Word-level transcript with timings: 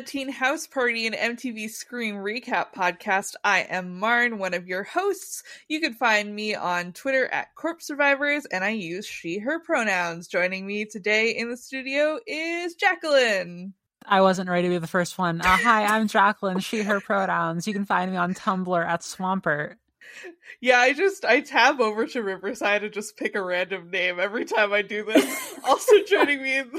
Teen 0.00 0.28
House 0.28 0.66
Party, 0.66 1.06
an 1.06 1.12
MTV 1.12 1.70
Scream 1.70 2.16
recap 2.16 2.72
podcast. 2.74 3.34
I 3.42 3.60
am 3.60 3.98
Marn, 3.98 4.38
one 4.38 4.54
of 4.54 4.68
your 4.68 4.84
hosts. 4.84 5.42
You 5.68 5.80
can 5.80 5.94
find 5.94 6.34
me 6.34 6.54
on 6.54 6.92
Twitter 6.92 7.26
at 7.26 7.54
Corpse 7.54 7.90
Revivers, 7.90 8.46
and 8.46 8.62
I 8.62 8.70
use 8.70 9.06
she, 9.06 9.38
her 9.38 9.58
pronouns. 9.58 10.28
Joining 10.28 10.66
me 10.66 10.84
today 10.84 11.30
in 11.30 11.50
the 11.50 11.56
studio 11.56 12.18
is 12.26 12.74
Jacqueline. 12.74 13.74
I 14.04 14.20
wasn't 14.20 14.48
ready 14.48 14.68
to 14.68 14.74
be 14.74 14.78
the 14.78 14.86
first 14.86 15.18
one. 15.18 15.40
Uh, 15.40 15.56
hi, 15.56 15.84
I'm 15.84 16.06
Jacqueline, 16.06 16.60
she, 16.60 16.82
her 16.82 17.00
pronouns. 17.00 17.66
You 17.66 17.72
can 17.72 17.84
find 17.84 18.10
me 18.10 18.16
on 18.16 18.34
Tumblr 18.34 18.86
at 18.86 19.00
Swampert. 19.00 19.76
Yeah, 20.60 20.78
I 20.78 20.92
just 20.92 21.24
I 21.24 21.40
tab 21.40 21.80
over 21.80 22.06
to 22.06 22.22
Riverside 22.22 22.82
and 22.82 22.92
just 22.92 23.16
pick 23.16 23.34
a 23.34 23.42
random 23.42 23.90
name 23.90 24.18
every 24.18 24.44
time 24.44 24.72
I 24.72 24.82
do 24.82 25.04
this. 25.04 25.54
also 25.64 26.02
joining 26.06 26.42
me 26.42 26.58
in, 26.58 26.70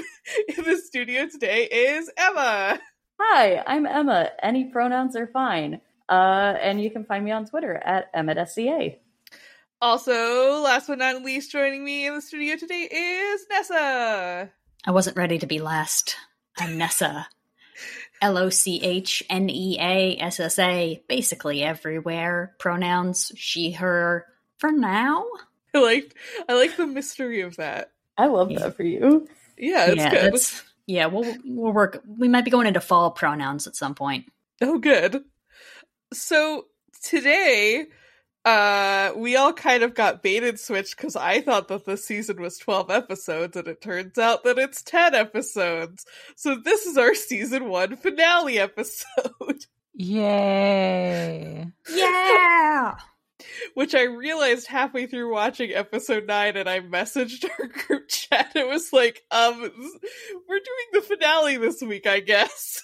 in 0.56 0.64
the 0.64 0.76
studio 0.76 1.26
today 1.28 1.64
is 1.64 2.10
Emma. 2.16 2.80
Hi, 3.22 3.62
I'm 3.66 3.84
Emma. 3.84 4.30
Any 4.42 4.64
pronouns 4.64 5.14
are 5.14 5.26
fine. 5.26 5.82
Uh, 6.08 6.54
and 6.60 6.80
you 6.82 6.90
can 6.90 7.04
find 7.04 7.22
me 7.22 7.30
on 7.32 7.44
Twitter 7.44 7.74
at 7.76 8.12
EmmaSCA. 8.14 8.96
Also, 9.82 10.60
last 10.62 10.86
but 10.88 10.98
not 10.98 11.22
least, 11.22 11.52
joining 11.52 11.84
me 11.84 12.06
in 12.06 12.14
the 12.14 12.22
studio 12.22 12.56
today 12.56 12.88
is 12.90 13.46
Neassa. 13.52 14.48
I 14.86 14.90
wasn't 14.90 15.18
ready 15.18 15.38
to 15.38 15.46
be 15.46 15.58
last. 15.58 16.16
I'm 16.58 16.78
Neassa. 16.78 17.26
L 18.22 18.38
O 18.38 18.48
C 18.48 18.80
H 18.82 19.22
N 19.28 19.50
E 19.50 19.76
A 19.78 20.16
S 20.18 20.40
S 20.40 20.58
A, 20.58 21.02
basically 21.06 21.62
everywhere. 21.62 22.54
Pronouns 22.58 23.32
she, 23.36 23.72
her. 23.72 24.24
For 24.58 24.72
now. 24.72 25.24
I 25.74 25.78
like 25.78 26.14
I 26.48 26.54
like 26.54 26.76
the 26.76 26.86
mystery 26.86 27.42
of 27.42 27.56
that. 27.56 27.92
I 28.18 28.26
love 28.26 28.50
Yeah. 28.50 28.60
that 28.60 28.76
for 28.76 28.82
you. 28.82 29.28
Yeah, 29.58 29.86
it's 29.86 29.96
yeah, 29.96 30.10
good. 30.10 30.24
that's- 30.24 30.64
yeah, 30.86 31.06
we'll 31.06 31.34
we'll 31.44 31.72
work. 31.72 32.02
We 32.06 32.28
might 32.28 32.44
be 32.44 32.50
going 32.50 32.66
into 32.66 32.80
fall 32.80 33.10
pronouns 33.10 33.66
at 33.66 33.76
some 33.76 33.94
point. 33.94 34.26
Oh, 34.60 34.78
good. 34.78 35.24
So 36.12 36.66
today, 37.02 37.86
uh, 38.44 39.12
we 39.16 39.36
all 39.36 39.52
kind 39.52 39.82
of 39.82 39.94
got 39.94 40.22
baited 40.22 40.58
switched 40.58 40.96
because 40.96 41.16
I 41.16 41.40
thought 41.40 41.68
that 41.68 41.84
the 41.84 41.96
season 41.96 42.40
was 42.40 42.58
12 42.58 42.90
episodes 42.90 43.56
and 43.56 43.68
it 43.68 43.80
turns 43.80 44.18
out 44.18 44.44
that 44.44 44.58
it's 44.58 44.82
10 44.82 45.14
episodes. 45.14 46.06
So 46.36 46.56
this 46.56 46.86
is 46.86 46.96
our 46.96 47.14
season 47.14 47.68
one 47.68 47.96
finale 47.96 48.58
episode, 48.58 49.66
Yay. 49.94 51.66
Yeah. 51.92 52.96
Which 53.74 53.94
I 53.94 54.02
realized 54.04 54.66
halfway 54.66 55.06
through 55.06 55.32
watching 55.32 55.72
episode 55.72 56.26
nine 56.26 56.56
and 56.56 56.68
I 56.68 56.80
messaged 56.80 57.44
our 57.58 57.66
group 57.66 58.08
chat. 58.08 58.52
It 58.54 58.66
was 58.68 58.92
like, 58.92 59.22
um, 59.30 59.60
we're 59.60 59.68
doing 60.58 60.88
the 60.92 61.02
finale 61.02 61.56
this 61.56 61.80
week, 61.82 62.06
I 62.06 62.20
guess. 62.20 62.82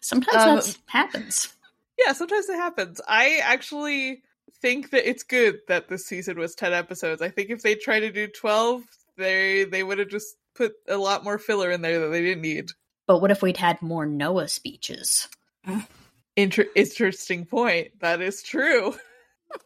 Sometimes 0.00 0.36
Um, 0.36 0.56
that 0.56 0.76
happens. 0.86 1.52
Yeah, 2.04 2.12
sometimes 2.12 2.48
it 2.48 2.56
happens. 2.56 3.00
I 3.06 3.40
actually 3.42 4.22
think 4.62 4.90
that 4.90 5.08
it's 5.08 5.22
good 5.22 5.58
that 5.68 5.88
this 5.88 6.06
season 6.06 6.38
was 6.38 6.54
10 6.54 6.72
episodes. 6.72 7.22
I 7.22 7.28
think 7.28 7.50
if 7.50 7.62
they 7.62 7.74
tried 7.74 8.00
to 8.00 8.12
do 8.12 8.26
12, 8.28 8.82
they 9.16 9.64
they 9.64 9.82
would 9.82 9.98
have 9.98 10.08
just 10.08 10.36
put 10.54 10.74
a 10.88 10.96
lot 10.96 11.24
more 11.24 11.38
filler 11.38 11.70
in 11.70 11.82
there 11.82 12.00
that 12.00 12.08
they 12.08 12.22
didn't 12.22 12.42
need. 12.42 12.70
But 13.06 13.20
what 13.20 13.30
if 13.30 13.42
we'd 13.42 13.56
had 13.56 13.80
more 13.82 14.06
Noah 14.06 14.48
speeches? 14.48 15.28
Inter- 16.36 16.66
interesting 16.76 17.46
point. 17.46 17.98
That 18.00 18.20
is 18.20 18.42
true. 18.42 18.94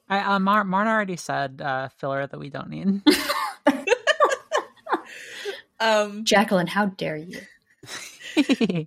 I, 0.09 0.35
uh, 0.35 0.39
Mar- 0.39 0.65
Marn 0.65 0.89
already 0.89 1.17
said 1.17 1.61
uh, 1.61 1.89
filler 1.99 2.27
that 2.27 2.39
we 2.39 2.51
don't 2.51 2.69
need. 2.69 3.03
Um 5.83 6.25
Jacqueline, 6.25 6.69
how 6.69 6.87
dare 6.87 7.17
you? 7.17 7.41
but 8.37 8.87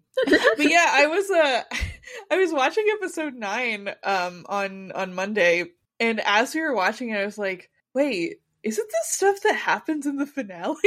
yeah, 0.60 0.88
I 0.92 1.08
was 1.08 1.30
uh 1.30 1.64
I 2.32 2.38
was 2.38 2.54
watching 2.54 2.86
episode 2.94 3.34
9 3.36 3.94
um 4.04 4.46
on 4.48 4.94
on 4.94 5.14
Monday 5.14 5.66
and 6.00 6.22
as 6.22 6.56
we 6.56 6.62
were 6.62 6.74
watching 6.74 7.10
it 7.10 7.18
I 7.18 7.26
was 7.26 7.38
like, 7.38 7.70
"Wait, 7.94 8.40
isn't 8.64 8.88
this 8.90 9.12
stuff 9.12 9.42
that 9.44 9.56
happens 9.56 10.06
in 10.06 10.16
the 10.16 10.26
finale?" 10.26 10.78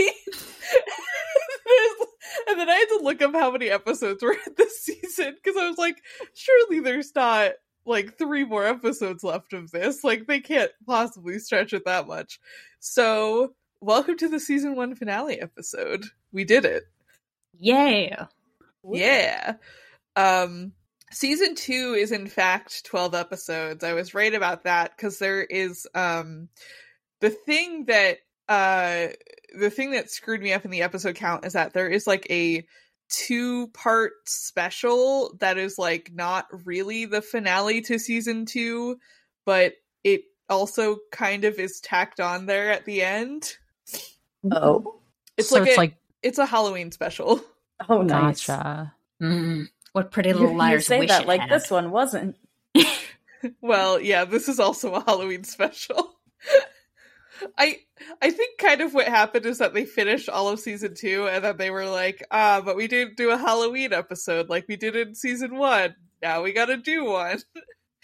and 2.49 2.59
then 2.59 2.71
I 2.71 2.75
had 2.75 2.89
to 2.97 3.01
look 3.03 3.21
up 3.21 3.35
how 3.35 3.51
many 3.51 3.69
episodes 3.69 4.23
were 4.23 4.33
in 4.33 4.55
this 4.57 4.81
season 4.81 5.35
because 5.35 5.61
I 5.61 5.69
was 5.69 5.77
like, 5.77 6.03
surely 6.33 6.81
there's 6.81 7.15
not 7.15 7.53
like 7.89 8.19
three 8.19 8.45
more 8.45 8.65
episodes 8.65 9.25
left 9.25 9.53
of 9.53 9.71
this. 9.71 10.05
Like 10.05 10.27
they 10.27 10.41
can't 10.41 10.71
possibly 10.87 11.39
stretch 11.39 11.73
it 11.73 11.85
that 11.87 12.07
much. 12.07 12.39
So, 12.81 13.55
welcome 13.81 14.17
to 14.19 14.29
the 14.29 14.39
season 14.39 14.77
1 14.77 14.95
finale 14.95 15.41
episode. 15.41 16.05
We 16.33 16.45
did 16.45 16.65
it. 16.65 16.85
Yeah. 17.59 18.27
Yeah. 18.85 19.55
Um 20.15 20.73
season 21.11 21.55
2 21.55 21.97
is 21.99 22.13
in 22.13 22.29
fact 22.29 22.85
12 22.85 23.15
episodes. 23.15 23.83
I 23.83 23.95
was 23.95 24.15
right 24.15 24.35
about 24.35 24.65
that 24.65 24.97
cuz 24.99 25.19
there 25.19 25.43
is 25.43 25.87
um 25.95 26.49
the 27.21 27.31
thing 27.31 27.87
that 27.87 28.19
uh 28.49 29.09
the 29.59 29.71
thing 29.71 29.93
that 29.93 30.11
screwed 30.11 30.43
me 30.43 30.53
up 30.53 30.65
in 30.65 30.71
the 30.71 30.83
episode 30.83 31.17
count 31.17 31.45
is 31.45 31.55
that 31.55 31.73
there 31.73 31.89
is 31.89 32.07
like 32.07 32.27
a 32.31 32.67
two 33.09 33.69
part 33.69 34.13
special 34.27 35.35
that 35.41 35.59
is 35.59 35.79
like 35.79 36.11
not 36.15 36.47
really 36.67 37.05
the 37.05 37.23
finale 37.23 37.81
to 37.83 37.99
season 37.99 38.47
2, 38.47 38.99
but 39.45 39.75
it 40.05 40.23
also 40.49 40.99
kind 41.13 41.45
of 41.45 41.59
is 41.59 41.81
tacked 41.81 42.21
on 42.21 42.47
there 42.47 42.71
at 42.71 42.85
the 42.85 43.03
end. 43.03 43.57
Oh. 44.51 45.01
It's 45.37 45.51
so 45.51 45.61
like 45.61 45.69
it's 45.69 45.77
a, 45.77 45.81
like, 45.81 45.95
it's 46.23 46.39
a 46.39 46.47
Halloween 46.47 46.93
special. 46.93 47.41
Oh, 47.89 48.03
nice. 48.03 48.47
gotcha. 48.47 48.93
Mm, 49.23 49.69
what 49.93 50.11
Pretty 50.11 50.31
You, 50.31 50.35
Little 50.35 50.51
you 50.51 50.59
Liars 50.59 50.87
say 50.87 50.99
wish 50.99 51.11
that 51.11 51.23
it 51.23 51.29
like 51.29 51.43
had. 51.43 51.51
this 51.51 51.71
one 51.71 51.91
wasn't. 51.91 52.37
Well, 53.61 54.01
yeah, 54.01 54.25
this 54.25 54.49
is 54.49 54.59
also 54.59 54.95
a 54.95 55.05
Halloween 55.05 55.45
special. 55.45 56.15
I 57.57 57.79
I 58.23 58.31
think 58.31 58.59
kind 58.59 58.81
of 58.81 58.95
what 58.95 59.07
happened 59.07 59.47
is 59.47 59.59
that 59.59 59.75
they 59.75 59.85
finished 59.85 60.29
all 60.29 60.49
of 60.49 60.61
season 60.61 60.95
two 60.95 61.29
and 61.29 61.45
then 61.45 61.57
they 61.57 61.71
were 61.71 61.87
like, 61.87 62.25
ah, 62.31 62.63
but 62.65 62.77
we 62.77 62.89
didn't 62.89 63.17
do 63.17 63.31
a 63.31 63.39
Halloween 63.39 63.93
episode 63.93 64.49
like 64.49 64.67
we 64.69 64.77
did 64.77 64.97
in 64.97 65.15
season 65.15 65.57
one. 65.57 65.95
Now 66.23 66.43
we 66.43 66.53
gotta 66.53 66.77
do 66.77 67.05
one. 67.05 67.39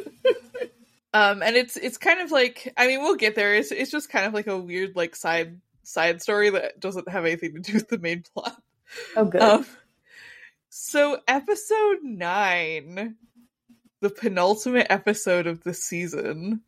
um 1.14 1.42
and 1.42 1.56
it's 1.56 1.78
it's 1.78 1.98
kind 1.98 2.20
of 2.22 2.32
like 2.32 2.72
I 2.78 2.88
mean 2.88 3.02
we'll 3.02 3.16
get 3.16 3.36
there. 3.36 3.56
It's 3.56 3.72
it's 3.72 3.92
just 3.92 4.10
kind 4.10 4.26
of 4.26 4.34
like 4.34 4.48
a 4.48 4.58
weird 4.58 4.96
like 4.96 5.16
side 5.16 5.60
side 5.84 6.22
story 6.22 6.52
that 6.52 6.80
doesn't 6.80 7.10
have 7.10 7.26
anything 7.26 7.56
to 7.56 7.60
do 7.60 7.74
with 7.74 7.90
the 7.90 7.98
main 7.98 8.24
plot. 8.34 8.62
Oh, 9.16 9.26
good. 9.26 9.42
Um, 9.42 9.66
so 10.70 11.20
episode 11.28 11.98
nine, 12.04 13.16
the 14.02 14.10
penultimate 14.10 14.88
episode 14.90 15.48
of 15.48 15.64
the 15.64 15.74
season, 15.74 16.62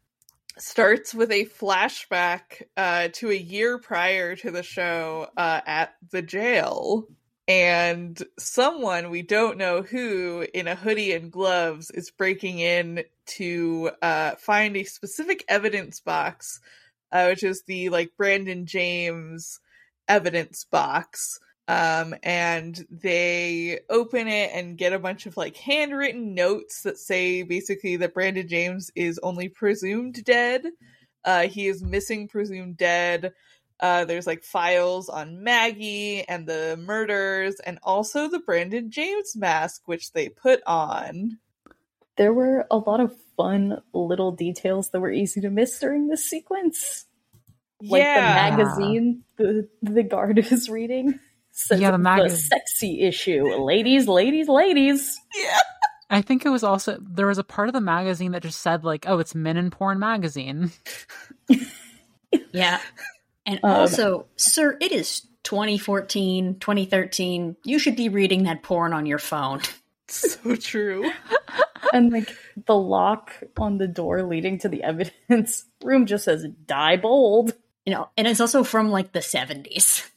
starts 0.61 1.13
with 1.13 1.31
a 1.31 1.45
flashback 1.45 2.63
uh, 2.77 3.09
to 3.13 3.31
a 3.31 3.35
year 3.35 3.77
prior 3.77 4.35
to 4.35 4.51
the 4.51 4.63
show 4.63 5.27
uh, 5.35 5.61
at 5.65 5.95
the 6.11 6.21
jail. 6.21 7.07
And 7.47 8.21
someone 8.37 9.09
we 9.09 9.23
don't 9.23 9.57
know 9.57 9.81
who 9.81 10.45
in 10.53 10.67
a 10.67 10.75
hoodie 10.75 11.13
and 11.13 11.31
gloves 11.31 11.89
is 11.91 12.11
breaking 12.11 12.59
in 12.59 13.03
to 13.37 13.91
uh, 14.01 14.35
find 14.35 14.77
a 14.77 14.83
specific 14.83 15.43
evidence 15.49 15.99
box, 15.99 16.59
uh, 17.11 17.25
which 17.25 17.43
is 17.43 17.63
the 17.67 17.89
like 17.89 18.11
Brandon 18.15 18.65
James 18.65 19.59
evidence 20.07 20.65
box 20.65 21.39
um 21.67 22.15
and 22.23 22.85
they 22.89 23.79
open 23.89 24.27
it 24.27 24.51
and 24.53 24.77
get 24.77 24.93
a 24.93 24.99
bunch 24.99 25.25
of 25.25 25.37
like 25.37 25.55
handwritten 25.55 26.33
notes 26.33 26.81
that 26.83 26.97
say 26.97 27.43
basically 27.43 27.97
that 27.97 28.13
Brandon 28.13 28.47
James 28.47 28.91
is 28.95 29.19
only 29.23 29.49
presumed 29.49 30.23
dead 30.23 30.63
uh 31.25 31.47
he 31.47 31.67
is 31.67 31.83
missing 31.83 32.27
presumed 32.27 32.77
dead 32.77 33.33
uh 33.79 34.05
there's 34.05 34.27
like 34.27 34.43
files 34.43 35.07
on 35.07 35.43
Maggie 35.43 36.27
and 36.27 36.47
the 36.47 36.77
murders 36.81 37.59
and 37.65 37.79
also 37.83 38.27
the 38.27 38.39
Brandon 38.39 38.89
James 38.89 39.35
mask 39.35 39.83
which 39.85 40.13
they 40.13 40.29
put 40.29 40.61
on 40.65 41.37
there 42.17 42.33
were 42.33 42.67
a 42.69 42.77
lot 42.77 42.99
of 42.99 43.15
fun 43.37 43.81
little 43.93 44.31
details 44.31 44.89
that 44.89 44.99
were 44.99 45.11
easy 45.11 45.41
to 45.41 45.49
miss 45.49 45.79
during 45.79 46.07
this 46.07 46.23
sequence. 46.23 47.05
Like 47.81 48.03
yeah 48.03 48.49
the 48.49 48.55
magazine 48.57 49.23
the 49.37 49.69
the 49.81 50.03
guard 50.03 50.37
is 50.51 50.69
reading. 50.69 51.19
Says 51.67 51.79
Yeah, 51.79 51.91
the 51.91 51.97
the 51.97 52.29
sexy 52.29 53.01
issue. 53.01 53.45
Ladies, 53.55 54.07
ladies, 54.07 54.47
ladies. 54.49 55.19
yeah 55.35 55.59
I 56.09 56.21
think 56.21 56.45
it 56.45 56.49
was 56.49 56.63
also, 56.63 56.97
there 56.99 57.27
was 57.27 57.37
a 57.37 57.43
part 57.43 57.69
of 57.69 57.73
the 57.73 57.79
magazine 57.81 58.33
that 58.33 58.43
just 58.43 58.59
said, 58.59 58.83
like, 58.83 59.05
oh, 59.07 59.19
it's 59.19 59.33
Men 59.33 59.55
in 59.55 59.71
Porn 59.71 59.97
magazine. 59.97 60.71
Yeah. 62.51 62.81
And 63.45 63.59
Um, 63.63 63.71
also, 63.71 64.25
sir, 64.35 64.77
it 64.81 64.91
is 64.91 65.21
2014, 65.43 66.59
2013. 66.59 67.55
You 67.63 67.79
should 67.79 67.95
be 67.95 68.09
reading 68.09 68.43
that 68.43 68.61
porn 68.63 68.93
on 68.93 69.05
your 69.05 69.19
phone. 69.19 69.61
so 70.07 70.55
true 70.57 71.09
And 71.93 72.11
like 72.11 72.35
the 72.67 72.75
lock 72.75 73.31
on 73.57 73.77
the 73.77 73.87
door 73.87 74.23
leading 74.23 74.59
to 74.59 74.69
the 74.69 74.83
evidence 74.83 75.65
room 75.83 76.05
just 76.05 76.25
says 76.25 76.45
Diebold. 76.65 77.53
You 77.85 77.93
know, 77.93 78.09
and 78.17 78.27
it's 78.27 78.41
also 78.41 78.63
from 78.63 78.91
like 78.91 79.13
the 79.13 79.19
70s. 79.19 80.07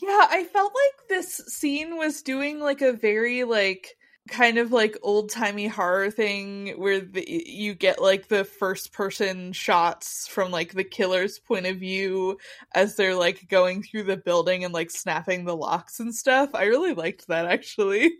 Yeah, 0.00 0.26
I 0.30 0.44
felt 0.44 0.72
like 0.74 1.08
this 1.08 1.36
scene 1.48 1.96
was 1.96 2.22
doing 2.22 2.60
like 2.60 2.82
a 2.82 2.92
very 2.92 3.44
like 3.44 3.96
kind 4.28 4.58
of 4.58 4.72
like 4.72 4.96
old 5.02 5.30
timey 5.30 5.66
horror 5.66 6.10
thing 6.10 6.74
where 6.76 7.00
the, 7.00 7.24
you 7.26 7.74
get 7.74 8.00
like 8.00 8.28
the 8.28 8.44
first 8.44 8.92
person 8.92 9.52
shots 9.52 10.28
from 10.28 10.50
like 10.50 10.74
the 10.74 10.84
killer's 10.84 11.38
point 11.38 11.66
of 11.66 11.78
view 11.78 12.36
as 12.74 12.94
they're 12.96 13.14
like 13.14 13.48
going 13.48 13.82
through 13.82 14.02
the 14.04 14.16
building 14.18 14.64
and 14.64 14.74
like 14.74 14.90
snapping 14.90 15.44
the 15.44 15.56
locks 15.56 15.98
and 15.98 16.14
stuff. 16.14 16.50
I 16.54 16.64
really 16.64 16.94
liked 16.94 17.26
that 17.28 17.46
actually. 17.46 18.12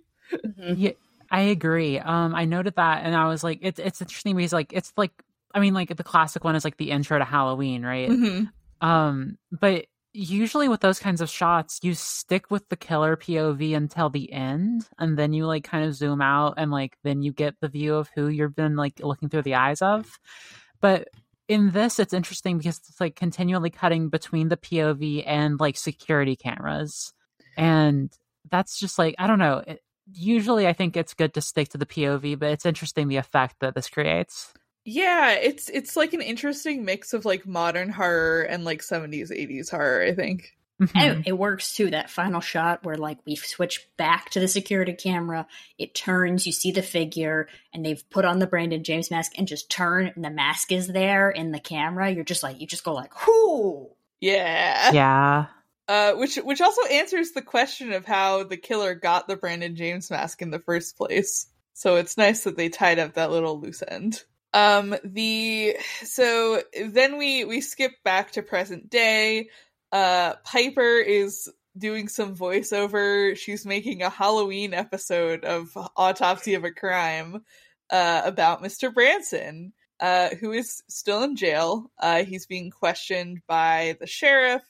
Mhm. 0.44 0.74
Yeah, 0.78 0.92
I 1.30 1.42
agree. 1.42 1.98
Um, 1.98 2.34
I 2.34 2.44
noted 2.44 2.74
that, 2.76 3.04
and 3.04 3.14
I 3.14 3.28
was 3.28 3.44
like, 3.44 3.58
it's 3.62 3.78
it's 3.78 4.00
interesting 4.00 4.36
because 4.36 4.52
like 4.52 4.72
it's 4.72 4.92
like 4.96 5.12
I 5.54 5.60
mean 5.60 5.74
like 5.74 5.94
the 5.94 6.04
classic 6.04 6.44
one 6.44 6.56
is 6.56 6.64
like 6.64 6.76
the 6.76 6.90
intro 6.90 7.18
to 7.18 7.24
Halloween, 7.24 7.84
right? 7.84 8.10
Mhm. 8.10 8.50
Um, 8.80 9.38
but 9.50 9.86
usually 10.12 10.68
with 10.68 10.80
those 10.80 10.98
kinds 10.98 11.20
of 11.20 11.30
shots, 11.30 11.80
you 11.82 11.94
stick 11.94 12.50
with 12.50 12.68
the 12.68 12.76
killer 12.76 13.16
POV 13.16 13.76
until 13.76 14.10
the 14.10 14.32
end, 14.32 14.88
and 14.98 15.18
then 15.18 15.32
you 15.32 15.46
like 15.46 15.64
kind 15.64 15.84
of 15.84 15.94
zoom 15.94 16.20
out, 16.20 16.54
and 16.56 16.70
like 16.70 16.96
then 17.04 17.22
you 17.22 17.32
get 17.32 17.54
the 17.60 17.68
view 17.68 17.94
of 17.94 18.10
who 18.14 18.28
you've 18.28 18.56
been 18.56 18.76
like 18.76 19.00
looking 19.00 19.28
through 19.28 19.42
the 19.42 19.54
eyes 19.54 19.82
of. 19.82 20.02
Mm-hmm. 20.02 20.76
But 20.80 21.08
in 21.48 21.70
this, 21.70 21.98
it's 21.98 22.12
interesting 22.12 22.58
because 22.58 22.78
it's 22.78 23.00
like 23.00 23.16
continually 23.16 23.70
cutting 23.70 24.08
between 24.08 24.48
the 24.48 24.56
POV 24.56 25.24
and 25.26 25.58
like 25.58 25.76
security 25.76 26.36
cameras, 26.36 27.12
and 27.56 28.12
that's 28.50 28.78
just 28.78 28.98
like 28.98 29.14
I 29.18 29.26
don't 29.26 29.38
know. 29.38 29.62
It, 29.66 29.82
usually, 30.12 30.66
I 30.66 30.72
think 30.72 30.96
it's 30.96 31.14
good 31.14 31.34
to 31.34 31.40
stick 31.40 31.70
to 31.70 31.78
the 31.78 31.86
POV, 31.86 32.38
but 32.38 32.50
it's 32.50 32.66
interesting 32.66 33.08
the 33.08 33.16
effect 33.16 33.56
that 33.60 33.74
this 33.74 33.88
creates. 33.88 34.52
Yeah, 34.90 35.32
it's 35.32 35.68
it's 35.68 35.96
like 35.96 36.14
an 36.14 36.22
interesting 36.22 36.82
mix 36.82 37.12
of 37.12 37.26
like 37.26 37.46
modern 37.46 37.90
horror 37.90 38.40
and 38.40 38.64
like 38.64 38.80
70s 38.80 39.30
80s 39.30 39.70
horror, 39.70 40.02
I 40.02 40.14
think. 40.14 40.56
And 40.94 41.26
it 41.26 41.36
works 41.36 41.74
too. 41.74 41.90
That 41.90 42.08
final 42.08 42.40
shot 42.40 42.84
where 42.84 42.96
like 42.96 43.18
we 43.26 43.36
switch 43.36 43.86
back 43.98 44.30
to 44.30 44.40
the 44.40 44.48
security 44.48 44.94
camera, 44.94 45.46
it 45.76 45.94
turns, 45.94 46.46
you 46.46 46.52
see 46.52 46.70
the 46.70 46.80
figure, 46.80 47.48
and 47.74 47.84
they've 47.84 48.02
put 48.08 48.24
on 48.24 48.38
the 48.38 48.46
Brandon 48.46 48.82
James 48.82 49.10
mask 49.10 49.32
and 49.36 49.46
just 49.46 49.70
turn, 49.70 50.10
and 50.16 50.24
the 50.24 50.30
mask 50.30 50.72
is 50.72 50.86
there 50.86 51.28
in 51.28 51.52
the 51.52 51.60
camera. 51.60 52.08
You're 52.08 52.24
just 52.24 52.42
like, 52.42 52.58
you 52.58 52.66
just 52.66 52.84
go 52.84 52.94
like, 52.94 53.26
whoo. 53.26 53.90
Yeah. 54.22 54.92
yeah. 54.92 55.46
Uh, 55.86 56.12
which 56.14 56.36
which 56.36 56.62
also 56.62 56.86
answers 56.86 57.32
the 57.32 57.42
question 57.42 57.92
of 57.92 58.06
how 58.06 58.44
the 58.44 58.56
killer 58.56 58.94
got 58.94 59.28
the 59.28 59.36
Brandon 59.36 59.76
James 59.76 60.10
mask 60.10 60.40
in 60.40 60.50
the 60.50 60.60
first 60.60 60.96
place. 60.96 61.46
So 61.74 61.96
it's 61.96 62.16
nice 62.16 62.44
that 62.44 62.56
they 62.56 62.70
tied 62.70 62.98
up 62.98 63.14
that 63.14 63.30
little 63.30 63.60
loose 63.60 63.82
end. 63.86 64.24
Um, 64.54 64.96
the 65.04 65.76
so 66.02 66.62
then 66.86 67.18
we 67.18 67.44
we 67.44 67.60
skip 67.60 67.92
back 68.04 68.32
to 68.32 68.42
present 68.42 68.90
day. 68.90 69.48
Uh, 69.92 70.34
Piper 70.44 70.98
is 70.98 71.48
doing 71.76 72.08
some 72.08 72.34
voiceover. 72.36 73.36
She's 73.36 73.64
making 73.66 74.02
a 74.02 74.10
Halloween 74.10 74.74
episode 74.74 75.44
of 75.44 75.76
Autopsy 75.96 76.54
of 76.54 76.64
a 76.64 76.72
Crime 76.72 77.42
uh, 77.90 78.22
about 78.24 78.62
Mr. 78.62 78.92
Branson, 78.92 79.72
uh, 80.00 80.30
who 80.40 80.52
is 80.52 80.82
still 80.88 81.22
in 81.22 81.36
jail. 81.36 81.90
Uh, 81.98 82.24
he's 82.24 82.46
being 82.46 82.70
questioned 82.70 83.40
by 83.46 83.96
the 84.00 84.06
sheriff 84.06 84.62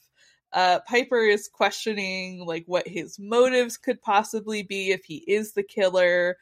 uh, 0.52 0.80
Piper 0.86 1.20
is 1.20 1.48
questioning 1.48 2.44
like 2.46 2.64
what 2.66 2.88
his 2.88 3.18
motives 3.18 3.76
could 3.76 4.00
possibly 4.00 4.62
be 4.62 4.90
if 4.90 5.04
he 5.04 5.16
is 5.16 5.52
the 5.52 5.62
killer, 5.62 6.36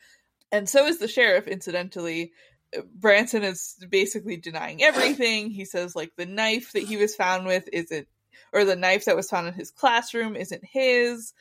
and 0.52 0.68
so 0.68 0.86
is 0.86 0.98
the 0.98 1.08
sheriff. 1.08 1.48
Incidentally, 1.48 2.32
Branson 2.94 3.42
is 3.42 3.76
basically 3.88 4.36
denying 4.36 4.82
everything. 4.82 5.50
He 5.50 5.64
says 5.64 5.96
like 5.96 6.12
the 6.16 6.26
knife 6.26 6.72
that 6.72 6.82
he 6.82 6.96
was 6.96 7.14
found 7.14 7.46
with 7.46 7.68
isn't, 7.72 8.08
or 8.52 8.64
the 8.64 8.76
knife 8.76 9.06
that 9.06 9.16
was 9.16 9.30
found 9.30 9.48
in 9.48 9.54
his 9.54 9.70
classroom 9.70 10.36
isn't 10.36 10.64
his. 10.64 11.32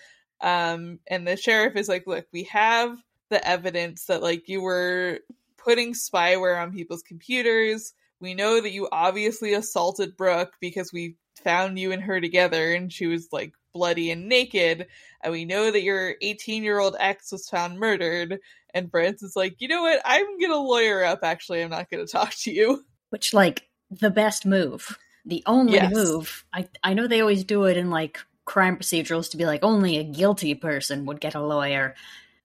Um, 0.42 1.00
and 1.08 1.28
the 1.28 1.38
sheriff 1.38 1.76
is 1.76 1.88
like, 1.88 2.06
look, 2.08 2.26
we 2.32 2.44
have 2.44 2.98
the 3.30 3.46
evidence 3.48 4.06
that 4.06 4.22
like 4.22 4.48
you 4.48 4.62
were 4.62 5.20
putting 5.58 5.94
spyware 5.94 6.62
on 6.62 6.74
people's 6.74 7.04
computers. 7.04 7.94
We 8.20 8.34
know 8.34 8.62
that 8.62 8.72
you 8.72 8.88
obviously 8.92 9.54
assaulted 9.54 10.16
Brooke 10.16 10.54
because 10.60 10.94
we 10.94 11.16
found 11.44 11.78
you 11.78 11.92
and 11.92 12.02
her 12.04 12.22
together 12.22 12.74
and 12.74 12.92
she 12.92 13.08
was 13.08 13.28
like 13.32 13.54
bloody 13.74 14.10
and 14.10 14.30
naked. 14.30 14.88
And 15.22 15.34
we 15.34 15.46
know 15.46 15.70
that 15.70 15.84
your 15.84 16.16
18 16.22 16.64
year 16.64 16.80
old 16.80 16.96
ex 17.00 17.32
was 17.32 17.50
found 17.50 17.80
murdered. 17.80 18.40
And 18.76 18.92
Branson's 18.92 19.36
like, 19.36 19.56
you 19.60 19.68
know 19.68 19.82
what? 19.82 20.02
I'm 20.06 20.38
going 20.38 20.52
to 20.52 20.60
lawyer 20.60 21.04
up. 21.04 21.22
Actually, 21.24 21.64
I'm 21.64 21.72
not 21.72 21.90
going 21.90 22.06
to 22.06 22.12
talk 22.12 22.36
to 22.42 22.52
you. 22.52 22.86
Which, 23.10 23.34
like, 23.34 23.68
the 23.90 24.12
best 24.12 24.46
move. 24.46 25.00
The 25.26 25.42
only 25.48 25.74
Yes. 25.74 25.94
move. 25.94 26.46
I, 26.54 26.68
I 26.84 26.94
know 26.94 27.08
they 27.08 27.22
always 27.22 27.44
do 27.44 27.64
it 27.64 27.78
in, 27.78 27.90
like, 27.90 28.20
crime 28.44 28.78
procedurals 28.78 29.32
to 29.32 29.38
be 29.38 29.46
like, 29.46 29.64
only 29.64 29.98
a 29.98 30.04
guilty 30.04 30.54
person 30.54 31.06
would 31.08 31.20
get 31.20 31.34
a 31.34 31.42
lawyer. 31.42 31.96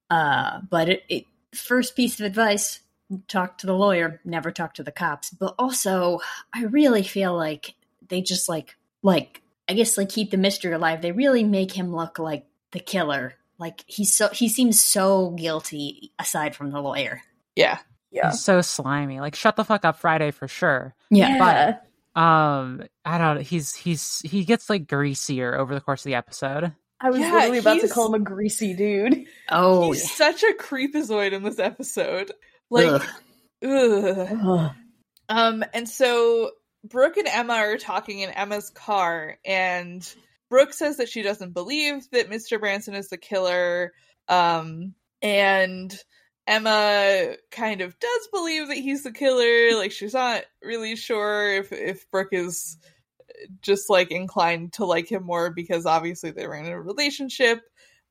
Uh, 0.08 0.60
but 0.70 0.88
it, 0.88 1.02
it 1.08 1.24
first 1.52 1.94
piece 1.96 2.18
of 2.18 2.26
advice 2.26 2.80
talk 3.28 3.58
to 3.58 3.66
the 3.66 3.74
lawyer, 3.74 4.20
never 4.24 4.50
talk 4.50 4.74
to 4.74 4.82
the 4.82 4.92
cops. 4.92 5.30
But 5.30 5.54
also, 5.58 6.20
I 6.54 6.64
really 6.64 7.02
feel 7.02 7.36
like 7.36 7.74
they 8.08 8.20
just 8.22 8.48
like 8.48 8.76
like 9.02 9.42
I 9.68 9.74
guess 9.74 9.96
like 9.96 10.08
keep 10.08 10.30
the 10.30 10.36
mystery 10.36 10.72
alive. 10.72 11.02
They 11.02 11.12
really 11.12 11.44
make 11.44 11.72
him 11.72 11.94
look 11.94 12.18
like 12.18 12.46
the 12.72 12.80
killer. 12.80 13.34
Like 13.60 13.84
he's 13.86 14.12
so 14.12 14.28
he 14.30 14.48
seems 14.48 14.80
so 14.80 15.30
guilty 15.30 16.12
aside 16.18 16.56
from 16.56 16.70
the 16.70 16.80
lawyer. 16.80 17.20
Yeah. 17.54 17.78
Yeah. 18.10 18.30
He's 18.30 18.42
so 18.42 18.60
slimy. 18.62 19.20
Like 19.20 19.36
shut 19.36 19.54
the 19.54 19.64
fuck 19.64 19.84
up 19.84 19.98
Friday 20.00 20.32
for 20.32 20.48
sure. 20.48 20.94
Yeah. 21.10 21.38
But 21.38 22.20
Um 22.20 22.82
I 23.04 23.18
don't 23.18 23.36
know. 23.36 23.42
He's 23.42 23.74
he's 23.76 24.20
he 24.24 24.44
gets 24.44 24.68
like 24.70 24.88
greasier 24.88 25.56
over 25.56 25.74
the 25.74 25.80
course 25.80 26.00
of 26.00 26.04
the 26.10 26.14
episode. 26.16 26.72
I 27.02 27.10
was 27.10 27.20
Yeah, 27.20 27.32
literally 27.32 27.58
about 27.58 27.80
to 27.80 27.88
call 27.88 28.06
him 28.12 28.20
a 28.20 28.24
greasy 28.24 28.74
dude. 28.74 29.24
Oh, 29.48 29.92
He's 29.92 30.10
such 30.10 30.42
a 30.42 30.52
creepazoid 30.58 31.32
in 31.32 31.42
this 31.42 31.58
episode. 31.58 32.30
Like, 32.68 32.86
Ugh. 32.88 33.02
ugh. 33.64 34.38
Ugh. 34.46 34.70
Um, 35.30 35.64
and 35.72 35.88
so 35.88 36.50
Brooke 36.84 37.16
and 37.16 37.26
Emma 37.28 37.54
are 37.54 37.78
talking 37.78 38.18
in 38.20 38.30
Emma's 38.30 38.68
car, 38.70 39.38
and 39.46 40.06
Brooke 40.50 40.74
says 40.74 40.98
that 40.98 41.08
she 41.08 41.22
doesn't 41.22 41.54
believe 41.54 42.10
that 42.10 42.28
Mr. 42.28 42.60
Branson 42.60 42.94
is 42.94 43.08
the 43.08 43.16
killer. 43.16 43.92
Um, 44.28 44.94
and 45.22 45.96
Emma 46.46 47.36
kind 47.52 47.80
of 47.80 47.98
does 47.98 48.28
believe 48.32 48.68
that 48.68 48.76
he's 48.76 49.04
the 49.04 49.12
killer. 49.12 49.78
Like 49.78 49.92
she's 49.92 50.14
not 50.14 50.42
really 50.62 50.96
sure 50.96 51.54
if 51.54 51.72
if 51.72 52.10
Brooke 52.10 52.32
is 52.32 52.76
just 53.62 53.88
like 53.88 54.10
inclined 54.10 54.72
to 54.74 54.84
like 54.84 55.10
him 55.10 55.24
more 55.24 55.50
because 55.50 55.86
obviously 55.86 56.32
they 56.32 56.46
were 56.46 56.56
in 56.56 56.66
a 56.66 56.80
relationship. 56.80 57.62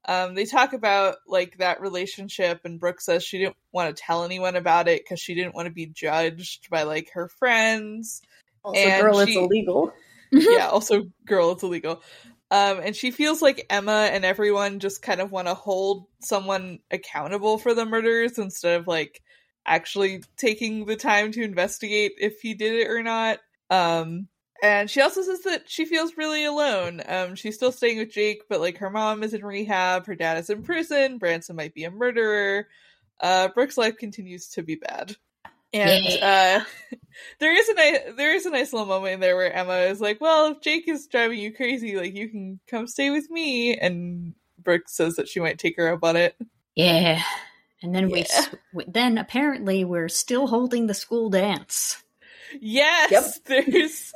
Um, 0.08 0.34
they 0.34 0.46
talk 0.46 0.72
about 0.72 1.18
like 1.28 1.58
that 1.58 1.82
relationship, 1.82 2.62
and 2.64 2.80
Brooke 2.80 3.02
says 3.02 3.24
she 3.24 3.40
didn't 3.40 3.58
want 3.74 3.96
to 3.96 4.02
tell 4.02 4.24
anyone 4.24 4.56
about 4.56 4.88
it 4.88 5.04
because 5.04 5.20
she 5.20 5.36
didn't 5.36 5.54
want 5.56 5.66
to 5.66 5.74
be 5.74 5.88
judged 5.88 6.70
by 6.70 6.84
like 6.84 7.10
her 7.14 7.28
friends. 7.28 8.22
Also, 8.64 8.80
And 8.80 9.02
girl, 9.02 9.20
it's 9.20 9.36
illegal. 9.36 9.94
Yeah, 10.32 10.68
also, 10.68 11.04
girl, 11.26 11.52
it's 11.52 11.64
illegal. 11.64 12.02
Um, 12.52 12.80
and 12.84 12.96
she 12.96 13.12
feels 13.12 13.42
like 13.42 13.66
Emma 13.70 14.10
and 14.12 14.26
everyone 14.26 14.80
just 14.80 15.02
kind 15.02 15.22
of 15.22 15.32
want 15.32 15.48
to 15.48 15.54
hold 15.54 16.08
someone 16.20 16.80
accountable 16.90 17.60
for 17.60 17.74
the 17.74 17.86
murders 17.86 18.40
instead 18.40 18.80
of 18.80 18.88
like 18.88 19.22
actually 19.66 20.24
taking 20.36 20.86
the 20.86 20.96
time 20.96 21.32
to 21.34 21.44
investigate 21.44 22.14
if 22.18 22.42
he 22.42 22.56
did 22.56 22.74
it 22.74 22.90
or 22.90 23.04
not. 23.04 23.40
Um, 23.70 24.28
and 24.64 24.90
she 24.90 25.02
also 25.02 25.22
says 25.22 25.42
that 25.44 25.70
she 25.70 25.86
feels 25.86 26.18
really 26.18 26.44
alone. 26.44 27.02
Um, 27.08 27.36
she's 27.36 27.56
still 27.56 27.72
staying 27.72 28.00
with 28.00 28.12
Jake, 28.12 28.44
but 28.50 28.60
like 28.60 28.78
her 28.80 28.90
mom 28.90 29.24
is 29.24 29.34
in 29.34 29.46
rehab, 29.46 30.08
her 30.08 30.16
dad 30.16 30.38
is 30.38 30.50
in 30.50 30.64
prison, 30.64 31.20
Branson 31.20 31.56
might 31.56 31.76
be 31.76 31.84
a 31.84 31.92
murderer. 31.92 32.68
Uh, 33.22 33.50
Brooke's 33.50 33.78
life 33.78 33.98
continues 33.98 34.50
to 34.50 34.64
be 34.64 34.76
bad. 34.76 35.16
And 35.74 36.06
uh, 36.24 36.64
there 37.40 37.56
is 37.56 37.70
a 37.70 37.74
nice 37.76 38.00
there 38.18 38.34
is 38.36 38.46
a 38.46 38.50
nice 38.50 38.74
little 38.74 38.88
moment 38.88 39.14
in 39.16 39.20
there 39.20 39.36
where 39.36 39.52
Emma 39.54 39.78
is 39.90 40.02
like, 40.02 40.20
"Well, 40.22 40.52
if 40.52 40.62
Jake 40.62 40.88
is 40.88 41.08
driving 41.08 41.40
you 41.40 41.54
crazy, 41.54 41.96
like 41.96 42.16
you 42.16 42.30
can 42.30 42.60
come 42.68 42.88
stay 42.88 43.10
with 43.12 43.30
me." 43.30 43.78
And 43.78 44.34
Brooke 44.58 44.88
says 44.90 45.16
that 45.16 45.28
she 45.28 45.40
might 45.40 45.60
take 45.60 45.78
her 45.78 45.92
up 45.94 46.04
on 46.04 46.16
it. 46.16 46.36
yeah. 46.76 47.22
And 47.82 47.96
then 47.96 48.10
we 48.10 48.20
Yeah. 48.20 48.26
s- 48.30 48.50
w 48.74 48.92
then 48.92 49.18
apparently 49.18 49.86
we're 49.86 50.10
still 50.10 50.48
holding 50.48 50.88
the 50.88 50.94
school 50.94 51.30
dance. 51.30 52.04
Yes, 52.60 53.40
Yep. 53.48 53.66
there's 53.68 54.12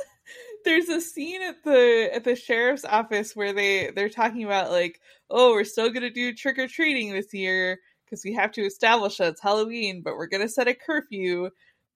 there's 0.66 0.90
a 0.90 1.02
scene 1.02 1.42
at 1.42 1.64
the 1.64 2.10
at 2.14 2.24
the 2.24 2.36
sheriff's 2.36 2.86
office 2.86 3.36
where 3.36 3.54
they 3.54 3.92
they're 3.96 4.10
talking 4.10 4.44
about 4.44 4.72
like, 4.72 5.00
"Oh, 5.30 5.52
we're 5.52 5.64
still 5.66 5.90
gonna 5.92 6.10
do 6.10 6.34
trick 6.34 6.58
or 6.58 6.68
treating 6.68 7.14
this 7.14 7.34
year 7.34 7.80
because 8.14 8.24
we 8.24 8.34
have 8.34 8.52
to 8.52 8.62
establish 8.62 9.18
that 9.18 9.30
it's 9.30 9.42
Halloween, 9.42 10.02
but 10.04 10.16
we're 10.16 10.28
gonna 10.28 10.48
set 10.48 10.68
a 10.68 10.76
curfew." 10.76 11.50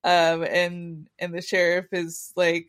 Um, 0.04 0.42
and 0.42 1.08
and 1.20 1.32
the 1.32 1.40
sheriff 1.42 1.86
is 1.92 2.32
like, 2.36 2.68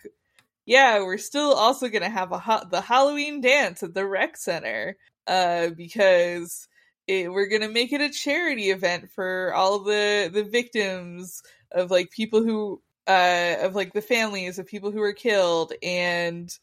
"Yeah, 0.66 1.00
we're 1.00 1.18
still 1.18 1.54
also 1.54 1.90
gonna 1.90 2.10
have 2.10 2.32
a 2.32 2.68
the 2.70 2.82
Halloween 2.82 3.42
dance 3.42 3.82
at 3.84 3.94
the 3.96 4.06
rec 4.06 4.38
center, 4.38 4.98
uh, 5.28 5.70
because." 5.70 6.68
It, 7.08 7.32
we're 7.32 7.48
gonna 7.48 7.70
make 7.70 7.92
it 7.92 8.02
a 8.02 8.10
charity 8.12 8.70
event 8.70 9.10
for 9.12 9.52
all 9.56 9.80
the 9.80 10.30
the 10.32 10.44
victims 10.44 11.42
of 11.72 11.90
like 11.90 12.12
people 12.12 12.44
who 12.44 12.80
uh 13.08 13.56
of 13.62 13.74
like 13.74 13.94
the 13.94 14.02
families 14.02 14.60
of 14.60 14.68
people 14.68 14.92
who 14.92 15.00
were 15.00 15.14
killed 15.14 15.74
and 15.82 16.56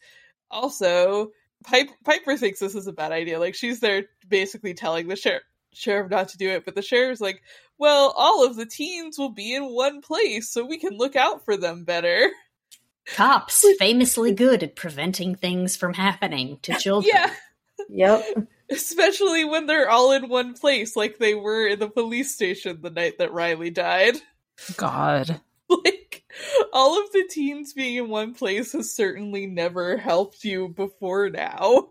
also 0.52 1.32
Pipe, 1.64 1.88
Piper 2.04 2.36
thinks 2.36 2.60
this 2.60 2.76
is 2.76 2.86
a 2.86 2.92
bad 2.92 3.10
idea 3.10 3.40
like 3.40 3.56
she's 3.56 3.80
there 3.80 4.04
basically 4.28 4.72
telling 4.72 5.08
the 5.08 5.16
sheriff 5.16 5.42
sheriff 5.76 6.10
not 6.10 6.28
to 6.30 6.38
do 6.38 6.48
it, 6.50 6.64
but 6.64 6.74
the 6.74 6.82
sheriff's 6.82 7.20
like, 7.20 7.42
well, 7.78 8.12
all 8.16 8.44
of 8.46 8.56
the 8.56 8.66
teens 8.66 9.18
will 9.18 9.30
be 9.32 9.54
in 9.54 9.64
one 9.64 10.00
place, 10.00 10.50
so 10.50 10.64
we 10.64 10.78
can 10.78 10.96
look 10.96 11.14
out 11.16 11.44
for 11.44 11.56
them 11.56 11.84
better. 11.84 12.30
Cops 13.06 13.64
famously 13.78 14.32
good 14.32 14.62
at 14.62 14.76
preventing 14.76 15.34
things 15.34 15.76
from 15.76 15.94
happening 15.94 16.58
to 16.62 16.74
children. 16.78 17.12
Yeah, 17.14 17.30
Yep. 17.88 18.48
especially 18.70 19.44
when 19.44 19.66
they're 19.66 19.90
all 19.90 20.12
in 20.12 20.28
one 20.28 20.54
place, 20.54 20.96
like 20.96 21.18
they 21.18 21.34
were 21.34 21.66
in 21.68 21.78
the 21.78 21.88
police 21.90 22.34
station 22.34 22.80
the 22.82 22.90
night 22.90 23.18
that 23.18 23.32
Riley 23.32 23.70
died. 23.70 24.16
God. 24.76 25.40
like 25.68 26.24
all 26.72 27.00
of 27.02 27.12
the 27.12 27.24
teens 27.30 27.72
being 27.74 27.96
in 27.96 28.08
one 28.08 28.34
place 28.34 28.72
has 28.72 28.92
certainly 28.94 29.46
never 29.46 29.96
helped 29.98 30.44
you 30.44 30.68
before 30.68 31.28
now. 31.30 31.90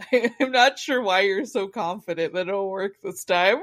I'm 0.40 0.52
not 0.52 0.78
sure 0.78 1.00
why 1.00 1.20
you're 1.20 1.44
so 1.44 1.68
confident 1.68 2.34
that 2.34 2.48
it'll 2.48 2.70
work 2.70 2.94
this 3.02 3.24
time. 3.24 3.62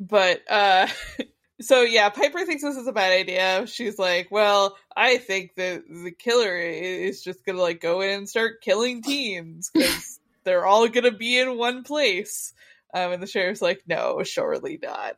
But 0.00 0.42
uh 0.48 0.88
so 1.60 1.82
yeah, 1.82 2.08
Piper 2.10 2.44
thinks 2.44 2.62
this 2.62 2.76
is 2.76 2.86
a 2.86 2.92
bad 2.92 3.12
idea. 3.12 3.66
She's 3.66 3.98
like, 3.98 4.28
"Well, 4.30 4.76
I 4.96 5.18
think 5.18 5.54
that 5.56 5.84
the 5.88 6.12
killer 6.12 6.56
is 6.56 7.22
just 7.22 7.44
going 7.44 7.56
to 7.56 7.62
like 7.62 7.80
go 7.80 8.00
in 8.00 8.18
and 8.18 8.28
start 8.28 8.60
killing 8.60 9.02
teens 9.02 9.70
cuz 9.70 10.20
they're 10.44 10.66
all 10.66 10.88
going 10.88 11.04
to 11.04 11.12
be 11.12 11.38
in 11.38 11.56
one 11.56 11.84
place." 11.84 12.52
Um 12.92 13.12
and 13.12 13.22
the 13.22 13.26
sheriff's 13.26 13.62
like, 13.62 13.82
"No, 13.86 14.22
surely 14.24 14.78
not." 14.82 15.16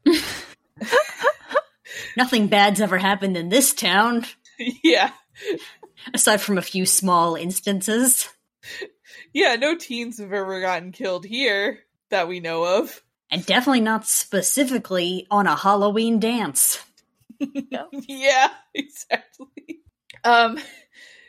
Nothing 2.17 2.49
bad's 2.49 2.81
ever 2.81 2.99
happened 2.99 3.37
in 3.37 3.49
this 3.49 3.73
town, 3.73 4.27
yeah. 4.83 5.13
aside 6.15 6.41
from 6.41 6.59
a 6.59 6.63
few 6.63 6.87
small 6.87 7.37
instances. 7.37 8.29
Yeah, 9.37 9.57
no 9.57 9.75
teens 9.75 10.17
have 10.17 10.33
ever 10.33 10.63
gotten 10.63 10.93
killed 10.93 11.27
here 11.27 11.81
that 12.09 12.27
we 12.27 12.41
know 12.41 12.79
of. 12.79 13.03
And 13.31 13.45
definitely 13.45 13.83
not 13.83 14.07
specifically 14.07 15.27
on 15.31 15.47
a 15.47 15.55
Halloween 15.55 16.19
dance. 16.19 16.83
yeah, 18.09 18.49
exactly. 18.73 19.83
Um 20.25 20.59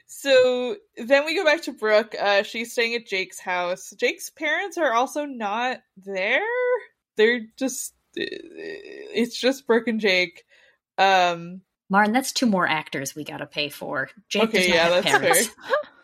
so 0.06 0.78
then 0.96 1.26
we 1.26 1.36
go 1.36 1.44
back 1.44 1.64
to 1.64 1.74
Brooke. 1.74 2.16
Uh 2.18 2.44
she's 2.44 2.72
staying 2.72 2.96
at 2.96 3.08
Jake's 3.08 3.42
house. 3.42 3.94
Jake's 3.98 4.30
parents 4.30 4.78
are 4.78 4.94
also 4.94 5.26
not 5.26 5.80
there. 5.98 6.40
They're 7.18 7.42
just 7.58 7.94
it's 8.16 9.38
just 9.38 9.68
Brooke 9.68 9.90
and 9.90 10.00
Jake. 10.00 10.46
Um 10.98 11.60
Martin, 11.90 12.14
that's 12.14 12.32
two 12.32 12.46
more 12.46 12.66
actors 12.66 13.18
we 13.18 13.26
gotta 13.26 13.46
pay 13.46 13.68
for. 13.68 14.10
Jake 14.30 14.44
Okay, 14.44 14.70
yeah, 14.70 14.88
that's 14.88 15.06
parents. 15.06 15.50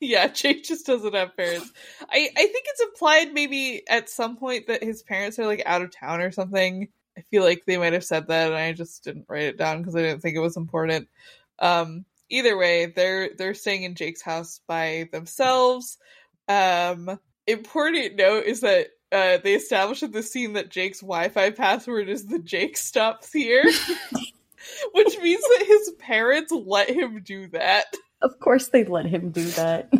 yeah, 0.00 0.26
Jake 0.28 0.64
just 0.64 0.86
doesn't 0.86 1.14
have 1.14 1.36
parents. 1.36 1.70
I 2.02 2.28
I 2.36 2.46
think 2.46 2.64
it's 2.66 2.82
implied 2.82 3.32
maybe 3.32 3.82
at 3.88 4.08
some 4.08 4.36
point 4.36 4.66
that 4.66 4.82
his 4.82 5.02
parents 5.02 5.38
are 5.38 5.46
like 5.46 5.62
out 5.66 5.82
of 5.82 5.94
town 5.94 6.20
or 6.20 6.30
something. 6.30 6.88
I 7.16 7.22
feel 7.30 7.42
like 7.42 7.64
they 7.66 7.76
might 7.76 7.92
have 7.92 8.04
said 8.04 8.28
that, 8.28 8.48
and 8.48 8.56
I 8.56 8.72
just 8.72 9.04
didn't 9.04 9.26
write 9.28 9.42
it 9.42 9.58
down 9.58 9.78
because 9.78 9.94
I 9.96 10.02
didn't 10.02 10.20
think 10.20 10.36
it 10.36 10.40
was 10.40 10.56
important. 10.56 11.08
Um, 11.58 12.06
either 12.30 12.56
way, 12.56 12.86
they're 12.86 13.30
they're 13.36 13.54
staying 13.54 13.82
in 13.82 13.94
Jake's 13.94 14.22
house 14.22 14.60
by 14.66 15.08
themselves. 15.12 15.98
Um, 16.48 17.18
important 17.46 18.16
note 18.16 18.44
is 18.44 18.60
that 18.60 18.88
uh, 19.12 19.38
they 19.42 19.54
established 19.54 20.02
in 20.02 20.12
the 20.12 20.22
scene 20.22 20.54
that 20.54 20.70
Jake's 20.70 21.00
Wi-Fi 21.00 21.50
password 21.50 22.08
is 22.08 22.26
the 22.26 22.38
Jake 22.38 22.76
stops 22.76 23.32
here, 23.32 23.64
which 24.92 25.18
means 25.18 25.42
that 25.42 25.64
his 25.66 25.90
parents 25.98 26.52
let 26.52 26.88
him 26.88 27.22
do 27.22 27.48
that. 27.48 27.86
Of 28.22 28.38
course 28.38 28.68
they 28.68 28.84
let 28.84 29.06
him 29.06 29.30
do 29.30 29.44
that. 29.50 29.92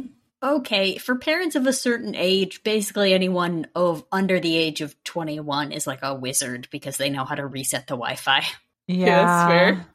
Okay, 0.43 0.97
for 0.97 1.17
parents 1.17 1.55
of 1.55 1.67
a 1.67 1.73
certain 1.73 2.15
age, 2.15 2.63
basically 2.63 3.13
anyone 3.13 3.67
of 3.75 4.05
under 4.11 4.41
the 4.41 4.57
age 4.57 4.81
of 4.81 4.95
21 5.05 5.73
is 5.73 5.87
like 5.87 5.99
a 6.03 6.15
wizard 6.15 6.67
because 6.71 6.97
they 6.97 7.11
know 7.11 7.27
how 7.27 7.35
to 7.35 7.47
reset 7.47 7.87
the 7.87 7.95
Wi-Fi. 7.95 8.43
Yeah, 8.87 9.25
that's 9.25 9.51
fair. 9.51 9.87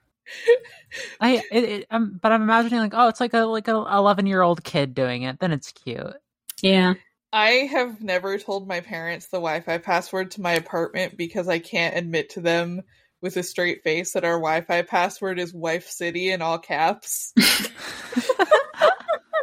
I 1.20 1.44
it, 1.52 1.64
it, 1.64 1.88
um, 1.90 2.20
but 2.22 2.32
I'm 2.32 2.44
imagining 2.44 2.80
like, 2.80 2.94
oh, 2.96 3.08
it's 3.08 3.20
like 3.20 3.34
a 3.34 3.40
like 3.40 3.68
a 3.68 3.72
11 3.72 4.28
year 4.28 4.42
old 4.42 4.64
kid 4.64 4.94
doing 4.94 5.24
it. 5.24 5.40
Then 5.40 5.52
it's 5.52 5.72
cute. 5.72 6.14
Yeah. 6.62 6.94
I 7.34 7.50
have 7.72 8.02
never 8.02 8.38
told 8.38 8.68
my 8.68 8.80
parents 8.80 9.28
the 9.28 9.38
Wi 9.38 9.60
Fi 9.62 9.80
password 9.80 10.32
to 10.32 10.42
my 10.42 10.54
apartment 10.54 11.18
because 11.18 11.50
I 11.50 11.60
can't 11.60 11.98
admit 11.98 12.30
to 12.32 12.42
them 12.42 12.84
with 13.22 13.38
a 13.38 13.44
straight 13.44 13.84
face 13.84 14.14
that 14.14 14.24
our 14.24 14.38
Wi 14.38 14.62
Fi 14.62 14.82
password 14.84 15.40
is 15.40 15.54
Wife 15.54 15.88
City 15.88 16.32
in 16.32 16.42
all 16.42 16.60
caps. 16.60 17.34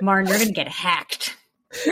Martin, 0.02 0.28
you're 0.28 0.38
gonna 0.38 0.52
get 0.52 0.68
hacked. 0.68 1.36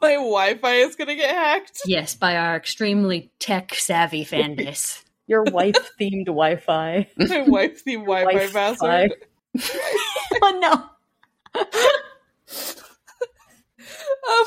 my 0.00 0.14
Wi 0.14 0.54
Fi 0.54 0.72
is 0.74 0.96
going 0.96 1.08
to 1.08 1.14
get 1.14 1.34
hacked. 1.34 1.80
Yes, 1.86 2.14
by 2.14 2.36
our 2.36 2.56
extremely 2.56 3.30
tech 3.38 3.74
savvy 3.74 4.24
fan 4.24 4.54
base. 4.54 5.04
Your 5.26 5.44
wife 5.44 5.76
themed 6.00 6.26
Wi 6.26 6.56
Fi. 6.56 7.06
My 7.16 7.42
wife 7.42 7.84
themed 7.84 8.06
Wi 8.06 8.24
Fi 8.24 8.32
Wi-Fi. 8.32 8.52
password. 8.52 9.14
oh 10.42 10.58
no. 10.60 10.84
Um, 14.28 14.46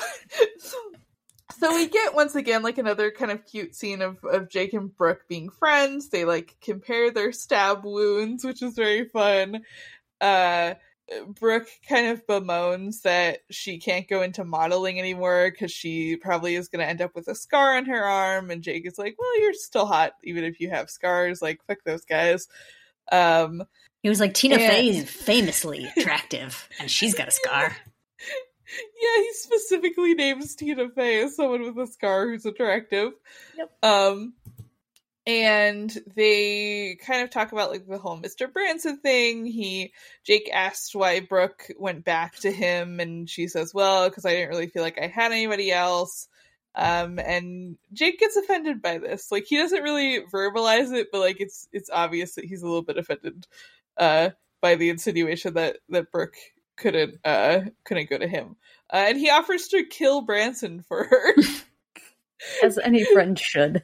so 1.60 1.74
we 1.76 1.88
get 1.88 2.16
once 2.16 2.36
again 2.36 2.64
like 2.64 2.78
another 2.78 3.12
kind 3.12 3.32
of 3.32 3.46
cute 3.46 3.76
scene 3.76 4.02
of, 4.02 4.24
of 4.24 4.50
Jake 4.50 4.74
and 4.74 4.96
Brooke 4.96 5.26
being 5.28 5.50
friends. 5.50 6.10
They 6.10 6.26
like 6.26 6.56
compare 6.62 7.12
their 7.12 7.32
stab 7.32 7.84
wounds, 7.84 8.44
which 8.44 8.62
is 8.62 8.76
very 8.76 9.06
fun. 9.06 9.62
Uh 10.22 10.76
Brooke 11.28 11.68
kind 11.88 12.08
of 12.08 12.26
bemoans 12.26 13.02
that 13.02 13.40
she 13.52 13.78
can't 13.78 14.08
go 14.08 14.22
into 14.22 14.46
modeling 14.46 15.00
anymore 15.00 15.52
because 15.52 15.72
she 15.72 16.16
probably 16.16 16.56
is 16.56 16.70
going 16.70 16.80
to 16.80 16.90
end 16.90 17.02
up 17.02 17.14
with 17.14 17.28
a 17.28 17.36
scar 17.36 17.76
on 17.76 17.86
her 17.86 18.04
arm. 18.04 18.50
And 18.50 18.64
Jake 18.64 18.88
is 18.88 18.98
like, 18.98 19.16
"Well, 19.20 19.40
you're 19.42 19.54
still 19.54 19.86
hot 19.86 20.14
even 20.24 20.46
if 20.46 20.62
you 20.62 20.70
have 20.70 20.90
scars. 20.90 21.42
Like, 21.42 21.60
fuck 21.68 21.80
those 21.86 22.06
guys." 22.06 22.48
Um, 23.12 23.64
He 24.02 24.10
was 24.10 24.22
like 24.22 24.34
Tina 24.34 24.58
Yeah. 24.58 24.70
Fey 24.70 24.90
is 24.90 25.10
famously 25.10 25.92
attractive, 25.98 26.68
and 26.80 26.90
she's 26.90 27.14
got 27.16 27.28
a 27.28 27.32
scar. 27.32 27.76
Yeah, 29.02 29.24
he 29.24 29.34
specifically 29.34 30.14
names 30.14 30.56
Tina 30.56 30.90
Fey 30.90 31.24
as 31.24 31.36
someone 31.36 31.62
with 31.62 31.78
a 31.78 31.92
scar 31.92 32.28
who's 32.28 32.46
attractive. 32.46 33.12
Yep. 33.58 33.72
Um, 33.84 34.34
and 35.26 35.98
they 36.16 36.98
kind 37.06 37.24
of 37.24 37.30
talk 37.30 37.52
about 37.52 37.72
like 37.72 37.88
the 37.88 37.98
whole 37.98 38.20
Mr. 38.20 38.52
Branson 38.52 38.98
thing. 38.98 39.46
He 39.46 39.94
Jake 40.26 40.50
asked 40.52 40.96
why 40.96 41.22
Brooke 41.22 41.68
went 41.78 42.04
back 42.04 42.36
to 42.40 42.52
him, 42.52 43.00
and 43.00 43.30
she 43.30 43.48
says, 43.48 43.74
"Well, 43.74 44.10
because 44.10 44.26
I 44.26 44.32
didn't 44.32 44.50
really 44.50 44.68
feel 44.68 44.84
like 44.84 45.00
I 45.02 45.08
had 45.08 45.32
anybody 45.32 45.72
else." 45.72 46.28
Um, 46.76 47.20
and 47.20 47.78
Jake 47.94 48.20
gets 48.20 48.36
offended 48.36 48.82
by 48.82 48.98
this. 48.98 49.32
Like 49.32 49.46
he 49.46 49.58
doesn't 49.58 49.84
really 49.84 50.22
verbalize 50.34 50.92
it, 50.94 51.08
but 51.12 51.20
like 51.20 51.40
it's 51.40 51.68
it's 51.72 51.90
obvious 51.90 52.36
that 52.36 52.46
he's 52.46 52.62
a 52.62 52.66
little 52.66 52.82
bit 52.82 52.98
offended 52.98 53.48
uh, 53.98 54.32
by 54.62 54.76
the 54.76 54.90
insinuation 54.90 55.54
that 55.54 55.78
that 55.90 56.12
Brooke 56.12 56.36
couldn't 56.84 57.16
uh 57.26 57.62
couldn't 57.86 58.10
go 58.10 58.18
to 58.20 58.28
him. 58.28 58.56
Uh, 58.92 59.06
and 59.08 59.18
he 59.18 59.30
offers 59.32 59.70
to 59.70 59.84
kill 59.86 60.22
Branson 60.22 60.84
for 60.88 61.04
her. 61.06 61.34
As 62.64 62.78
any 62.78 63.06
friend 63.06 63.40
should. 63.40 63.84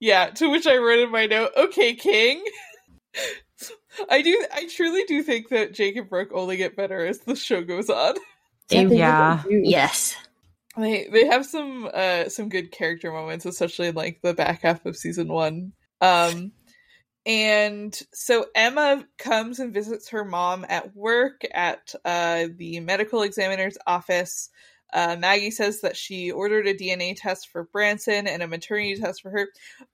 yeah, 0.00 0.30
to 0.30 0.48
which 0.50 0.66
I 0.66 0.78
wrote 0.78 1.00
in 1.00 1.10
my 1.10 1.26
note, 1.26 1.52
"Okay, 1.56 1.94
King." 1.94 2.42
I 4.08 4.22
do 4.22 4.46
I 4.52 4.66
truly 4.74 5.04
do 5.04 5.22
think 5.22 5.50
that 5.50 5.74
Jake 5.74 5.96
and 5.96 6.08
Brooke 6.08 6.30
only 6.32 6.56
get 6.56 6.76
better 6.76 7.04
as 7.04 7.18
the 7.20 7.36
show 7.36 7.62
goes 7.62 7.90
on. 7.90 8.14
They- 8.68 8.84
they 8.86 8.98
yeah. 8.98 9.42
Yes. 9.48 10.16
They 10.78 11.08
they 11.12 11.26
have 11.26 11.44
some 11.44 11.90
uh 11.92 12.28
some 12.28 12.48
good 12.48 12.70
character 12.70 13.12
moments, 13.12 13.44
especially 13.44 13.88
in 13.88 13.94
like 13.96 14.20
the 14.22 14.32
back 14.32 14.62
half 14.62 14.86
of 14.86 14.96
season 14.96 15.28
one. 15.28 15.72
Um 16.00 16.52
and 17.26 17.98
so 18.12 18.46
Emma 18.54 19.06
comes 19.18 19.60
and 19.60 19.74
visits 19.74 20.08
her 20.10 20.24
mom 20.24 20.64
at 20.68 20.94
work 20.96 21.42
at 21.52 21.94
uh 22.04 22.46
the 22.56 22.80
medical 22.80 23.22
examiner's 23.22 23.78
office. 23.86 24.50
Uh, 24.92 25.16
Maggie 25.18 25.52
says 25.52 25.82
that 25.82 25.96
she 25.96 26.32
ordered 26.32 26.66
a 26.66 26.74
DNA 26.74 27.14
test 27.16 27.48
for 27.48 27.64
Branson 27.64 28.26
and 28.26 28.42
a 28.42 28.48
maternity 28.48 28.96
test 28.96 29.22
for 29.22 29.30
her. 29.30 29.48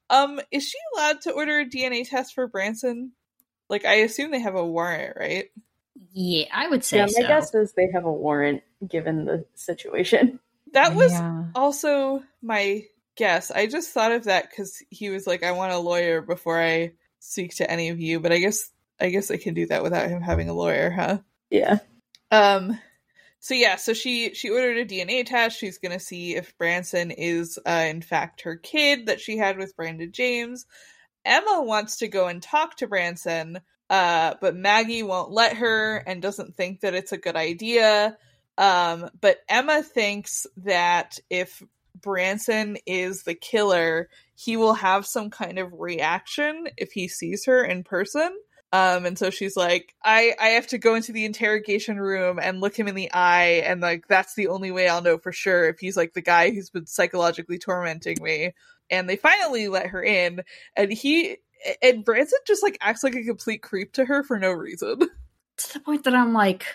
Um, 0.08 0.40
is 0.50 0.66
she 0.66 0.78
allowed 0.94 1.20
to 1.22 1.32
order 1.32 1.58
a 1.60 1.66
DNA 1.66 2.08
test 2.08 2.34
for 2.34 2.46
Branson? 2.48 3.12
Like, 3.68 3.84
I 3.84 3.94
assume 3.96 4.30
they 4.30 4.40
have 4.40 4.54
a 4.54 4.64
warrant, 4.66 5.16
right? 5.18 5.46
Yeah, 6.12 6.46
I 6.52 6.68
would 6.68 6.84
say 6.84 6.98
Yeah, 6.98 7.04
my 7.06 7.10
so. 7.12 7.26
guess 7.26 7.54
is 7.54 7.72
they 7.72 7.90
have 7.92 8.04
a 8.04 8.12
warrant 8.12 8.62
given 8.88 9.24
the 9.24 9.44
situation. 9.54 10.40
That 10.72 10.94
was 10.94 11.12
Yeah. 11.12 11.44
also 11.54 12.22
my 12.42 12.84
guess. 13.16 13.50
I 13.50 13.66
just 13.66 13.90
thought 13.92 14.12
of 14.12 14.24
that 14.24 14.50
because 14.50 14.82
he 14.90 15.10
was 15.10 15.26
like, 15.26 15.42
"I 15.42 15.52
want 15.52 15.72
a 15.72 15.78
lawyer 15.78 16.20
before 16.20 16.60
I 16.60 16.92
speak 17.30 17.56
to 17.56 17.70
any 17.70 17.88
of 17.88 18.00
you." 18.00 18.20
But 18.20 18.32
I 18.32 18.38
guess 18.38 18.70
I 19.00 19.10
guess 19.10 19.30
I 19.30 19.36
can 19.36 19.54
do 19.54 19.66
that 19.66 19.82
without 19.82 20.08
him 20.08 20.22
having 20.22 20.48
a 20.48 20.54
lawyer, 20.54 20.90
huh? 20.90 21.18
Yeah. 21.50 21.78
Um. 22.30 22.78
So 23.38 23.54
yeah, 23.54 23.76
so 23.76 23.92
she 23.92 24.34
she 24.34 24.50
ordered 24.50 24.78
a 24.78 24.84
DNA 24.84 25.24
test. 25.24 25.58
She's 25.58 25.78
gonna 25.78 26.00
see 26.00 26.34
if 26.34 26.56
Branson 26.58 27.10
is 27.10 27.58
uh, 27.66 27.86
in 27.88 28.02
fact 28.02 28.42
her 28.42 28.56
kid 28.56 29.06
that 29.06 29.20
she 29.20 29.36
had 29.36 29.58
with 29.58 29.76
Brandon 29.76 30.10
James. 30.10 30.66
Emma 31.24 31.62
wants 31.62 31.98
to 31.98 32.08
go 32.08 32.28
and 32.28 32.42
talk 32.42 32.76
to 32.76 32.86
Branson, 32.86 33.60
uh, 33.90 34.34
but 34.40 34.56
Maggie 34.56 35.02
won't 35.02 35.32
let 35.32 35.56
her 35.56 35.96
and 35.98 36.22
doesn't 36.22 36.56
think 36.56 36.80
that 36.80 36.94
it's 36.94 37.12
a 37.12 37.18
good 37.18 37.36
idea. 37.36 38.16
Um, 38.58 39.10
but 39.20 39.38
Emma 39.48 39.82
thinks 39.82 40.46
that 40.58 41.18
if 41.28 41.62
Branson 42.00 42.76
is 42.86 43.22
the 43.22 43.34
killer, 43.34 44.08
he 44.34 44.56
will 44.56 44.74
have 44.74 45.06
some 45.06 45.30
kind 45.30 45.58
of 45.58 45.72
reaction 45.72 46.68
if 46.76 46.92
he 46.92 47.08
sees 47.08 47.44
her 47.46 47.64
in 47.64 47.84
person. 47.84 48.36
Um, 48.72 49.06
and 49.06 49.18
so 49.18 49.30
she's 49.30 49.56
like, 49.56 49.94
I, 50.04 50.34
I 50.40 50.48
have 50.48 50.66
to 50.68 50.78
go 50.78 50.94
into 50.94 51.12
the 51.12 51.24
interrogation 51.24 51.98
room 51.98 52.38
and 52.42 52.60
look 52.60 52.76
him 52.76 52.88
in 52.88 52.94
the 52.94 53.10
eye, 53.12 53.62
and 53.64 53.80
like 53.80 54.08
that's 54.08 54.34
the 54.34 54.48
only 54.48 54.70
way 54.70 54.88
I'll 54.88 55.02
know 55.02 55.18
for 55.18 55.32
sure 55.32 55.68
if 55.68 55.78
he's 55.78 55.96
like 55.96 56.14
the 56.14 56.20
guy 56.20 56.50
who's 56.50 56.70
been 56.70 56.86
psychologically 56.86 57.58
tormenting 57.58 58.18
me. 58.20 58.52
And 58.90 59.08
they 59.08 59.16
finally 59.16 59.68
let 59.68 59.86
her 59.88 60.02
in, 60.02 60.42
and 60.76 60.92
he 60.92 61.38
and 61.82 62.04
Branson 62.04 62.38
just 62.46 62.62
like 62.62 62.76
acts 62.80 63.02
like 63.02 63.14
a 63.14 63.24
complete 63.24 63.62
creep 63.62 63.92
to 63.94 64.04
her 64.04 64.22
for 64.22 64.38
no 64.38 64.52
reason. 64.52 65.00
To 65.58 65.72
the 65.72 65.80
point 65.80 66.04
that 66.04 66.14
I'm 66.14 66.34
like, 66.34 66.66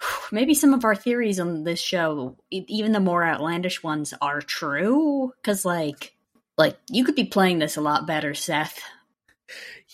maybe 0.32 0.54
some 0.54 0.74
of 0.74 0.84
our 0.84 0.94
theories 0.94 1.40
on 1.40 1.64
this 1.64 1.80
show, 1.80 2.36
even 2.50 2.92
the 2.92 3.00
more 3.00 3.24
outlandish 3.24 3.82
ones, 3.82 4.14
are 4.20 4.40
true. 4.40 5.32
Because 5.36 5.64
like, 5.64 6.14
like 6.56 6.76
you 6.90 7.04
could 7.04 7.14
be 7.14 7.24
playing 7.24 7.58
this 7.58 7.76
a 7.76 7.80
lot 7.80 8.06
better, 8.06 8.34
Seth. 8.34 8.80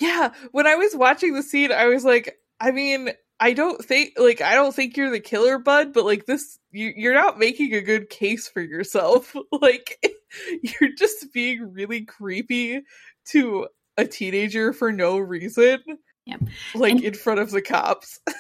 Yeah, 0.01 0.33
when 0.51 0.67
I 0.67 0.75
was 0.75 0.97
watching 0.97 1.35
the 1.35 1.43
scene, 1.43 1.71
I 1.71 1.87
was 1.87 2.05
like, 2.05 2.39
I 2.61 2.73
mean, 2.73 3.11
I 3.39 3.53
don't 3.53 3.85
think 3.85 4.15
like 4.17 4.41
I 4.41 4.55
don't 4.55 4.75
think 4.75 4.97
you're 4.97 5.11
the 5.11 5.21
killer, 5.21 5.59
bud, 5.59 5.93
but 5.93 6.05
like 6.05 6.27
this, 6.27 6.59
you, 6.73 6.93
you're 6.97 7.15
not 7.15 7.39
making 7.39 7.75
a 7.75 7.81
good 7.81 8.11
case 8.11 8.49
for 8.49 8.61
yourself. 8.61 9.35
like, 9.53 10.05
you're 10.63 10.93
just 10.97 11.33
being 11.33 11.73
really 11.73 12.05
creepy 12.05 12.83
to 13.27 13.69
a 13.97 14.05
teenager 14.05 14.73
for 14.73 14.91
no 14.93 15.19
reason. 15.19 15.81
Yep. 16.27 16.41
Like 16.75 16.93
And- 16.93 17.05
in 17.05 17.15
front 17.15 17.41
of 17.41 17.51
the 17.51 17.63
cops. 17.63 18.19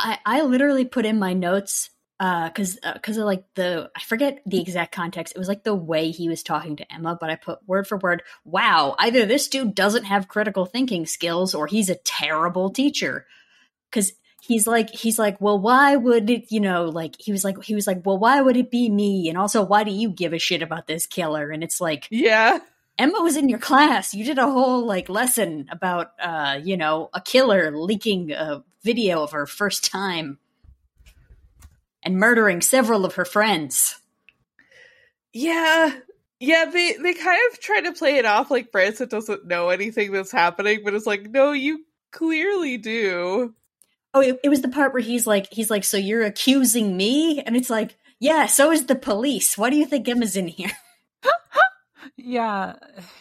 I, 0.00 0.18
I 0.24 0.42
literally 0.42 0.84
put 0.84 1.06
in 1.06 1.18
my 1.18 1.32
notes 1.32 1.90
because 2.20 2.78
because 2.94 3.16
of 3.16 3.24
like 3.24 3.44
the 3.54 3.90
I 3.96 4.00
forget 4.00 4.42
the 4.44 4.60
exact 4.60 4.92
context. 4.92 5.34
It 5.34 5.38
was 5.38 5.48
like 5.48 5.64
the 5.64 5.74
way 5.74 6.10
he 6.10 6.28
was 6.28 6.42
talking 6.42 6.76
to 6.76 6.92
Emma, 6.92 7.16
but 7.18 7.30
I 7.30 7.36
put 7.36 7.66
word 7.66 7.86
for 7.86 7.96
word. 7.96 8.22
Wow, 8.44 8.94
either 8.98 9.24
this 9.24 9.48
dude 9.48 9.74
doesn't 9.74 10.04
have 10.04 10.28
critical 10.28 10.66
thinking 10.66 11.06
skills, 11.06 11.54
or 11.54 11.66
he's 11.66 11.88
a 11.88 11.94
terrible 11.94 12.70
teacher. 12.70 13.26
Because 13.90 14.12
he's 14.42 14.66
like 14.66 14.90
he's 14.90 15.18
like, 15.18 15.40
well, 15.40 15.58
why 15.58 15.96
would 15.96 16.28
it? 16.28 16.52
You 16.52 16.60
know, 16.60 16.84
like 16.84 17.16
he 17.18 17.32
was 17.32 17.42
like 17.42 17.62
he 17.64 17.74
was 17.74 17.86
like, 17.86 18.04
well, 18.04 18.18
why 18.18 18.42
would 18.42 18.56
it 18.58 18.70
be 18.70 18.90
me? 18.90 19.30
And 19.30 19.38
also, 19.38 19.62
why 19.62 19.82
do 19.82 19.90
you 19.90 20.10
give 20.10 20.34
a 20.34 20.38
shit 20.38 20.60
about 20.60 20.86
this 20.86 21.06
killer? 21.06 21.50
And 21.50 21.64
it's 21.64 21.80
like 21.80 22.06
yeah. 22.10 22.58
Emma 22.98 23.22
was 23.22 23.36
in 23.36 23.48
your 23.48 23.58
class. 23.58 24.12
You 24.12 24.26
did 24.26 24.36
a 24.36 24.50
whole 24.50 24.84
like 24.84 25.08
lesson 25.08 25.68
about 25.70 26.08
uh, 26.20 26.60
you 26.62 26.76
know, 26.76 27.08
a 27.14 27.20
killer 27.22 27.74
leaking 27.74 28.32
a 28.32 28.62
video 28.82 29.22
of 29.22 29.32
her 29.32 29.46
first 29.46 29.90
time 29.90 30.38
and 32.02 32.16
murdering 32.16 32.60
several 32.60 33.04
of 33.04 33.14
her 33.14 33.24
friends. 33.24 34.00
Yeah. 35.32 35.92
Yeah, 36.38 36.64
they 36.64 36.94
they 36.94 37.12
kind 37.12 37.40
of 37.52 37.60
try 37.60 37.82
to 37.82 37.92
play 37.92 38.16
it 38.16 38.24
off 38.24 38.50
like 38.50 38.72
Branson 38.72 39.08
doesn't 39.08 39.46
know 39.46 39.68
anything 39.68 40.10
that's 40.10 40.32
happening, 40.32 40.80
but 40.82 40.94
it's 40.94 41.06
like, 41.06 41.28
no, 41.30 41.52
you 41.52 41.84
clearly 42.12 42.78
do. 42.78 43.54
Oh, 44.14 44.20
it, 44.20 44.40
it 44.42 44.48
was 44.48 44.62
the 44.62 44.68
part 44.68 44.94
where 44.94 45.02
he's 45.02 45.26
like 45.26 45.52
he's 45.52 45.70
like, 45.70 45.84
"So 45.84 45.98
you're 45.98 46.24
accusing 46.24 46.96
me?" 46.96 47.40
And 47.40 47.56
it's 47.56 47.68
like, 47.68 47.96
"Yeah, 48.18 48.46
so 48.46 48.72
is 48.72 48.86
the 48.86 48.94
police. 48.94 49.58
Why 49.58 49.68
do 49.68 49.76
you 49.76 49.84
think 49.84 50.08
Emma's 50.08 50.36
in 50.36 50.48
here?" 50.48 50.72
Yeah, 52.16 52.76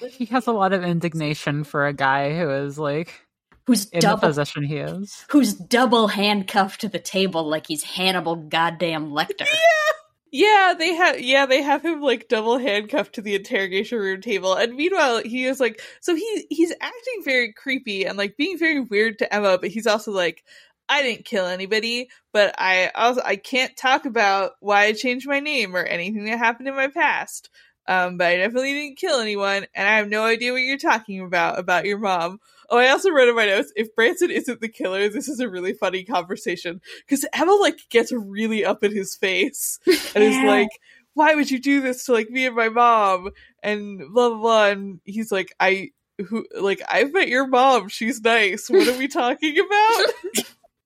he 0.09 0.25
has 0.25 0.47
a 0.47 0.51
lot 0.51 0.73
of 0.73 0.83
indignation 0.83 1.63
for 1.63 1.87
a 1.87 1.93
guy 1.93 2.37
who 2.37 2.49
is 2.49 2.77
like 2.77 3.25
Who's 3.67 3.85
in 3.89 3.99
the 3.99 4.07
double 4.07 4.27
position 4.27 4.63
he 4.63 4.77
is. 4.77 5.25
who's 5.29 5.53
double 5.53 6.07
handcuffed 6.07 6.81
to 6.81 6.89
the 6.89 6.99
table 6.99 7.47
like 7.47 7.67
he's 7.67 7.83
Hannibal 7.83 8.35
goddamn 8.35 9.11
Lecter. 9.11 9.47
Yeah. 9.51 9.89
Yeah, 10.31 10.75
they 10.77 10.93
have 10.93 11.19
yeah, 11.19 11.47
they 11.47 11.61
have 11.63 11.83
him 11.83 12.01
like 12.01 12.27
double 12.27 12.59
handcuffed 12.59 13.15
to 13.15 13.21
the 13.21 13.33
interrogation 13.33 13.97
room 13.97 14.21
table. 14.21 14.53
And 14.53 14.75
meanwhile, 14.75 15.23
he 15.23 15.45
is 15.45 15.59
like 15.59 15.81
so 16.01 16.13
he 16.15 16.45
he's 16.49 16.71
acting 16.79 17.23
very 17.23 17.51
creepy 17.51 18.05
and 18.05 18.17
like 18.17 18.37
being 18.37 18.57
very 18.57 18.79
weird 18.79 19.17
to 19.19 19.33
Emma, 19.33 19.57
but 19.57 19.71
he's 19.71 19.87
also 19.87 20.11
like 20.11 20.43
I 20.87 21.01
didn't 21.01 21.25
kill 21.25 21.45
anybody, 21.45 22.09
but 22.31 22.53
I 22.59 22.91
also 22.93 23.21
I 23.23 23.37
can't 23.37 23.75
talk 23.75 24.05
about 24.05 24.53
why 24.59 24.85
I 24.85 24.93
changed 24.93 25.27
my 25.27 25.39
name 25.39 25.75
or 25.75 25.83
anything 25.83 26.25
that 26.25 26.37
happened 26.37 26.67
in 26.67 26.75
my 26.75 26.87
past. 26.89 27.49
Um, 27.89 28.17
but 28.17 28.27
I 28.27 28.37
definitely 28.37 28.73
didn't 28.73 28.99
kill 28.99 29.19
anyone, 29.19 29.65
and 29.73 29.87
I 29.87 29.97
have 29.97 30.07
no 30.07 30.23
idea 30.23 30.51
what 30.51 30.61
you're 30.61 30.77
talking 30.77 31.21
about 31.21 31.57
about 31.57 31.85
your 31.85 31.97
mom. 31.97 32.39
Oh, 32.69 32.77
I 32.77 32.89
also 32.89 33.09
wrote 33.09 33.29
in 33.29 33.35
my 33.35 33.47
notes 33.47 33.73
if 33.75 33.95
Branson 33.95 34.29
isn't 34.29 34.61
the 34.61 34.69
killer, 34.69 35.09
this 35.09 35.27
is 35.27 35.39
a 35.39 35.49
really 35.49 35.73
funny 35.73 36.03
conversation 36.03 36.81
because 36.99 37.25
Emma 37.33 37.51
like 37.53 37.79
gets 37.89 38.11
really 38.11 38.63
up 38.63 38.83
in 38.83 38.95
his 38.95 39.15
face 39.15 39.79
and 39.87 40.23
is 40.23 40.37
like, 40.45 40.69
"Why 41.15 41.33
would 41.33 41.49
you 41.49 41.57
do 41.57 41.81
this 41.81 42.05
to 42.05 42.13
like 42.13 42.29
me 42.29 42.45
and 42.45 42.55
my 42.55 42.69
mom?" 42.69 43.31
and 43.63 43.97
blah 44.13 44.29
blah 44.29 44.37
blah. 44.37 44.65
And 44.67 44.99
he's 45.03 45.31
like, 45.31 45.51
"I 45.59 45.89
who 46.27 46.45
like 46.55 46.83
I've 46.87 47.11
met 47.11 47.27
your 47.27 47.47
mom. 47.47 47.89
She's 47.89 48.21
nice. 48.21 48.69
What 48.69 48.87
are 48.87 48.99
we 48.99 49.07
talking 49.07 49.57
about?" 49.57 50.45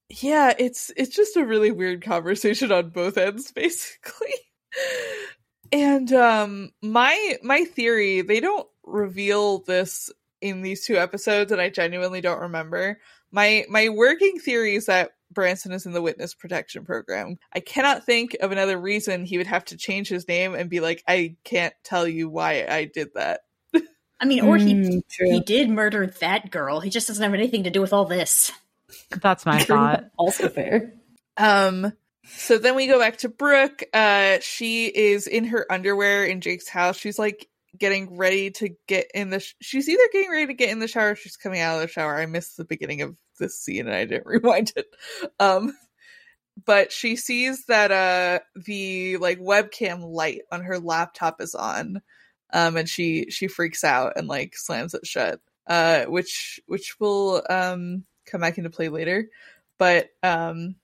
yeah, 0.09 0.53
it's 0.57 0.89
it's 0.95 1.13
just 1.13 1.35
a 1.35 1.45
really 1.45 1.71
weird 1.71 2.01
conversation 2.01 2.71
on 2.71 2.91
both 2.91 3.17
ends, 3.17 3.51
basically. 3.51 4.35
And 5.73 6.13
um 6.13 6.69
my 6.83 7.37
my 7.41 7.63
theory, 7.65 8.21
they 8.21 8.39
don't 8.39 8.67
reveal 8.83 9.59
this 9.59 10.11
in 10.39 10.61
these 10.61 10.85
two 10.85 10.97
episodes, 10.97 11.51
and 11.51 11.59
I 11.59 11.69
genuinely 11.69 12.21
don't 12.21 12.41
remember. 12.41 12.99
My 13.31 13.65
my 13.69 13.89
working 13.89 14.37
theory 14.39 14.75
is 14.75 14.85
that 14.85 15.13
Branson 15.31 15.71
is 15.71 15.87
in 15.87 15.93
the 15.93 16.01
witness 16.01 16.35
protection 16.35 16.85
program. 16.85 17.39
I 17.53 17.59
cannot 17.59 18.05
think 18.05 18.37
of 18.39 18.51
another 18.51 18.77
reason 18.77 19.25
he 19.25 19.39
would 19.39 19.47
have 19.47 19.65
to 19.65 19.77
change 19.77 20.09
his 20.09 20.27
name 20.27 20.53
and 20.53 20.69
be 20.69 20.79
like, 20.79 21.03
I 21.07 21.37
can't 21.43 21.73
tell 21.83 22.07
you 22.07 22.29
why 22.29 22.67
I 22.69 22.85
did 22.85 23.09
that. 23.15 23.41
I 24.19 24.25
mean, 24.25 24.41
or 24.41 24.57
he 24.57 24.75
Mm, 24.75 25.01
he 25.27 25.39
did 25.39 25.71
murder 25.71 26.05
that 26.21 26.51
girl. 26.51 26.81
He 26.81 26.91
just 26.91 27.07
doesn't 27.07 27.23
have 27.23 27.33
anything 27.33 27.63
to 27.63 27.71
do 27.71 27.81
with 27.81 27.93
all 27.93 28.05
this. 28.05 28.51
That's 29.09 29.43
my 29.43 29.57
True, 29.63 29.77
thought. 29.77 30.05
also 30.17 30.49
fair. 30.49 30.93
Um 31.35 31.93
so 32.25 32.57
then 32.57 32.75
we 32.75 32.87
go 32.87 32.99
back 32.99 33.17
to 33.17 33.29
Brooke. 33.29 33.83
Uh 33.93 34.37
she 34.41 34.87
is 34.87 35.27
in 35.27 35.45
her 35.45 35.65
underwear 35.71 36.25
in 36.25 36.41
Jake's 36.41 36.69
house. 36.69 36.97
She's 36.97 37.19
like 37.19 37.47
getting 37.77 38.17
ready 38.17 38.51
to 38.51 38.69
get 38.87 39.07
in 39.13 39.29
the 39.29 39.39
sh- 39.39 39.55
she's 39.61 39.89
either 39.89 40.03
getting 40.11 40.29
ready 40.31 40.47
to 40.47 40.53
get 40.53 40.69
in 40.69 40.79
the 40.79 40.87
shower 40.87 41.11
or 41.11 41.15
she's 41.15 41.35
coming 41.37 41.59
out 41.59 41.75
of 41.75 41.81
the 41.81 41.87
shower. 41.87 42.15
I 42.17 42.25
missed 42.25 42.55
the 42.57 42.65
beginning 42.65 43.01
of 43.01 43.17
this 43.39 43.59
scene 43.59 43.87
and 43.87 43.95
I 43.95 44.05
didn't 44.05 44.25
rewind 44.27 44.73
it. 44.75 44.87
Um 45.39 45.75
but 46.65 46.91
she 46.91 47.15
sees 47.15 47.65
that 47.65 47.91
uh 47.91 48.39
the 48.55 49.17
like 49.17 49.39
webcam 49.39 50.01
light 50.03 50.41
on 50.51 50.61
her 50.61 50.79
laptop 50.79 51.41
is 51.41 51.55
on. 51.55 52.01
Um 52.53 52.77
and 52.77 52.87
she 52.87 53.29
she 53.29 53.47
freaks 53.47 53.83
out 53.83 54.13
and 54.15 54.27
like 54.27 54.55
slams 54.55 54.93
it 54.93 55.05
shut. 55.05 55.39
Uh 55.67 56.05
which 56.05 56.59
which 56.67 56.95
will 56.99 57.43
um 57.49 58.05
come 58.25 58.41
back 58.41 58.57
into 58.57 58.69
play 58.69 58.89
later. 58.89 59.27
But 59.79 60.09
um 60.21 60.75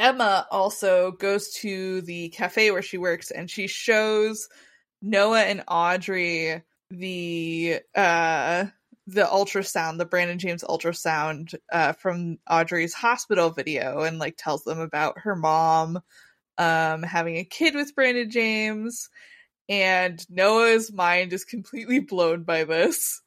Emma 0.00 0.46
also 0.50 1.12
goes 1.12 1.52
to 1.56 2.00
the 2.00 2.30
cafe 2.30 2.70
where 2.70 2.80
she 2.80 2.96
works 2.96 3.30
and 3.30 3.50
she 3.50 3.66
shows 3.66 4.48
Noah 5.02 5.42
and 5.42 5.62
Audrey 5.68 6.62
the 6.90 7.80
uh 7.94 8.64
the 9.06 9.24
ultrasound, 9.24 9.98
the 9.98 10.06
Brandon 10.06 10.38
James 10.38 10.64
ultrasound 10.64 11.54
uh 11.70 11.92
from 11.92 12.38
Audrey's 12.48 12.94
hospital 12.94 13.50
video 13.50 14.00
and 14.00 14.18
like 14.18 14.36
tells 14.38 14.64
them 14.64 14.80
about 14.80 15.18
her 15.18 15.36
mom 15.36 16.00
um 16.56 17.02
having 17.02 17.36
a 17.36 17.44
kid 17.44 17.74
with 17.74 17.94
Brandon 17.94 18.30
James 18.30 19.10
and 19.68 20.24
Noah's 20.30 20.90
mind 20.90 21.34
is 21.34 21.44
completely 21.44 22.00
blown 22.00 22.44
by 22.44 22.64
this. 22.64 23.20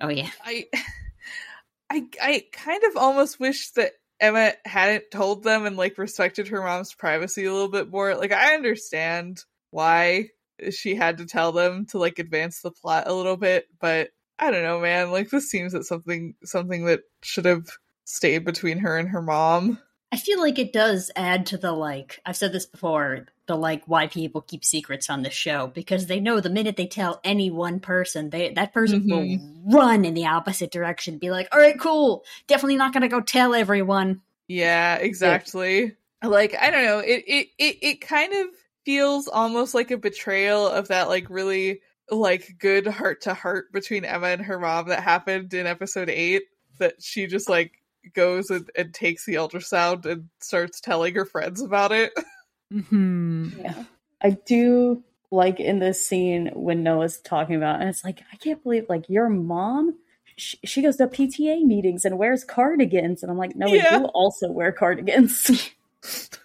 Oh 0.00 0.08
yeah. 0.08 0.30
I 0.42 0.64
I 1.90 2.06
I 2.22 2.44
kind 2.52 2.84
of 2.84 2.96
almost 2.96 3.38
wish 3.38 3.72
that 3.72 3.92
Emma 4.20 4.52
hadn't 4.64 5.10
told 5.10 5.42
them 5.42 5.66
and 5.66 5.76
like 5.76 5.98
respected 5.98 6.48
her 6.48 6.62
mom's 6.62 6.94
privacy 6.94 7.46
a 7.46 7.52
little 7.52 7.68
bit 7.68 7.90
more. 7.90 8.14
Like 8.14 8.32
I 8.32 8.54
understand 8.54 9.44
why 9.70 10.28
she 10.70 10.94
had 10.94 11.18
to 11.18 11.26
tell 11.26 11.52
them 11.52 11.86
to 11.86 11.98
like 11.98 12.18
advance 12.18 12.60
the 12.60 12.70
plot 12.70 13.04
a 13.06 13.14
little 13.14 13.36
bit, 13.36 13.66
but 13.80 14.10
I 14.38 14.50
don't 14.50 14.62
know, 14.62 14.80
man. 14.80 15.10
Like 15.10 15.30
this 15.30 15.50
seems 15.50 15.72
that 15.72 15.84
something 15.84 16.34
something 16.44 16.84
that 16.86 17.00
should 17.22 17.44
have 17.46 17.66
stayed 18.04 18.44
between 18.44 18.78
her 18.78 18.98
and 18.98 19.08
her 19.08 19.22
mom. 19.22 19.78
I 20.12 20.16
feel 20.16 20.40
like 20.40 20.58
it 20.58 20.72
does 20.72 21.10
add 21.14 21.46
to 21.46 21.56
the 21.56 21.72
like 21.72 22.20
I've 22.26 22.36
said 22.36 22.52
this 22.52 22.66
before, 22.66 23.26
the 23.46 23.56
like 23.56 23.84
why 23.86 24.08
people 24.08 24.40
keep 24.40 24.64
secrets 24.64 25.08
on 25.08 25.22
the 25.22 25.30
show 25.30 25.68
because 25.68 26.06
they 26.06 26.18
know 26.18 26.40
the 26.40 26.50
minute 26.50 26.76
they 26.76 26.86
tell 26.86 27.20
any 27.22 27.50
one 27.50 27.78
person, 27.78 28.30
they 28.30 28.52
that 28.54 28.74
person 28.74 29.06
will 29.08 29.22
mm-hmm. 29.22 29.72
run 29.72 30.04
in 30.04 30.14
the 30.14 30.26
opposite 30.26 30.72
direction, 30.72 31.18
be 31.18 31.30
like, 31.30 31.48
"All 31.52 31.60
right, 31.60 31.78
cool. 31.78 32.24
Definitely 32.48 32.76
not 32.76 32.92
going 32.92 33.02
to 33.02 33.08
go 33.08 33.20
tell 33.20 33.54
everyone." 33.54 34.20
Yeah, 34.48 34.96
exactly. 34.96 35.96
Like 36.22 36.56
I 36.60 36.70
don't 36.70 36.84
know, 36.84 36.98
it 36.98 37.24
it 37.26 37.48
it 37.58 37.78
it 37.80 38.00
kind 38.00 38.32
of 38.32 38.48
feels 38.84 39.28
almost 39.28 39.74
like 39.74 39.92
a 39.92 39.96
betrayal 39.96 40.66
of 40.66 40.88
that 40.88 41.08
like 41.08 41.30
really 41.30 41.82
like 42.10 42.56
good 42.58 42.86
heart 42.86 43.22
to 43.22 43.34
heart 43.34 43.72
between 43.72 44.04
Emma 44.04 44.28
and 44.28 44.42
her 44.42 44.58
mom 44.58 44.88
that 44.88 45.02
happened 45.02 45.54
in 45.54 45.66
episode 45.66 46.10
8 46.10 46.42
that 46.78 47.00
she 47.00 47.26
just 47.26 47.48
like 47.48 47.79
goes 48.14 48.50
and, 48.50 48.68
and 48.76 48.92
takes 48.94 49.24
the 49.24 49.34
ultrasound 49.34 50.06
and 50.06 50.28
starts 50.40 50.80
telling 50.80 51.14
her 51.14 51.24
friends 51.24 51.60
about 51.60 51.92
it. 51.92 52.12
hmm 52.72 53.48
Yeah. 53.58 53.84
I 54.22 54.30
do 54.30 55.02
like 55.30 55.60
in 55.60 55.78
this 55.78 56.04
scene 56.04 56.50
when 56.54 56.82
Noah's 56.82 57.18
talking 57.20 57.56
about, 57.56 57.80
and 57.80 57.88
it's 57.88 58.04
like, 58.04 58.22
I 58.32 58.36
can't 58.36 58.62
believe, 58.62 58.86
like, 58.88 59.08
your 59.08 59.28
mom, 59.28 59.96
she, 60.36 60.58
she 60.64 60.82
goes 60.82 60.96
to 60.96 61.06
PTA 61.06 61.62
meetings 61.64 62.04
and 62.04 62.18
wears 62.18 62.44
cardigans. 62.44 63.22
And 63.22 63.30
I'm 63.30 63.38
like, 63.38 63.54
no, 63.56 63.72
Yeah. 63.72 63.98
you 63.98 64.04
also 64.06 64.50
wear 64.50 64.72
cardigans. 64.72 65.70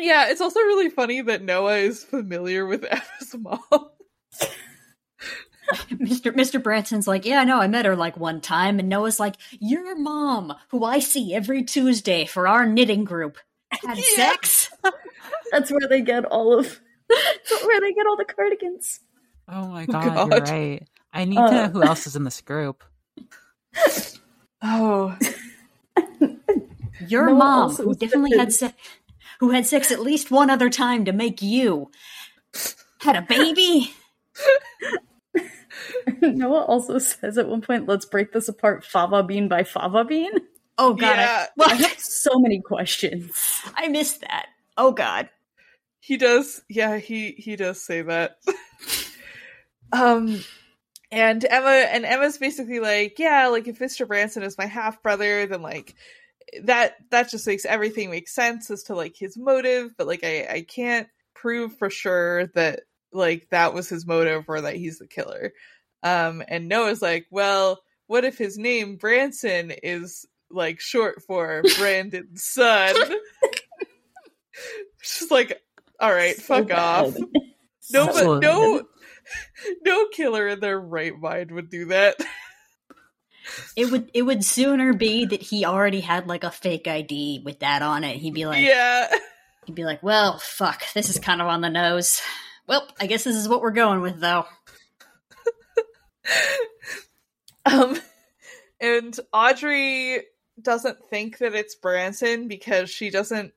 Yeah, 0.00 0.28
it's 0.30 0.40
also 0.40 0.60
really 0.60 0.90
funny 0.90 1.20
that 1.22 1.42
Noah 1.42 1.78
is 1.78 2.04
familiar 2.04 2.66
with 2.66 2.84
Emma's 2.84 3.34
mom. 3.38 3.58
Mr. 5.90 6.32
Mr. 6.32 6.62
Branson's 6.62 7.06
like, 7.06 7.24
yeah, 7.24 7.44
no, 7.44 7.60
I 7.60 7.68
met 7.68 7.84
her 7.84 7.94
like 7.96 8.16
one 8.16 8.40
time, 8.40 8.78
and 8.78 8.88
Noah's 8.88 9.20
like, 9.20 9.36
your 9.60 9.94
mom, 9.96 10.54
who 10.70 10.84
I 10.84 10.98
see 10.98 11.34
every 11.34 11.62
Tuesday 11.62 12.24
for 12.24 12.48
our 12.48 12.66
knitting 12.66 13.04
group, 13.04 13.38
had 13.70 13.96
Yeah. 13.98 14.02
sex. 14.16 14.70
That's 15.52 15.70
where 15.70 15.88
they 15.88 16.00
get 16.02 16.24
all 16.24 16.58
of, 16.58 16.80
that's 17.08 17.64
where 17.64 17.80
they 17.80 17.92
get 17.94 18.06
all 18.06 18.16
the 18.16 18.24
cardigans. 18.24 19.00
Oh 19.48 19.68
my 19.68 19.84
Oh, 19.84 19.92
god, 19.92 20.28
you're 20.28 20.40
right. 20.42 20.86
I 21.12 21.24
need 21.24 21.38
Uh. 21.38 21.48
to 21.48 21.54
know 21.54 21.68
who 21.68 21.82
else 21.82 22.06
is 22.06 22.16
in 22.16 22.24
this 22.24 22.40
group. 22.40 22.84
Oh, 24.60 25.16
Your 27.06 27.26
Noah 27.26 27.36
mom, 27.38 27.74
who 27.76 27.94
definitely 27.94 28.36
had 28.36 28.52
sex, 28.52 28.74
who 29.38 29.50
had 29.50 29.66
sex 29.66 29.92
at 29.92 30.00
least 30.00 30.32
one 30.32 30.50
other 30.50 30.68
time 30.68 31.04
to 31.04 31.12
make 31.12 31.40
you, 31.40 31.90
had 33.00 33.14
a 33.14 33.22
baby. 33.22 33.94
Noah 36.22 36.64
also 36.64 36.98
says 36.98 37.38
at 37.38 37.48
one 37.48 37.60
point, 37.60 37.86
let's 37.86 38.04
break 38.06 38.32
this 38.32 38.48
apart 38.48 38.84
fava 38.84 39.22
bean 39.22 39.48
by 39.48 39.64
fava 39.64 40.04
bean. 40.04 40.32
Oh 40.78 40.94
god, 40.94 41.16
Yeah. 41.16 41.46
I, 41.46 41.48
well, 41.56 41.70
I 41.70 41.74
have 41.74 41.98
so 41.98 42.38
many 42.38 42.60
questions. 42.60 43.32
I 43.74 43.88
missed 43.88 44.20
that. 44.22 44.46
Oh 44.76 44.92
god. 44.92 45.28
he 46.00 46.16
does. 46.16 46.62
Yeah, 46.68 46.98
he 46.98 47.32
he 47.32 47.56
does 47.56 47.82
say 47.84 48.02
that. 48.02 48.38
um, 49.92 50.40
and 51.10 51.44
Emma 51.44 51.68
and 51.68 52.04
Emma's 52.04 52.38
basically 52.38 52.80
like, 52.80 53.18
yeah, 53.18 53.48
like 53.48 53.66
if 53.68 53.78
Mr. 53.78 54.06
Branson 54.06 54.42
is 54.42 54.58
my 54.58 54.66
half 54.66 55.02
brother, 55.02 55.46
then 55.46 55.62
like 55.62 55.94
that 56.64 56.94
that 57.10 57.30
just 57.30 57.46
makes 57.46 57.64
everything 57.64 58.10
make 58.10 58.28
sense 58.28 58.70
as 58.70 58.84
to 58.84 58.94
like 58.94 59.16
his 59.16 59.36
motive. 59.36 59.90
But 59.96 60.06
like 60.06 60.24
I 60.24 60.46
I 60.50 60.66
can't 60.68 61.08
prove 61.34 61.76
for 61.76 61.90
sure 61.90 62.46
that 62.48 62.80
like 63.12 63.48
that 63.50 63.74
was 63.74 63.88
his 63.88 64.06
motive 64.06 64.44
or 64.48 64.60
that 64.62 64.76
he's 64.76 64.98
the 64.98 65.06
killer. 65.06 65.52
Um, 66.02 66.42
and 66.48 66.68
Noah's 66.68 67.02
like, 67.02 67.26
well, 67.30 67.80
what 68.06 68.24
if 68.24 68.38
his 68.38 68.58
name 68.58 68.96
Branson 68.96 69.72
is 69.82 70.26
like 70.50 70.80
short 70.80 71.22
for 71.26 71.62
Brandon's 71.78 72.44
son? 72.44 72.94
She's 75.00 75.30
like, 75.30 75.60
all 76.00 76.12
right, 76.12 76.36
So 76.36 76.42
fuck 76.42 76.68
bad. 76.68 76.78
off. 76.78 77.16
No, 77.90 78.04
but 78.08 78.40
no, 78.40 78.82
no 79.82 80.08
killer 80.08 80.46
in 80.46 80.60
their 80.60 80.78
right 80.78 81.18
mind 81.18 81.50
would 81.52 81.70
do 81.70 81.86
that. 81.86 82.16
It 83.76 83.90
would 83.90 84.10
it 84.12 84.20
would 84.20 84.44
sooner 84.44 84.92
be 84.92 85.24
that 85.24 85.40
he 85.40 85.64
already 85.64 86.00
had 86.00 86.26
like 86.26 86.44
a 86.44 86.50
fake 86.50 86.86
ID 86.86 87.40
with 87.46 87.60
that 87.60 87.80
on 87.80 88.04
it. 88.04 88.18
He'd 88.18 88.34
be 88.34 88.44
like 88.44 88.62
yeah, 88.66 89.10
he'd 89.64 89.74
be 89.74 89.86
like, 89.86 90.02
"Well, 90.02 90.38
fuck, 90.38 90.82
this 90.92 91.08
is 91.08 91.18
kind 91.18 91.40
of 91.40 91.46
on 91.46 91.62
the 91.62 91.70
nose." 91.70 92.20
Well, 92.68 92.86
I 93.00 93.06
guess 93.06 93.24
this 93.24 93.34
is 93.34 93.48
what 93.48 93.62
we're 93.62 93.70
going 93.70 94.02
with 94.02 94.20
though. 94.20 94.44
um, 97.64 97.98
and 98.78 99.18
Audrey 99.32 100.22
doesn't 100.60 100.98
think 101.08 101.38
that 101.38 101.54
it's 101.54 101.76
Branson 101.76 102.46
because 102.46 102.90
she 102.90 103.08
doesn't 103.08 103.52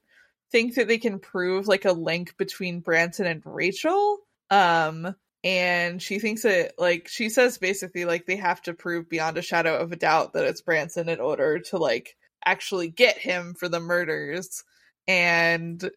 think 0.52 0.76
that 0.76 0.88
they 0.88 0.98
can 0.98 1.20
prove 1.20 1.68
like 1.68 1.84
a 1.84 1.92
link 1.92 2.38
between 2.38 2.80
Branson 2.80 3.26
and 3.26 3.42
Rachel. 3.46 4.20
Um, 4.50 5.14
and 5.44 6.02
she 6.02 6.20
thinks 6.20 6.44
that 6.44 6.74
like 6.78 7.08
she 7.10 7.30
says 7.30 7.58
basically 7.58 8.06
like 8.06 8.26
they 8.26 8.36
have 8.38 8.62
to 8.62 8.74
prove 8.74 9.10
beyond 9.10 9.38
a 9.38 9.42
shadow 9.42 9.76
of 9.78 9.92
a 9.92 9.98
doubt 9.98 10.34
that 10.34 10.46
it's 10.46 10.62
Branson 10.62 11.10
in 11.10 11.20
order 11.20 11.60
to 11.60 11.78
like 11.78 12.16
actually 12.46 12.90
get 12.90 13.18
him 13.18 13.56
for 13.56 13.68
the 13.68 13.80
murders. 13.82 14.64
And 15.08 15.90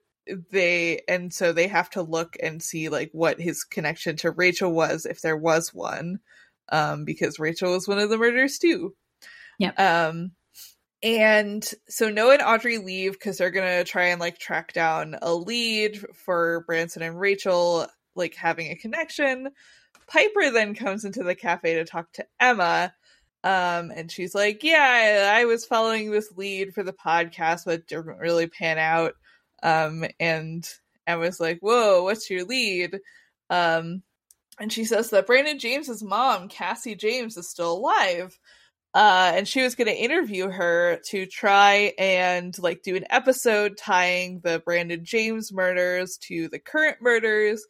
they 0.50 1.02
and 1.08 1.32
so 1.32 1.52
they 1.52 1.68
have 1.68 1.90
to 1.90 2.02
look 2.02 2.36
and 2.42 2.62
see 2.62 2.88
like 2.88 3.10
what 3.12 3.40
his 3.40 3.64
connection 3.64 4.16
to 4.16 4.30
Rachel 4.30 4.72
was 4.72 5.06
if 5.06 5.20
there 5.20 5.36
was 5.36 5.74
one 5.74 6.20
um 6.70 7.04
because 7.04 7.38
Rachel 7.38 7.72
was 7.72 7.86
one 7.86 7.98
of 7.98 8.10
the 8.10 8.18
murders 8.18 8.58
too. 8.58 8.94
Yeah. 9.58 9.72
Um 10.08 10.32
and 11.02 11.68
so 11.88 12.08
Noah 12.08 12.34
and 12.34 12.42
Audrey 12.42 12.78
leave 12.78 13.12
because 13.12 13.36
they're 13.36 13.50
gonna 13.50 13.84
try 13.84 14.06
and 14.06 14.20
like 14.20 14.38
track 14.38 14.72
down 14.72 15.16
a 15.20 15.34
lead 15.34 16.02
for 16.24 16.64
Branson 16.66 17.02
and 17.02 17.20
Rachel 17.20 17.86
like 18.14 18.34
having 18.34 18.70
a 18.70 18.76
connection. 18.76 19.50
Piper 20.06 20.50
then 20.50 20.74
comes 20.74 21.04
into 21.04 21.22
the 21.22 21.34
cafe 21.34 21.74
to 21.74 21.84
talk 21.84 22.12
to 22.14 22.26
Emma. 22.40 22.94
Um, 23.42 23.92
and 23.94 24.10
she's 24.10 24.34
like, 24.34 24.62
Yeah, 24.62 25.30
I, 25.32 25.42
I 25.42 25.44
was 25.44 25.66
following 25.66 26.10
this 26.10 26.32
lead 26.34 26.72
for 26.72 26.82
the 26.82 26.94
podcast, 26.94 27.66
but 27.66 27.74
it 27.74 27.86
didn't 27.88 28.18
really 28.18 28.46
pan 28.46 28.78
out. 28.78 29.14
Um, 29.64 30.04
and 30.20 30.68
was 31.08 31.40
like, 31.40 31.58
Whoa, 31.60 32.04
what's 32.04 32.30
your 32.30 32.44
lead? 32.44 33.00
Um, 33.50 34.02
and 34.60 34.72
she 34.72 34.84
says 34.84 35.10
that 35.10 35.26
Brandon 35.26 35.58
James's 35.58 36.02
mom, 36.02 36.48
Cassie 36.48 36.94
James, 36.94 37.36
is 37.36 37.50
still 37.50 37.72
alive. 37.72 38.38
Uh, 38.94 39.32
and 39.34 39.48
she 39.48 39.60
was 39.60 39.74
going 39.74 39.88
to 39.88 40.02
interview 40.02 40.48
her 40.48 41.00
to 41.06 41.26
try 41.26 41.92
and 41.98 42.56
like 42.60 42.82
do 42.82 42.94
an 42.94 43.04
episode 43.10 43.76
tying 43.76 44.38
the 44.44 44.62
Brandon 44.64 45.04
James 45.04 45.52
murders 45.52 46.16
to 46.18 46.48
the 46.48 46.60
current 46.60 46.98
murders. 47.00 47.66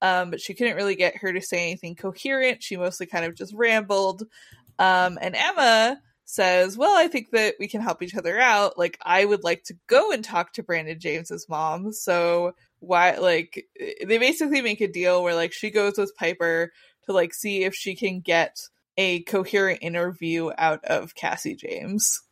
Um, 0.00 0.30
but 0.30 0.40
she 0.40 0.54
couldn't 0.54 0.76
really 0.76 0.96
get 0.96 1.18
her 1.18 1.32
to 1.32 1.42
say 1.42 1.62
anything 1.62 1.94
coherent. 1.94 2.62
She 2.62 2.78
mostly 2.78 3.06
kind 3.06 3.26
of 3.26 3.34
just 3.34 3.52
rambled. 3.52 4.22
Um, 4.78 5.18
and 5.20 5.36
Emma 5.36 6.00
says, 6.32 6.78
Well, 6.78 6.96
I 6.96 7.08
think 7.08 7.30
that 7.30 7.56
we 7.60 7.68
can 7.68 7.82
help 7.82 8.02
each 8.02 8.16
other 8.16 8.38
out. 8.38 8.78
Like, 8.78 8.98
I 9.02 9.24
would 9.24 9.44
like 9.44 9.64
to 9.64 9.74
go 9.86 10.12
and 10.12 10.24
talk 10.24 10.54
to 10.54 10.62
Brandon 10.62 10.98
James's 10.98 11.46
mom. 11.48 11.92
So, 11.92 12.54
why, 12.80 13.16
like, 13.18 13.66
eh, 13.78 14.04
they 14.06 14.16
basically 14.16 14.62
make 14.62 14.80
a 14.80 14.88
deal 14.88 15.22
where, 15.22 15.34
like, 15.34 15.52
she 15.52 15.70
goes 15.70 15.98
with 15.98 16.16
Piper 16.16 16.72
to, 17.04 17.12
like, 17.12 17.34
see 17.34 17.64
if 17.64 17.74
she 17.74 17.94
can 17.94 18.20
get 18.20 18.56
a 18.96 19.20
coherent 19.24 19.80
interview 19.82 20.50
out 20.56 20.82
of 20.84 21.14
Cassie 21.14 21.54
James. 21.54 22.22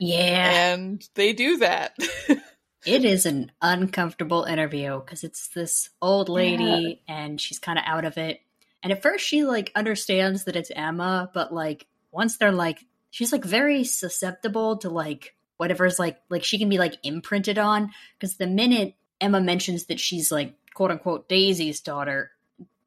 Yeah, 0.00 0.72
And 0.74 1.08
they 1.14 1.32
do 1.32 1.58
that. 1.58 1.96
it 2.86 3.04
is 3.04 3.24
an 3.24 3.52
uncomfortable 3.60 4.42
interview 4.44 4.98
because 4.98 5.22
it's 5.22 5.48
this 5.48 5.90
old 6.00 6.28
lady 6.28 7.02
and 7.06 7.40
she's 7.40 7.60
kind 7.60 7.78
of 7.78 7.84
out 7.86 8.04
of 8.04 8.18
it. 8.18 8.40
And 8.82 8.92
at 8.92 9.02
first, 9.02 9.24
she 9.24 9.44
like 9.44 9.70
understands 9.76 10.44
that 10.44 10.56
it's 10.56 10.72
Emma, 10.74 11.30
but 11.32 11.54
like 11.54 11.86
once 12.10 12.36
they're 12.36 12.50
like, 12.50 12.84
she's 13.12 13.30
like 13.30 13.44
very 13.44 13.84
susceptible 13.84 14.78
to 14.78 14.90
like 14.90 15.36
whatever's 15.58 16.00
like 16.00 16.18
like 16.28 16.42
she 16.42 16.58
can 16.58 16.68
be 16.68 16.78
like 16.78 16.96
imprinted 17.04 17.58
on 17.58 17.92
because 18.18 18.36
the 18.36 18.48
minute 18.48 18.96
Emma 19.20 19.40
mentions 19.40 19.84
that 19.84 20.00
she's 20.00 20.32
like 20.32 20.56
quote 20.74 20.90
unquote 20.90 21.28
Daisy's 21.28 21.80
daughter, 21.80 22.32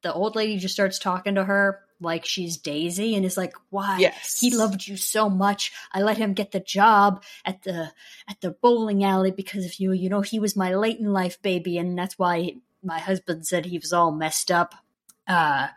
the 0.02 0.12
old 0.12 0.36
lady 0.36 0.58
just 0.58 0.74
starts 0.74 0.98
talking 0.98 1.36
to 1.36 1.44
her 1.44 1.80
like 2.00 2.26
she's 2.26 2.58
Daisy 2.58 3.14
and 3.14 3.24
is 3.24 3.38
like, 3.38 3.54
"Why? 3.70 3.98
yes. 3.98 4.38
He 4.38 4.54
loved 4.54 4.86
you 4.86 4.98
so 4.98 5.30
much. 5.30 5.72
I 5.92 6.02
let 6.02 6.18
him 6.18 6.34
get 6.34 6.52
the 6.52 6.60
job 6.60 7.22
at 7.46 7.62
the 7.62 7.92
at 8.28 8.40
the 8.42 8.50
bowling 8.50 9.02
alley 9.02 9.30
because 9.30 9.64
of 9.64 9.80
you. 9.80 9.92
You 9.92 10.10
know, 10.10 10.20
he 10.20 10.38
was 10.38 10.56
my 10.56 10.74
late 10.74 10.98
in 10.98 11.12
life 11.12 11.40
baby, 11.40 11.78
and 11.78 11.98
that's 11.98 12.18
why 12.18 12.56
my 12.82 12.98
husband 12.98 13.46
said 13.46 13.64
he 13.64 13.78
was 13.78 13.94
all 13.94 14.12
messed 14.12 14.50
up. 14.50 14.74
Uh, 15.26 15.68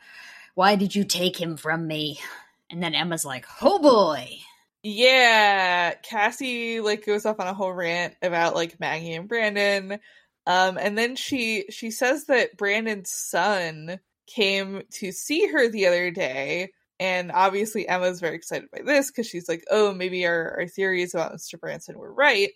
why 0.56 0.76
did 0.76 0.94
you 0.96 1.06
take 1.06 1.40
him 1.40 1.56
from 1.56 1.88
me? 1.88 2.20
And 2.70 2.82
then 2.84 2.94
Emma's 2.96 3.26
like, 3.26 3.46
"Oh 3.62 3.80
boy." 3.80 4.40
Yeah, 4.84 5.94
Cassie 6.04 6.80
like 6.82 7.06
goes 7.06 7.26
off 7.26 7.40
on 7.40 7.48
a 7.48 7.54
whole 7.54 7.74
rant 7.74 8.16
about 8.22 8.56
like 8.56 8.80
Maggie 8.80 9.14
and 9.14 9.28
Brandon. 9.28 10.00
Um 10.48 10.78
and 10.78 10.98
then 10.98 11.16
she 11.16 11.66
she 11.70 11.92
says 11.92 12.26
that 12.26 12.58
Brandon's 12.58 13.10
son 13.12 14.00
came 14.28 14.84
to 14.94 15.12
see 15.12 15.48
her 15.48 15.68
the 15.70 15.88
other 15.88 16.12
day 16.12 16.72
and 17.00 17.32
obviously 17.32 17.88
Emma's 17.88 18.20
very 18.20 18.36
excited 18.36 18.70
by 18.72 18.82
this 18.84 19.12
cuz 19.12 19.28
she's 19.28 19.50
like, 19.50 19.64
"Oh, 19.72 19.94
maybe 19.94 20.26
our 20.26 20.60
our 20.60 20.68
theories 20.68 21.14
about 21.14 21.34
Mr. 21.34 21.60
Branson 21.60 21.98
were 21.98 22.14
right." 22.14 22.52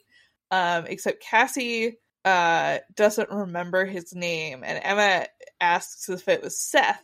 Um 0.52 0.86
except 0.88 1.22
Cassie 1.24 1.98
uh 2.26 2.80
doesn't 2.96 3.30
remember 3.30 3.86
his 3.86 4.14
name 4.16 4.64
and 4.64 4.80
Emma 4.84 5.28
asks 5.60 6.08
if 6.10 6.28
it 6.30 6.42
was 6.42 6.58
Seth 6.60 7.04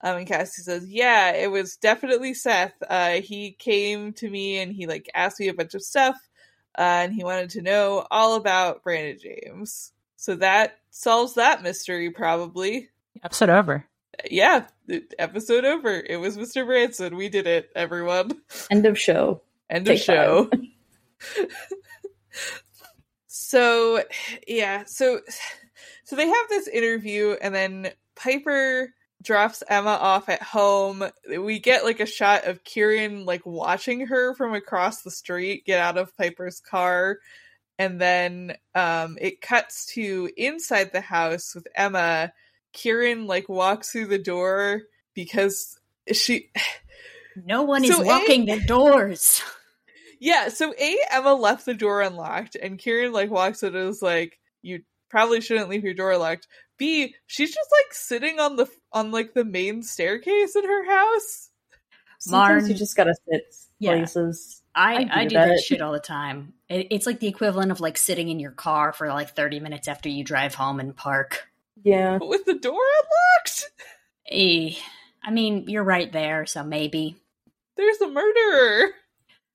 um, 0.00 0.16
and 0.18 0.26
Cassie 0.26 0.62
says, 0.62 0.88
"Yeah, 0.88 1.32
it 1.32 1.50
was 1.50 1.76
definitely 1.76 2.34
Seth. 2.34 2.74
Uh, 2.88 3.20
he 3.20 3.52
came 3.52 4.12
to 4.14 4.30
me 4.30 4.58
and 4.58 4.72
he 4.72 4.86
like 4.86 5.10
asked 5.14 5.40
me 5.40 5.48
a 5.48 5.54
bunch 5.54 5.74
of 5.74 5.82
stuff, 5.82 6.16
uh, 6.78 6.82
and 6.82 7.12
he 7.12 7.24
wanted 7.24 7.50
to 7.50 7.62
know 7.62 8.06
all 8.10 8.36
about 8.36 8.82
Brandon 8.82 9.18
James. 9.20 9.92
So 10.16 10.36
that 10.36 10.78
solves 10.90 11.34
that 11.34 11.62
mystery, 11.62 12.10
probably. 12.10 12.88
Episode 13.24 13.50
over. 13.50 13.84
Yeah, 14.30 14.66
episode 15.18 15.64
over. 15.64 15.90
It 15.90 16.16
was 16.16 16.36
Mr. 16.36 16.66
Branson. 16.66 17.16
We 17.16 17.28
did 17.28 17.46
it, 17.46 17.70
everyone. 17.74 18.32
End 18.70 18.86
of 18.86 18.98
show. 18.98 19.42
End 19.70 19.86
Take 19.86 19.98
of 19.98 20.04
show. 20.04 20.50
so, 23.26 24.02
yeah. 24.46 24.84
So 24.86 25.20
so 26.04 26.16
they 26.16 26.26
have 26.26 26.48
this 26.48 26.68
interview, 26.68 27.36
and 27.42 27.54
then 27.54 27.90
Piper 28.16 28.94
drops 29.28 29.62
Emma 29.68 29.90
off 29.90 30.30
at 30.30 30.42
home. 30.42 31.04
We 31.28 31.58
get 31.58 31.84
like 31.84 32.00
a 32.00 32.06
shot 32.06 32.46
of 32.46 32.64
Kieran 32.64 33.26
like 33.26 33.44
watching 33.44 34.06
her 34.06 34.34
from 34.34 34.54
across 34.54 35.02
the 35.02 35.10
street 35.10 35.66
get 35.66 35.80
out 35.80 35.98
of 35.98 36.16
Piper's 36.16 36.60
car. 36.60 37.18
And 37.78 38.00
then 38.00 38.56
um, 38.74 39.18
it 39.20 39.42
cuts 39.42 39.84
to 39.92 40.30
inside 40.34 40.92
the 40.92 41.02
house 41.02 41.54
with 41.54 41.68
Emma. 41.74 42.32
Kieran 42.72 43.26
like 43.26 43.50
walks 43.50 43.92
through 43.92 44.06
the 44.06 44.18
door 44.18 44.80
because 45.14 45.78
she. 46.10 46.50
No 47.36 47.64
one 47.64 47.84
So, 47.84 47.92
is 47.92 47.98
A- 48.00 48.02
locking 48.02 48.46
the 48.46 48.60
doors. 48.60 49.42
Yeah, 50.20 50.48
so 50.48 50.72
A, 50.76 50.96
Emma 51.12 51.34
left 51.34 51.66
the 51.66 51.74
door 51.74 52.00
unlocked, 52.00 52.56
and 52.56 52.78
Kieran 52.78 53.12
like 53.12 53.30
walks 53.30 53.62
in 53.62 53.76
and 53.76 53.90
is 53.90 54.02
like, 54.02 54.38
You 54.62 54.82
probably 55.10 55.40
shouldn't 55.42 55.68
leave 55.68 55.84
your 55.84 55.94
door 55.94 56.16
locked. 56.16 56.48
B, 56.78 57.14
she's 57.26 57.50
just 57.54 57.68
like 57.84 57.92
sitting 57.92 58.38
on 58.40 58.56
the 58.56 58.66
on 58.92 59.10
like 59.10 59.34
the 59.34 59.44
main 59.44 59.82
staircase 59.82 60.56
in 60.56 60.64
her 60.64 60.84
house. 60.90 61.50
Sometimes 62.20 62.62
Marn- 62.62 62.70
you 62.70 62.76
just 62.76 62.96
gotta 62.96 63.14
sit 63.30 63.42
Yeah. 63.78 63.96
places. 63.96 64.62
I, 64.74 64.94
I 65.10 65.20
I 65.20 65.22
do 65.24 65.30
do 65.30 65.34
that. 65.36 65.46
that. 65.48 65.60
shit 65.60 65.80
all 65.80 65.92
the 65.92 65.98
time. 66.00 66.52
It, 66.68 66.88
it's 66.90 67.06
like 67.06 67.20
the 67.20 67.26
equivalent 67.28 67.72
of 67.72 67.80
like 67.80 67.96
sitting 67.96 68.28
in 68.28 68.38
your 68.40 68.50
car 68.52 68.92
for 68.92 69.08
like 69.08 69.30
30 69.34 69.60
minutes 69.60 69.88
after 69.88 70.08
you 70.08 70.22
drive 70.24 70.54
home 70.54 70.78
and 70.80 70.96
park. 70.96 71.48
Yeah. 71.82 72.18
But 72.18 72.28
with 72.28 72.44
the 72.44 72.54
door 72.54 72.74
unlocked, 72.80 73.70
Eh, 74.30 74.74
I 75.24 75.30
mean, 75.30 75.64
you're 75.68 75.82
right 75.84 76.12
there, 76.12 76.44
so 76.46 76.62
maybe. 76.62 77.16
there's 77.76 78.00
a 78.00 78.08
murderer. 78.08 78.90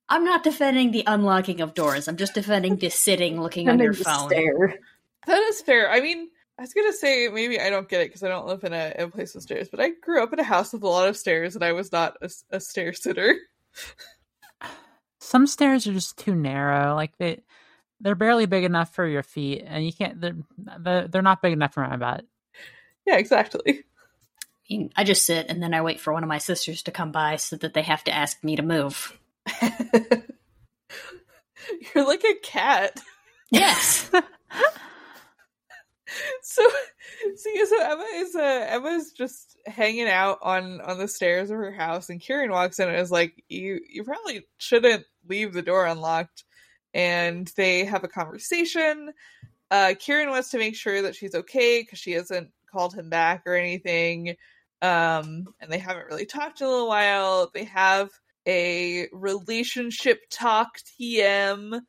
I'm 0.09 0.25
not 0.25 0.43
defending 0.43 0.91
the 0.91 1.03
unlocking 1.07 1.61
of 1.61 1.73
doors. 1.73 2.07
I'm 2.07 2.17
just 2.17 2.33
defending 2.33 2.75
the 2.77 2.89
sitting 2.89 3.39
looking 3.41 3.69
on 3.69 3.79
your 3.79 3.93
phone. 3.93 4.29
stare. 4.29 4.79
That 5.27 5.39
is 5.43 5.61
fair. 5.61 5.89
I 5.89 6.01
mean, 6.01 6.27
I 6.27 6.29
was 6.63 6.73
gonna 6.73 6.93
say 6.93 7.27
maybe 7.27 7.59
I 7.59 7.69
don't 7.69 7.89
get 7.89 8.01
it 8.01 8.09
because 8.09 8.23
I 8.23 8.29
don't 8.29 8.47
live 8.47 8.63
in 8.63 8.73
a, 8.73 8.93
a 8.97 9.07
place 9.07 9.33
with 9.33 9.43
stairs, 9.43 9.67
but 9.69 9.79
I 9.79 9.89
grew 9.89 10.23
up 10.23 10.33
in 10.33 10.39
a 10.39 10.43
house 10.43 10.73
with 10.73 10.83
a 10.83 10.87
lot 10.87 11.09
of 11.09 11.17
stairs, 11.17 11.55
and 11.55 11.63
I 11.63 11.73
was 11.73 11.91
not 11.91 12.17
a, 12.21 12.29
a 12.51 12.59
stair 12.59 12.93
sitter. 12.93 13.35
Some 15.19 15.45
stairs 15.47 15.87
are 15.87 15.93
just 15.93 16.17
too 16.17 16.35
narrow. 16.35 16.95
Like 16.95 17.17
they, 17.17 17.41
they're 17.99 18.15
barely 18.15 18.45
big 18.45 18.63
enough 18.63 18.93
for 18.95 19.05
your 19.05 19.23
feet, 19.23 19.63
and 19.65 19.85
you 19.85 19.91
can't. 19.91 20.21
They're 20.21 20.37
they're, 20.79 21.07
they're 21.07 21.21
not 21.21 21.41
big 21.41 21.53
enough 21.53 21.73
for 21.73 21.87
my 21.87 21.97
butt. 21.97 22.25
Yeah, 23.05 23.17
exactly. 23.17 23.83
I 23.83 23.83
mean, 24.69 24.91
I 24.95 25.03
just 25.03 25.25
sit 25.25 25.47
and 25.49 25.61
then 25.61 25.73
I 25.73 25.81
wait 25.81 25.99
for 25.99 26.13
one 26.13 26.23
of 26.23 26.29
my 26.29 26.37
sisters 26.37 26.83
to 26.83 26.91
come 26.91 27.11
by 27.11 27.35
so 27.35 27.57
that 27.57 27.73
they 27.73 27.81
have 27.81 28.03
to 28.05 28.13
ask 28.13 28.41
me 28.43 28.55
to 28.55 28.63
move. 28.63 29.19
You're 31.93 32.07
like 32.07 32.23
a 32.23 32.35
cat. 32.41 32.99
Yes. 33.51 34.09
so 36.41 36.67
see 37.35 37.65
so 37.65 37.81
emma 37.81 38.05
is 38.15 38.35
uh 38.35 38.65
emma's 38.69 39.11
just 39.11 39.57
hanging 39.65 40.07
out 40.07 40.39
on 40.41 40.81
on 40.81 40.97
the 40.97 41.07
stairs 41.07 41.49
of 41.49 41.57
her 41.57 41.71
house 41.71 42.09
and 42.09 42.21
kieran 42.21 42.51
walks 42.51 42.79
in 42.79 42.89
and 42.89 42.97
is 42.97 43.11
like 43.11 43.43
you 43.49 43.79
you 43.89 44.03
probably 44.03 44.45
shouldn't 44.57 45.05
leave 45.27 45.53
the 45.53 45.61
door 45.61 45.85
unlocked. 45.85 46.43
And 46.93 47.51
they 47.57 47.85
have 47.85 48.03
a 48.03 48.07
conversation. 48.09 49.11
Uh 49.71 49.93
kieran 49.99 50.29
wants 50.29 50.51
to 50.51 50.57
make 50.57 50.75
sure 50.75 51.01
that 51.01 51.15
she's 51.15 51.35
okay 51.35 51.81
because 51.81 51.99
she 51.99 52.11
hasn't 52.11 52.51
called 52.71 52.93
him 52.93 53.09
back 53.09 53.43
or 53.45 53.55
anything. 53.55 54.35
Um 54.81 55.47
and 55.59 55.69
they 55.71 55.79
haven't 55.79 56.07
really 56.07 56.25
talked 56.25 56.61
in 56.61 56.67
a 56.67 56.69
little 56.69 56.87
while. 56.87 57.49
They 57.53 57.65
have 57.65 58.09
a 58.47 59.07
relationship 59.13 60.21
talk 60.29 60.77
tm 60.99 61.79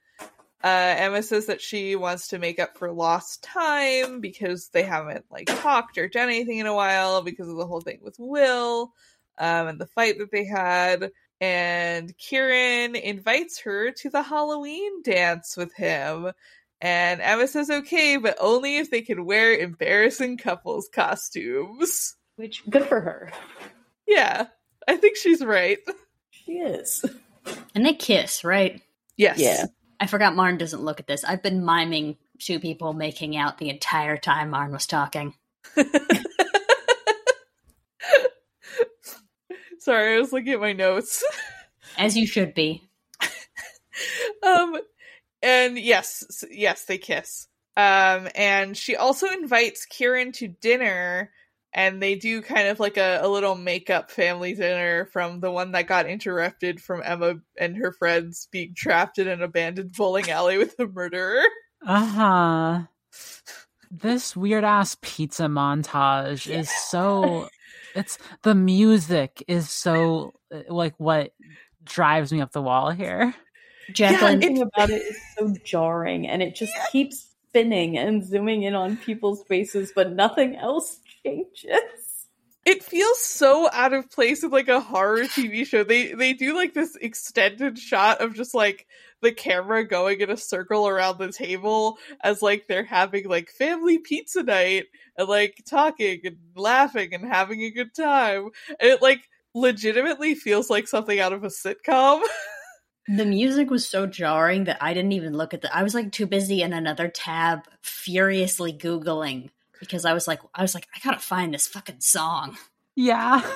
uh, 0.65 0.95
Emma 0.97 1.23
says 1.23 1.47
that 1.47 1.61
she 1.61 1.95
wants 1.95 2.29
to 2.29 2.39
make 2.39 2.59
up 2.59 2.79
for 2.79 2.91
lost 2.91 3.43
time 3.43 4.21
because 4.21 4.69
they 4.69 4.83
haven't 4.83 5.27
like 5.31 5.47
talked 5.47 5.99
or 5.99 6.09
done 6.09 6.31
anything 6.31 6.57
in 6.57 6.67
a 6.67 6.75
while 6.75 7.21
because 7.21 7.49
of 7.49 7.57
the 7.57 7.67
whole 7.67 7.83
thing 7.83 7.99
with 8.01 8.17
Will 8.19 8.95
um, 9.37 9.67
and 9.67 9.79
the 9.79 9.87
fight 9.87 10.19
that 10.19 10.31
they 10.31 10.47
had. 10.47 11.11
And 11.39 12.17
Kieran 12.17 12.97
invites 12.97 13.61
her 13.61 13.91
to 13.91 14.09
the 14.09 14.23
Halloween 14.23 15.03
dance 15.03 15.55
with 15.55 15.75
him. 15.75 16.33
And 16.81 17.21
Emma 17.21 17.47
says 17.47 17.69
okay, 17.69 18.17
but 18.17 18.39
only 18.41 18.79
if 18.79 18.91
they 18.91 19.03
can 19.03 19.27
wear 19.27 19.55
embarrassing 19.55 20.39
couples 20.39 20.89
costumes. 20.91 22.17
Which 22.37 22.63
good 22.71 22.87
for 22.87 23.03
her. 23.03 23.31
Yeah, 24.07 24.47
I 24.89 24.97
think 24.97 25.19
she's 25.19 25.45
right. 25.45 25.79
She 26.31 26.53
is. 26.53 27.05
and 27.75 27.85
they 27.85 27.93
kiss, 27.95 28.45
right? 28.45 28.81
Yes. 29.19 29.39
Yeah. 29.39 29.67
I 30.05 30.07
forgot 30.07 30.37
Marn 30.37 30.59
doesn't 30.59 30.83
look 30.83 31.01
at 31.01 31.07
this. 31.07 31.25
I've 31.25 31.43
been 31.43 31.65
miming 31.65 32.19
two 32.39 32.61
people 32.61 32.93
making 32.93 33.39
out 33.39 33.57
the 33.57 33.71
entire 33.71 34.19
time 34.19 34.51
Marn 34.51 34.71
was 34.71 34.87
talking. 34.87 35.33
Sorry, 39.79 40.17
I 40.17 40.19
was 40.21 40.31
looking 40.31 40.53
at 40.53 40.61
my 40.61 40.75
notes. 40.75 41.25
As 41.97 42.19
you 42.19 42.27
should 42.27 42.53
be. 42.53 42.83
um 44.43 44.77
and 45.43 45.79
yes 45.79 46.45
yes 46.51 46.85
they 46.85 46.99
kiss 46.99 47.49
um 47.79 48.29
and 48.35 48.77
she 48.77 48.97
also 48.97 49.27
invites 49.29 49.87
kieran 49.87 50.33
to 50.33 50.49
dinner 50.49 51.31
and 51.75 52.03
they 52.03 52.15
do 52.15 52.41
kind 52.41 52.69
of 52.69 52.79
like 52.81 52.97
a, 52.97 53.19
a 53.23 53.29
little 53.29 53.57
makeup 53.57 54.11
family 54.11 54.55
dinner 54.55 55.07
from 55.07 55.41
the 55.41 55.51
one 55.51 55.73
that 55.73 55.87
got 55.87 56.07
interrupted 56.07 56.81
from 56.81 57.03
emma 57.05 57.35
and 57.59 57.77
her 57.77 57.93
friends 57.93 58.49
being 58.51 58.73
trapped 58.75 59.19
in 59.19 59.29
an 59.29 59.43
abandoned 59.43 59.93
bowling 59.93 60.31
alley 60.31 60.59
with 60.59 60.79
a 60.79 60.87
murderer 60.87 61.43
Uh 61.87 62.07
huh. 62.07 62.83
This 63.91 64.35
weird 64.35 64.65
ass 64.65 64.97
pizza 65.03 65.45
montage 65.45 66.51
is 66.51 66.71
so. 66.91 67.49
It's 67.95 68.19
the 68.43 68.55
music 68.55 69.45
is 69.47 69.71
so 69.71 70.33
uh, 70.53 70.63
like 70.69 70.95
what 70.99 71.33
drives 71.85 72.33
me 72.33 72.41
up 72.41 72.51
the 72.51 72.63
wall 72.63 72.91
here. 72.91 73.35
Jacqueline, 73.93 74.41
Yeah, 74.41 74.49
Something 74.49 74.63
about 74.63 74.91
it 74.91 75.03
is 75.03 75.17
so 75.39 75.55
jarring, 75.65 76.27
and 76.27 76.43
it 76.43 76.57
just 76.57 76.73
keeps 76.91 77.29
spinning 77.49 77.97
and 77.97 78.25
zooming 78.25 78.65
in 78.65 78.75
on 78.75 78.97
people's 78.97 79.45
faces, 79.45 79.93
but 79.95 80.13
nothing 80.13 80.57
else 80.57 80.99
changes. 81.25 82.27
it 82.65 82.83
feels 82.83 83.21
so 83.21 83.69
out 83.73 83.93
of 83.93 84.11
place 84.11 84.43
with 84.43 84.53
like 84.53 84.69
a 84.69 84.81
horror 84.81 85.23
tv 85.25 85.67
show. 85.67 85.85
They 85.85 86.13
they 86.15 86.33
do 86.33 86.55
like 86.55 86.75
this 86.75 86.97
extended 86.97 87.79
shot 87.79 88.21
of 88.21 88.35
just 88.35 88.55
like 88.55 88.87
the 89.23 89.33
camera 89.33 89.87
going 89.87 90.21
in 90.21 90.31
a 90.31 90.37
circle 90.37 90.87
around 90.87 91.19
the 91.19 91.33
table 91.33 91.99
as 92.23 92.43
like 92.43 92.67
they're 92.69 92.85
having 92.85 93.29
like 93.29 93.51
family 93.51 93.99
pizza 93.99 94.43
night 94.43 94.85
and 95.17 95.29
like 95.29 95.63
talking 95.69 96.21
and 96.25 96.37
laughing 96.55 97.15
and 97.15 97.25
having 97.25 97.63
a 97.63 97.71
good 97.71 97.95
time. 97.95 98.51
And 98.81 98.91
it 98.91 99.03
like 99.03 99.29
legitimately 99.55 100.35
feels 100.35 100.69
like 100.69 100.89
something 100.89 101.19
out 101.19 101.33
of 101.33 101.45
a 101.45 101.49
sitcom. 101.49 102.23
The 103.07 103.27
music 103.27 103.69
was 103.69 103.87
so 103.87 104.07
jarring 104.07 104.65
that 104.65 104.79
I 104.81 104.95
didn't 104.95 105.13
even 105.13 105.35
look 105.35 105.53
at 105.53 105.61
the 105.61 105.77
I 105.77 105.83
was 105.83 105.93
like 105.93 106.11
too 106.11 106.27
busy 106.27 106.63
in 106.63 106.73
another 106.73 107.09
tab 107.09 107.69
furiously 107.83 108.73
Googling 108.73 109.51
because 109.85 110.05
I 110.05 110.13
was 110.13 110.27
like 110.27 110.41
I 110.55 110.63
was 110.63 110.75
like, 110.75 110.89
I 110.95 111.01
gotta 111.03 111.19
find 111.19 111.55
this 111.55 111.67
fucking 111.67 112.01
song. 112.01 112.57
Yeah. 112.97 113.43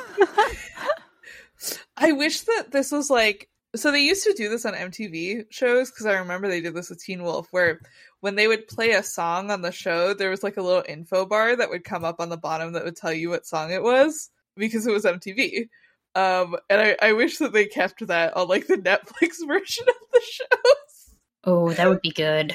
I 1.96 2.12
wish 2.12 2.42
that 2.42 2.66
this 2.70 2.92
was 2.92 3.10
like 3.10 3.48
so 3.76 3.92
they 3.92 4.00
used 4.00 4.24
to 4.24 4.32
do 4.32 4.48
this 4.48 4.64
on 4.64 4.74
MTV 4.74 5.46
shows 5.50 5.90
because 5.90 6.06
I 6.06 6.18
remember 6.18 6.48
they 6.48 6.60
did 6.60 6.74
this 6.74 6.90
with 6.90 7.02
Teen 7.02 7.22
Wolf 7.22 7.48
where 7.50 7.80
when 8.20 8.34
they 8.34 8.48
would 8.48 8.66
play 8.66 8.92
a 8.92 9.02
song 9.02 9.50
on 9.50 9.62
the 9.62 9.72
show 9.72 10.14
there 10.14 10.30
was 10.30 10.42
like 10.42 10.56
a 10.56 10.62
little 10.62 10.84
info 10.88 11.26
bar 11.26 11.56
that 11.56 11.70
would 11.70 11.84
come 11.84 12.04
up 12.04 12.20
on 12.20 12.28
the 12.28 12.36
bottom 12.36 12.72
that 12.72 12.84
would 12.84 12.96
tell 12.96 13.12
you 13.12 13.30
what 13.30 13.46
song 13.46 13.70
it 13.70 13.82
was 13.82 14.30
because 14.56 14.86
it 14.86 14.92
was 14.92 15.04
MTV. 15.04 15.68
Um 16.14 16.56
and 16.70 16.80
I, 16.80 16.96
I 17.02 17.12
wish 17.12 17.38
that 17.38 17.52
they 17.52 17.66
kept 17.66 18.06
that 18.06 18.36
on 18.36 18.48
like 18.48 18.66
the 18.66 18.76
Netflix 18.76 19.36
version 19.46 19.84
of 19.88 19.94
the 20.12 20.22
shows. 20.22 21.16
Oh, 21.44 21.72
that 21.72 21.88
would 21.88 22.02
be 22.02 22.10
good. 22.10 22.54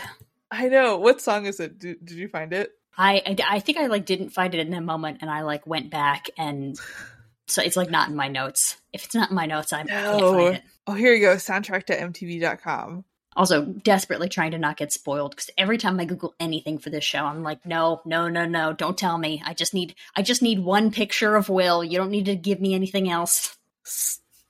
I 0.51 0.67
know. 0.67 0.97
What 0.97 1.19
song 1.19 1.47
is 1.47 1.59
it? 1.59 1.79
Did, 1.79 2.05
did 2.05 2.15
you 2.15 2.27
find 2.27 2.53
it? 2.53 2.73
I, 2.97 3.21
I 3.25 3.35
I 3.55 3.59
think 3.59 3.77
I 3.77 3.87
like 3.87 4.05
didn't 4.05 4.29
find 4.29 4.53
it 4.53 4.65
in 4.65 4.73
a 4.73 4.81
moment 4.81 5.19
and 5.21 5.29
I 5.29 5.41
like 5.41 5.65
went 5.67 5.89
back 5.89 6.29
and 6.37 6.79
so 7.47 7.61
it's 7.61 7.75
like 7.77 7.89
not 7.89 8.09
in 8.09 8.15
my 8.15 8.27
notes. 8.27 8.77
If 8.93 9.05
it's 9.05 9.15
not 9.15 9.29
in 9.29 9.35
my 9.35 9.45
notes, 9.45 9.73
I 9.73 9.83
can't 9.83 10.19
No. 10.19 10.33
find 10.33 10.55
it. 10.55 10.63
Oh, 10.87 10.93
here 10.93 11.13
you 11.13 11.21
go. 11.21 11.35
Soundtrack 11.35 11.85
to 11.85 11.97
MTV.com. 11.97 13.05
Also, 13.35 13.65
desperately 13.65 14.29
trying 14.29 14.51
to 14.51 14.59
not 14.59 14.77
get 14.77 14.93
spoiled 14.93 15.31
because 15.31 15.49
every 15.57 15.79
time 15.79 15.99
I 15.99 16.05
Google 16.05 16.35
anything 16.39 16.77
for 16.77 16.91
this 16.91 17.03
show, 17.03 17.25
I'm 17.25 17.41
like, 17.41 17.65
no, 17.65 17.99
no, 18.05 18.27
no, 18.27 18.45
no, 18.45 18.73
don't 18.73 18.95
tell 18.97 19.17
me. 19.17 19.41
I 19.43 19.55
just 19.55 19.73
need, 19.73 19.95
I 20.15 20.21
just 20.21 20.43
need 20.43 20.59
one 20.59 20.91
picture 20.91 21.35
of 21.35 21.49
Will. 21.49 21.83
You 21.83 21.97
don't 21.97 22.11
need 22.11 22.25
to 22.25 22.35
give 22.35 22.61
me 22.61 22.75
anything 22.75 23.09
else. 23.09 23.57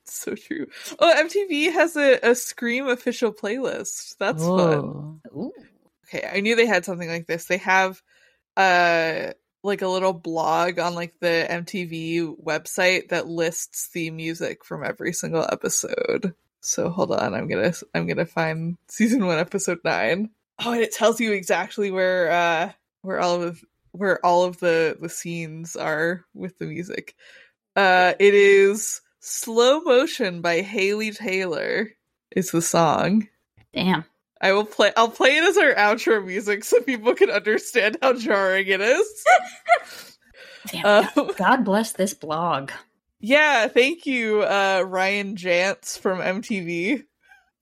So 0.06 0.36
true. 0.36 0.68
Oh, 1.00 1.14
MTV 1.18 1.72
has 1.72 1.96
a, 1.96 2.20
a 2.24 2.36
Scream 2.36 2.88
official 2.88 3.32
playlist. 3.34 4.18
That's 4.20 4.44
fun. 4.44 5.22
Ooh. 5.34 5.52
Okay, 6.08 6.28
I 6.32 6.42
knew 6.42 6.56
they 6.56 6.66
had 6.68 6.84
something 6.86 7.10
like 7.10 7.26
this. 7.26 7.46
They 7.46 7.58
have 7.58 8.02
uh 8.58 9.34
like 9.64 9.82
a 9.82 9.88
little 9.88 10.14
blog 10.14 10.78
on 10.78 10.94
like 10.94 11.14
the 11.20 11.48
MTV 11.50 12.36
website 12.44 13.10
that 13.10 13.28
lists 13.28 13.90
the 13.94 14.12
music 14.12 14.66
from 14.66 14.84
every 14.84 15.14
single 15.14 15.46
episode. 15.50 16.36
So 16.60 16.90
hold 16.90 17.12
on, 17.12 17.34
I'm 17.34 17.48
gonna 17.48 17.74
I'm 17.94 18.08
gonna 18.08 18.26
find 18.26 18.78
season 18.88 19.26
one 19.26 19.40
episode 19.40 19.80
nine. 19.84 20.30
Oh, 20.64 20.74
and 20.74 20.82
it 20.82 20.94
tells 20.94 21.20
you 21.20 21.32
exactly 21.32 21.92
where 21.92 22.32
uh 22.32 22.72
where 23.02 23.20
all 23.20 23.42
of 23.42 23.64
where 23.92 24.24
all 24.26 24.44
of 24.44 24.60
the 24.60 24.98
the 25.00 25.10
scenes 25.10 25.76
are 25.76 26.26
with 26.34 26.58
the 26.60 26.66
music. 26.66 27.16
Uh, 27.76 28.14
it 28.20 28.34
is 28.34 29.02
"Slow 29.20 29.82
Motion" 29.82 30.42
by 30.42 30.62
Haley 30.62 31.12
Taylor. 31.12 31.90
Is 32.36 32.52
the 32.52 32.62
song. 32.62 33.28
Damn. 33.74 34.06
I 34.44 34.52
will 34.52 34.66
play. 34.66 34.92
I'll 34.98 35.10
play 35.10 35.38
it 35.38 35.44
as 35.46 35.58
our 35.58 35.74
outro 35.74 36.24
music 36.24 36.66
so 36.66 36.82
people 36.82 37.16
can 37.16 37.30
understand 37.32 37.98
how 38.02 38.12
jarring 38.12 38.68
it 38.68 38.82
is. 38.82 39.26
Damn. 40.68 41.08
Um, 41.16 41.32
God 41.38 41.64
bless 41.64 41.94
this 41.94 42.14
blog. 42.14 42.72
yeah, 43.22 43.70
thank 43.70 44.06
you, 44.06 44.42
uh, 44.42 44.84
Ryan 44.86 45.38
Jantz 45.38 45.98
from 45.98 46.20
MTV, 46.20 47.04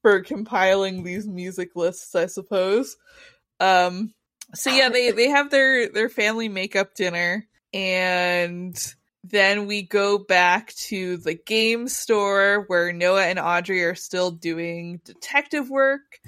for 0.02 0.22
compiling 0.22 1.04
these 1.04 1.28
music 1.28 1.76
lists. 1.76 2.16
I 2.16 2.26
suppose. 2.26 2.98
Um, 3.60 4.16
so 4.56 4.72
yeah, 4.72 4.90
they 4.90 5.12
they 5.12 5.30
have 5.30 5.52
their 5.52 5.88
their 5.88 6.10
family 6.10 6.50
makeup 6.50 6.96
dinner, 6.96 7.48
and 7.76 8.76
then 9.24 9.68
we 9.68 9.84
go 9.84 10.18
back 10.18 10.74
to 10.88 11.18
the 11.18 11.36
game 11.36 11.88
store 11.88 12.66
where 12.68 12.92
Noah 12.92 13.26
and 13.26 13.38
Audrey 13.38 13.84
are 13.84 13.94
still 13.94 14.32
doing 14.32 15.00
detective 15.06 15.70
work. 15.70 16.20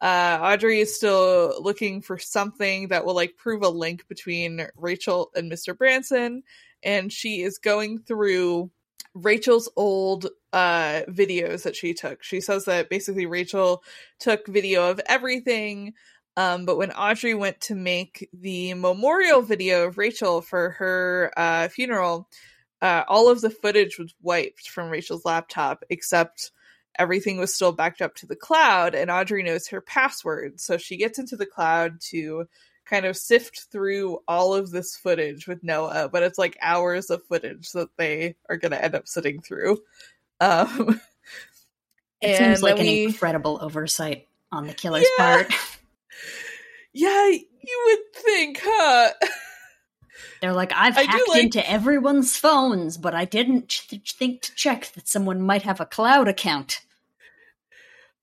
Uh, 0.00 0.38
Audrey 0.40 0.80
is 0.80 0.94
still 0.94 1.54
looking 1.60 2.00
for 2.00 2.18
something 2.18 2.88
that 2.88 3.04
will 3.04 3.14
like 3.14 3.36
prove 3.36 3.62
a 3.62 3.68
link 3.68 4.08
between 4.08 4.66
Rachel 4.76 5.30
and 5.34 5.50
Mr. 5.50 5.76
Branson, 5.76 6.42
and 6.82 7.12
she 7.12 7.42
is 7.42 7.58
going 7.58 7.98
through 7.98 8.70
Rachel's 9.14 9.68
old 9.76 10.28
uh 10.52 11.02
videos 11.08 11.62
that 11.64 11.76
she 11.76 11.94
took. 11.94 12.22
She 12.22 12.40
says 12.40 12.64
that 12.64 12.90
basically 12.90 13.26
Rachel 13.26 13.82
took 14.18 14.46
video 14.46 14.90
of 14.90 15.00
everything 15.06 15.94
um, 16.36 16.64
but 16.64 16.78
when 16.78 16.92
Audrey 16.92 17.34
went 17.34 17.60
to 17.62 17.74
make 17.74 18.28
the 18.32 18.74
memorial 18.74 19.42
video 19.42 19.86
of 19.86 19.98
Rachel 19.98 20.40
for 20.40 20.70
her 20.70 21.32
uh, 21.36 21.68
funeral, 21.68 22.28
uh, 22.80 23.02
all 23.08 23.28
of 23.28 23.40
the 23.40 23.50
footage 23.50 23.98
was 23.98 24.14
wiped 24.22 24.68
from 24.68 24.88
Rachel's 24.88 25.24
laptop, 25.24 25.84
except 25.90 26.52
everything 26.98 27.38
was 27.38 27.54
still 27.54 27.72
backed 27.72 28.02
up 28.02 28.14
to 28.16 28.26
the 28.26 28.36
cloud, 28.36 28.94
and 28.94 29.10
Audrey 29.10 29.42
knows 29.42 29.68
her 29.68 29.80
password. 29.80 30.60
So 30.60 30.76
she 30.76 30.96
gets 30.96 31.18
into 31.18 31.36
the 31.36 31.46
cloud 31.46 32.00
to 32.10 32.46
kind 32.84 33.06
of 33.06 33.16
sift 33.16 33.66
through 33.70 34.18
all 34.26 34.54
of 34.54 34.70
this 34.70 34.96
footage 34.96 35.46
with 35.46 35.62
Noah, 35.62 36.08
but 36.10 36.22
it's 36.24 36.38
like 36.38 36.56
hours 36.60 37.08
of 37.10 37.22
footage 37.26 37.70
that 37.72 37.96
they 37.96 38.34
are 38.48 38.56
going 38.56 38.72
to 38.72 38.84
end 38.84 38.94
up 38.94 39.06
sitting 39.08 39.40
through. 39.40 39.78
Um, 40.42 40.98
It 42.22 42.38
seems 42.38 42.62
like 42.62 42.78
an 42.78 42.86
we- 42.86 43.04
incredible 43.04 43.58
oversight 43.60 44.26
on 44.50 44.66
the 44.66 44.72
killer's 44.72 45.06
Yeah. 45.18 45.24
part. 45.24 45.52
Yeah, 46.92 47.28
you 47.28 47.82
would 47.86 48.22
think, 48.22 48.58
huh? 48.62 49.10
They're 50.40 50.52
like, 50.52 50.72
I've 50.74 50.96
I 50.96 51.02
hacked 51.02 51.28
like- 51.28 51.44
into 51.44 51.70
everyone's 51.70 52.36
phones, 52.36 52.96
but 52.96 53.14
I 53.14 53.24
didn't 53.24 53.68
ch- 53.68 54.14
think 54.18 54.42
to 54.42 54.54
check 54.54 54.92
that 54.94 55.08
someone 55.08 55.40
might 55.42 55.62
have 55.62 55.80
a 55.80 55.86
cloud 55.86 56.28
account. 56.28 56.80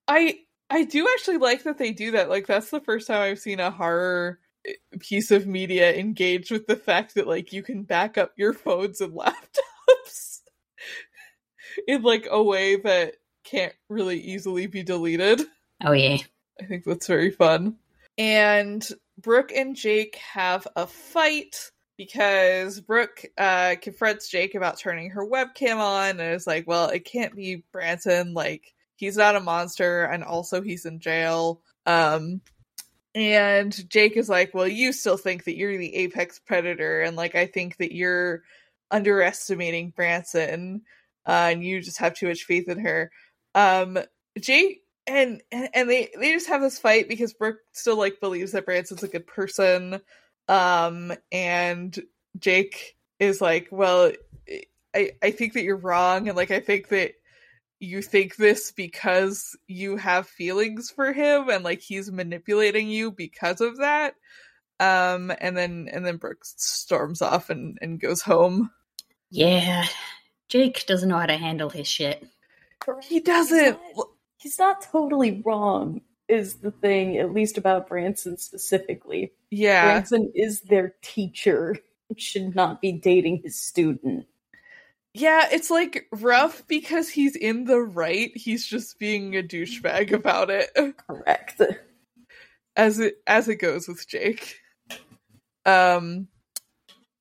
I 0.07 0.39
I 0.69 0.83
do 0.83 1.07
actually 1.13 1.37
like 1.37 1.63
that 1.63 1.77
they 1.77 1.91
do 1.91 2.11
that. 2.11 2.29
Like 2.29 2.47
that's 2.47 2.69
the 2.69 2.79
first 2.81 3.07
time 3.07 3.21
I've 3.21 3.39
seen 3.39 3.59
a 3.59 3.71
horror 3.71 4.39
eh, 4.65 4.73
piece 4.99 5.31
of 5.31 5.47
media 5.47 5.93
engage 5.95 6.51
with 6.51 6.67
the 6.67 6.75
fact 6.75 7.15
that 7.15 7.27
like 7.27 7.53
you 7.53 7.63
can 7.63 7.83
back 7.83 8.17
up 8.17 8.31
your 8.37 8.53
phones 8.53 9.01
and 9.01 9.13
laptops 9.17 10.39
in 11.87 12.01
like 12.01 12.27
a 12.29 12.41
way 12.41 12.75
that 12.77 13.15
can't 13.43 13.73
really 13.89 14.19
easily 14.19 14.67
be 14.67 14.83
deleted. 14.83 15.41
Oh, 15.85 15.91
yeah. 15.93 16.17
I 16.59 16.65
think 16.65 16.83
that's 16.85 17.07
very 17.07 17.31
fun. 17.31 17.75
And 18.17 18.85
Brooke 19.21 19.51
and 19.55 19.75
Jake 19.75 20.15
have 20.15 20.67
a 20.75 20.87
fight 20.87 21.71
because 21.97 22.79
Brooke 22.79 23.25
uh, 23.37 23.75
confronts 23.81 24.29
Jake 24.29 24.55
about 24.55 24.77
turning 24.77 25.09
her 25.11 25.25
webcam 25.25 25.77
on 25.77 26.19
and 26.19 26.35
is 26.35 26.47
like, 26.47 26.67
well, 26.67 26.89
it 26.89 27.05
can't 27.05 27.35
be 27.35 27.63
Branson. 27.71 28.33
Like, 28.33 28.73
he's 28.95 29.17
not 29.17 29.35
a 29.35 29.41
monster, 29.41 30.03
and 30.03 30.23
also 30.23 30.61
he's 30.61 30.85
in 30.85 30.99
jail. 30.99 31.61
Um, 31.85 32.41
and 33.15 33.89
Jake 33.89 34.15
is 34.15 34.29
like, 34.29 34.53
well, 34.53 34.67
you 34.67 34.93
still 34.93 35.17
think 35.17 35.45
that 35.45 35.57
you're 35.57 35.77
the 35.77 35.95
apex 35.95 36.39
predator, 36.39 37.01
and 37.01 37.17
like, 37.17 37.35
I 37.35 37.47
think 37.47 37.77
that 37.77 37.93
you're 37.93 38.43
underestimating 38.91 39.91
Branson, 39.95 40.83
uh, 41.25 41.49
and 41.51 41.63
you 41.63 41.81
just 41.81 41.97
have 41.97 42.13
too 42.13 42.27
much 42.27 42.43
faith 42.43 42.69
in 42.69 42.79
her. 42.79 43.11
Um, 43.55 43.97
Jake 44.39 44.83
and 45.07 45.41
and 45.51 45.89
they 45.89 46.09
they 46.19 46.33
just 46.33 46.49
have 46.49 46.61
this 46.61 46.79
fight 46.79 47.07
because 47.07 47.33
Brooke 47.33 47.59
still 47.71 47.97
like 47.97 48.19
believes 48.19 48.51
that 48.51 48.65
Branson's 48.65 49.03
a 49.03 49.07
good 49.07 49.25
person, 49.25 50.01
um, 50.47 51.13
and 51.31 51.97
Jake 52.37 52.95
is 53.19 53.41
like, 53.41 53.67
well, 53.71 54.11
I 54.95 55.11
I 55.21 55.31
think 55.31 55.53
that 55.53 55.63
you're 55.63 55.77
wrong, 55.77 56.27
and 56.27 56.37
like 56.37 56.51
I 56.51 56.59
think 56.59 56.89
that 56.89 57.13
you 57.79 58.01
think 58.01 58.35
this 58.35 58.71
because 58.71 59.55
you 59.67 59.97
have 59.97 60.27
feelings 60.27 60.89
for 60.89 61.13
him, 61.13 61.49
and 61.49 61.63
like 61.63 61.81
he's 61.81 62.11
manipulating 62.11 62.89
you 62.89 63.11
because 63.11 63.61
of 63.61 63.77
that. 63.77 64.15
Um, 64.79 65.31
and 65.39 65.57
then 65.57 65.89
and 65.91 66.05
then 66.05 66.17
Brooke 66.17 66.43
storms 66.43 67.21
off 67.21 67.49
and 67.49 67.77
and 67.81 67.99
goes 67.99 68.21
home. 68.21 68.71
Yeah. 69.29 69.85
Jake 70.49 70.85
doesn't 70.87 71.09
know 71.09 71.17
how 71.17 71.25
to 71.25 71.37
handle 71.37 71.69
his 71.69 71.87
shit. 71.87 72.25
He 73.03 73.19
doesn't. 73.19 73.77
He's 73.79 73.97
not, 73.97 74.07
he's 74.37 74.59
not 74.59 74.81
totally 74.81 75.41
wrong, 75.45 76.01
is 76.27 76.55
the 76.55 76.71
thing, 76.71 77.17
at 77.17 77.33
least 77.33 77.57
about 77.57 77.87
Branson 77.87 78.37
specifically. 78.37 79.33
Yeah, 79.49 79.83
Branson 79.85 80.31
is 80.35 80.61
their 80.61 80.93
teacher. 81.01 81.77
Should 82.15 82.55
not 82.55 82.81
be 82.81 82.93
dating 82.93 83.41
his 83.43 83.61
student. 83.61 84.27
Yeah, 85.13 85.47
it's 85.51 85.69
like 85.69 86.07
rough 86.11 86.65
because 86.67 87.09
he's 87.09 87.35
in 87.35 87.65
the 87.65 87.79
right. 87.79 88.31
He's 88.35 88.65
just 88.65 88.99
being 88.99 89.35
a 89.35 89.43
douchebag 89.43 90.11
about 90.13 90.49
it, 90.49 90.69
Correct. 91.07 91.61
as 92.75 92.99
it 92.99 93.15
as 93.25 93.47
it 93.47 93.55
goes 93.55 93.87
with 93.87 94.07
Jake. 94.07 94.59
Um, 95.65 96.27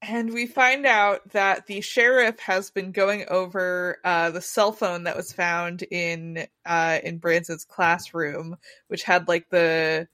and 0.09 0.33
we 0.33 0.47
find 0.47 0.87
out 0.87 1.31
that 1.33 1.67
the 1.67 1.81
sheriff 1.81 2.39
has 2.39 2.71
been 2.71 2.93
going 2.93 3.25
over 3.29 3.99
uh, 4.05 4.31
the 4.31 4.41
cell 4.41 4.73
phone 4.73 5.05
that 5.05 5.17
was 5.17 5.33
found 5.33 5.83
in 5.83 6.47
uh, 6.65 6.99
in 7.03 7.19
Branson's 7.19 7.65
classroom, 7.65 8.57
which 8.89 9.03
had 9.03 9.29
like 9.29 9.49
the 9.51 10.07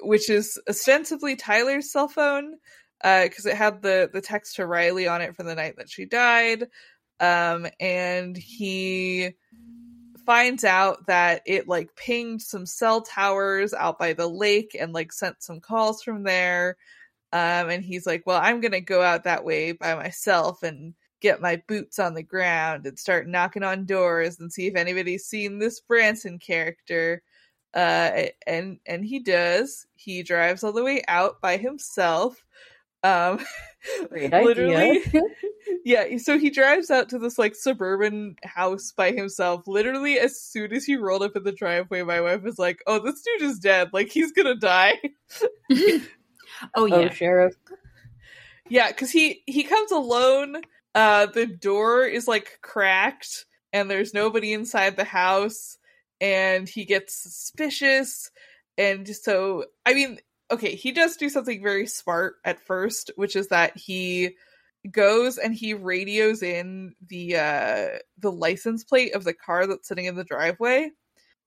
which 0.00 0.30
is 0.30 0.60
ostensibly 0.68 1.36
Tyler's 1.36 1.92
cell 1.92 2.08
phone 2.08 2.54
because 3.02 3.46
it 3.46 3.56
had 3.56 3.82
the 3.82 4.10
the 4.12 4.20
text 4.20 4.56
to 4.56 4.66
Riley 4.66 5.06
on 5.06 5.22
it 5.22 5.36
from 5.36 5.46
the 5.46 5.54
night 5.54 5.76
that 5.76 5.90
she 5.90 6.06
died. 6.06 6.68
Um 7.20 7.66
and 7.78 8.36
he 8.36 9.30
finds 10.24 10.64
out 10.64 11.06
that 11.06 11.42
it 11.46 11.68
like 11.68 11.94
pinged 11.94 12.42
some 12.42 12.66
cell 12.66 13.02
towers 13.02 13.72
out 13.72 13.98
by 13.98 14.12
the 14.12 14.26
lake 14.26 14.76
and 14.78 14.92
like 14.92 15.12
sent 15.12 15.42
some 15.42 15.60
calls 15.60 16.02
from 16.02 16.24
there 16.24 16.76
um 17.32 17.70
and 17.70 17.84
he's 17.84 18.06
like 18.06 18.22
well 18.26 18.40
i'm 18.42 18.60
gonna 18.60 18.80
go 18.80 19.02
out 19.02 19.24
that 19.24 19.44
way 19.44 19.72
by 19.72 19.94
myself 19.94 20.62
and 20.62 20.94
get 21.20 21.40
my 21.40 21.60
boots 21.66 21.98
on 21.98 22.14
the 22.14 22.22
ground 22.22 22.86
and 22.86 22.98
start 22.98 23.26
knocking 23.26 23.62
on 23.62 23.86
doors 23.86 24.38
and 24.38 24.52
see 24.52 24.66
if 24.66 24.76
anybody's 24.76 25.24
seen 25.24 25.58
this 25.58 25.80
branson 25.80 26.38
character 26.38 27.22
uh 27.74 28.26
and 28.46 28.78
and 28.86 29.04
he 29.04 29.18
does 29.18 29.86
he 29.96 30.22
drives 30.22 30.62
all 30.62 30.72
the 30.72 30.84
way 30.84 31.02
out 31.08 31.40
by 31.40 31.56
himself 31.56 32.44
um 33.02 33.44
literally 34.10 35.02
yeah, 35.84 36.16
so 36.18 36.38
he 36.38 36.50
drives 36.50 36.90
out 36.90 37.08
to 37.10 37.18
this 37.18 37.38
like 37.38 37.54
suburban 37.54 38.36
house 38.42 38.92
by 38.92 39.12
himself. 39.12 39.66
Literally, 39.66 40.18
as 40.18 40.40
soon 40.40 40.72
as 40.72 40.84
he 40.84 40.96
rolled 40.96 41.22
up 41.22 41.36
in 41.36 41.44
the 41.44 41.52
driveway, 41.52 42.02
my 42.02 42.20
wife 42.20 42.42
was 42.42 42.58
like, 42.58 42.82
"Oh, 42.86 42.98
this 42.98 43.22
dude 43.22 43.48
is 43.48 43.58
dead. 43.58 43.90
Like 43.92 44.10
he's 44.10 44.32
gonna 44.32 44.56
die." 44.56 44.94
oh, 46.62 46.68
Oh, 46.76 46.86
yeah. 46.86 47.10
sheriff. 47.10 47.54
yeah, 48.68 48.88
because 48.88 49.10
he 49.10 49.42
he 49.46 49.62
comes 49.62 49.90
alone. 49.90 50.62
Uh, 50.94 51.26
the 51.26 51.46
door 51.46 52.04
is 52.06 52.26
like 52.26 52.58
cracked, 52.62 53.44
and 53.72 53.90
there's 53.90 54.14
nobody 54.14 54.52
inside 54.52 54.96
the 54.96 55.04
house, 55.04 55.78
and 56.20 56.68
he 56.68 56.84
gets 56.84 57.14
suspicious, 57.14 58.30
and 58.78 59.06
so 59.08 59.64
I 59.84 59.94
mean, 59.94 60.18
okay, 60.50 60.74
he 60.74 60.92
does 60.92 61.16
do 61.16 61.28
something 61.28 61.62
very 61.62 61.86
smart 61.86 62.36
at 62.44 62.60
first, 62.60 63.10
which 63.16 63.36
is 63.36 63.48
that 63.48 63.76
he 63.76 64.36
goes 64.92 65.38
and 65.38 65.54
he 65.54 65.74
radios 65.74 66.42
in 66.42 66.94
the 67.08 67.36
uh 67.36 67.88
the 68.18 68.30
license 68.30 68.84
plate 68.84 69.14
of 69.14 69.24
the 69.24 69.34
car 69.34 69.66
that's 69.66 69.88
sitting 69.88 70.04
in 70.04 70.14
the 70.14 70.22
driveway 70.24 70.90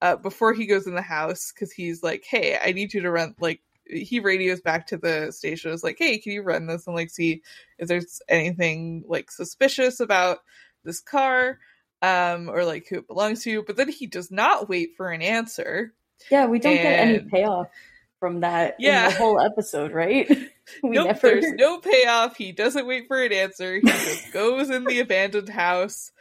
uh 0.02 0.16
before 0.18 0.54
he 0.54 0.66
goes 0.66 0.88
in 0.88 0.94
the 0.96 1.02
house 1.02 1.52
because 1.54 1.72
he's 1.72 2.04
like 2.04 2.24
hey 2.30 2.60
i 2.62 2.72
need 2.74 2.94
you 2.94 3.02
to 3.02 3.10
run 3.12 3.34
like 3.40 3.62
he 3.90 4.20
radios 4.20 4.62
back 4.62 4.88
to 4.88 4.98
the 4.98 5.32
station 5.32 5.72
is 5.72 5.84
like 5.84 5.98
hey 5.98 6.18
can 6.18 6.32
you 6.32 6.42
run 6.44 6.68
this 6.68 6.86
and 6.88 6.96
like 6.96 7.10
see 7.10 7.42
if 7.78 7.88
there's 7.88 8.22
anything 8.30 9.04
like 9.08 9.32
suspicious 9.32 10.00
about 10.00 10.40
this 10.84 11.00
car 11.02 11.58
um 12.02 12.50
or 12.50 12.64
like 12.64 12.88
who 12.88 12.98
it 13.00 13.08
belongs 13.08 13.44
to 13.44 13.64
but 13.64 13.76
then 13.76 13.90
he 13.90 14.08
does 14.08 14.32
not 14.32 14.70
wait 14.70 14.92
for 14.96 15.10
an 15.12 15.22
answer 15.22 15.94
Yeah, 16.32 16.46
we 16.46 16.60
don't 16.60 16.76
get 16.76 17.00
any 17.00 17.20
payoff. 17.20 17.68
from 18.20 18.42
that 18.42 18.76
Yeah. 18.80 19.10
the 19.10 19.16
whole 19.16 19.40
episode, 19.42 19.92
right? 19.92 20.28
we 20.84 20.90
nope, 20.92 21.08
never 21.08 21.20
there's 21.22 21.52
no 21.54 21.80
payoff. 21.80 22.36
He 22.38 22.52
doesn't 22.52 22.86
wait 22.86 23.08
for 23.08 23.22
an 23.24 23.32
answer. 23.34 23.76
He 23.76 23.82
just 23.82 24.32
goes 24.34 24.70
in 24.70 24.84
the 24.86 25.00
abandoned 25.06 25.50
house. 25.50 26.12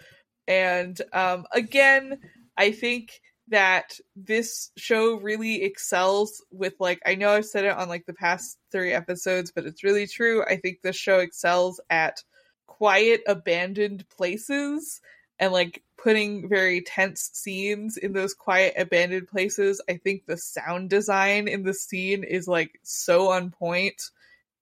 And 0.47 1.01
um, 1.13 1.45
again, 1.53 2.19
I 2.57 2.71
think 2.73 3.21
that 3.51 3.99
this 4.17 4.71
show 4.77 5.15
really 5.17 5.63
excels 5.63 6.45
with 6.51 6.75
like 6.79 7.01
I 7.07 7.15
know 7.15 7.31
I've 7.31 7.47
said 7.47 7.65
it 7.65 7.77
on 7.77 7.89
like 7.89 8.07
the 8.07 8.15
past 8.15 8.59
three 8.71 8.93
episodes, 8.93 9.51
but 9.51 9.65
it's 9.67 9.85
really 9.85 10.07
true. 10.07 10.45
I 10.45 10.57
think 10.57 10.81
this 10.83 10.97
show 10.97 11.19
excels 11.19 11.81
at 11.91 12.23
quiet, 12.67 13.23
abandoned 13.27 14.09
places 14.09 15.01
and 15.39 15.53
like 15.53 15.83
putting 15.97 16.49
very 16.49 16.81
tense 16.83 17.31
scenes 17.33 17.97
in 17.97 18.13
those 18.13 18.35
quiet 18.35 18.75
abandoned 18.77 19.29
places. 19.29 19.81
I 19.89 19.97
think 19.97 20.27
the 20.27 20.37
sound 20.37 20.91
design 20.91 21.49
in 21.49 21.63
the 21.63 21.75
scene 21.75 22.25
is 22.25 22.49
like 22.49 22.79
so 22.83 23.31
on 23.31 23.51
point. 23.51 24.11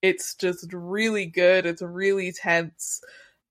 It's 0.01 0.35
just 0.35 0.71
really 0.73 1.25
good. 1.25 1.65
It's 1.65 1.81
really 1.81 2.31
tense. 2.31 3.01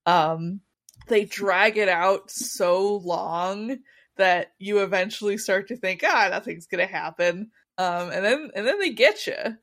Um 0.05 0.61
they 1.07 1.25
drag 1.25 1.77
it 1.77 1.89
out 1.89 2.29
so 2.31 2.97
long 2.97 3.77
that 4.17 4.53
you 4.59 4.79
eventually 4.79 5.37
start 5.37 5.67
to 5.69 5.75
think, 5.77 6.03
ah, 6.05 6.27
nothing's 6.29 6.67
gonna 6.67 6.85
happen. 6.85 7.51
Um, 7.77 8.11
and 8.11 8.25
then 8.25 8.51
and 8.55 8.67
then 8.67 8.79
they 8.79 8.91
get 8.91 9.27
you. 9.27 9.57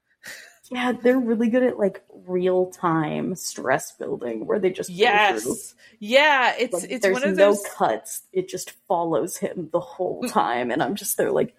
Yeah, 0.71 0.93
they're 0.93 1.19
really 1.19 1.51
good 1.51 1.63
at 1.63 1.79
like 1.79 2.03
real 2.27 2.71
time 2.71 3.35
stress 3.35 3.93
building 3.93 4.47
where 4.47 4.59
they 4.59 4.71
just. 4.71 4.89
Yes, 4.91 5.75
yeah. 6.01 6.55
It's 6.59 6.73
Like, 6.73 6.91
it's 6.91 7.03
there's 7.03 7.13
one 7.13 7.25
of 7.25 7.37
no 7.37 7.51
those. 7.51 7.63
cuts. 7.77 8.23
It 8.33 8.49
just 8.49 8.71
follows 8.89 9.37
him 9.37 9.69
the 9.73 9.81
whole 9.81 10.23
time, 10.23 10.71
and 10.71 10.83
I'm 10.83 10.95
just 10.95 11.17
there 11.19 11.31
like, 11.31 11.55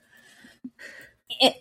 eh. 1.41 1.53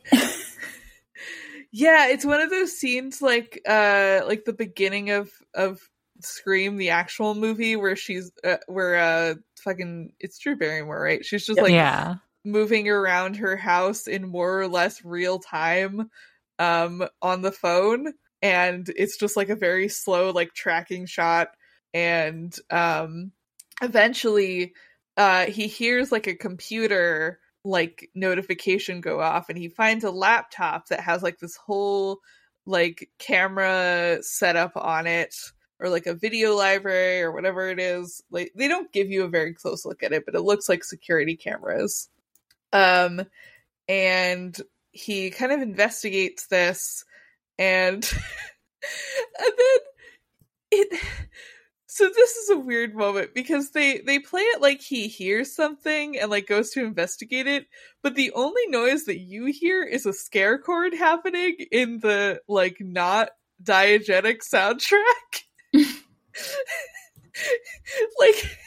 Yeah, 1.77 2.07
it's 2.09 2.25
one 2.25 2.41
of 2.41 2.51
those 2.51 2.73
scenes 2.73 3.21
like 3.21 3.61
uh 3.69 4.21
like 4.27 4.45
the 4.45 4.53
beginning 4.53 5.11
of 5.11 5.31
of 5.55 5.81
Scream, 6.21 6.77
the 6.77 6.91
actual 6.91 7.35
movie, 7.35 7.75
where 7.75 7.97
she's 7.97 8.31
uh, 8.45 8.59
where 8.69 8.97
uh 8.97 9.35
fucking 9.65 10.13
it's 10.21 10.39
Drew 10.39 10.57
Barrymore, 10.57 11.01
right? 11.01 11.25
She's 11.25 11.47
just 11.47 11.61
like 11.61 11.73
yeah. 11.73 12.17
moving 12.45 12.89
around 12.89 13.37
her 13.37 13.57
house 13.57 14.07
in 14.07 14.29
more 14.29 14.61
or 14.61 14.69
less 14.69 15.05
real 15.05 15.39
time 15.39 16.11
um 16.61 17.05
on 17.21 17.43
the 17.43 17.51
phone 17.51 18.13
and 18.43 18.89
it's 18.97 19.17
just 19.17 19.37
like 19.37 19.49
a 19.49 19.57
very 19.57 19.89
slow 19.89 20.31
like 20.31 20.55
tracking 20.55 21.07
shot 21.07 21.49
and 21.93 22.57
um 22.71 23.33
eventually 23.83 24.73
uh 25.17 25.47
he 25.47 25.67
hears 25.67 26.13
like 26.13 26.27
a 26.27 26.35
computer 26.35 27.41
like 27.65 28.11
notification 28.15 29.01
go 29.01 29.21
off 29.21 29.49
and 29.49 29.59
he 29.59 29.69
finds 29.69 30.05
a 30.05 30.11
laptop 30.11 30.87
that 30.89 31.01
has 31.01 31.23
like 31.23 31.39
this 31.39 31.57
whole 31.57 32.21
like 32.67 33.11
camera 33.19 34.19
setup 34.21 34.73
on 34.77 35.07
it 35.07 35.35
or 35.81 35.89
like 35.89 36.07
a 36.07 36.15
video 36.15 36.55
library 36.55 37.23
or 37.23 37.33
whatever 37.33 37.69
it 37.69 37.81
is 37.81 38.23
like 38.31 38.53
they 38.55 38.69
don't 38.69 38.93
give 38.93 39.11
you 39.11 39.25
a 39.25 39.29
very 39.29 39.53
close 39.53 39.85
look 39.85 40.03
at 40.03 40.13
it 40.13 40.25
but 40.25 40.35
it 40.35 40.43
looks 40.43 40.69
like 40.69 40.85
security 40.85 41.37
cameras. 41.37 42.09
Um 42.73 43.23
and 43.89 44.59
he 44.93 45.31
kind 45.31 45.53
of 45.53 45.61
investigates 45.61 46.47
this 46.47 47.05
and 47.59 48.05
and 49.39 49.53
then 49.59 49.79
it 50.71 51.01
so 51.87 52.09
this 52.09 52.35
is 52.35 52.51
a 52.51 52.59
weird 52.59 52.95
moment 52.95 53.35
because 53.35 53.71
they 53.71 53.99
they 53.99 54.19
play 54.19 54.41
it 54.41 54.61
like 54.61 54.81
he 54.81 55.07
hears 55.07 55.55
something 55.55 56.19
and 56.19 56.31
like 56.31 56.47
goes 56.47 56.71
to 56.71 56.85
investigate 56.85 57.47
it 57.47 57.67
but 58.03 58.17
the 58.17 58.33
only 58.33 58.67
noise 58.69 59.05
that 59.05 59.21
you 59.21 59.47
hear 59.47 59.85
is 59.85 60.05
a 60.05 60.13
scare 60.13 60.59
chord 60.59 60.93
happening 60.93 61.57
in 61.71 62.01
the 62.01 62.41
like 62.49 62.77
not 62.81 63.31
diegetic 63.63 64.39
soundtrack 64.43 65.43
like 68.19 68.59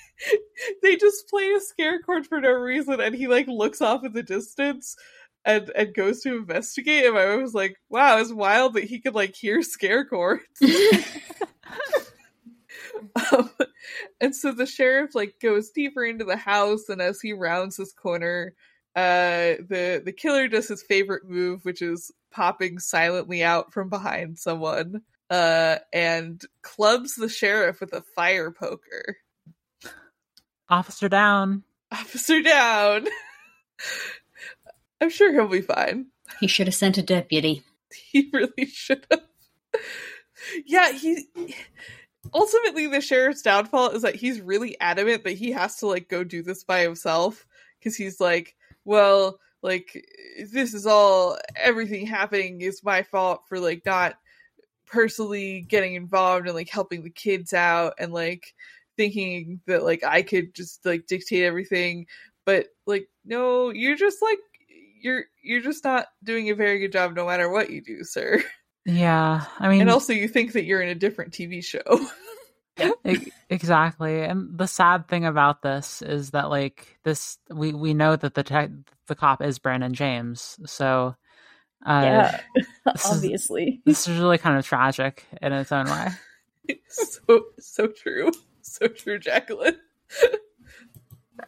they 0.82 0.96
just 0.96 1.30
play 1.30 1.52
a 1.52 1.60
scare 1.60 2.02
chord 2.02 2.26
for 2.26 2.40
no 2.42 2.52
reason 2.52 3.00
and 3.00 3.16
he 3.16 3.28
like 3.28 3.48
looks 3.48 3.82
off 3.82 4.04
in 4.04 4.14
the 4.14 4.24
distance 4.24 4.96
and 5.46 5.72
and 5.76 5.94
goes 5.94 6.22
to 6.22 6.36
investigate 6.36 7.06
and 7.06 7.18
I 7.18 7.36
was 7.36 7.54
like 7.54 7.78
wow 7.90 8.18
it's 8.18 8.34
wild 8.34 8.74
that 8.74 8.86
he 8.86 9.00
could 9.00 9.16
like 9.16 9.36
hear 9.36 9.62
scare 9.62 10.06
chords 10.06 10.44
um, 13.32 13.50
and 14.20 14.36
so 14.36 14.52
the 14.52 14.66
sheriff 14.66 15.16
like 15.16 15.36
goes 15.42 15.70
deeper 15.70 16.04
into 16.04 16.26
the 16.26 16.38
house 16.38 16.90
and 16.90 17.02
as 17.02 17.22
he 17.22 17.34
rounds 17.34 17.78
this 17.78 17.94
corner 17.94 18.54
uh 18.96 19.62
the 19.70 20.02
the 20.04 20.12
killer 20.12 20.48
does 20.48 20.68
his 20.68 20.84
favorite 20.84 21.24
move 21.28 21.64
which 21.64 21.82
is 21.82 22.12
popping 22.32 22.80
silently 22.80 23.44
out 23.44 23.72
from 23.72 23.90
behind 23.90 24.38
someone 24.38 25.02
uh 25.30 25.78
and 25.92 26.42
clubs 26.62 27.16
the 27.16 27.30
sheriff 27.30 27.80
with 27.82 27.94
a 27.94 28.02
fire 28.16 28.52
poker 28.52 29.18
Officer 30.70 31.08
down. 31.10 31.64
officer 31.92 32.42
down 32.42 33.06
i'm 35.02 35.10
sure 35.10 35.32
he'll 35.34 35.48
be 35.48 35.62
fine 35.62 36.08
He 36.40 36.48
should 36.48 36.68
have 36.68 36.76
sent 36.76 36.98
a 36.98 37.02
deputy. 37.02 37.64
he 38.12 38.30
really 38.34 38.66
should 38.66 39.06
have 39.12 39.22
yeah 40.66 40.92
he 40.92 41.28
ultimately 42.34 42.88
the 42.88 43.02
sheriff's 43.02 43.42
downfall 43.42 43.90
is 43.92 44.02
that 44.02 44.16
he's 44.16 44.42
really 44.42 44.80
adamant 44.80 45.24
that 45.24 45.38
he 45.38 45.52
has 45.52 45.78
to 45.78 45.88
like 45.88 46.10
go 46.10 46.24
do 46.24 46.42
this 46.44 46.64
by 46.64 46.82
himself 46.82 47.46
because 47.80 47.96
he's 47.96 48.20
like 48.20 48.56
well 48.86 49.40
like 49.62 50.06
this 50.52 50.74
is 50.74 50.86
all 50.86 51.38
everything 51.56 52.06
happening 52.06 52.62
is 52.62 52.84
my 52.84 53.04
fault 53.04 53.42
for 53.48 53.60
like 53.60 53.84
not 53.86 54.16
personally 54.88 55.62
getting 55.62 55.96
involved 55.96 56.48
and 56.48 56.56
like 56.56 56.70
helping 56.70 57.04
the 57.04 57.10
kids 57.10 57.54
out 57.54 57.94
and 58.00 58.14
like 58.14 58.54
thinking 58.96 59.62
that 59.68 59.84
like 59.84 60.04
I 60.04 60.22
could 60.22 60.54
just 60.54 60.86
like 60.86 61.08
dictate 61.08 61.44
everything. 61.44 62.08
But 62.46 62.68
like 62.86 63.08
no 63.26 63.70
you're 63.70 63.96
just 63.96 64.22
like 64.22 64.40
you're 65.02 65.26
you're 65.44 65.62
just 65.62 65.84
not 65.84 66.08
doing 66.24 66.50
a 66.50 66.56
very 66.56 66.80
good 66.80 66.92
job 66.92 67.16
no 67.16 67.28
matter 67.28 67.50
what 67.50 67.70
you 67.70 67.82
do 67.82 68.04
sir. 68.04 68.44
Yeah. 68.90 69.44
I 69.60 69.68
mean, 69.68 69.82
and 69.82 69.90
also 69.90 70.14
you 70.14 70.30
think 70.30 70.54
that 70.54 70.64
you're 70.64 70.82
in 70.82 70.88
a 70.88 70.96
different 70.96 71.34
tv 71.34 71.62
show. 71.62 71.82
Exactly. 73.50 74.22
And 74.22 74.58
the 74.58 74.68
sad 74.68 75.08
thing 75.08 75.26
about 75.26 75.62
this 75.62 76.02
is 76.02 76.32
that 76.32 76.50
like 76.50 76.98
this 77.04 77.38
we 77.50 77.74
we 77.74 77.94
know 77.94 78.16
that 78.16 78.34
the 78.34 78.44
tech 78.44 78.70
the 79.08 79.16
cop 79.16 79.42
is 79.42 79.58
brandon 79.58 79.94
james 79.94 80.60
so 80.66 81.16
uh 81.86 82.02
yeah, 82.04 82.42
this 82.56 83.06
is- 83.06 83.12
obviously. 83.12 83.82
this 83.86 84.08
is 84.08 84.18
really 84.20 84.38
kind 84.38 84.58
of 84.58 84.66
tragic 84.66 85.26
in 85.42 85.54
its 85.54 85.72
own 85.72 85.86
way 85.86 86.10
so 86.88 87.46
so 87.60 87.88
true 87.88 88.32
so 88.62 88.88
true 88.88 89.20
jacqueline 89.20 89.78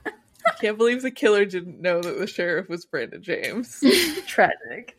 I 0.06 0.52
can't 0.62 0.78
believe 0.78 1.02
the 1.02 1.12
killer 1.12 1.46
didn't 1.46 1.82
know 1.82 2.02
that 2.02 2.18
the 2.20 2.28
sheriff 2.28 2.70
was 2.70 2.86
brandon 2.86 3.22
james 3.22 3.84
Tragic. 4.28 4.98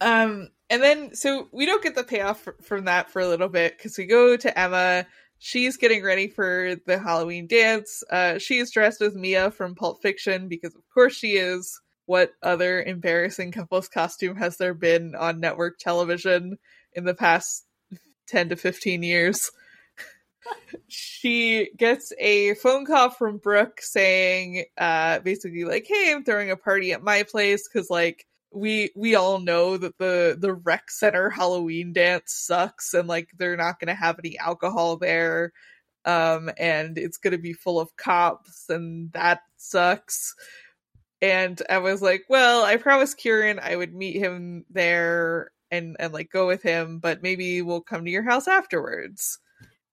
Um, 0.00 0.48
and 0.68 0.82
then 0.82 1.14
so 1.14 1.48
we 1.52 1.64
don't 1.66 1.82
get 1.82 1.94
the 1.94 2.04
payoff 2.04 2.46
f- 2.48 2.54
from 2.64 2.84
that 2.86 3.10
for 3.10 3.20
a 3.20 3.28
little 3.28 3.48
bit 3.48 3.76
because 3.76 3.96
we 3.96 4.06
go 4.06 4.36
to 4.36 4.58
Emma. 4.58 5.06
She's 5.38 5.76
getting 5.76 6.02
ready 6.04 6.28
for 6.28 6.76
the 6.86 6.98
Halloween 6.98 7.46
dance. 7.46 8.02
Uh, 8.10 8.38
she 8.38 8.58
is 8.58 8.70
dressed 8.70 9.00
as 9.00 9.14
Mia 9.14 9.50
from 9.50 9.74
Pulp 9.74 10.00
Fiction 10.02 10.48
because, 10.48 10.74
of 10.74 10.82
course, 10.94 11.14
she 11.14 11.32
is. 11.32 11.80
What 12.06 12.32
other 12.42 12.82
embarrassing 12.82 13.52
couple's 13.52 13.88
costume 13.88 14.36
has 14.36 14.56
there 14.56 14.74
been 14.74 15.14
on 15.14 15.40
network 15.40 15.78
television 15.78 16.58
in 16.92 17.04
the 17.04 17.14
past 17.14 17.64
10 18.28 18.50
to 18.50 18.56
15 18.56 19.02
years? 19.02 19.50
she 20.88 21.70
gets 21.76 22.12
a 22.18 22.54
phone 22.54 22.84
call 22.84 23.10
from 23.10 23.38
Brooke 23.38 23.80
saying, 23.80 24.64
uh, 24.76 25.20
basically, 25.20 25.64
like, 25.64 25.86
hey, 25.88 26.12
I'm 26.12 26.24
throwing 26.24 26.50
a 26.50 26.56
party 26.56 26.92
at 26.92 27.02
my 27.02 27.22
place 27.22 27.68
because, 27.68 27.88
like, 27.90 28.26
we 28.54 28.90
we 28.94 29.14
all 29.14 29.40
know 29.40 29.76
that 29.76 29.98
the 29.98 30.36
the 30.38 30.52
rec 30.52 30.90
center 30.90 31.30
Halloween 31.30 31.92
dance 31.92 32.32
sucks 32.34 32.94
and 32.94 33.08
like 33.08 33.28
they're 33.38 33.56
not 33.56 33.80
going 33.80 33.88
to 33.88 33.94
have 33.94 34.18
any 34.18 34.38
alcohol 34.38 34.96
there 34.96 35.52
um 36.04 36.50
and 36.58 36.98
it's 36.98 37.16
going 37.16 37.32
to 37.32 37.38
be 37.38 37.52
full 37.52 37.80
of 37.80 37.96
cops 37.96 38.66
and 38.68 39.12
that 39.12 39.40
sucks 39.56 40.34
and 41.22 41.62
I 41.70 41.78
was 41.78 42.02
like 42.02 42.24
well 42.28 42.64
I 42.64 42.76
promised 42.76 43.18
Kieran 43.18 43.60
I 43.62 43.76
would 43.76 43.94
meet 43.94 44.16
him 44.16 44.66
there 44.70 45.52
and 45.70 45.96
and 45.98 46.12
like 46.12 46.30
go 46.30 46.46
with 46.46 46.62
him 46.62 46.98
but 46.98 47.22
maybe 47.22 47.62
we'll 47.62 47.80
come 47.82 48.04
to 48.04 48.10
your 48.10 48.24
house 48.24 48.48
afterwards 48.48 49.38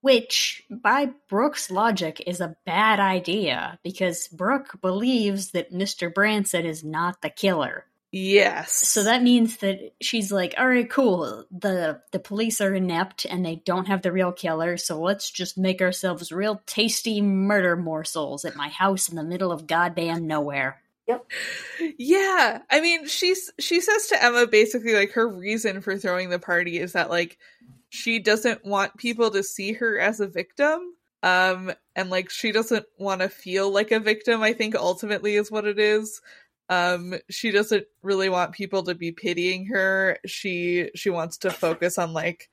Which, 0.01 0.63
by 0.69 1.11
Brooke's 1.29 1.69
logic, 1.71 2.23
is 2.25 2.41
a 2.41 2.55
bad 2.65 2.99
idea 2.99 3.79
because 3.83 4.27
Brooke 4.29 4.79
believes 4.81 5.51
that 5.51 5.73
Mr. 5.73 6.13
Branson 6.13 6.65
is 6.65 6.83
not 6.83 7.21
the 7.21 7.29
killer. 7.29 7.85
yes 8.11 8.73
So 8.73 9.03
that 9.03 9.23
means 9.23 9.57
that 9.57 9.93
she's 10.01 10.31
like, 10.31 10.55
all 10.57 10.67
right, 10.67 10.89
cool. 10.89 11.45
The 11.51 12.01
the 12.11 12.19
police 12.19 12.61
are 12.61 12.73
inept 12.73 13.25
and 13.25 13.45
they 13.45 13.57
don't 13.65 13.87
have 13.87 14.01
the 14.01 14.11
real 14.11 14.31
killer, 14.31 14.77
so 14.77 14.99
let's 15.01 15.29
just 15.31 15.57
make 15.57 15.81
ourselves 15.81 16.31
real 16.31 16.61
tasty 16.65 17.21
murder 17.21 17.75
morsels 17.75 18.45
at 18.45 18.55
my 18.55 18.69
house 18.69 19.09
in 19.09 19.15
the 19.15 19.23
middle 19.23 19.51
of 19.51 19.67
goddamn 19.67 20.27
nowhere. 20.27 20.81
Yep. 21.09 21.25
Yeah. 21.97 22.59
I 22.69 22.81
mean, 22.81 23.07
she's 23.07 23.51
she 23.59 23.81
says 23.81 24.07
to 24.07 24.23
Emma 24.23 24.45
basically 24.45 24.93
like 24.93 25.11
her 25.13 25.27
reason 25.27 25.81
for 25.81 25.97
throwing 25.97 26.29
the 26.29 26.37
party 26.37 26.77
is 26.77 26.93
that 26.93 27.09
like 27.09 27.39
she 27.89 28.19
doesn't 28.19 28.63
want 28.63 28.95
people 28.97 29.31
to 29.31 29.41
see 29.41 29.73
her 29.73 29.97
as 29.99 30.19
a 30.19 30.27
victim. 30.27 30.93
Um 31.23 31.71
and 31.95 32.11
like 32.11 32.29
she 32.29 32.51
doesn't 32.51 32.85
want 32.99 33.21
to 33.21 33.29
feel 33.29 33.71
like 33.71 33.91
a 33.91 33.99
victim, 33.99 34.43
I 34.43 34.53
think 34.53 34.75
ultimately 34.75 35.35
is 35.35 35.49
what 35.51 35.65
it 35.65 35.79
is. 35.79 36.21
Um 36.69 37.15
she 37.29 37.49
doesn't 37.49 37.87
really 38.03 38.29
want 38.29 38.51
people 38.51 38.83
to 38.83 38.93
be 38.93 39.11
pitying 39.11 39.65
her. 39.65 40.19
She 40.27 40.91
she 40.93 41.09
wants 41.09 41.37
to 41.39 41.49
focus 41.49 41.97
on 41.97 42.13
like 42.13 42.49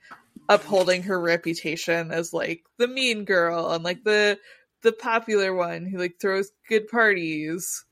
upholding 0.49 1.03
her 1.03 1.21
reputation 1.21 2.11
as 2.11 2.33
like 2.33 2.65
the 2.79 2.89
mean 2.89 3.27
girl 3.27 3.71
and 3.73 3.85
like 3.85 4.03
the 4.05 4.39
the 4.83 4.93
popular 4.93 5.53
one 5.55 5.85
who 5.85 5.99
like 5.99 6.17
throws 6.19 6.53
good 6.69 6.89
parties. 6.89 7.85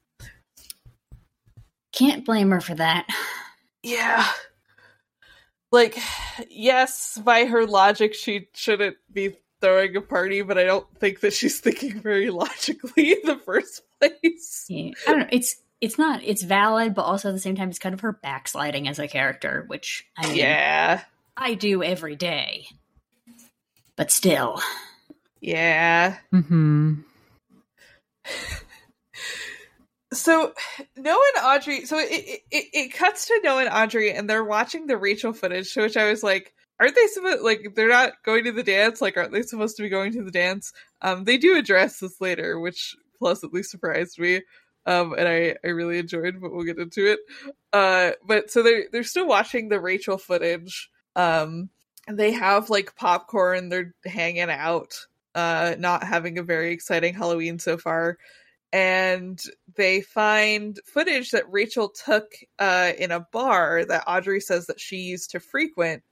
Can't 1.95 2.25
blame 2.25 2.51
her 2.51 2.61
for 2.61 2.75
that. 2.75 3.07
Yeah. 3.83 4.27
Like, 5.71 5.99
yes, 6.49 7.21
by 7.23 7.45
her 7.45 7.67
logic, 7.67 8.15
she 8.15 8.49
shouldn't 8.55 8.97
be 9.13 9.37
throwing 9.61 9.97
a 9.97 10.01
party, 10.01 10.43
but 10.43 10.57
I 10.59 10.65
don't 10.65 10.87
think 10.99 11.21
that 11.21 11.33
she's 11.33 11.61
thinking 11.61 12.01
very 12.01 12.31
logically 12.31 13.13
in 13.13 13.19
the 13.25 13.37
first 13.37 13.83
place. 14.01 14.67
Yeah. 14.69 14.93
I 15.07 15.11
don't 15.11 15.21
know. 15.21 15.29
It's 15.33 15.57
it's 15.81 15.99
not. 15.99 16.23
It's 16.25 16.43
valid, 16.43 16.95
but 16.95 17.03
also 17.03 17.29
at 17.29 17.33
the 17.33 17.41
same 17.41 17.57
time, 17.57 17.69
it's 17.69 17.79
kind 17.79 17.93
of 17.95 18.01
her 18.01 18.13
backsliding 18.13 18.89
as 18.89 18.99
a 18.99 19.09
character, 19.09 19.65
which 19.67 20.07
I 20.17 20.29
mean, 20.29 20.37
Yeah. 20.37 21.03
I 21.37 21.55
do 21.55 21.83
every 21.83 22.17
day. 22.17 22.67
But 23.97 24.11
still, 24.11 24.61
Yeah. 25.41 26.17
Mm-hmm. 26.33 26.95
So 30.15 30.53
Noah 30.97 31.23
and 31.37 31.45
Audrey, 31.45 31.87
so 31.87 31.99
it, 31.99 32.43
it 32.51 32.65
it 32.73 32.95
cuts 32.95 33.27
to 33.27 33.41
Noah 33.43 33.65
and 33.65 33.75
Audrey, 33.75 34.13
and 34.13 34.29
they're 34.29 34.45
watching 34.45 34.87
the 34.87 34.97
Rachel 34.97 35.33
footage. 35.33 35.73
To 35.75 35.83
which 35.83 35.97
I 35.97 36.09
was 36.09 36.23
like, 36.23 36.55
"Aren't 36.81 36.95
they 36.95 37.07
supposed 37.09 37.43
like 37.43 37.73
they're 37.75 37.89
not 37.89 38.13
going 38.25 38.45
to 38.45 38.53
the 38.53 38.63
dance? 38.63 39.01
Like, 39.01 39.17
aren't 39.17 39.33
they 39.33 39.43
supposed 39.43 39.77
to 39.77 39.83
be 39.83 39.89
going 39.89 40.13
to 40.13 40.23
the 40.23 40.31
dance?" 40.31 40.73
Um, 41.03 41.25
they 41.25 41.37
do 41.37 41.57
address 41.57 42.01
this 42.01 42.21
later, 42.21 42.59
which 42.59 42.97
pleasantly 43.19 43.63
surprised 43.63 44.19
me. 44.19 44.43
Um, 44.87 45.15
and 45.17 45.29
I 45.29 45.57
I 45.65 45.69
really 45.69 45.99
enjoyed, 45.99 46.41
but 46.41 46.53
we'll 46.53 46.65
get 46.65 46.79
into 46.79 47.07
it. 47.07 47.21
Uh, 47.73 48.13
but 48.27 48.51
so 48.51 48.63
they're 48.63 48.85
they're 48.93 49.05
still 49.05 49.27
watching 49.27 49.69
the 49.69 49.81
Rachel 49.81 50.19
footage. 50.19 50.91
Um, 51.17 51.71
they 52.09 52.33
have 52.33 52.71
like 52.71 52.97
popcorn. 52.97 53.69
They're 53.69 53.95
hanging 54.05 54.51
out. 54.51 55.07
Uh, 55.35 55.75
not 55.79 56.05
having 56.05 56.39
a 56.39 56.45
very 56.45 56.73
exciting 56.73 57.13
Halloween 57.13 57.59
so 57.59 57.77
far 57.77 58.19
and 58.75 59.41
they 59.77 60.01
find 60.01 60.81
footage 60.85 61.31
that 61.31 61.51
Rachel 61.53 61.91
took 61.91 62.35
uh, 62.59 62.91
in 62.99 63.13
a 63.13 63.21
bar 63.21 63.85
that 63.85 64.03
Audrey 64.09 64.41
says 64.41 64.67
that 64.67 64.81
she 64.81 64.97
used 64.97 65.31
to 65.31 65.39
frequent 65.39 66.03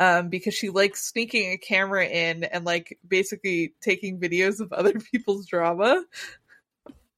um, 0.00 0.28
because 0.28 0.52
she 0.52 0.70
likes 0.70 1.06
sneaking 1.06 1.52
a 1.52 1.56
camera 1.56 2.04
in 2.04 2.42
and 2.42 2.64
like 2.64 2.98
basically 3.06 3.74
taking 3.80 4.18
videos 4.18 4.58
of 4.58 4.72
other 4.72 4.94
people's 5.12 5.46
drama. 5.46 6.02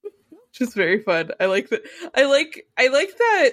Which 0.02 0.60
is 0.60 0.74
very 0.74 1.00
fun. 1.00 1.30
I 1.40 1.46
like 1.46 1.70
that. 1.70 1.80
I 2.14 2.24
like. 2.24 2.66
I 2.76 2.88
like 2.88 3.16
that 3.16 3.50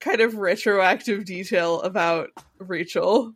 kind 0.00 0.22
of 0.22 0.36
retroactive 0.36 1.26
detail 1.26 1.82
about 1.82 2.30
Rachel. 2.58 3.34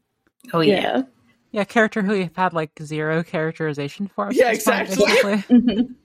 oh 0.54 0.60
yeah, 0.60 0.80
Yeah. 0.80 1.02
Yeah, 1.50 1.64
character 1.64 2.00
who 2.00 2.14
you've 2.14 2.34
had 2.34 2.54
like 2.54 2.70
zero 2.82 3.22
characterization 3.22 4.08
for. 4.08 4.32
Yeah, 4.32 4.54
this 4.54 4.64
point, 4.64 4.88
exactly. 4.88 5.88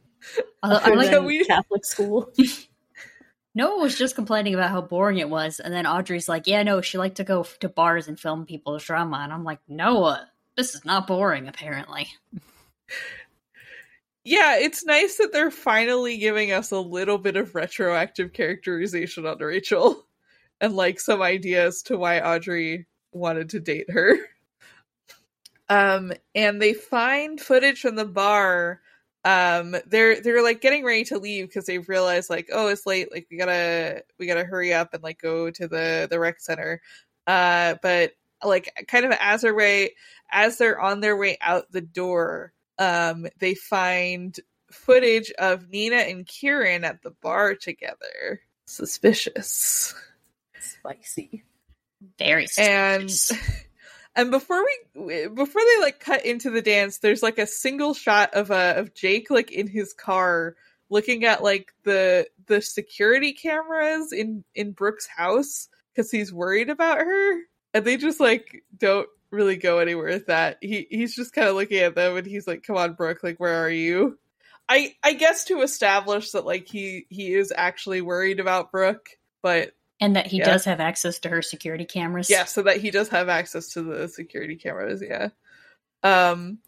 Although 0.63 0.77
I 0.83 0.89
like 0.95 1.21
we- 1.21 1.45
Catholic 1.45 1.85
school. 1.85 2.31
Noah 3.55 3.81
was 3.81 3.97
just 3.97 4.15
complaining 4.15 4.53
about 4.53 4.69
how 4.69 4.81
boring 4.81 5.17
it 5.17 5.29
was, 5.29 5.59
and 5.59 5.73
then 5.73 5.87
Audrey's 5.87 6.29
like, 6.29 6.45
"Yeah, 6.45 6.63
no, 6.63 6.81
she 6.81 6.97
liked 6.97 7.17
to 7.17 7.23
go 7.23 7.43
to 7.43 7.67
bars 7.67 8.07
and 8.07 8.19
film 8.19 8.45
people's 8.45 8.83
drama," 8.83 9.17
and 9.17 9.33
I'm 9.33 9.43
like, 9.43 9.59
"Noah, 9.67 10.29
this 10.55 10.75
is 10.75 10.85
not 10.85 11.07
boring, 11.07 11.47
apparently." 11.47 12.07
Yeah, 14.23 14.57
it's 14.57 14.85
nice 14.85 15.17
that 15.17 15.31
they're 15.31 15.49
finally 15.49 16.17
giving 16.17 16.51
us 16.51 16.71
a 16.71 16.79
little 16.79 17.17
bit 17.17 17.35
of 17.35 17.55
retroactive 17.55 18.33
characterization 18.33 19.25
on 19.25 19.39
Rachel 19.39 20.05
and 20.61 20.75
like 20.75 20.99
some 20.99 21.21
ideas 21.21 21.81
to 21.83 21.97
why 21.97 22.19
Audrey 22.19 22.85
wanted 23.11 23.49
to 23.49 23.59
date 23.59 23.89
her. 23.89 24.15
Um 25.71 26.13
and 26.33 26.59
they 26.59 26.73
find 26.73 27.39
footage 27.39 27.81
from 27.81 27.95
the 27.95 28.03
bar. 28.03 28.81
Um 29.25 29.75
they're 29.87 30.21
they're 30.21 30.43
like 30.43 30.61
getting 30.61 30.85
ready 30.85 31.03
to 31.05 31.19
leave 31.19 31.47
because 31.47 31.65
they've 31.65 31.87
realized 31.89 32.29
like, 32.29 32.49
oh, 32.53 32.67
it's 32.67 32.85
late, 32.85 33.11
like 33.11 33.27
we 33.29 33.37
gotta 33.37 34.03
we 34.17 34.27
gotta 34.27 34.45
hurry 34.45 34.73
up 34.73 34.93
and 34.93 35.03
like 35.03 35.21
go 35.21 35.49
to 35.51 35.67
the 35.67 36.07
the 36.09 36.19
rec 36.19 36.39
center. 36.39 36.81
Uh 37.27 37.75
but 37.81 38.13
like 38.43 38.85
kind 38.87 39.05
of 39.05 39.13
as 39.19 39.41
their 39.41 39.55
way 39.55 39.93
as 40.31 40.57
they're 40.57 40.79
on 40.79 40.99
their 40.99 41.17
way 41.17 41.37
out 41.41 41.71
the 41.71 41.81
door, 41.81 42.53
um, 42.77 43.27
they 43.39 43.55
find 43.55 44.39
footage 44.71 45.31
of 45.31 45.69
Nina 45.69 45.97
and 45.97 46.25
Kieran 46.25 46.83
at 46.83 47.01
the 47.01 47.11
bar 47.11 47.55
together. 47.55 48.41
Suspicious. 48.65 49.93
Spicy. 50.59 51.43
Very 52.17 52.47
suspicious. 52.47 53.31
and 53.31 53.39
before 54.25 54.63
we 54.95 55.27
before 55.27 55.61
they 55.61 55.81
like 55.81 55.99
cut 55.99 56.25
into 56.25 56.49
the 56.49 56.61
dance, 56.61 56.99
there's 56.99 57.23
like 57.23 57.37
a 57.37 57.47
single 57.47 57.93
shot 57.93 58.33
of 58.33 58.51
uh 58.51 58.73
of 58.77 58.93
Jake 58.93 59.29
like 59.29 59.51
in 59.51 59.67
his 59.67 59.93
car 59.93 60.55
looking 60.89 61.25
at 61.25 61.43
like 61.43 61.71
the 61.83 62.27
the 62.47 62.61
security 62.61 63.33
cameras 63.33 64.11
in 64.11 64.43
in 64.55 64.71
Brooke's 64.71 65.07
house 65.07 65.67
because 65.93 66.11
he's 66.11 66.33
worried 66.33 66.69
about 66.69 66.99
her. 66.99 67.41
And 67.73 67.85
they 67.85 67.97
just 67.97 68.19
like 68.19 68.63
don't 68.77 69.07
really 69.31 69.57
go 69.57 69.79
anywhere 69.79 70.07
with 70.13 70.27
that. 70.27 70.57
He 70.61 70.87
he's 70.89 71.15
just 71.15 71.33
kind 71.33 71.47
of 71.47 71.55
looking 71.55 71.79
at 71.79 71.95
them 71.95 72.17
and 72.17 72.25
he's 72.25 72.47
like, 72.47 72.63
"Come 72.63 72.77
on, 72.77 72.93
Brooke, 72.93 73.23
like 73.23 73.39
where 73.39 73.63
are 73.63 73.69
you?" 73.69 74.17
I 74.67 74.95
I 75.03 75.13
guess 75.13 75.45
to 75.45 75.61
establish 75.61 76.31
that 76.31 76.45
like 76.45 76.67
he 76.67 77.05
he 77.09 77.33
is 77.33 77.53
actually 77.55 78.01
worried 78.01 78.39
about 78.39 78.71
Brooke, 78.71 79.09
but 79.41 79.73
and 79.99 80.15
that 80.15 80.27
he 80.27 80.37
yeah. 80.37 80.45
does 80.45 80.65
have 80.65 80.79
access 80.79 81.19
to 81.19 81.29
her 81.29 81.41
security 81.41 81.85
cameras. 81.85 82.29
yeah, 82.29 82.45
so 82.45 82.61
that 82.63 82.77
he 82.77 82.91
does 82.91 83.09
have 83.09 83.29
access 83.29 83.69
to 83.73 83.81
the 83.81 84.07
security 84.07 84.55
cameras, 84.55 85.01
yeah. 85.01 85.29
Um 86.03 86.59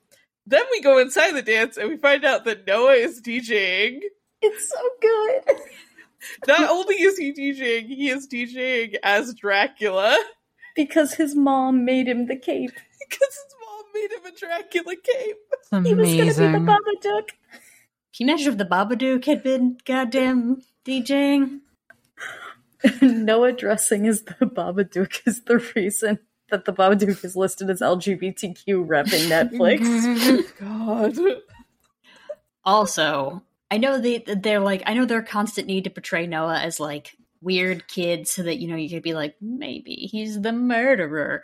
then 0.47 0.63
we 0.71 0.81
go 0.81 0.97
inside 0.97 1.31
the 1.31 1.41
dance 1.41 1.77
and 1.77 1.89
we 1.89 1.97
find 1.97 2.25
out 2.25 2.45
that 2.45 2.65
Noah 2.65 2.93
is 2.93 3.21
DJing. 3.21 3.99
It's 4.41 4.69
so 4.69 4.89
good. 4.99 5.57
Not 6.47 6.69
only 6.69 6.95
is 6.95 7.17
he 7.17 7.31
DJing, 7.31 7.87
he 7.87 8.09
is 8.09 8.27
DJing 8.27 8.95
as 9.03 9.33
Dracula 9.33 10.17
because 10.75 11.13
his 11.13 11.35
mom 11.35 11.85
made 11.85 12.07
him 12.07 12.27
the 12.27 12.35
cape. 12.35 12.71
because 12.99 13.27
his 13.27 13.55
mom 13.65 13.83
made 13.93 14.11
him 14.11 14.25
a 14.25 14.37
Dracula 14.37 14.95
cape. 14.95 15.37
It's 15.51 15.69
He 15.87 15.93
was 15.93 16.09
gonna 16.09 16.17
be 16.17 16.17
the 16.17 16.43
amazing. 16.43 16.65
Babadook. 16.65 17.29
Can 18.15 18.27
you 18.27 18.33
imagine 18.33 18.51
if 18.51 18.57
the 18.57 18.65
Babadook 18.65 19.25
had 19.25 19.43
been 19.43 19.77
goddamn 19.85 20.63
DJing? 20.85 21.61
Noah 23.01 23.53
dressing 23.53 24.07
as 24.07 24.23
the 24.23 24.45
Babadook 24.45 25.27
is 25.27 25.43
the 25.43 25.57
reason 25.75 26.19
that 26.49 26.65
the 26.65 26.73
Babadook 26.73 27.23
is 27.23 27.35
listed 27.35 27.69
as 27.69 27.81
LGBTQ 27.81 28.85
repping 28.85 29.27
Netflix. 29.51 30.57
God. 30.59 31.17
Also, 32.63 33.43
I 33.71 33.77
know 33.77 33.99
they 33.99 34.19
they're 34.19 34.59
like 34.59 34.83
I 34.85 34.93
know 34.93 35.05
their 35.05 35.23
constant 35.23 35.67
need 35.67 35.85
to 35.85 35.89
portray 35.89 36.27
Noah 36.27 36.59
as 36.59 36.79
like 36.79 37.15
weird 37.41 37.87
kid 37.87 38.27
so 38.27 38.43
that 38.43 38.59
you 38.59 38.67
know 38.67 38.75
you 38.75 38.89
could 38.89 39.01
be 39.01 39.15
like 39.15 39.35
maybe 39.41 39.93
he's 40.11 40.39
the 40.39 40.51
murderer. 40.51 41.43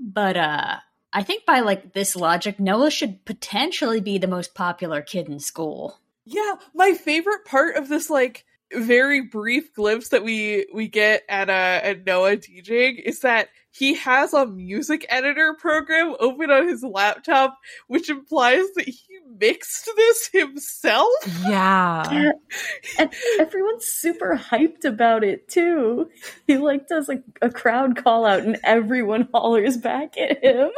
But 0.00 0.36
uh 0.36 0.76
I 1.12 1.22
think 1.22 1.44
by 1.44 1.60
like 1.60 1.92
this 1.92 2.16
logic 2.16 2.58
Noah 2.60 2.90
should 2.90 3.24
potentially 3.24 4.00
be 4.00 4.18
the 4.18 4.26
most 4.26 4.54
popular 4.54 5.02
kid 5.02 5.28
in 5.28 5.40
school. 5.40 5.98
Yeah, 6.24 6.54
my 6.74 6.92
favorite 6.92 7.44
part 7.44 7.76
of 7.76 7.88
this 7.88 8.08
like 8.08 8.44
very 8.72 9.20
brief 9.20 9.72
glimpse 9.74 10.08
that 10.08 10.24
we 10.24 10.66
we 10.74 10.88
get 10.88 11.22
at 11.28 11.48
uh 11.48 11.80
at 11.82 12.04
Noah 12.04 12.36
DJing 12.36 13.00
is 13.00 13.20
that 13.20 13.48
he 13.70 13.94
has 13.94 14.32
a 14.32 14.46
music 14.46 15.04
editor 15.10 15.54
program 15.54 16.14
open 16.18 16.50
on 16.50 16.66
his 16.66 16.82
laptop, 16.82 17.58
which 17.88 18.08
implies 18.08 18.64
that 18.74 18.88
he 18.88 19.18
mixed 19.38 19.90
this 19.96 20.28
himself. 20.32 21.12
Yeah. 21.46 22.10
Yeah. 22.10 22.32
and 22.98 23.12
everyone's 23.38 23.84
super 23.84 24.34
hyped 24.34 24.86
about 24.86 25.24
it 25.24 25.48
too. 25.48 26.08
He 26.46 26.56
like 26.56 26.88
does 26.88 27.06
like 27.06 27.22
a 27.42 27.50
crowd 27.50 28.02
call 28.02 28.24
out 28.24 28.40
and 28.40 28.58
everyone 28.64 29.28
hollers 29.34 29.76
back 29.76 30.16
at 30.16 30.42
him. 30.42 30.70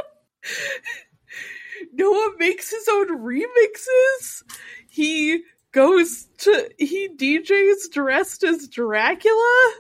Noah 1.93 2.33
makes 2.39 2.69
his 2.71 2.89
own 2.91 3.21
remixes. 3.21 4.43
He 4.89 5.43
goes 5.73 6.27
to 6.39 6.71
he 6.79 7.09
DJs 7.09 7.91
dressed 7.93 8.45
as 8.45 8.69
Dracula. 8.69 9.73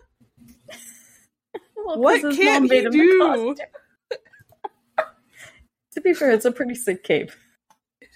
Well, 1.76 1.96
'cause 1.96 2.22
What 2.24 2.36
can't 2.36 2.70
he 2.70 2.88
do? 2.88 3.54
to 5.92 6.00
be 6.00 6.12
fair, 6.12 6.32
it's 6.32 6.44
a 6.44 6.52
pretty 6.52 6.74
sick 6.74 7.04
cape. 7.04 7.30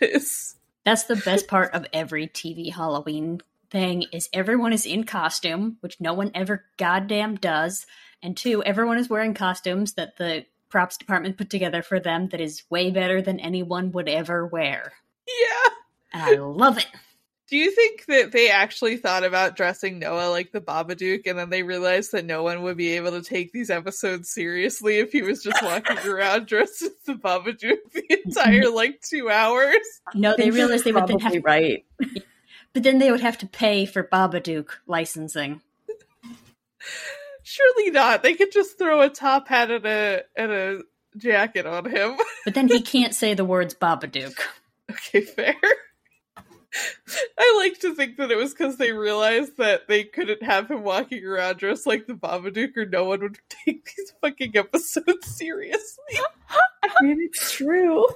It's- 0.00 0.56
That's 0.84 1.04
the 1.04 1.16
best 1.16 1.46
part 1.46 1.72
of 1.74 1.86
every 1.92 2.26
TV 2.26 2.72
Halloween 2.72 3.40
thing 3.70 4.02
is 4.12 4.28
everyone 4.32 4.72
is 4.72 4.84
in 4.84 5.04
costume, 5.04 5.76
which 5.80 6.00
no 6.00 6.12
one 6.12 6.32
ever 6.34 6.64
goddamn 6.76 7.36
does. 7.36 7.86
And 8.20 8.36
two, 8.36 8.62
everyone 8.64 8.98
is 8.98 9.08
wearing 9.08 9.32
costumes 9.32 9.94
that 9.94 10.16
the 10.16 10.44
props 10.68 10.96
department 10.96 11.38
put 11.38 11.48
together 11.48 11.82
for 11.82 12.00
them 12.00 12.28
that 12.30 12.40
is 12.40 12.64
way 12.68 12.90
better 12.90 13.22
than 13.22 13.38
anyone 13.40 13.92
would 13.92 14.08
ever 14.08 14.44
wear. 14.46 14.92
Yeah. 15.26 15.72
And 16.14 16.22
I 16.22 16.34
love 16.42 16.78
it. 16.78 16.86
Do 17.52 17.58
you 17.58 17.70
think 17.70 18.06
that 18.06 18.32
they 18.32 18.48
actually 18.48 18.96
thought 18.96 19.24
about 19.24 19.56
dressing 19.56 19.98
Noah 19.98 20.30
like 20.30 20.52
the 20.52 20.60
Babadook 20.62 21.26
and 21.26 21.38
then 21.38 21.50
they 21.50 21.62
realized 21.62 22.12
that 22.12 22.24
no 22.24 22.42
one 22.42 22.62
would 22.62 22.78
be 22.78 22.92
able 22.92 23.10
to 23.10 23.20
take 23.20 23.52
these 23.52 23.68
episodes 23.68 24.30
seriously 24.30 25.00
if 25.00 25.12
he 25.12 25.20
was 25.20 25.42
just 25.42 25.62
walking 25.62 25.98
around 26.06 26.46
dressed 26.46 26.80
as 26.80 26.92
the 27.04 27.12
Babadook 27.12 27.76
the 27.92 28.22
entire 28.24 28.62
mhm. 28.62 28.74
like 28.74 29.02
two 29.02 29.28
hours? 29.28 29.76
No, 30.14 30.34
they 30.34 30.50
realized 30.50 30.86
they 30.86 30.92
would 30.92 31.06
then 31.06 31.18
probably 31.18 31.40
have, 31.40 31.44
right. 31.44 31.84
but 32.72 32.84
then 32.84 32.98
they 32.98 33.10
would 33.10 33.20
have 33.20 33.36
to 33.36 33.46
pay 33.46 33.84
for 33.84 34.02
Babadook 34.02 34.70
licensing. 34.86 35.60
Surely 37.42 37.90
not. 37.90 38.22
They 38.22 38.32
could 38.32 38.50
just 38.50 38.78
throw 38.78 39.02
a 39.02 39.10
top 39.10 39.48
hat 39.48 39.70
and 39.70 39.84
a 39.84 40.22
and 40.34 40.52
a 40.52 40.80
jacket 41.18 41.66
on 41.66 41.84
him. 41.90 42.16
But 42.46 42.54
then 42.54 42.68
he 42.68 42.80
can't 42.80 43.14
say 43.14 43.34
the 43.34 43.44
words 43.44 43.74
Babadook. 43.74 44.38
Okay, 44.90 45.20
fair. 45.20 45.54
I 47.38 47.54
like 47.58 47.80
to 47.80 47.94
think 47.94 48.16
that 48.16 48.30
it 48.30 48.36
was 48.36 48.52
because 48.54 48.76
they 48.76 48.92
realized 48.92 49.58
that 49.58 49.88
they 49.88 50.04
couldn't 50.04 50.42
have 50.42 50.70
him 50.70 50.82
walking 50.82 51.24
around 51.24 51.58
dressed 51.58 51.86
like 51.86 52.06
the 52.06 52.14
Babadook, 52.14 52.76
or 52.76 52.86
no 52.86 53.04
one 53.04 53.20
would 53.20 53.38
take 53.66 53.92
these 53.96 54.12
fucking 54.20 54.56
episodes 54.56 55.26
seriously. 55.36 56.18
I 56.82 56.88
mean, 57.02 57.20
it's 57.20 57.52
true. 57.52 58.06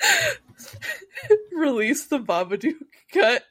Release 1.52 2.06
the 2.06 2.18
Babadook 2.20 2.74
cut. 3.12 3.44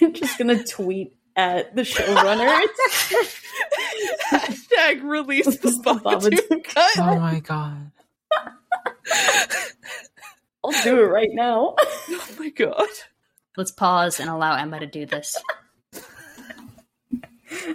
I'm 0.00 0.12
just 0.14 0.38
gonna 0.38 0.64
tweet 0.64 1.14
at 1.36 1.74
the 1.76 1.82
showrunner. 1.82 2.62
Hashtag 4.30 5.02
release 5.02 5.46
the 5.46 5.68
Release 5.68 5.78
the 5.82 5.94
Babadook 5.94 6.48
Babadook. 6.48 6.64
cut. 6.64 6.90
Oh 6.98 7.18
my 7.18 7.40
god. 7.40 7.90
I'll 10.64 10.72
do 10.84 11.00
it 11.00 11.06
right 11.06 11.30
now. 11.32 11.74
Oh 12.12 12.28
my 12.38 12.48
god. 12.50 12.86
Let's 13.56 13.70
pause 13.70 14.20
and 14.20 14.28
allow 14.30 14.54
Emma 14.56 14.80
to 14.80 14.86
do 14.86 15.06
this. 15.06 15.36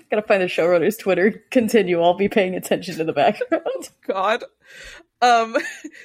Gotta 0.10 0.22
find 0.24 0.42
the 0.42 0.46
showrunner's 0.48 0.98
Twitter. 0.98 1.44
Continue. 1.52 2.02
I'll 2.02 2.14
be 2.16 2.30
paying 2.30 2.56
attention 2.56 2.96
to 2.98 3.04
the 3.04 3.14
background. 3.14 3.90
God. 4.08 4.44
Um, 5.22 5.54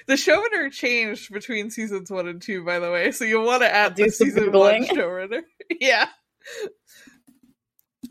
the 0.07 0.15
showrunner 0.15 0.71
changed 0.71 1.33
between 1.33 1.71
seasons 1.71 2.11
one 2.11 2.29
and 2.29 2.41
two, 2.43 2.65
by 2.65 2.79
the 2.79 2.91
way, 2.91 3.11
so 3.13 3.25
you'll 3.25 3.47
want 3.47 3.63
to 3.63 3.73
add 3.73 3.95
Do 3.95 4.05
the 4.05 4.11
some 4.11 4.27
season 4.29 4.53
one 4.53 4.85
showrunner. 4.85 5.43
yeah. 5.81 6.09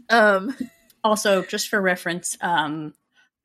Um, 0.09 0.55
Also, 1.03 1.43
just 1.43 1.69
for 1.69 1.81
reference, 1.81 2.37
um, 2.41 2.93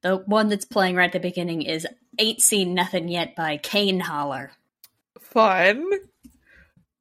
the 0.02 0.16
one 0.16 0.48
that's 0.48 0.64
playing 0.64 0.96
right 0.96 1.06
at 1.06 1.12
the 1.12 1.20
beginning 1.20 1.62
is 1.62 1.86
Ain't 2.18 2.40
Seen 2.42 2.74
Nothing 2.74 3.08
Yet 3.08 3.36
by 3.36 3.56
Kane 3.58 4.00
Holler. 4.00 4.52
fun. 5.20 5.90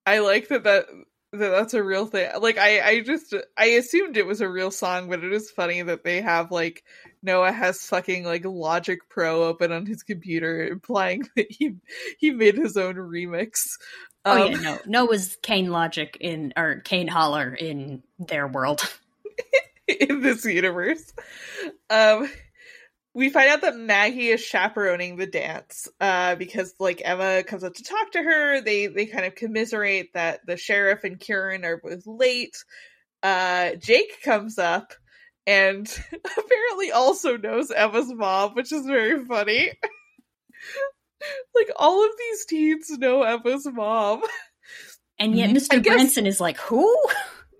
I 0.05 0.19
like 0.19 0.47
that 0.49 0.63
that. 0.63 0.85
That 1.31 1.49
that's 1.49 1.73
a 1.73 1.81
real 1.83 2.05
thing. 2.05 2.29
Like 2.39 2.59
I, 2.59 2.79
I 2.87 2.99
just 3.01 3.33
I 3.57 3.65
assumed 3.65 4.17
it 4.17 4.27
was 4.27 4.41
a 4.41 4.47
real 4.47 4.69
song, 4.69 5.09
but 5.09 5.23
it 5.23 5.33
is 5.33 5.49
funny 5.49 5.81
that 5.81 6.03
they 6.03 6.21
have 6.21 6.51
like 6.51 6.83
Noah 7.23 7.51
has 7.51 7.81
fucking 7.87 8.23
like 8.23 8.45
Logic 8.45 8.99
Pro 9.09 9.43
open 9.43 9.71
on 9.71 9.87
his 9.87 10.03
computer, 10.03 10.67
implying 10.67 11.23
that 11.35 11.47
he 11.49 11.77
he 12.19 12.29
made 12.29 12.55
his 12.55 12.77
own 12.77 12.95
remix. 12.95 13.61
Oh 14.25 14.35
Um, 14.35 14.51
yeah, 14.51 14.57
no, 14.57 14.79
no 14.85 15.05
was 15.05 15.35
Kane 15.41 15.71
Logic 15.71 16.15
in 16.19 16.53
or 16.55 16.81
Kane 16.81 17.07
Holler 17.07 17.51
in 17.51 18.03
their 18.19 18.47
world. 18.47 18.81
in 19.87 20.21
this 20.21 20.45
universe. 20.45 21.13
Um, 21.89 22.29
we 23.13 23.29
find 23.29 23.49
out 23.49 23.61
that 23.61 23.77
Maggie 23.77 24.29
is 24.29 24.41
chaperoning 24.41 25.17
the 25.17 25.27
dance 25.27 25.87
uh, 25.99 26.35
because, 26.35 26.73
like, 26.79 27.01
Emma 27.03 27.43
comes 27.43 27.63
up 27.63 27.75
to 27.75 27.83
talk 27.83 28.11
to 28.13 28.23
her. 28.23 28.61
They 28.61 28.87
they 28.87 29.05
kind 29.05 29.25
of 29.25 29.35
commiserate 29.35 30.13
that 30.13 30.41
the 30.45 30.57
sheriff 30.57 31.03
and 31.03 31.19
Kieran 31.19 31.63
are 31.63 31.77
both 31.77 32.07
late. 32.07 32.55
Uh, 33.21 33.75
Jake 33.75 34.21
comes 34.23 34.57
up 34.57 34.93
and 35.45 35.87
apparently 36.13 36.91
also 36.91 37.37
knows 37.37 37.71
Emma's 37.71 38.11
mom, 38.11 38.55
which 38.55 38.71
is 38.71 38.85
very 38.85 39.23
funny. 39.25 39.71
like 41.55 41.69
all 41.75 42.03
of 42.03 42.11
these 42.17 42.45
teens 42.45 42.89
know 42.89 43.23
Emma's 43.23 43.67
mom. 43.71 44.23
And 45.19 45.35
yet. 45.37 45.51
Mr. 45.51 45.75
I 45.75 45.79
guess- 45.79 46.17
is 46.17 46.41
like, 46.41 46.57
who? 46.57 46.95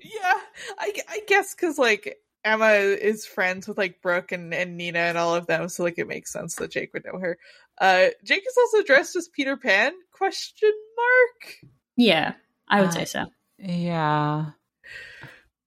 Yeah, 0.05 0.33
I, 0.77 0.93
I 1.09 1.21
guess 1.29 1.55
because 1.55 1.77
like 1.77 2.17
Emma 2.43 2.71
is 2.71 3.25
friends 3.25 3.67
with 3.67 3.77
like 3.77 4.01
Brooke 4.01 4.31
and, 4.31 4.53
and 4.53 4.77
Nina 4.77 4.99
and 4.99 5.17
all 5.17 5.35
of 5.35 5.47
them, 5.47 5.69
so 5.69 5.83
like 5.83 5.97
it 5.97 6.07
makes 6.07 6.31
sense 6.31 6.55
that 6.55 6.71
Jake 6.71 6.93
would 6.93 7.05
know 7.05 7.19
her. 7.19 7.37
Uh, 7.79 8.07
Jake 8.23 8.43
is 8.45 8.57
also 8.57 8.83
dressed 8.83 9.15
as 9.15 9.27
Peter 9.29 9.57
Pan? 9.57 9.93
Question 10.11 10.71
mark. 10.97 11.71
Yeah, 11.95 12.33
I 12.67 12.81
would 12.81 12.89
Uh, 12.89 12.93
say 12.93 13.05
so. 13.05 13.25
Yeah. 13.57 14.51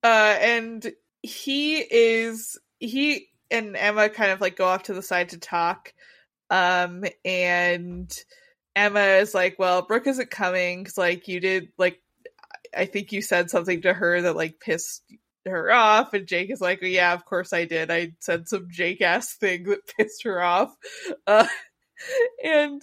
Uh, 0.03 0.37
and 0.41 0.93
he 1.23 1.79
is 1.79 2.59
he 2.79 3.29
and 3.51 3.77
Emma 3.77 4.09
kind 4.09 4.33
of 4.33 4.41
like 4.41 4.57
go 4.57 4.67
off 4.67 4.85
to 4.85 4.95
the 4.95 5.03
side 5.03 5.31
to 5.31 5.39
talk. 5.39 5.93
Um, 6.51 7.05
and 7.25 8.15
Emma 8.75 9.01
is 9.01 9.35
like, 9.35 9.59
"Well, 9.59 9.83
Brooke 9.83 10.07
isn't 10.07 10.31
coming 10.31 10.83
because 10.83 10.99
like 10.99 11.27
you 11.29 11.41
did 11.41 11.69
like 11.79 12.01
I 12.77 12.85
think 12.85 13.13
you 13.13 13.23
said 13.23 13.51
something 13.51 13.83
to 13.83 13.93
her 13.93 14.23
that 14.23 14.37
like 14.37 14.61
pissed 14.61 15.03
her 15.47 15.73
off." 15.73 16.15
And 16.15 16.27
Jake 16.27 16.51
is 16.51 16.61
like, 16.61 16.81
"Yeah, 16.83 17.13
of 17.15 17.25
course 17.25 17.53
I 17.53 17.65
did. 17.65 17.91
I 17.91 18.13
said 18.21 18.49
some 18.49 18.69
Jake 18.71 19.03
ass 19.03 19.35
thing 19.35 19.65
that 19.65 19.87
pissed 19.97 20.25
her 20.25 20.43
off." 20.43 20.75
Uh, 21.27 21.47
and 22.45 22.83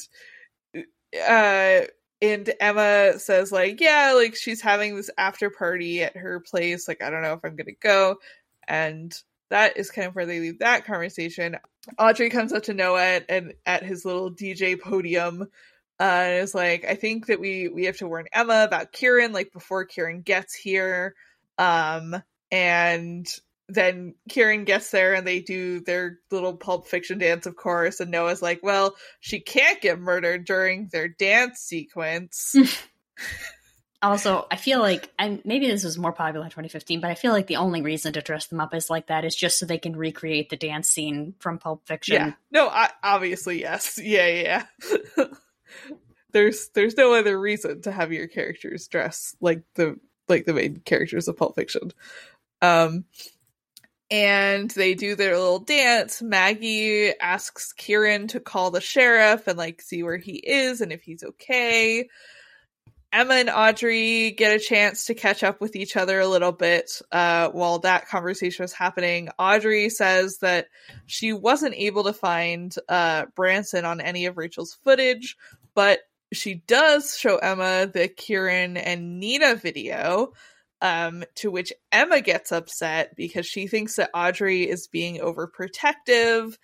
uh 1.28 1.82
and 2.22 2.54
Emma 2.62 3.20
says 3.20 3.52
like, 3.52 3.82
yeah, 3.82 4.14
like 4.16 4.36
she's 4.36 4.62
having 4.62 4.96
this 4.96 5.10
after 5.18 5.50
party 5.50 6.04
at 6.04 6.16
her 6.16 6.40
place. 6.40 6.88
Like, 6.88 7.04
I 7.04 7.10
don't 7.10 7.22
know 7.22 7.34
if 7.34 7.42
I'm 7.44 7.58
gonna 7.58 7.72
go. 7.82 8.16
And 8.66 9.14
that 9.50 9.78
is 9.78 9.92
kind 9.92 10.08
of 10.08 10.16
where 10.16 10.26
they 10.26 10.40
leave 10.40 10.60
that 10.60 10.86
conversation. 10.86 11.58
Audrey 12.00 12.30
comes 12.30 12.54
up 12.54 12.64
to 12.64 12.74
Noah 12.74 13.16
at, 13.16 13.26
and 13.28 13.54
at 13.66 13.84
his 13.84 14.06
little 14.06 14.32
DJ 14.32 14.80
podium 14.80 15.44
uh, 16.00 16.04
and 16.04 16.44
is 16.44 16.56
like, 16.56 16.86
I 16.86 16.96
think 16.96 17.28
that 17.28 17.42
we 17.42 17.68
we 17.68 17.86
have 17.86 17.98
to 17.98 18.08
warn 18.08 18.28
Emma 18.32 18.64
about 18.64 18.94
Kieran 18.94 19.34
like 19.34 19.52
before 19.52 19.86
Kieran 19.86 20.22
gets 20.22 20.56
here. 20.56 21.16
Um, 21.58 22.16
and 22.54 23.28
then 23.68 24.14
Kieran 24.30 24.64
gets 24.64 24.92
there 24.92 25.16
and 25.16 25.26
they 25.26 25.40
do 25.40 25.80
their 25.80 26.20
little 26.30 26.56
pulp 26.56 26.88
fiction 26.88 27.18
dance, 27.18 27.48
of 27.48 27.56
course. 27.56 28.00
And 28.00 28.12
Noah's 28.12 28.44
like, 28.44 28.62
well, 28.62 28.96
she 29.20 29.40
can't 29.40 29.82
get 29.82 30.00
murdered 30.00 30.46
during 30.46 30.90
their 30.92 31.08
dance 31.08 31.60
sequence. 31.60 32.56
Also, 34.04 34.46
I 34.52 34.58
feel 34.58 34.82
like 34.82 35.10
I 35.18 35.40
maybe 35.46 35.68
this 35.68 35.86
was 35.86 35.98
more 35.98 36.12
popular 36.12 36.44
in 36.44 36.50
2015, 36.50 37.00
but 37.00 37.10
I 37.10 37.16
feel 37.16 37.32
like 37.32 37.48
the 37.48 37.56
only 37.56 37.82
reason 37.82 38.12
to 38.12 38.22
dress 38.22 38.48
them 38.48 38.60
up 38.60 38.74
as 38.74 38.90
like 38.90 39.08
that 39.08 39.24
is 39.24 39.34
just 39.34 39.58
so 39.58 39.66
they 39.66 39.78
can 39.78 39.96
recreate 39.96 40.50
the 40.50 40.58
dance 40.58 40.90
scene 40.90 41.36
from 41.40 41.58
Pulp 41.58 41.88
Fiction. 41.88 42.16
yeah. 42.16 42.34
No, 42.52 42.68
I, 42.68 42.90
obviously, 43.02 43.62
yes. 43.62 43.98
Yeah, 44.04 44.28
yeah. 44.28 44.66
yeah. 45.18 45.26
there's 46.34 46.68
there's 46.76 46.98
no 46.98 47.14
other 47.14 47.40
reason 47.40 47.82
to 47.84 47.94
have 47.94 48.12
your 48.12 48.28
characters 48.28 48.90
dress 48.90 49.38
like 49.40 49.64
the 49.76 49.98
like 50.28 50.44
the 50.46 50.54
main 50.54 50.82
characters 50.84 51.30
of 51.30 51.38
Pulp 51.38 51.56
Fiction. 51.56 51.92
Um 52.64 53.06
and 54.10 54.70
they 54.72 54.94
do 54.94 55.16
their 55.16 55.38
little 55.38 55.60
dance. 55.60 56.22
Maggie 56.22 57.18
asks 57.20 57.74
Kieran 57.74 58.28
to 58.28 58.40
call 58.40 58.70
the 58.70 58.82
sheriff 58.82 59.48
and 59.48 59.58
like 59.58 59.82
see 59.82 60.04
where 60.04 60.18
he 60.18 60.34
is 60.34 60.82
and 60.82 60.92
if 60.92 61.02
he's 61.02 61.24
okay. 61.24 62.08
Emma 63.12 63.36
and 63.36 63.50
Audrey 63.50 64.32
get 64.32 64.56
a 64.56 64.64
chance 64.64 65.06
to 65.06 65.14
catch 65.14 65.44
up 65.44 65.62
with 65.62 65.76
each 65.76 65.96
other 65.96 66.20
a 66.20 66.28
little 66.28 66.52
bit 66.52 67.00
uh, 67.12 67.50
while 67.50 67.78
that 67.80 68.08
conversation 68.08 68.64
was 68.64 68.74
happening. 68.74 69.30
Audrey 69.38 69.90
says 69.90 70.40
that 70.40 70.68
she 71.06 71.32
wasn't 71.32 71.76
able 71.76 72.04
to 72.06 72.14
find 72.14 72.76
uh, 72.90 73.26
Branson 73.36 73.86
on 73.86 74.02
any 74.02 74.26
of 74.26 74.38
Rachel's 74.38 74.74
footage, 74.84 75.38
but 75.76 76.00
she 76.34 76.56
does 76.66 77.16
show 77.16 77.38
Emma 77.38 77.86
the 77.86 78.08
Kieran 78.08 78.78
and 78.78 79.20
Nina 79.20 79.56
video, 79.56 80.34
um, 80.84 81.24
to 81.36 81.50
which 81.50 81.72
Emma 81.94 82.20
gets 82.20 82.52
upset 82.52 83.16
because 83.16 83.48
she 83.48 83.68
thinks 83.68 83.96
that 83.96 84.12
Audrey 84.14 84.70
is 84.70 84.90
being 84.90 85.20
overprotective 85.20 86.58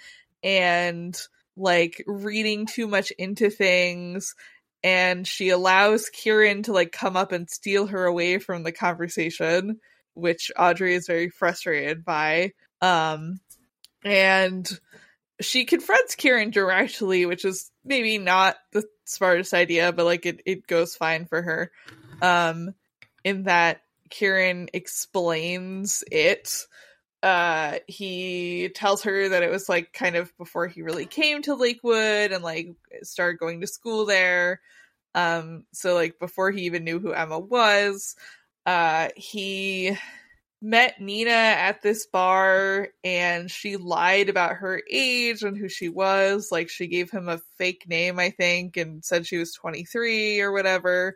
and 0.44 1.18
like 1.56 2.04
reading 2.06 2.66
too 2.66 2.86
much 2.86 3.12
into 3.12 3.50
things 3.50 4.36
and 4.84 5.26
she 5.26 5.50
allows 5.50 6.10
Kieran 6.10 6.64
to 6.64 6.74
like 6.74 6.92
come 6.92 7.16
up 7.16 7.32
and 7.32 7.50
steal 7.50 7.88
her 7.88 8.06
away 8.06 8.40
from 8.40 8.64
the 8.64 8.72
conversation, 8.72 9.80
which 10.14 10.52
Audrey 10.58 10.96
is 10.96 11.08
very 11.08 11.30
frustrated 11.30 12.04
by. 12.04 12.52
Um 12.82 13.40
and 14.04 14.70
she 15.42 15.64
confronts 15.64 16.16
Kieran 16.16 16.50
directly, 16.52 17.26
which 17.26 17.46
is 17.46 17.72
maybe 17.86 18.18
not 18.18 18.58
the 18.74 18.84
smartest 19.06 19.54
idea, 19.54 19.94
but 19.94 20.06
like 20.06 20.26
it, 20.26 20.42
it 20.46 20.68
goes 20.68 20.96
fine 20.96 21.26
for 21.26 21.42
her. 21.42 21.72
Um, 22.22 22.74
in 23.24 23.44
that 23.44 23.82
Kieran 24.10 24.70
explains 24.74 26.04
it. 26.12 26.54
Uh, 27.22 27.80
he 27.88 28.70
tells 28.76 29.04
her 29.04 29.30
that 29.30 29.44
it 29.44 29.52
was 29.52 29.68
like 29.68 29.92
kind 29.94 30.16
of 30.16 30.36
before 30.38 30.68
he 30.68 30.82
really 30.82 31.06
came 31.06 31.42
to 31.42 31.56
Lakewood 31.56 32.32
and 32.32 32.44
like 32.44 32.70
started 33.04 33.40
going 33.40 33.62
to 33.62 33.68
school 33.68 34.06
there. 34.06 34.62
Um, 35.16 35.66
so 35.74 35.96
like 35.96 36.20
before 36.20 36.52
he 36.52 36.64
even 36.64 36.84
knew 36.84 37.00
who 37.00 37.12
Emma 37.12 37.40
was, 37.40 38.16
uh, 38.66 39.10
he 39.16 39.98
met 40.62 41.00
Nina 41.00 41.32
at 41.32 41.82
this 41.82 42.06
bar 42.08 42.90
and 43.04 43.50
she 43.50 43.78
lied 43.78 44.30
about 44.30 44.58
her 44.58 44.82
age 44.90 45.44
and 45.44 45.58
who 45.58 45.70
she 45.70 45.90
was. 45.90 46.50
Like 46.52 46.70
she 46.70 46.88
gave 46.88 47.10
him 47.10 47.30
a 47.30 47.42
fake 47.58 47.86
name, 47.88 48.20
I 48.20 48.30
think, 48.32 48.78
and 48.78 49.04
said 49.04 49.26
she 49.26 49.38
was 49.38 49.54
23 49.54 50.42
or 50.42 50.52
whatever. 50.52 51.16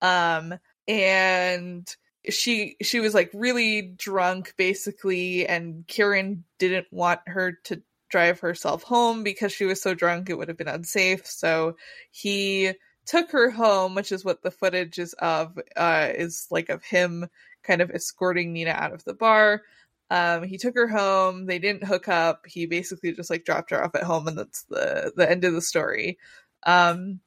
Um, 0.00 0.54
and 0.86 1.88
she 2.30 2.76
she 2.82 3.00
was 3.00 3.14
like 3.14 3.30
really 3.34 3.82
drunk 3.82 4.54
basically 4.56 5.46
and 5.46 5.86
Kieran 5.86 6.44
didn't 6.58 6.86
want 6.90 7.20
her 7.26 7.58
to 7.64 7.82
drive 8.08 8.40
herself 8.40 8.82
home 8.82 9.22
because 9.22 9.52
she 9.52 9.64
was 9.64 9.82
so 9.82 9.94
drunk 9.94 10.30
it 10.30 10.38
would 10.38 10.48
have 10.48 10.56
been 10.56 10.68
unsafe. 10.68 11.26
So 11.26 11.76
he 12.10 12.72
took 13.06 13.30
her 13.30 13.50
home, 13.50 13.94
which 13.94 14.12
is 14.12 14.24
what 14.24 14.42
the 14.42 14.50
footage 14.50 14.98
is 14.98 15.14
of, 15.14 15.58
uh, 15.76 16.10
is 16.14 16.46
like 16.50 16.68
of 16.68 16.82
him 16.84 17.26
kind 17.62 17.80
of 17.80 17.90
escorting 17.90 18.52
Nina 18.52 18.70
out 18.70 18.92
of 18.92 19.04
the 19.04 19.14
bar. 19.14 19.62
Um, 20.10 20.44
he 20.44 20.56
took 20.58 20.74
her 20.76 20.88
home. 20.88 21.46
They 21.46 21.58
didn't 21.58 21.84
hook 21.84 22.08
up. 22.08 22.46
He 22.46 22.66
basically 22.66 23.12
just 23.12 23.30
like 23.30 23.44
dropped 23.44 23.70
her 23.70 23.82
off 23.82 23.94
at 23.94 24.04
home, 24.04 24.28
and 24.28 24.38
that's 24.38 24.62
the 24.64 25.12
the 25.16 25.28
end 25.28 25.44
of 25.44 25.52
the 25.52 25.60
story. 25.60 26.18
Um, 26.62 27.20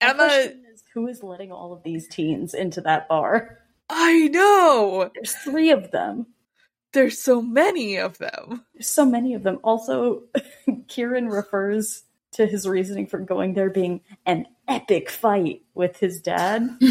Emma, 0.00 0.52
who 0.94 1.08
is 1.08 1.22
letting 1.22 1.52
all 1.52 1.72
of 1.72 1.82
these 1.82 2.08
teens 2.08 2.54
into 2.54 2.80
that 2.82 3.08
bar? 3.08 3.58
I 3.90 4.28
know 4.28 5.10
There's 5.14 5.34
three 5.34 5.70
of 5.70 5.90
them. 5.90 6.26
there's 6.92 7.18
so 7.18 7.42
many 7.42 7.96
of 7.96 8.16
them. 8.18 8.64
There's 8.72 8.88
so 8.88 9.04
many 9.04 9.34
of 9.34 9.42
them. 9.42 9.58
Also, 9.62 10.22
Kieran 10.88 11.28
refers 11.28 12.04
to 12.32 12.46
his 12.46 12.66
reasoning 12.66 13.06
for 13.06 13.18
going 13.18 13.54
there 13.54 13.70
being 13.70 14.00
an 14.24 14.46
epic 14.66 15.10
fight 15.10 15.62
with 15.74 15.98
his 15.98 16.20
dad. 16.20 16.78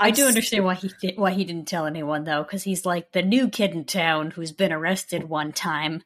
I 0.00 0.10
do 0.10 0.26
understand 0.26 0.64
why 0.64 0.74
he 0.74 0.90
did, 1.00 1.18
why 1.18 1.32
he 1.32 1.44
didn't 1.44 1.68
tell 1.68 1.84
anyone 1.86 2.24
though, 2.24 2.42
because 2.42 2.62
he's 2.62 2.86
like 2.86 3.12
the 3.12 3.22
new 3.22 3.48
kid 3.48 3.72
in 3.72 3.84
town 3.84 4.30
who's 4.30 4.52
been 4.52 4.72
arrested 4.72 5.28
one 5.28 5.52
time, 5.52 6.02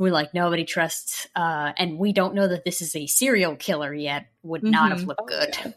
who 0.00 0.08
like 0.08 0.32
nobody 0.32 0.64
trusts, 0.64 1.28
uh, 1.36 1.72
and 1.76 1.98
we 1.98 2.10
don't 2.10 2.34
know 2.34 2.48
that 2.48 2.64
this 2.64 2.80
is 2.80 2.96
a 2.96 3.06
serial 3.06 3.54
killer 3.54 3.92
yet. 3.92 4.28
Would 4.42 4.62
not 4.62 4.92
have 4.92 5.00
Mhm. 5.02 5.08
looked 5.08 5.28
good. 5.28 5.74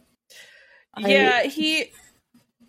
I- 0.93 1.09
yeah, 1.09 1.43
he 1.43 1.91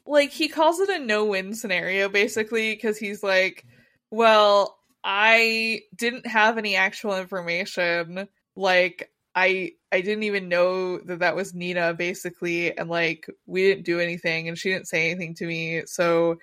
like 0.04 0.32
he 0.32 0.48
calls 0.48 0.80
it 0.80 0.88
a 0.88 0.98
no-win 0.98 1.54
scenario 1.54 2.08
basically 2.08 2.74
because 2.74 2.98
he's 2.98 3.22
like, 3.22 3.64
well, 4.10 4.80
I 5.04 5.82
didn't 5.94 6.26
have 6.26 6.58
any 6.58 6.74
actual 6.74 7.16
information. 7.16 8.26
Like 8.56 9.12
I 9.36 9.74
I 9.92 10.00
didn't 10.00 10.24
even 10.24 10.48
know 10.48 10.98
that 10.98 11.20
that 11.20 11.36
was 11.36 11.54
Nina 11.54 11.94
basically 11.94 12.76
and 12.76 12.90
like 12.90 13.30
we 13.46 13.62
didn't 13.62 13.84
do 13.84 14.00
anything 14.00 14.48
and 14.48 14.58
she 14.58 14.70
didn't 14.72 14.88
say 14.88 15.08
anything 15.08 15.34
to 15.36 15.46
me. 15.46 15.82
So 15.86 16.40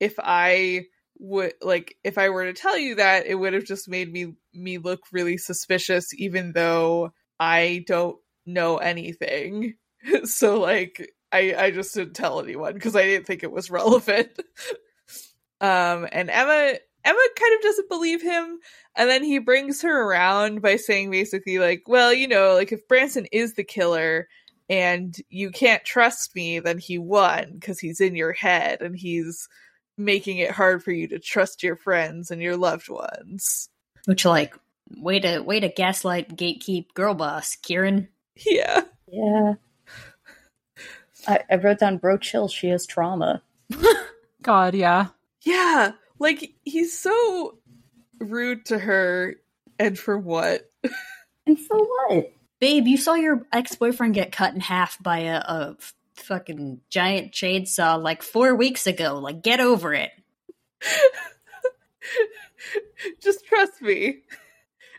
if 0.00 0.14
I 0.18 0.86
would 1.18 1.54
like 1.62 1.96
if 2.04 2.18
I 2.18 2.28
were 2.28 2.44
to 2.44 2.52
tell 2.52 2.76
you 2.76 2.96
that 2.96 3.26
it 3.26 3.34
would 3.34 3.54
have 3.54 3.64
just 3.64 3.88
made 3.88 4.12
me 4.12 4.34
me 4.52 4.78
look 4.78 5.00
really 5.12 5.36
suspicious 5.36 6.12
even 6.14 6.52
though 6.52 7.12
I 7.38 7.84
don't 7.86 8.16
know 8.46 8.78
anything. 8.78 9.74
so 10.24 10.60
like 10.60 11.12
I 11.32 11.54
I 11.56 11.70
just 11.70 11.94
didn't 11.94 12.14
tell 12.14 12.40
anyone 12.40 12.74
because 12.74 12.96
I 12.96 13.04
didn't 13.04 13.26
think 13.26 13.42
it 13.42 13.52
was 13.52 13.70
relevant. 13.70 14.30
um 15.60 16.06
and 16.12 16.30
Emma 16.30 16.74
Emma 17.04 17.28
kind 17.38 17.54
of 17.56 17.62
doesn't 17.62 17.88
believe 17.88 18.22
him 18.22 18.58
and 18.96 19.10
then 19.10 19.22
he 19.22 19.38
brings 19.38 19.82
her 19.82 20.02
around 20.02 20.62
by 20.62 20.76
saying 20.76 21.10
basically 21.10 21.58
like, 21.58 21.82
well, 21.86 22.14
you 22.14 22.28
know, 22.28 22.54
like 22.54 22.72
if 22.72 22.86
Branson 22.88 23.26
is 23.32 23.54
the 23.54 23.64
killer 23.64 24.28
and 24.70 25.14
you 25.28 25.50
can't 25.50 25.84
trust 25.84 26.34
me, 26.34 26.60
then 26.60 26.78
he 26.78 26.98
won 26.98 27.52
because 27.54 27.78
he's 27.78 28.00
in 28.00 28.16
your 28.16 28.32
head 28.32 28.80
and 28.80 28.96
he's 28.96 29.48
making 29.96 30.38
it 30.38 30.50
hard 30.50 30.82
for 30.82 30.90
you 30.90 31.08
to 31.08 31.18
trust 31.18 31.62
your 31.62 31.76
friends 31.76 32.30
and 32.30 32.42
your 32.42 32.56
loved 32.56 32.88
ones. 32.88 33.68
Which 34.06 34.24
like 34.24 34.54
way 34.96 35.20
to 35.20 35.40
way 35.40 35.60
to 35.60 35.68
gaslight 35.68 36.36
gatekeep 36.36 36.94
girl 36.94 37.14
boss 37.14 37.56
Kieran. 37.56 38.08
Yeah. 38.36 38.82
Yeah. 39.06 39.54
I, 41.26 41.40
I 41.50 41.56
wrote 41.56 41.78
down, 41.78 41.98
bro, 41.98 42.18
chill. 42.18 42.48
She 42.48 42.68
has 42.68 42.86
trauma. 42.86 43.42
God, 44.42 44.74
yeah. 44.74 45.08
Yeah. 45.42 45.92
Like 46.18 46.54
he's 46.64 46.98
so 46.98 47.58
rude 48.18 48.66
to 48.66 48.78
her 48.78 49.36
and 49.78 49.98
for 49.98 50.18
what? 50.18 50.70
And 51.46 51.58
for 51.58 51.76
what? 51.78 52.32
Babe, 52.58 52.86
you 52.86 52.96
saw 52.96 53.12
your 53.12 53.46
ex 53.52 53.74
boyfriend 53.74 54.14
get 54.14 54.32
cut 54.32 54.54
in 54.54 54.60
half 54.60 55.02
by 55.02 55.18
a, 55.18 55.36
a 55.36 55.76
fucking 56.14 56.80
giant 56.90 57.32
chainsaw 57.32 58.00
like 58.02 58.22
four 58.22 58.54
weeks 58.54 58.86
ago. 58.86 59.18
Like, 59.18 59.42
get 59.42 59.60
over 59.60 59.92
it. 59.92 60.10
Just 63.22 63.46
trust 63.46 63.82
me. 63.82 64.22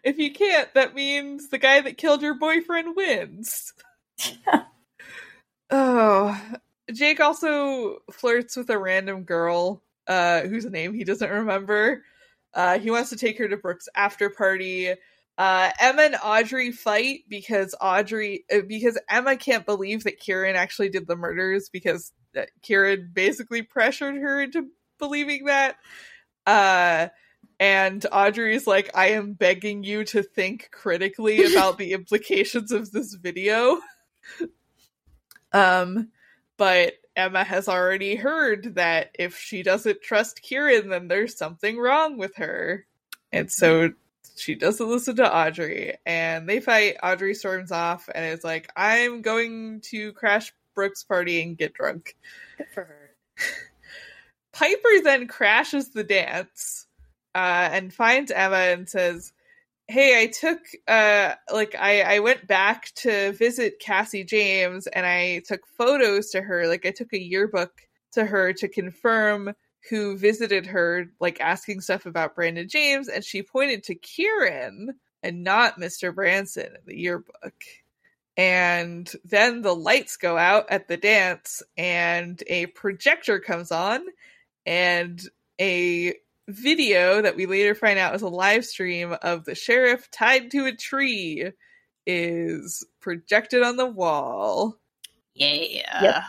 If 0.04 0.20
you 0.20 0.32
can't, 0.32 0.72
that 0.76 0.94
means 0.94 1.50
the 1.50 1.58
guy 1.58 1.82
that 1.82 1.98
killed 1.98 2.22
your 2.22 2.36
boyfriend 2.36 2.96
wins. 2.96 3.74
oh. 5.72 6.42
Jake 6.94 7.20
also 7.20 7.98
flirts 8.12 8.56
with 8.56 8.70
a 8.70 8.78
random 8.78 9.24
girl, 9.24 9.82
uh, 10.08 10.42
whose 10.42 10.66
name 10.66 10.94
he 10.94 11.04
doesn't 11.04 11.32
remember. 11.32 12.04
Uh, 12.54 12.78
he 12.80 12.92
wants 12.92 13.10
to 13.10 13.18
take 13.18 13.38
her 13.40 13.48
to 13.48 13.58
Brooke's 13.58 13.90
after 13.96 14.30
party. 14.30 14.94
Uh, 15.38 15.70
Emma 15.80 16.04
and 16.04 16.16
Audrey 16.24 16.72
fight 16.72 17.26
because 17.28 17.76
Audrey, 17.82 18.46
uh, 18.54 18.62
because 18.68 19.00
Emma 19.10 19.36
can't 19.36 19.66
believe 19.66 20.06
that 20.06 20.20
Kieran 20.20 20.56
actually 20.56 20.90
did 20.90 21.08
the 21.08 21.18
murders 21.18 21.70
because 21.70 22.14
uh, 22.38 22.44
Kieran 22.62 23.12
basically 23.14 23.62
pressured 23.62 24.16
her 24.16 24.42
into 24.42 24.68
believing 24.98 25.46
that. 25.46 25.76
Uh, 26.48 27.10
and 27.60 28.06
Audrey's 28.12 28.68
like, 28.68 28.92
I 28.96 29.08
am 29.08 29.34
begging 29.34 29.84
you 29.84 30.04
to 30.06 30.24
think 30.24 30.70
critically 30.72 31.44
about 31.52 31.78
the 31.78 31.94
implications 31.94 32.72
of 32.72 32.92
this 32.92 33.14
video. 33.14 33.80
um, 35.54 36.10
but 36.58 36.94
Emma 37.16 37.44
has 37.44 37.68
already 37.68 38.16
heard 38.16 38.76
that 38.76 39.12
if 39.18 39.38
she 39.38 39.64
doesn't 39.64 40.02
trust 40.02 40.42
Kieran, 40.42 40.90
then 40.90 41.08
there's 41.08 41.38
something 41.38 41.78
wrong 41.78 42.18
with 42.18 42.36
her. 42.38 42.86
And 43.32 43.52
so 43.52 43.92
she 44.36 44.56
doesn't 44.56 44.88
listen 44.88 45.16
to 45.18 45.36
Audrey. 45.36 45.96
And 46.06 46.48
they 46.48 46.60
fight. 46.60 46.98
Audrey 47.02 47.34
storms 47.34 47.72
off 47.72 48.10
and 48.14 48.26
is 48.26 48.44
like, 48.44 48.70
I'm 48.76 49.22
going 49.22 49.82
to 49.86 50.14
crash 50.14 50.54
Brooke's 50.74 51.04
party 51.04 51.42
and 51.42 51.58
get 51.58 51.74
drunk. 51.74 52.16
Good 52.58 52.68
for 52.74 52.84
her. 52.84 53.12
Piper 54.54 55.04
then 55.04 55.28
crashes 55.28 55.90
the 55.90 56.04
dance 56.04 56.86
uh, 57.34 57.70
and 57.72 57.94
finds 57.94 58.32
Emma 58.32 58.56
and 58.56 58.88
says, 58.88 59.34
"Hey, 59.88 60.22
I 60.22 60.28
took 60.28 60.60
uh, 60.88 61.34
like 61.54 61.76
I 61.76 62.02
I 62.16 62.20
went 62.20 62.48
back 62.48 62.94
to 62.96 63.34
visit 63.34 63.80
Cassie 63.80 64.24
James 64.24 64.88
and 64.88 65.06
I 65.06 65.40
took 65.46 65.68
photos 65.68 66.30
to 66.32 66.42
her. 66.42 66.68
Like 66.68 66.86
I 66.86 66.92
took 66.92 67.12
a 67.12 67.22
yearbook 67.22 67.82
to 68.14 68.26
her 68.26 68.54
to 68.54 68.70
confirm 68.70 69.54
who 69.90 70.18
visited 70.18 70.66
her, 70.68 71.12
like 71.20 71.40
asking 71.42 71.82
stuff 71.82 72.06
about 72.06 72.36
Brandon 72.36 72.68
James, 72.68 73.08
and 73.08 73.24
she 73.24 73.44
pointed 73.44 73.84
to 73.84 73.96
Kieran 73.96 74.96
and 75.24 75.44
not 75.44 75.80
Mr. 75.80 76.14
Branson 76.14 76.68
in 76.68 76.82
the 76.86 76.98
yearbook." 76.98 77.64
And 78.38 79.12
then 79.24 79.62
the 79.62 79.76
lights 79.76 80.18
go 80.18 80.38
out 80.38 80.70
at 80.70 80.88
the 80.88 80.98
dance, 80.98 81.64
and 81.78 82.42
a 82.48 82.66
projector 82.68 83.40
comes 83.40 83.72
on, 83.72 84.06
and 84.66 85.22
a 85.60 86.16
video 86.48 87.22
that 87.22 87.36
we 87.36 87.46
later 87.46 87.74
find 87.74 87.98
out 87.98 88.14
is 88.14 88.22
a 88.22 88.28
live 88.28 88.66
stream 88.66 89.16
of 89.22 89.46
the 89.46 89.56
sheriff 89.56 90.12
tied 90.12 90.52
to 90.52 90.66
a 90.66 90.76
tree 90.76 91.52
is 92.06 92.86
projected 93.00 93.64
on 93.64 93.78
the 93.78 93.86
wall. 93.86 94.78
Yeah. 95.34 96.04
Yep. 96.04 96.24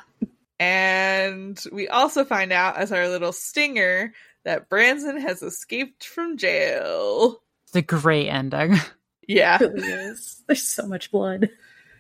And 0.59 1.63
we 1.71 1.89
also 1.89 2.25
find 2.25 2.53
out 2.53 2.77
as 2.77 2.93
our 2.93 3.09
little 3.09 3.33
stinger 3.33 4.13
that 4.45 4.69
Branson 4.69 5.21
has 5.21 5.43
escaped 5.43 6.05
from 6.05 6.39
jail. 6.39 7.43
The 7.73 7.81
a 7.81 7.83
great 7.83 8.29
ending. 8.29 8.77
Yeah. 9.29 9.61
It 9.61 9.73
really 9.73 9.89
is. 9.89 10.45
There's 10.47 10.63
so 10.63 10.87
much 10.87 11.11
blood. 11.11 11.51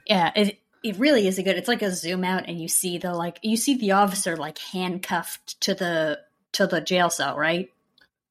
Yeah, 0.06 0.30
it 0.36 0.60
it 0.84 0.96
really 0.98 1.26
is 1.26 1.40
a 1.40 1.42
good. 1.42 1.56
It's 1.56 1.66
like 1.66 1.82
a 1.82 1.90
zoom 1.90 2.22
out, 2.22 2.44
and 2.46 2.60
you 2.60 2.68
see 2.68 2.98
the 2.98 3.12
like 3.12 3.40
you 3.42 3.56
see 3.56 3.76
the 3.76 3.92
officer 3.92 4.36
like 4.36 4.58
handcuffed 4.58 5.60
to 5.62 5.74
the 5.74 6.20
to 6.52 6.68
the 6.68 6.80
jail 6.80 7.10
cell, 7.10 7.36
right? 7.36 7.72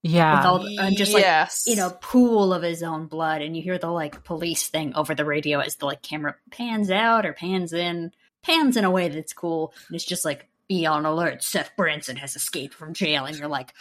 Yeah. 0.01 0.37
with 0.37 0.45
all 0.45 0.59
the, 0.63 0.77
and 0.77 0.95
just 0.95 1.13
like 1.13 1.23
yes. 1.23 1.65
you 1.65 1.75
know 1.75 1.89
pool 1.89 2.53
of 2.53 2.61
his 2.61 2.83
own 2.83 3.07
blood 3.07 3.41
and 3.41 3.57
you 3.57 3.63
hear 3.63 3.79
the 3.79 3.89
like 3.89 4.23
police 4.23 4.67
thing 4.67 4.93
over 4.93 5.15
the 5.15 5.25
radio 5.25 5.61
as 5.61 5.77
the 5.77 5.87
like 5.87 6.03
camera 6.03 6.35
pans 6.51 6.91
out 6.91 7.25
or 7.25 7.33
pans 7.33 7.73
in 7.73 8.11
pans 8.45 8.77
in 8.77 8.83
a 8.85 8.91
way 8.91 9.09
that's 9.09 9.33
cool 9.33 9.73
and 9.87 9.95
it's 9.95 10.05
just 10.05 10.25
like 10.25 10.47
be 10.67 10.85
on 10.85 11.05
alert 11.05 11.43
seth 11.43 11.71
branson 11.75 12.15
has 12.15 12.35
escaped 12.35 12.73
from 12.73 12.93
jail 12.93 13.25
and 13.25 13.37
you're 13.37 13.47
like 13.47 13.73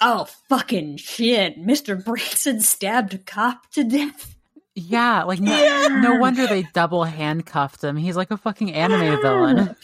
oh 0.00 0.26
fucking 0.48 0.96
shit 0.96 1.58
mr 1.58 2.02
branson 2.02 2.60
stabbed 2.72 3.14
a 3.14 3.18
cop 3.18 3.70
to 3.70 3.84
death 3.84 4.34
Yeah, 4.74 5.24
like 5.24 5.38
no, 5.40 5.88
no 5.88 6.14
wonder 6.16 6.46
they 6.46 6.62
double 6.72 7.04
handcuffed 7.04 7.84
him. 7.84 7.94
He's 7.96 8.16
like 8.16 8.30
a 8.30 8.38
fucking 8.38 8.72
anime 8.72 9.20
villain. 9.20 9.76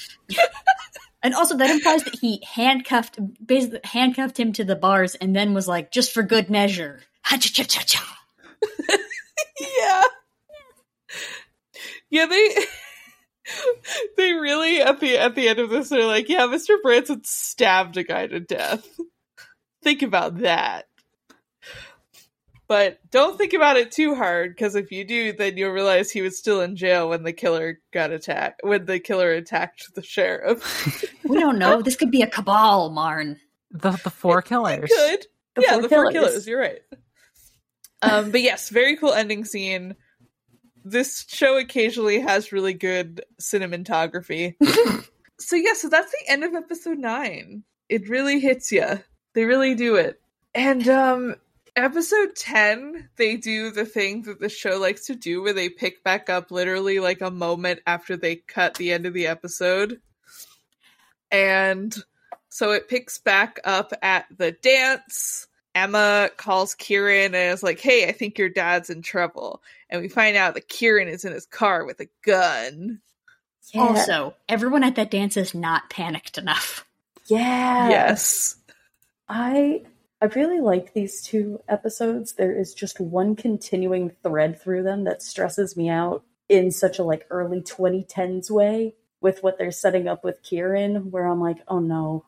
and 1.23 1.35
also 1.35 1.59
that 1.59 1.69
implies 1.69 2.05
that 2.05 2.15
he 2.15 2.43
handcuffed 2.55 3.19
basically 3.47 3.81
handcuffed 3.85 4.41
him 4.41 4.55
to 4.55 4.65
the 4.65 4.77
bars 4.77 5.15
and 5.17 5.37
then 5.37 5.53
was 5.53 5.69
like 5.69 5.93
just 5.93 6.13
for 6.13 6.23
good 6.23 6.49
measure 6.49 7.01
Ha-cha-cha-cha-cha. 7.25 8.19
yeah. 9.79 10.03
Yeah, 12.09 12.25
they 12.25 12.49
they 14.17 14.33
really 14.33 14.81
at 14.81 15.01
the 15.01 15.19
at 15.19 15.35
the 15.35 15.49
end 15.49 15.59
of 15.59 15.71
this 15.71 15.89
they're 15.89 16.05
like, 16.05 16.29
yeah, 16.29 16.47
Mr. 16.47 16.81
Branson 16.83 17.23
stabbed 17.25 17.97
a 17.97 18.05
guy 18.05 18.27
to 18.27 18.41
death. 18.41 18.87
think 19.83 20.03
about 20.03 20.39
that. 20.39 20.87
But 22.69 22.99
don't 23.11 23.39
think 23.39 23.55
about 23.55 23.79
it 23.79 23.91
too 23.91 24.15
hard, 24.15 24.51
because 24.51 24.75
if 24.75 24.93
you 24.93 25.03
do, 25.07 25.33
then 25.33 25.57
you'll 25.57 25.73
realize 25.73 26.11
he 26.11 26.21
was 26.21 26.39
still 26.39 26.61
in 26.61 26.77
jail 26.77 27.09
when 27.09 27.23
the 27.23 27.33
killer 27.33 27.81
got 27.95 28.11
attacked. 28.11 28.61
When 28.63 28.85
the 28.85 29.01
killer 29.01 29.33
attacked 29.33 29.95
the 29.95 30.03
sheriff. 30.03 31.03
we 31.25 31.41
don't 31.41 31.59
know 31.59 31.81
this 31.81 31.97
could 31.97 32.11
be 32.11 32.21
a 32.21 32.27
cabal 32.27 32.91
marn 32.91 33.41
The 33.71 33.93
the 33.93 34.11
four 34.11 34.43
killers. 34.43 34.91
Good. 34.95 35.27
The 35.55 35.63
yeah, 35.63 35.73
four 35.73 35.83
the 35.83 35.89
four 35.89 36.13
killers. 36.13 36.29
killers. 36.31 36.47
You're 36.47 36.61
right. 36.61 36.81
Um, 38.03 38.31
but 38.31 38.43
yes, 38.43 38.69
very 38.69 38.97
cool 38.97 39.15
ending 39.15 39.47
scene. 39.47 39.97
This 40.91 41.27
show 41.29 41.59
occasionally 41.59 42.21
has 42.21 42.53
really 42.53 42.73
good 42.73 43.23
cinematography. 43.41 44.55
so 45.39 45.57
yeah, 45.57 45.75
so 45.75 45.89
that's 45.89 46.13
the 46.13 46.31
end 46.31 46.45
of 46.45 46.55
episode 46.55 46.99
nine. 46.99 47.65
It 47.89 48.09
really 48.09 48.41
hits 48.41 48.73
you. 48.73 49.01
They 49.35 49.45
really 49.45 49.75
do 49.75 49.97
it. 49.97 50.21
And 50.55 50.89
um, 50.89 51.37
episode 51.77 52.37
ten, 52.37 53.09
they 53.17 53.37
do 53.37 53.71
the 53.71 53.85
thing 53.85 54.23
that 54.23 54.41
the 54.41 54.49
show 54.49 54.79
likes 54.79 55.07
to 55.07 55.15
do, 55.15 55.43
where 55.43 55.53
they 55.53 55.69
pick 55.69 56.03
back 56.03 56.31
up 56.31 56.51
literally 56.51 57.01
like 57.01 57.21
a 57.21 57.31
moment 57.31 57.81
after 57.87 58.17
they 58.17 58.37
cut 58.37 58.75
the 58.75 58.93
end 58.93 59.05
of 59.05 59.13
the 59.13 59.27
episode. 59.27 60.01
And 61.31 61.95
so 62.49 62.71
it 62.73 62.89
picks 62.89 63.19
back 63.19 63.61
up 63.65 63.93
at 64.01 64.27
the 64.37 64.53
dance. 64.53 65.48
Emma 65.79 66.31
calls 66.37 66.75
Kieran 66.75 67.35
and 67.35 67.53
is 67.55 67.63
like, 67.63 67.81
Hey, 67.81 68.09
I 68.09 68.13
think 68.13 68.39
your 68.39 68.49
dad's 68.49 68.91
in 68.91 69.03
trouble. 69.03 69.63
And 69.89 70.03
we 70.03 70.09
find 70.09 70.37
out 70.37 70.55
that 70.55 70.69
Kieran 70.69 71.09
is 71.09 71.25
in 71.25 71.33
his 71.33 71.47
car 71.47 71.85
with 71.85 72.01
a 72.01 72.09
gun. 72.25 73.01
Yeah. 73.73 73.83
Also, 73.83 74.35
everyone 74.49 74.83
at 74.83 74.97
that 74.97 75.11
dance 75.11 75.37
is 75.37 75.55
not 75.55 75.91
panicked 75.91 76.39
enough. 76.39 76.85
yeah. 77.27 77.89
Yes. 77.89 78.57
I 79.29 79.83
I 80.21 80.27
really 80.27 80.61
like 80.61 80.95
these 80.95 81.23
two 81.23 81.61
episodes. 81.69 82.33
There 82.33 82.59
is 82.59 82.75
just 82.75 82.99
one 82.99 83.37
continuing 83.37 84.11
thread 84.23 84.61
through 84.61 84.83
them 84.83 85.05
that 85.05 85.23
stresses 85.23 85.77
me 85.77 85.89
out 85.89 86.25
in 86.49 86.71
such 86.73 86.99
a 86.99 87.05
like 87.05 87.27
early 87.31 87.61
2010s 87.61 88.51
way 88.51 88.95
with 89.21 89.43
what 89.43 89.59
they're 89.59 89.71
setting 89.71 90.09
up 90.09 90.25
with 90.25 90.43
Kieran, 90.43 91.11
where 91.11 91.27
I'm 91.27 91.41
like, 91.41 91.59
oh 91.69 91.79
no, 91.79 92.25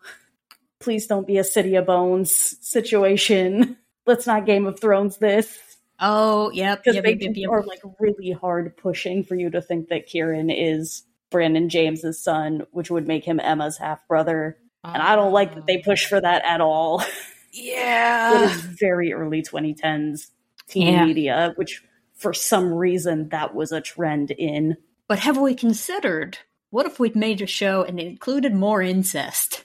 please 0.81 1.07
don't 1.07 1.27
be 1.27 1.39
a 1.39 1.45
City 1.45 1.77
of 1.77 1.87
Bones 1.87 2.57
situation. 2.67 3.77
Let's 4.07 4.27
not 4.27 4.47
Game 4.47 4.67
of 4.67 4.81
Thrones 4.81 5.19
this. 5.19 5.59
Oh, 6.01 6.51
yep. 6.53 6.83
Because 6.83 6.97
yep, 6.97 7.05
they 7.05 7.17
yep, 7.21 7.33
yep, 7.37 7.51
are 7.51 7.63
like 7.63 7.83
really 7.99 8.33
hard 8.33 8.77
pushing 8.77 9.23
for 9.23 9.35
you 9.35 9.51
to 9.51 9.61
think 9.61 9.89
that 9.89 10.07
Kieran 10.07 10.51
is 10.51 11.03
Brandon 11.31 11.69
James's 11.69 12.23
son, 12.23 12.67
which 12.73 12.91
would 12.91 13.07
make 13.07 13.25
him 13.25 13.39
Emma's 13.39 13.77
half 13.77 14.07
brother. 14.09 14.57
And 14.83 15.03
I 15.03 15.15
don't 15.15 15.33
like 15.33 15.55
that 15.55 15.67
they 15.67 15.79
push 15.79 16.07
for 16.07 16.19
that 16.21 16.43
at 16.45 16.63
all. 16.63 17.01
it 17.03 17.09
Yeah. 17.53 18.45
is 18.45 18.63
very 18.63 19.13
early 19.13 19.43
2010s 19.43 20.29
teen 20.69 20.95
Yeah. 20.95 21.05
media, 21.05 21.53
which 21.57 21.83
for 22.15 22.33
some 22.33 22.73
reason 22.73 23.29
that 23.29 23.55
was 23.55 23.71
a 23.73 23.81
trend 23.83 24.31
in. 24.31 24.79
But 25.07 25.19
have 25.19 25.37
we 25.37 25.55
considered 25.55 26.39
what 26.71 26.87
if 26.87 26.99
we'd 26.99 27.17
made 27.17 27.43
a 27.43 27.47
show 27.47 27.83
and 27.83 28.01
it 28.01 28.07
included 28.07 28.55
more 28.55 28.81
incest? 28.81 29.65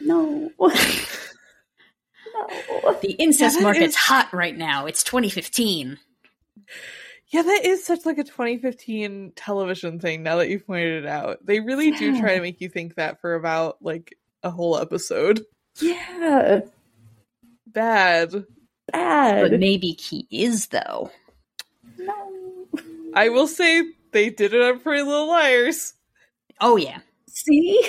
No. 0.00 0.50
no. 0.58 0.70
The 3.02 3.14
incest 3.18 3.56
Yeah, 3.56 3.62
market's 3.62 3.94
is- 3.94 3.96
hot 3.96 4.32
right 4.32 4.56
now. 4.56 4.86
It's 4.86 5.02
2015. 5.04 5.98
Yeah, 7.28 7.42
that 7.42 7.64
is 7.64 7.84
such 7.84 8.06
like 8.06 8.18
a 8.18 8.24
2015 8.24 9.32
television 9.34 9.98
thing 9.98 10.22
now 10.22 10.36
that 10.36 10.48
you've 10.48 10.66
pointed 10.66 11.04
it 11.04 11.06
out. 11.08 11.44
They 11.44 11.60
really 11.60 11.90
do 11.90 12.18
try 12.20 12.36
to 12.36 12.40
make 12.42 12.60
you 12.60 12.68
think 12.68 12.94
that 12.94 13.20
for 13.20 13.34
about 13.34 13.78
like 13.82 14.14
a 14.42 14.50
whole 14.50 14.78
episode. 14.78 15.44
Yeah. 15.80 16.60
Bad. 17.66 18.44
Bad. 18.92 19.50
But 19.50 19.58
maybe 19.58 19.88
he 19.98 20.26
is, 20.30 20.68
though. 20.68 21.10
no. 21.98 22.68
I 23.14 23.28
will 23.30 23.46
say 23.48 23.82
they 24.12 24.30
did 24.30 24.54
it 24.54 24.62
on 24.62 24.78
Pretty 24.80 25.02
Little 25.02 25.28
Liars. 25.28 25.94
Oh, 26.60 26.76
yeah. 26.76 26.98
See? 27.28 27.80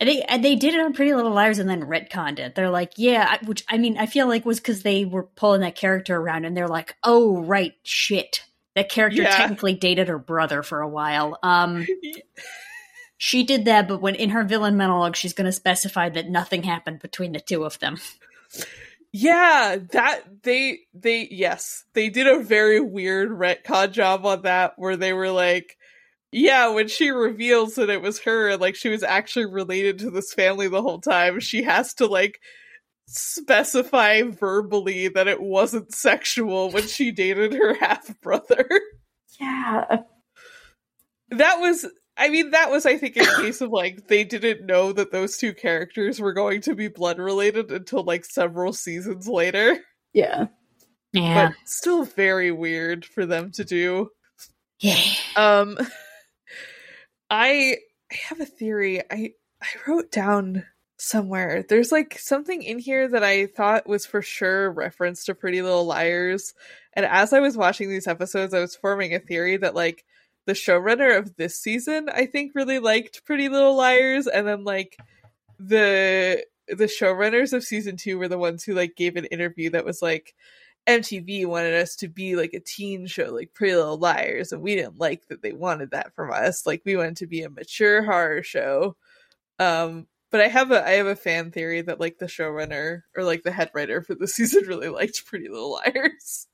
And 0.00 0.08
they, 0.08 0.22
and 0.22 0.44
they 0.44 0.54
did 0.54 0.74
it 0.74 0.80
on 0.80 0.92
Pretty 0.92 1.12
Little 1.12 1.32
Liars 1.32 1.58
and 1.58 1.68
then 1.68 1.82
retconned 1.82 2.38
it. 2.38 2.54
They're 2.54 2.70
like, 2.70 2.92
yeah, 2.96 3.38
I- 3.40 3.44
which 3.44 3.64
I 3.68 3.78
mean, 3.78 3.98
I 3.98 4.06
feel 4.06 4.28
like 4.28 4.44
was 4.44 4.60
because 4.60 4.82
they 4.82 5.04
were 5.04 5.24
pulling 5.24 5.60
that 5.62 5.74
character 5.74 6.16
around 6.16 6.44
and 6.44 6.56
they're 6.56 6.68
like, 6.68 6.94
oh, 7.02 7.42
right, 7.42 7.74
shit. 7.82 8.44
That 8.76 8.88
character 8.90 9.22
Yeah. 9.22 9.36
technically 9.36 9.74
dated 9.74 10.06
her 10.06 10.18
brother 10.18 10.62
for 10.62 10.80
a 10.82 10.88
while. 10.88 11.36
Um, 11.42 11.84
she 13.16 13.42
did 13.42 13.64
that, 13.64 13.88
but 13.88 14.00
when 14.00 14.14
in 14.14 14.30
her 14.30 14.44
villain 14.44 14.76
monologue, 14.76 15.16
she's 15.16 15.32
going 15.32 15.46
to 15.46 15.52
specify 15.52 16.08
that 16.10 16.28
nothing 16.28 16.62
happened 16.62 17.00
between 17.00 17.32
the 17.32 17.40
two 17.40 17.64
of 17.64 17.78
them. 17.80 17.98
Yeah, 19.10 19.78
that 19.92 20.42
they 20.42 20.80
they 20.92 21.26
yes, 21.30 21.84
they 21.94 22.10
did 22.10 22.26
a 22.26 22.40
very 22.40 22.78
weird 22.78 23.30
retcon 23.30 23.90
job 23.90 24.26
on 24.26 24.42
that 24.42 24.74
where 24.78 24.96
they 24.96 25.14
were 25.14 25.30
like 25.30 25.77
yeah, 26.32 26.68
when 26.68 26.88
she 26.88 27.10
reveals 27.10 27.76
that 27.76 27.90
it 27.90 28.02
was 28.02 28.20
her, 28.20 28.56
like 28.56 28.74
she 28.74 28.88
was 28.88 29.02
actually 29.02 29.46
related 29.46 29.98
to 30.00 30.10
this 30.10 30.32
family 30.32 30.68
the 30.68 30.82
whole 30.82 31.00
time, 31.00 31.40
she 31.40 31.62
has 31.62 31.94
to 31.94 32.06
like 32.06 32.38
specify 33.06 34.22
verbally 34.22 35.08
that 35.08 35.28
it 35.28 35.40
wasn't 35.40 35.94
sexual 35.94 36.70
when 36.70 36.86
she 36.86 37.10
dated 37.10 37.54
her 37.54 37.74
half 37.74 38.20
brother. 38.20 38.68
Yeah. 39.40 39.98
that 41.30 41.60
was 41.60 41.86
I 42.16 42.28
mean 42.28 42.50
that 42.50 42.70
was 42.70 42.84
I 42.84 42.98
think 42.98 43.16
a 43.16 43.24
case 43.40 43.60
of 43.60 43.70
like 43.70 44.08
they 44.08 44.24
didn't 44.24 44.66
know 44.66 44.92
that 44.92 45.12
those 45.12 45.36
two 45.38 45.54
characters 45.54 46.20
were 46.20 46.32
going 46.32 46.60
to 46.62 46.74
be 46.74 46.88
blood 46.88 47.18
related 47.18 47.70
until 47.70 48.02
like 48.02 48.24
several 48.24 48.72
seasons 48.72 49.28
later. 49.28 49.78
Yeah. 50.12 50.46
Yeah. 51.12 51.48
but 51.48 51.56
still 51.64 52.04
very 52.04 52.50
weird 52.50 53.04
for 53.04 53.24
them 53.24 53.50
to 53.52 53.64
do. 53.64 54.10
yeah. 54.80 55.00
Um 55.36 55.78
I 57.30 57.76
I 58.10 58.16
have 58.28 58.40
a 58.40 58.46
theory. 58.46 59.02
I 59.10 59.32
I 59.62 59.66
wrote 59.86 60.10
down 60.10 60.64
somewhere. 60.98 61.64
There's 61.68 61.92
like 61.92 62.18
something 62.18 62.62
in 62.62 62.78
here 62.78 63.08
that 63.08 63.22
I 63.22 63.46
thought 63.46 63.88
was 63.88 64.06
for 64.06 64.22
sure 64.22 64.70
reference 64.70 65.24
to 65.24 65.34
Pretty 65.34 65.62
Little 65.62 65.84
Liars. 65.84 66.54
And 66.94 67.06
as 67.06 67.32
I 67.32 67.40
was 67.40 67.56
watching 67.56 67.88
these 67.88 68.06
episodes, 68.06 68.52
I 68.52 68.60
was 68.60 68.76
forming 68.76 69.14
a 69.14 69.20
theory 69.20 69.56
that 69.58 69.74
like 69.74 70.04
the 70.46 70.54
showrunner 70.54 71.16
of 71.16 71.36
this 71.36 71.60
season, 71.60 72.08
I 72.12 72.26
think, 72.26 72.52
really 72.54 72.78
liked 72.78 73.24
Pretty 73.24 73.48
Little 73.48 73.76
Liars, 73.76 74.26
and 74.26 74.46
then 74.46 74.64
like 74.64 74.96
the 75.58 76.44
the 76.68 76.84
showrunners 76.84 77.52
of 77.52 77.64
season 77.64 77.96
two 77.96 78.18
were 78.18 78.28
the 78.28 78.38
ones 78.38 78.64
who 78.64 78.74
like 78.74 78.96
gave 78.96 79.16
an 79.16 79.24
interview 79.26 79.70
that 79.70 79.84
was 79.84 80.02
like 80.02 80.34
MTV 80.88 81.46
wanted 81.46 81.74
us 81.74 81.96
to 81.96 82.08
be 82.08 82.34
like 82.34 82.54
a 82.54 82.60
teen 82.60 83.06
show 83.06 83.30
like 83.32 83.52
Pretty 83.52 83.74
Little 83.74 83.98
Liars, 83.98 84.52
and 84.52 84.62
we 84.62 84.74
didn't 84.74 84.98
like 84.98 85.28
that 85.28 85.42
they 85.42 85.52
wanted 85.52 85.90
that 85.90 86.14
from 86.14 86.32
us. 86.32 86.66
Like 86.66 86.82
we 86.84 86.96
wanted 86.96 87.16
to 87.18 87.26
be 87.26 87.42
a 87.42 87.50
mature 87.50 88.02
horror 88.02 88.42
show. 88.42 88.96
Um, 89.58 90.06
but 90.30 90.40
I 90.40 90.48
have 90.48 90.70
a 90.72 90.86
I 90.86 90.92
have 90.92 91.06
a 91.06 91.16
fan 91.16 91.50
theory 91.50 91.82
that 91.82 92.00
like 92.00 92.18
the 92.18 92.26
showrunner 92.26 93.02
or 93.16 93.24
like 93.24 93.42
the 93.42 93.52
head 93.52 93.70
writer 93.74 94.02
for 94.02 94.14
the 94.14 94.28
season 94.28 94.64
really 94.66 94.88
liked 94.88 95.26
Pretty 95.26 95.48
Little 95.48 95.72
Liars. 95.72 96.46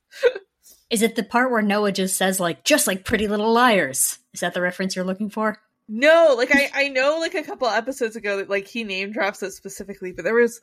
Is 0.91 1.03
it 1.03 1.17
the 1.17 1.23
part 1.23 1.51
where 1.51 1.63
Noah 1.63 1.93
just 1.93 2.17
says, 2.17 2.39
like, 2.39 2.65
just 2.65 2.87
like 2.87 3.05
Pretty 3.05 3.27
Little 3.27 3.53
Liars? 3.53 4.19
Is 4.33 4.41
that 4.41 4.55
the 4.55 4.61
reference 4.61 4.95
you're 4.95 5.05
looking 5.05 5.31
for? 5.31 5.59
No, 5.89 6.35
like 6.37 6.55
I 6.55 6.71
I 6.75 6.89
know 6.89 7.19
like 7.21 7.35
a 7.35 7.43
couple 7.43 7.69
episodes 7.69 8.17
ago 8.17 8.39
that 8.39 8.51
like 8.51 8.67
he 8.67 8.85
name 8.85 9.13
drops 9.13 9.43
it 9.43 9.53
specifically, 9.53 10.13
but 10.13 10.25
there 10.25 10.35
was 10.35 10.61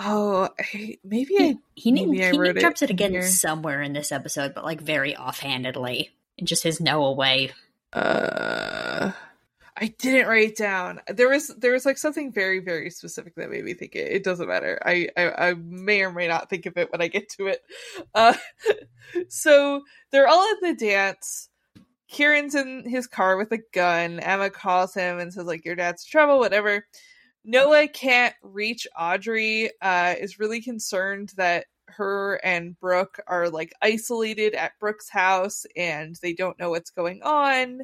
oh 0.00 0.48
I, 0.58 0.98
maybe 1.04 1.34
I 1.38 1.56
He, 1.76 1.92
Maybe 1.92 2.24
I 2.24 2.32
he 2.32 2.38
wrote 2.38 2.48
name 2.48 2.56
it 2.56 2.60
drops 2.60 2.82
it 2.82 2.90
again 2.90 3.12
here. 3.12 3.22
somewhere 3.22 3.82
in 3.82 3.92
this 3.92 4.12
episode, 4.12 4.54
but 4.54 4.64
like 4.64 4.80
very 4.80 5.16
offhandedly. 5.16 6.10
In 6.38 6.46
just 6.46 6.62
his 6.62 6.80
Noah 6.80 7.12
way. 7.12 7.52
uh 7.92 9.12
I 9.82 9.86
didn't 9.98 10.28
write 10.28 10.56
down. 10.56 11.00
There 11.08 11.28
was 11.30 11.48
there 11.48 11.72
was 11.72 11.86
like 11.86 11.96
something 11.98 12.32
very 12.32 12.60
very 12.60 12.90
specific 12.90 13.34
that 13.36 13.50
made 13.50 13.64
me 13.64 13.74
think 13.74 13.94
it. 13.96 14.12
It 14.12 14.24
doesn't 14.24 14.48
matter. 14.48 14.78
I 14.84 15.08
I, 15.16 15.50
I 15.50 15.54
may 15.54 16.02
or 16.02 16.12
may 16.12 16.28
not 16.28 16.50
think 16.50 16.66
of 16.66 16.76
it 16.76 16.92
when 16.92 17.00
I 17.00 17.08
get 17.08 17.28
to 17.38 17.46
it. 17.46 17.62
Uh, 18.14 18.34
so 19.28 19.82
they're 20.10 20.28
all 20.28 20.50
at 20.52 20.60
the 20.60 20.74
dance. 20.74 21.48
Kieran's 22.08 22.54
in 22.56 22.88
his 22.88 23.06
car 23.06 23.36
with 23.36 23.52
a 23.52 23.60
gun. 23.72 24.20
Emma 24.20 24.50
calls 24.50 24.92
him 24.94 25.18
and 25.18 25.32
says 25.32 25.46
like 25.46 25.64
your 25.64 25.76
dad's 25.76 26.04
in 26.04 26.10
trouble, 26.10 26.38
whatever. 26.40 26.84
Noah 27.44 27.88
can't 27.88 28.34
reach 28.42 28.86
Audrey. 28.98 29.70
Uh, 29.80 30.14
is 30.18 30.38
really 30.38 30.60
concerned 30.60 31.32
that 31.36 31.66
her 31.86 32.40
and 32.44 32.78
Brooke 32.78 33.20
are 33.26 33.48
like 33.48 33.72
isolated 33.82 34.54
at 34.54 34.78
Brooke's 34.78 35.08
house 35.08 35.66
and 35.76 36.16
they 36.22 36.32
don't 36.32 36.58
know 36.58 36.70
what's 36.70 36.90
going 36.90 37.22
on. 37.22 37.80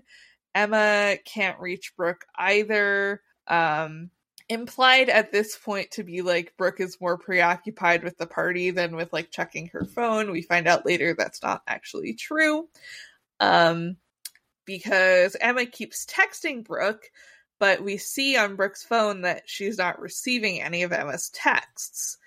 Emma 0.55 1.17
can't 1.25 1.61
reach 1.61 1.95
Brooke 1.97 2.25
either. 2.37 3.23
Um, 3.47 4.11
implied 4.49 5.09
at 5.09 5.33
this 5.33 5.59
point 5.59 5.91
to 5.91 6.05
be 6.05 6.23
like 6.23 6.57
Brooke 6.57 6.81
is 6.81 7.01
more 7.01 7.19
preoccupied 7.19 8.05
with 8.05 8.17
the 8.17 8.27
party 8.27 8.71
than 8.71 8.97
with 8.97 9.13
like 9.13 9.31
checking 9.31 9.67
her 9.69 9.85
phone. 9.85 10.31
We 10.31 10.43
find 10.43 10.67
out 10.67 10.87
later 10.87 11.15
that's 11.15 11.43
not 11.43 11.63
actually 11.67 12.15
true. 12.15 12.69
Um, 13.41 13.97
because 14.65 15.37
Emma 15.41 15.67
keeps 15.67 16.07
texting 16.07 16.65
Brooke, 16.65 17.11
but 17.59 17.83
we 17.83 17.97
see 17.97 18.37
on 18.37 18.57
Brooke's 18.57 18.85
phone 18.85 19.23
that 19.23 19.43
she's 19.47 19.79
not 19.79 20.01
receiving 20.01 20.61
any 20.61 20.83
of 20.83 20.93
Emma's 20.93 21.31
texts. 21.31 22.19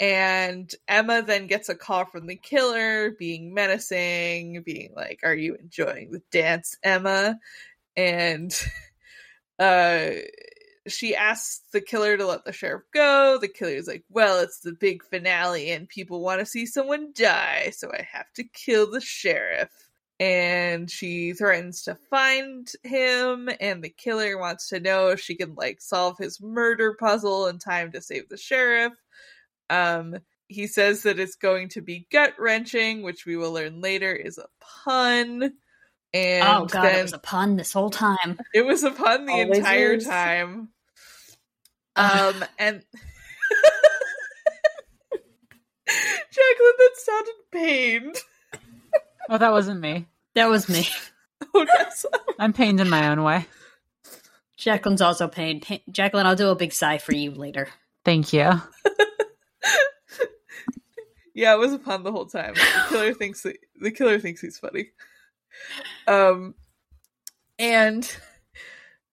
And 0.00 0.72
Emma 0.88 1.22
then 1.22 1.46
gets 1.46 1.68
a 1.68 1.74
call 1.74 2.06
from 2.06 2.26
the 2.26 2.36
killer, 2.36 3.12
being 3.12 3.54
menacing, 3.54 4.62
being 4.62 4.92
like, 4.96 5.20
Are 5.22 5.34
you 5.34 5.54
enjoying 5.54 6.10
the 6.10 6.22
dance, 6.30 6.76
Emma? 6.82 7.38
And 7.96 8.52
uh 9.58 10.10
she 10.88 11.14
asks 11.14 11.60
the 11.72 11.80
killer 11.80 12.16
to 12.16 12.26
let 12.26 12.44
the 12.44 12.52
sheriff 12.52 12.82
go. 12.92 13.38
The 13.40 13.46
killer's 13.48 13.86
like, 13.86 14.04
Well, 14.10 14.40
it's 14.40 14.60
the 14.60 14.72
big 14.72 15.04
finale 15.04 15.70
and 15.70 15.88
people 15.88 16.20
want 16.20 16.40
to 16.40 16.46
see 16.46 16.66
someone 16.66 17.12
die, 17.14 17.70
so 17.70 17.90
I 17.92 18.02
have 18.10 18.32
to 18.34 18.44
kill 18.44 18.90
the 18.90 19.00
sheriff. 19.00 19.70
And 20.22 20.88
she 20.88 21.32
threatens 21.32 21.82
to 21.82 21.96
find 22.08 22.70
him, 22.84 23.48
and 23.60 23.82
the 23.82 23.88
killer 23.88 24.38
wants 24.38 24.68
to 24.68 24.78
know 24.78 25.08
if 25.08 25.18
she 25.18 25.34
can 25.34 25.56
like 25.56 25.80
solve 25.80 26.16
his 26.16 26.40
murder 26.40 26.94
puzzle 26.94 27.48
in 27.48 27.58
time 27.58 27.90
to 27.90 28.00
save 28.00 28.28
the 28.28 28.36
sheriff. 28.36 28.92
Um, 29.68 30.18
he 30.46 30.68
says 30.68 31.02
that 31.02 31.18
it's 31.18 31.34
going 31.34 31.70
to 31.70 31.80
be 31.80 32.06
gut 32.12 32.34
wrenching, 32.38 33.02
which 33.02 33.26
we 33.26 33.34
will 33.36 33.52
learn 33.52 33.80
later 33.80 34.12
is 34.14 34.38
a 34.38 34.46
pun. 34.84 35.54
And 36.14 36.48
oh 36.48 36.66
god, 36.66 36.84
then 36.84 37.00
it 37.00 37.02
was 37.02 37.14
a 37.14 37.18
pun 37.18 37.56
this 37.56 37.72
whole 37.72 37.90
time. 37.90 38.38
it 38.54 38.64
was 38.64 38.84
a 38.84 38.92
pun 38.92 39.26
the 39.26 39.32
Always 39.32 39.58
entire 39.58 39.94
is. 39.94 40.06
time. 40.06 40.68
Um, 41.94 42.42
and 42.58 42.82
Jacqueline, 45.86 46.78
that 46.78 46.92
sounded 46.94 47.34
pained. 47.52 48.16
Oh, 49.28 49.36
that 49.36 49.52
wasn't 49.52 49.80
me. 49.80 50.06
That 50.34 50.48
was 50.48 50.68
me. 50.68 50.86
Oh, 51.54 51.66
I'm 52.38 52.52
pained 52.52 52.80
in 52.80 52.88
my 52.88 53.08
own 53.08 53.22
way. 53.22 53.46
Jacqueline's 54.56 55.02
also 55.02 55.28
pained. 55.28 55.62
Pa- 55.62 55.80
Jacqueline, 55.90 56.26
I'll 56.26 56.36
do 56.36 56.48
a 56.48 56.54
big 56.54 56.72
sigh 56.72 56.98
for 56.98 57.12
you 57.14 57.32
later. 57.32 57.68
Thank 58.04 58.32
you. 58.32 58.40
yeah, 61.34 61.54
it 61.54 61.58
was 61.58 61.72
a 61.72 61.78
pun 61.78 62.02
the 62.02 62.12
whole 62.12 62.26
time. 62.26 62.54
The 62.54 62.86
killer 62.88 63.14
thinks 63.14 63.42
that, 63.42 63.56
the 63.80 63.90
killer 63.90 64.18
thinks 64.18 64.40
he's 64.40 64.58
funny. 64.58 64.90
Um, 66.06 66.54
and 67.58 68.08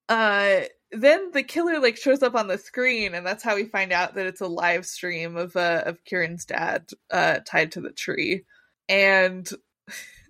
uh, 0.07 0.61
then 0.91 1.31
the 1.31 1.43
killer 1.43 1.79
like 1.79 1.97
shows 1.97 2.23
up 2.23 2.35
on 2.35 2.47
the 2.47 2.57
screen, 2.57 3.13
and 3.13 3.25
that's 3.25 3.43
how 3.43 3.55
we 3.55 3.65
find 3.65 3.91
out 3.91 4.15
that 4.15 4.25
it's 4.25 4.41
a 4.41 4.47
live 4.47 4.85
stream 4.85 5.35
of 5.37 5.55
uh 5.55 5.83
of 5.85 6.03
Kieran's 6.03 6.45
dad 6.45 6.89
uh 7.11 7.39
tied 7.45 7.73
to 7.73 7.81
the 7.81 7.91
tree. 7.91 8.45
And 8.87 9.47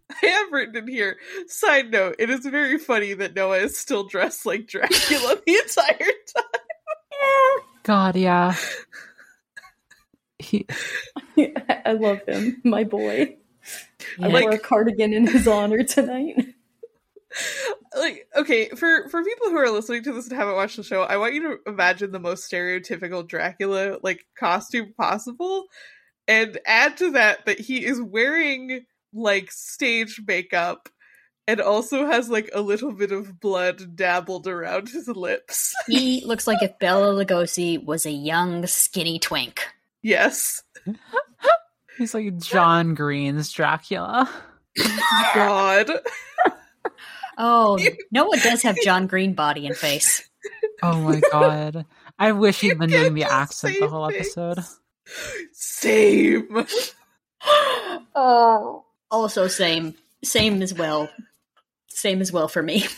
I 0.24 0.26
have 0.28 0.51
written 0.51 0.76
in 0.78 0.88
here. 0.88 1.18
Side 1.47 1.91
note: 1.91 2.16
It 2.20 2.30
is 2.30 2.45
very 2.45 2.78
funny 2.80 3.14
that 3.14 3.36
Noah 3.36 3.57
is 3.60 3.78
still 3.78 4.05
dressed 4.07 4.45
like 4.45 4.68
Dracula 4.68 5.36
the 5.45 5.53
entire 5.53 5.97
time. 5.97 7.66
God, 7.84 8.16
yeah. 8.16 8.55
He, 10.41 10.66
I 11.38 11.91
love 11.99 12.22
him, 12.26 12.62
my 12.64 12.86
boy. 12.86 13.36
I 14.22 14.28
Yeah. 14.28 14.28
like- 14.28 14.43
wore 14.45 14.53
a 14.53 14.57
cardigan 14.60 15.14
in 15.14 15.28
his 15.28 15.47
honor 15.49 15.84
tonight. 15.84 16.36
like 17.99 18.28
okay 18.36 18.70
for 18.70 19.07
for 19.10 19.24
people 19.24 19.49
who 19.49 19.57
are 19.57 19.70
listening 19.70 20.01
to 20.03 20.14
this 20.14 20.28
and 20.30 20.36
haven't 20.38 20.55
watched 20.55 20.78
the 20.78 20.84
show 20.84 21.03
i 21.03 21.16
want 21.18 21.36
you 21.36 21.43
to 21.43 21.70
imagine 21.70 22.12
the 22.12 22.20
most 22.20 22.49
stereotypical 22.51 23.28
dracula 23.28 23.99
like 24.01 24.26
costume 24.36 24.91
possible 24.97 25.66
and 26.28 26.57
add 26.66 26.97
to 26.97 27.12
that 27.12 27.45
that 27.45 27.60
he 27.60 27.86
is 27.86 28.01
wearing 28.01 28.84
like 29.14 29.51
stage 29.51 30.22
makeup 30.28 30.89
and 31.47 31.60
also 31.60 32.05
has 32.05 32.30
like 32.30 32.49
a 32.53 32.62
little 32.62 32.91
bit 32.91 33.12
of 33.12 33.39
blood 33.39 33.95
dabbled 33.95 34.47
around 34.47 34.89
his 34.89 35.07
lips 35.07 35.74
he 35.88 36.22
looks 36.26 36.45
like 36.47 36.62
if 36.62 36.78
Bela 36.80 37.14
Lugosi 37.26 37.84
was 37.84 38.05
a 38.05 38.12
young, 38.12 38.66
skinny 38.68 39.20
twink. 39.20 39.64
yes 40.01 40.64
he's 41.97 42.14
like 42.14 42.38
John 42.38 42.93
Green's 42.95 43.51
Dracula. 43.51 44.30
god 45.34 45.89
Oh, 47.41 47.80
Noah 48.12 48.36
does 48.43 48.62
have 48.64 48.76
John 48.84 49.07
Green 49.07 49.34
body 49.34 49.66
and 49.66 49.76
face. 49.76 50.30
Oh 50.84 50.99
my 50.99 51.22
god. 51.32 51.86
I 52.20 52.34
wish 52.34 52.60
he'd 52.60 52.78
been 52.78 52.89
doing 52.89 53.14
the 53.14 53.24
accent 53.24 53.78
the 53.80 53.88
whole 53.88 54.10
episode. 54.12 54.60
same 55.53 56.66
Oh. 58.14 58.84
Also, 59.12 59.47
same, 59.47 59.95
same 60.24 60.62
as 60.62 60.74
well. 60.74 61.10
Same 61.88 62.22
as 62.22 62.32
well 62.32 62.47
for 62.47 62.62
me. 62.62 62.86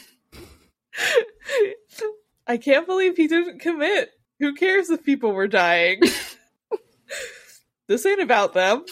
I 2.47 2.57
can't 2.57 2.86
believe 2.86 3.16
he 3.16 3.28
didn't 3.28 3.59
commit. 3.59 4.12
Who 4.39 4.55
cares 4.55 4.89
if 4.89 5.05
people 5.05 5.32
were 5.32 5.47
dying? 5.47 6.01
this 7.88 8.05
ain't 8.05 8.22
about 8.22 8.53
them. 8.53 8.84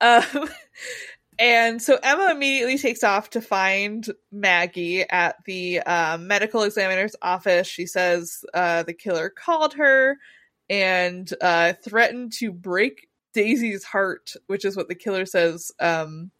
Um, 0.00 0.48
and 1.38 1.80
so 1.80 1.98
Emma 2.02 2.30
immediately 2.32 2.78
takes 2.78 3.04
off 3.04 3.30
to 3.30 3.40
find 3.40 4.06
Maggie 4.32 5.02
at 5.08 5.36
the 5.44 5.80
uh, 5.80 6.18
medical 6.18 6.62
examiner's 6.62 7.14
office. 7.22 7.66
She 7.66 7.86
says 7.86 8.44
uh, 8.54 8.82
the 8.82 8.94
killer 8.94 9.30
called 9.30 9.74
her 9.74 10.16
and 10.68 11.32
uh, 11.40 11.74
threatened 11.84 12.32
to 12.34 12.52
break 12.52 13.09
Daisy's 13.34 13.84
heart, 13.84 14.32
which 14.46 14.64
is 14.64 14.76
what 14.76 14.88
the 14.88 14.94
killer 14.94 15.26
says 15.26 15.70
um, 15.80 16.30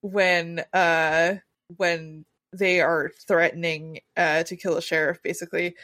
when 0.00 0.62
uh, 0.72 1.34
when 1.76 2.24
they 2.52 2.80
are 2.80 3.10
threatening 3.26 4.00
uh, 4.16 4.44
to 4.44 4.56
kill 4.56 4.76
a 4.76 4.82
sheriff, 4.82 5.22
basically. 5.22 5.74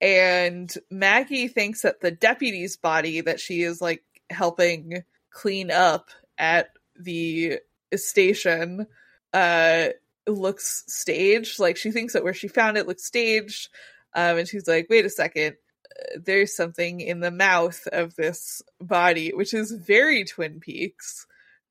And 0.00 0.72
Maggie 0.90 1.48
thinks 1.48 1.82
that 1.82 2.00
the 2.00 2.10
deputy's 2.10 2.76
body 2.76 3.20
that 3.22 3.40
she 3.40 3.62
is 3.62 3.80
like 3.80 4.02
helping 4.30 5.02
clean 5.30 5.70
up 5.70 6.10
at 6.38 6.70
the 6.98 7.58
station 7.94 8.86
uh 9.32 9.88
looks 10.26 10.84
staged. 10.88 11.58
Like 11.58 11.76
she 11.76 11.90
thinks 11.90 12.12
that 12.12 12.24
where 12.24 12.34
she 12.34 12.48
found 12.48 12.76
it 12.76 12.86
looks 12.86 13.04
staged. 13.06 13.68
Um 14.14 14.38
and 14.38 14.48
she's 14.48 14.66
like 14.66 14.86
wait 14.88 15.04
a 15.04 15.10
second 15.10 15.56
there's 16.16 16.54
something 16.54 17.00
in 17.00 17.20
the 17.20 17.30
mouth 17.30 17.86
of 17.92 18.14
this 18.16 18.62
body 18.80 19.32
which 19.32 19.54
is 19.54 19.72
very 19.72 20.24
twin 20.24 20.60
peaks. 20.60 21.26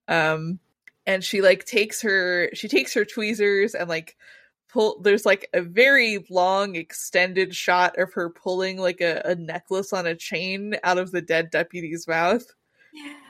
Um 0.07 0.59
and 1.05 1.23
she 1.23 1.41
like 1.41 1.65
takes 1.65 2.01
her 2.01 2.49
she 2.53 2.67
takes 2.67 2.93
her 2.93 3.05
tweezers 3.05 3.75
and 3.75 3.89
like 3.89 4.15
pull 4.69 4.99
there's 5.01 5.25
like 5.25 5.49
a 5.53 5.61
very 5.61 6.25
long 6.29 6.75
extended 6.75 7.55
shot 7.55 7.97
of 7.99 8.13
her 8.13 8.29
pulling 8.29 8.77
like 8.77 9.01
a, 9.01 9.21
a 9.25 9.35
necklace 9.35 9.93
on 9.93 10.07
a 10.07 10.15
chain 10.15 10.75
out 10.83 10.97
of 10.97 11.11
the 11.11 11.21
dead 11.21 11.49
deputy's 11.51 12.07
mouth. 12.07 12.45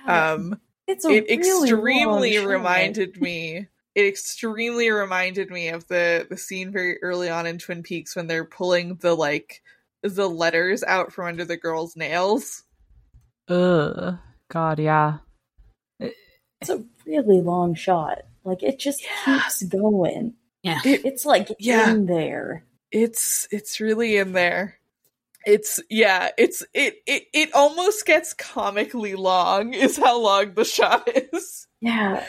Um 0.08 0.60
it's 0.88 1.06
a 1.06 1.10
it 1.10 1.40
really 1.40 1.70
extremely 1.70 2.38
reminded 2.40 3.22
me 3.22 3.68
it 3.96 4.06
extremely 4.06 4.90
reminded 4.90 5.50
me 5.50 5.70
of 5.70 5.88
the 5.88 6.26
the 6.30 6.38
scene 6.38 6.72
very 6.72 7.02
early 7.02 7.30
on 7.30 7.46
in 7.46 7.58
twin 7.58 7.84
peaks 7.84 8.16
when 8.16 8.28
they're 8.28 8.46
pulling 8.46 8.96
the 8.96 9.16
like 9.16 9.62
the 10.04 10.30
letters 10.30 10.84
out 10.84 11.12
from 11.14 11.28
under 11.28 11.45
the 11.45 11.58
girl's 11.58 11.95
nails 11.95 12.64
Ugh. 13.49 14.18
God, 14.49 14.80
yeah. 14.80 15.18
It's 15.99 16.70
a 16.70 16.84
really 17.06 17.41
long 17.41 17.76
shot. 17.76 18.20
Like 18.45 18.64
it 18.64 18.80
just 18.80 19.01
Yeah. 19.04 19.41
keeps 19.41 19.64
going. 19.64 20.36
Yeah. 20.62 20.80
It's 20.86 21.26
like 21.26 21.49
Yeah. 21.60 21.91
in 21.91 22.06
there. 22.06 22.66
it's 22.91 23.47
it's 23.51 23.80
really 23.82 24.18
in 24.18 24.34
there 24.34 24.78
it's 25.45 25.80
yeah 25.89 26.30
it's 26.38 26.64
it 26.74 26.97
it, 27.08 27.24
it 27.34 27.54
almost 27.54 28.06
gets 28.06 28.34
comically 28.36 29.16
long 29.16 29.74
is 29.74 29.97
how 29.97 30.22
long 30.22 30.54
the 30.54 30.64
shot 30.64 31.10
is 31.34 31.68
Yeah. 31.82 32.24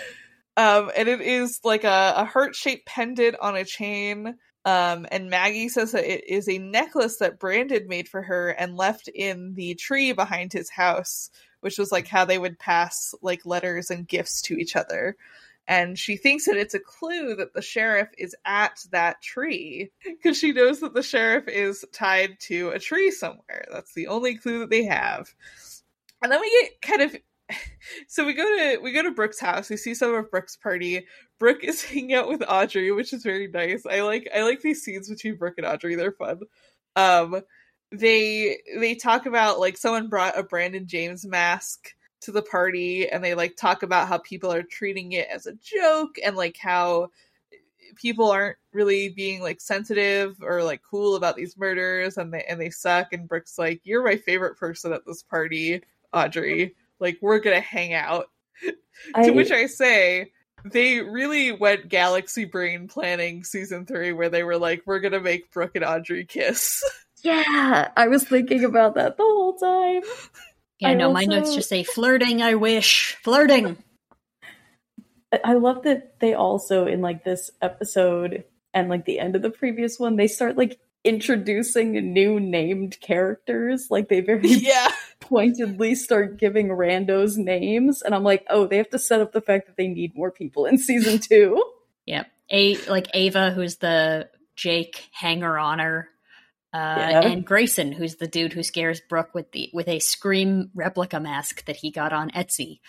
um 0.56 0.90
and 0.96 1.06
it 1.08 1.20
is 1.20 1.60
like 1.62 1.84
a, 1.84 2.14
a 2.16 2.24
heart-shaped 2.24 2.86
pendant 2.86 3.36
on 3.40 3.54
a 3.56 3.64
chain 3.64 4.34
Um, 4.64 5.06
and 5.10 5.28
Maggie 5.28 5.68
says 5.68 5.92
that 5.92 6.10
it 6.10 6.26
is 6.26 6.48
a 6.48 6.58
necklace 6.58 7.18
that 7.18 7.38
Brandon 7.38 7.86
made 7.86 8.08
for 8.08 8.22
her 8.22 8.50
and 8.50 8.76
left 8.76 9.08
in 9.08 9.54
the 9.54 9.74
tree 9.74 10.12
behind 10.12 10.52
his 10.52 10.70
house, 10.70 11.30
which 11.60 11.78
was 11.78 11.92
like 11.92 12.08
how 12.08 12.24
they 12.24 12.38
would 12.38 12.58
pass 12.58 13.14
like 13.20 13.44
letters 13.44 13.90
and 13.90 14.08
gifts 14.08 14.40
to 14.42 14.56
each 14.56 14.74
other. 14.74 15.16
And 15.66 15.98
she 15.98 16.16
thinks 16.16 16.44
that 16.46 16.56
it's 16.56 16.74
a 16.74 16.78
clue 16.78 17.36
that 17.36 17.54
the 17.54 17.62
sheriff 17.62 18.08
is 18.18 18.36
at 18.44 18.84
that 18.90 19.22
tree 19.22 19.90
because 20.04 20.38
she 20.38 20.52
knows 20.52 20.80
that 20.80 20.94
the 20.94 21.02
sheriff 21.02 21.48
is 21.48 21.84
tied 21.92 22.38
to 22.40 22.70
a 22.70 22.78
tree 22.78 23.10
somewhere. 23.10 23.66
That's 23.72 23.94
the 23.94 24.08
only 24.08 24.36
clue 24.36 24.60
that 24.60 24.70
they 24.70 24.84
have. 24.84 25.34
And 26.22 26.30
then 26.30 26.40
we 26.40 26.50
get 26.62 26.82
kind 26.82 27.02
of 27.02 27.16
so 28.08 28.24
we 28.24 28.32
go 28.32 28.44
to 28.44 28.78
we 28.82 28.92
go 28.92 29.02
to 29.02 29.10
Brooke's 29.10 29.40
house. 29.40 29.68
We 29.70 29.76
see 29.76 29.94
some 29.94 30.14
of 30.14 30.30
Brooke's 30.30 30.56
party. 30.56 31.06
Brooke 31.38 31.64
is 31.64 31.82
hanging 31.84 32.14
out 32.14 32.28
with 32.28 32.42
Audrey, 32.48 32.90
which 32.92 33.12
is 33.12 33.22
very 33.22 33.48
nice. 33.48 33.84
I 33.86 34.00
like 34.02 34.28
I 34.34 34.42
like 34.42 34.60
these 34.60 34.82
scenes 34.82 35.08
between 35.08 35.36
Brooke 35.36 35.58
and 35.58 35.66
Audrey. 35.66 35.94
They're 35.94 36.12
fun. 36.12 36.40
Um, 36.96 37.42
they 37.92 38.58
they 38.78 38.94
talk 38.94 39.26
about 39.26 39.60
like 39.60 39.76
someone 39.76 40.08
brought 40.08 40.38
a 40.38 40.42
Brandon 40.42 40.86
James 40.86 41.26
mask 41.26 41.90
to 42.22 42.32
the 42.32 42.42
party, 42.42 43.08
and 43.08 43.22
they 43.22 43.34
like 43.34 43.56
talk 43.56 43.82
about 43.82 44.08
how 44.08 44.18
people 44.18 44.52
are 44.52 44.62
treating 44.62 45.12
it 45.12 45.28
as 45.28 45.46
a 45.46 45.54
joke, 45.54 46.16
and 46.24 46.36
like 46.36 46.56
how 46.56 47.08
people 47.96 48.30
aren't 48.30 48.56
really 48.72 49.10
being 49.10 49.42
like 49.42 49.60
sensitive 49.60 50.36
or 50.42 50.62
like 50.64 50.82
cool 50.88 51.16
about 51.16 51.36
these 51.36 51.56
murders, 51.58 52.16
and 52.16 52.32
they 52.32 52.44
and 52.48 52.60
they 52.60 52.70
suck. 52.70 53.12
And 53.12 53.28
Brooke's 53.28 53.58
like, 53.58 53.80
"You're 53.84 54.04
my 54.04 54.16
favorite 54.16 54.56
person 54.56 54.92
at 54.92 55.06
this 55.06 55.22
party, 55.22 55.82
Audrey." 56.12 56.74
Like 57.04 57.18
we're 57.20 57.38
gonna 57.38 57.60
hang 57.60 57.92
out. 57.92 58.26
I, 59.14 59.26
to 59.26 59.32
which 59.32 59.50
i 59.50 59.66
say 59.66 60.32
they 60.64 61.00
really 61.00 61.52
went 61.52 61.88
galaxy 61.88 62.44
brain 62.44 62.88
planning 62.88 63.44
season 63.44 63.84
three 63.84 64.12
where 64.12 64.30
they 64.30 64.42
were 64.42 64.56
like 64.56 64.82
we're 64.86 65.00
gonna 65.00 65.20
make 65.20 65.52
brooke 65.52 65.76
and 65.76 65.84
audrey 65.84 66.24
kiss. 66.24 66.82
Yeah 67.22 67.90
i 67.96 68.08
was 68.08 68.22
thinking 68.24 68.64
about 68.64 68.96
that 68.96 69.16
the 69.16 69.22
whole 69.22 69.54
time. 69.54 70.02
Yeah 70.78 70.90
I 70.90 70.94
know 70.94 71.06
also... 71.06 71.14
my 71.14 71.24
notes 71.24 71.54
just 71.54 71.68
say 71.68 71.82
flirting 71.82 72.42
i 72.42 72.54
wish. 72.54 73.16
Flirting. 73.22 73.78
I 75.42 75.54
love 75.54 75.82
that 75.82 76.20
they 76.20 76.34
also 76.34 76.86
in 76.86 77.00
like 77.00 77.24
this 77.24 77.50
episode 77.60 78.44
and 78.72 78.88
like 78.88 79.04
the 79.04 79.18
end 79.18 79.36
of 79.36 79.42
the 79.42 79.50
previous 79.50 79.98
one 79.98 80.16
they 80.16 80.28
start 80.28 80.56
like 80.56 80.78
introducing 81.04 82.12
new 82.12 82.40
named 82.40 82.98
characters. 83.00 83.88
Like 83.90 84.08
they 84.08 84.20
very 84.20 84.48
yeah. 84.48 84.90
Pointedly 85.28 85.94
start 85.94 86.38
giving 86.38 86.68
randos 86.68 87.36
names, 87.36 88.02
and 88.02 88.14
I'm 88.14 88.22
like, 88.22 88.46
oh, 88.50 88.66
they 88.66 88.76
have 88.76 88.90
to 88.90 88.98
set 88.98 89.20
up 89.20 89.32
the 89.32 89.40
fact 89.40 89.66
that 89.66 89.76
they 89.76 89.88
need 89.88 90.14
more 90.14 90.30
people 90.30 90.66
in 90.66 90.78
season 90.78 91.18
two. 91.18 91.62
Yep, 92.06 92.26
a 92.50 92.76
like 92.86 93.08
Ava, 93.14 93.50
who's 93.50 93.76
the 93.76 94.28
Jake 94.56 95.08
hanger 95.12 95.58
oner. 95.58 96.08
Uh, 96.72 96.96
yeah. 96.98 97.20
and 97.20 97.46
Grayson, 97.46 97.92
who's 97.92 98.16
the 98.16 98.26
dude 98.26 98.52
who 98.52 98.64
scares 98.64 99.00
Brooke 99.00 99.32
with 99.32 99.52
the 99.52 99.70
with 99.72 99.86
a 99.88 100.00
scream 100.00 100.70
replica 100.74 101.20
mask 101.20 101.64
that 101.66 101.76
he 101.76 101.90
got 101.90 102.12
on 102.12 102.30
Etsy. 102.30 102.80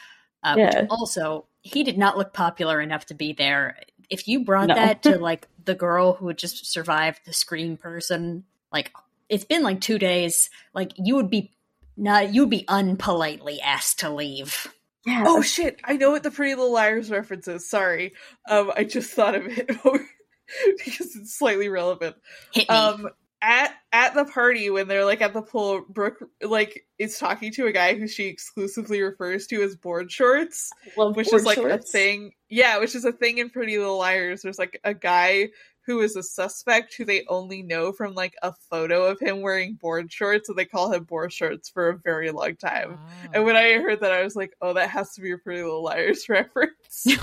Uh, 0.43 0.55
yeah. 0.57 0.86
also, 0.89 1.45
he 1.61 1.83
did 1.83 1.97
not 1.97 2.17
look 2.17 2.33
popular 2.33 2.81
enough 2.81 3.05
to 3.07 3.13
be 3.13 3.33
there 3.33 3.77
if 4.09 4.27
you 4.27 4.43
brought 4.43 4.67
no. 4.67 4.75
that 4.75 5.03
to 5.03 5.17
like 5.19 5.47
the 5.63 5.75
girl 5.75 6.13
who 6.13 6.33
just 6.33 6.65
survived 6.65 7.21
the 7.25 7.33
scream 7.33 7.77
person, 7.77 8.43
like 8.71 8.91
it's 9.29 9.45
been 9.45 9.63
like 9.63 9.81
two 9.81 9.99
days, 9.99 10.49
like 10.73 10.91
you 10.97 11.15
would 11.15 11.29
be 11.29 11.51
not 11.97 12.33
you 12.33 12.41
would 12.41 12.49
be 12.49 12.65
unpolitely 12.67 13.61
asked 13.61 13.99
to 13.99 14.09
leave. 14.09 14.67
Yeah. 15.05 15.23
Oh 15.27 15.41
shit! 15.41 15.79
I 15.83 15.97
know 15.97 16.11
what 16.11 16.23
the 16.23 16.31
Pretty 16.31 16.55
Little 16.55 16.73
Liars 16.73 17.11
reference 17.11 17.47
is. 17.47 17.69
Sorry, 17.69 18.13
um, 18.49 18.71
I 18.75 18.83
just 18.83 19.11
thought 19.11 19.35
of 19.35 19.45
it 19.45 19.67
because 20.85 21.15
it's 21.15 21.37
slightly 21.37 21.69
relevant. 21.69 22.15
Hit 22.53 22.69
me. 22.69 22.75
Um, 22.75 23.09
at 23.45 23.75
at 23.93 24.15
the 24.15 24.25
party 24.25 24.71
when 24.71 24.87
they're 24.87 25.05
like 25.05 25.21
at 25.21 25.33
the 25.33 25.43
pool, 25.43 25.85
Brooke 25.87 26.23
like 26.41 26.85
is 26.97 27.19
talking 27.19 27.51
to 27.53 27.67
a 27.67 27.71
guy 27.71 27.93
who 27.93 28.07
she 28.07 28.25
exclusively 28.25 29.03
refers 29.03 29.45
to 29.47 29.61
as 29.61 29.75
board 29.75 30.11
shorts, 30.11 30.71
which 30.95 31.31
is 31.31 31.45
like 31.45 31.57
shorts. 31.57 31.89
a 31.89 31.91
thing. 31.91 32.31
Yeah, 32.49 32.79
which 32.79 32.95
is 32.95 33.05
a 33.05 33.11
thing 33.11 33.37
in 33.37 33.51
Pretty 33.51 33.77
Little 33.77 33.99
Liars. 33.99 34.41
There's 34.41 34.57
like 34.57 34.79
a 34.83 34.95
guy 34.95 35.49
who 35.86 36.01
is 36.01 36.15
a 36.15 36.23
suspect 36.23 36.95
who 36.95 37.05
they 37.05 37.25
only 37.27 37.61
know 37.61 37.91
from 37.91 38.15
like 38.15 38.36
a 38.41 38.53
photo 38.69 39.05
of 39.05 39.19
him 39.19 39.41
wearing 39.41 39.75
board 39.75 40.11
shorts, 40.11 40.47
so 40.47 40.53
they 40.53 40.65
call 40.65 40.91
him 40.91 41.03
board 41.03 41.31
shorts 41.31 41.69
for 41.69 41.89
a 41.89 41.97
very 41.97 42.31
long 42.31 42.55
time. 42.55 42.97
And 43.33 43.45
when 43.45 43.55
I 43.55 43.73
heard 43.73 43.99
that, 44.01 44.11
I 44.11 44.23
was 44.23 44.36
like, 44.36 44.55
oh, 44.61 44.73
that 44.73 44.89
has 44.89 45.13
to 45.13 45.21
be 45.21 45.31
a 45.31 45.38
Pretty 45.38 45.61
Little 45.61 45.83
Liars 45.83 46.25
reference. 46.29 47.05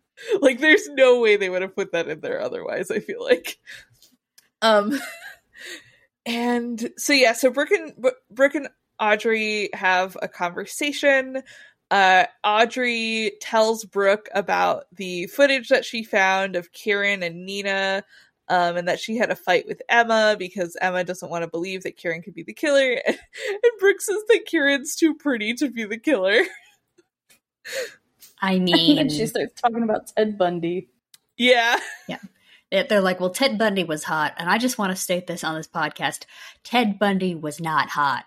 like, 0.40 0.60
there's 0.60 0.88
no 0.88 1.20
way 1.20 1.36
they 1.36 1.50
would 1.50 1.62
have 1.62 1.76
put 1.76 1.92
that 1.92 2.08
in 2.08 2.20
there 2.20 2.40
otherwise. 2.40 2.90
I 2.90 3.00
feel 3.00 3.22
like. 3.22 3.58
Um 4.62 4.98
and 6.24 6.90
so 6.96 7.12
yeah, 7.12 7.32
so 7.32 7.50
Brooke 7.50 7.72
and 7.72 7.92
Brooke 8.30 8.54
and 8.54 8.68
Audrey 9.00 9.68
have 9.74 10.16
a 10.22 10.28
conversation. 10.28 11.42
Uh, 11.92 12.24
Audrey 12.42 13.32
tells 13.42 13.84
Brooke 13.84 14.30
about 14.34 14.84
the 14.96 15.26
footage 15.26 15.68
that 15.68 15.84
she 15.84 16.02
found 16.02 16.56
of 16.56 16.72
Kieran 16.72 17.22
and 17.22 17.44
Nina, 17.44 18.02
um, 18.48 18.78
and 18.78 18.88
that 18.88 18.98
she 18.98 19.18
had 19.18 19.30
a 19.30 19.36
fight 19.36 19.66
with 19.68 19.82
Emma 19.90 20.34
because 20.38 20.74
Emma 20.80 21.04
doesn't 21.04 21.28
want 21.28 21.42
to 21.42 21.50
believe 21.50 21.82
that 21.82 21.98
Kieran 21.98 22.22
could 22.22 22.32
be 22.32 22.44
the 22.44 22.54
killer. 22.54 22.98
and 23.06 23.18
Brooke 23.78 24.00
says 24.00 24.22
that 24.28 24.46
Kieran's 24.46 24.96
too 24.96 25.14
pretty 25.14 25.52
to 25.52 25.68
be 25.68 25.84
the 25.84 25.98
killer. 25.98 26.40
I 28.40 28.58
mean, 28.58 28.96
and 28.96 29.12
she 29.12 29.26
starts 29.26 29.60
talking 29.60 29.82
about 29.82 30.10
Ted 30.16 30.38
Bundy. 30.38 30.88
Yeah. 31.36 31.78
Yeah 32.08 32.20
they're 32.88 33.02
like, 33.02 33.20
well, 33.20 33.28
Ted 33.28 33.58
Bundy 33.58 33.84
was 33.84 34.04
hot, 34.04 34.32
and 34.38 34.48
I 34.48 34.56
just 34.56 34.78
want 34.78 34.92
to 34.92 34.96
state 34.96 35.26
this 35.26 35.44
on 35.44 35.56
this 35.56 35.68
podcast: 35.68 36.24
Ted 36.64 36.98
Bundy 36.98 37.34
was 37.34 37.60
not 37.60 37.90
hot. 37.90 38.24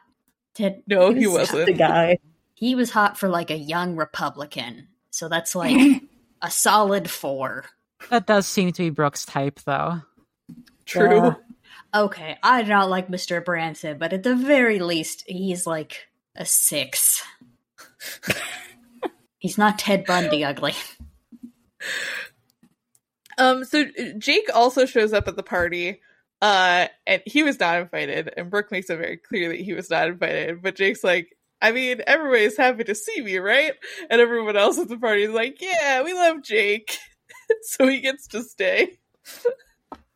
Ted, 0.53 0.83
no, 0.85 1.11
he, 1.11 1.25
was 1.25 1.51
not 1.51 1.65
the 1.65 1.73
guy. 1.73 2.19
He 2.55 2.73
was 2.73 2.91
hot 2.91 3.17
for 3.17 3.29
like 3.29 3.51
a 3.51 3.57
young 3.57 3.95
Republican, 3.95 4.87
so 5.11 5.29
that's 5.29 5.55
like 5.55 6.01
a 6.41 6.49
solid 6.49 7.09
four. 7.09 7.65
That 8.09 8.25
does 8.25 8.47
seem 8.47 8.71
to 8.71 8.83
be 8.83 8.89
Brooke's 8.89 9.25
type, 9.25 9.59
though. 9.65 10.01
True. 10.85 11.17
Yeah. 11.17 11.33
Okay, 11.93 12.37
I 12.43 12.61
do 12.61 12.69
not 12.69 12.89
like 12.89 13.07
Mr. 13.07 13.43
Branson, 13.43 13.97
but 13.97 14.13
at 14.13 14.23
the 14.23 14.35
very 14.35 14.79
least, 14.79 15.23
he's 15.27 15.65
like 15.65 16.07
a 16.35 16.45
six. 16.45 17.23
he's 19.39 19.57
not 19.57 19.79
Ted 19.79 20.05
Bundy 20.05 20.43
ugly. 20.43 20.73
Um, 23.37 23.63
so 23.65 23.81
uh, 23.81 24.03
Jake 24.17 24.49
also 24.53 24.85
shows 24.85 25.13
up 25.13 25.27
at 25.27 25.35
the 25.35 25.43
party, 25.43 26.01
uh, 26.41 26.87
and 27.05 27.21
he 27.25 27.43
was 27.43 27.59
not 27.59 27.81
invited, 27.81 28.33
and 28.35 28.49
Brooke 28.49 28.71
makes 28.71 28.89
it 28.89 28.97
very 28.97 29.17
clear 29.17 29.49
that 29.49 29.59
he 29.59 29.73
was 29.73 29.89
not 29.89 30.07
invited. 30.07 30.61
But 30.61 30.75
Jake's 30.75 31.03
like, 31.03 31.34
I 31.61 31.71
mean, 31.71 32.01
everybody's 32.05 32.57
happy 32.57 32.83
to 32.83 32.95
see 32.95 33.21
me, 33.21 33.37
right? 33.37 33.73
And 34.09 34.19
everyone 34.21 34.57
else 34.57 34.77
at 34.77 34.89
the 34.89 34.97
party 34.97 35.23
is 35.23 35.31
like, 35.31 35.61
Yeah, 35.61 36.03
we 36.03 36.13
love 36.13 36.43
Jake, 36.43 36.97
so 37.61 37.87
he 37.87 38.01
gets 38.01 38.27
to 38.27 38.43
stay. 38.43 38.97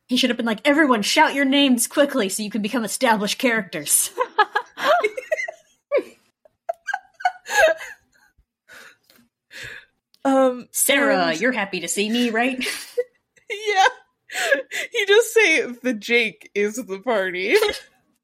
he 0.07 0.17
should 0.17 0.29
have 0.29 0.37
been 0.37 0.45
like, 0.45 0.67
Everyone, 0.67 1.01
shout 1.01 1.33
your 1.33 1.45
names 1.45 1.87
quickly 1.87 2.29
so 2.29 2.43
you 2.43 2.51
can 2.51 2.61
become 2.61 2.83
established 2.83 3.39
characters. 3.39 4.11
um, 10.25 10.67
Sarah, 10.71 11.27
and... 11.27 11.39
you're 11.39 11.51
happy 11.51 11.79
to 11.81 11.87
see 11.87 12.09
me, 12.09 12.29
right? 12.29 12.57
yeah. 13.49 13.85
He 14.91 15.05
just 15.07 15.33
say 15.33 15.63
the 15.81 15.93
Jake 15.93 16.51
is 16.53 16.75
the 16.75 16.99
party. 16.99 17.55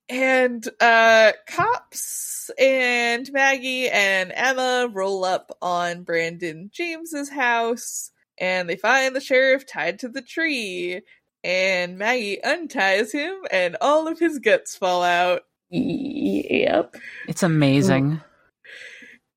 And 0.10 0.68
uh 0.80 1.32
cops 1.48 2.52
and 2.60 3.32
Maggie 3.32 3.90
and 3.90 4.32
Emma 4.34 4.90
roll 4.92 5.26
up 5.26 5.58
on 5.62 6.04
Brandon 6.04 6.70
James's 6.72 7.30
house 7.30 8.12
and 8.38 8.70
they 8.70 8.76
find 8.76 9.16
the 9.16 9.22
sheriff 9.22 9.66
tied 9.66 10.00
to 10.00 10.10
the 10.10 10.22
tree 10.22 11.02
and 11.44 11.98
Maggie 11.98 12.44
unties 12.44 13.12
him 13.12 13.36
and 13.52 13.78
all 13.82 14.08
of 14.08 14.20
his 14.20 14.40
guts 14.40 14.76
fall 14.76 15.04
out. 15.04 15.44
Yep. 15.70 16.96
It's 17.28 17.44
amazing. 17.44 18.22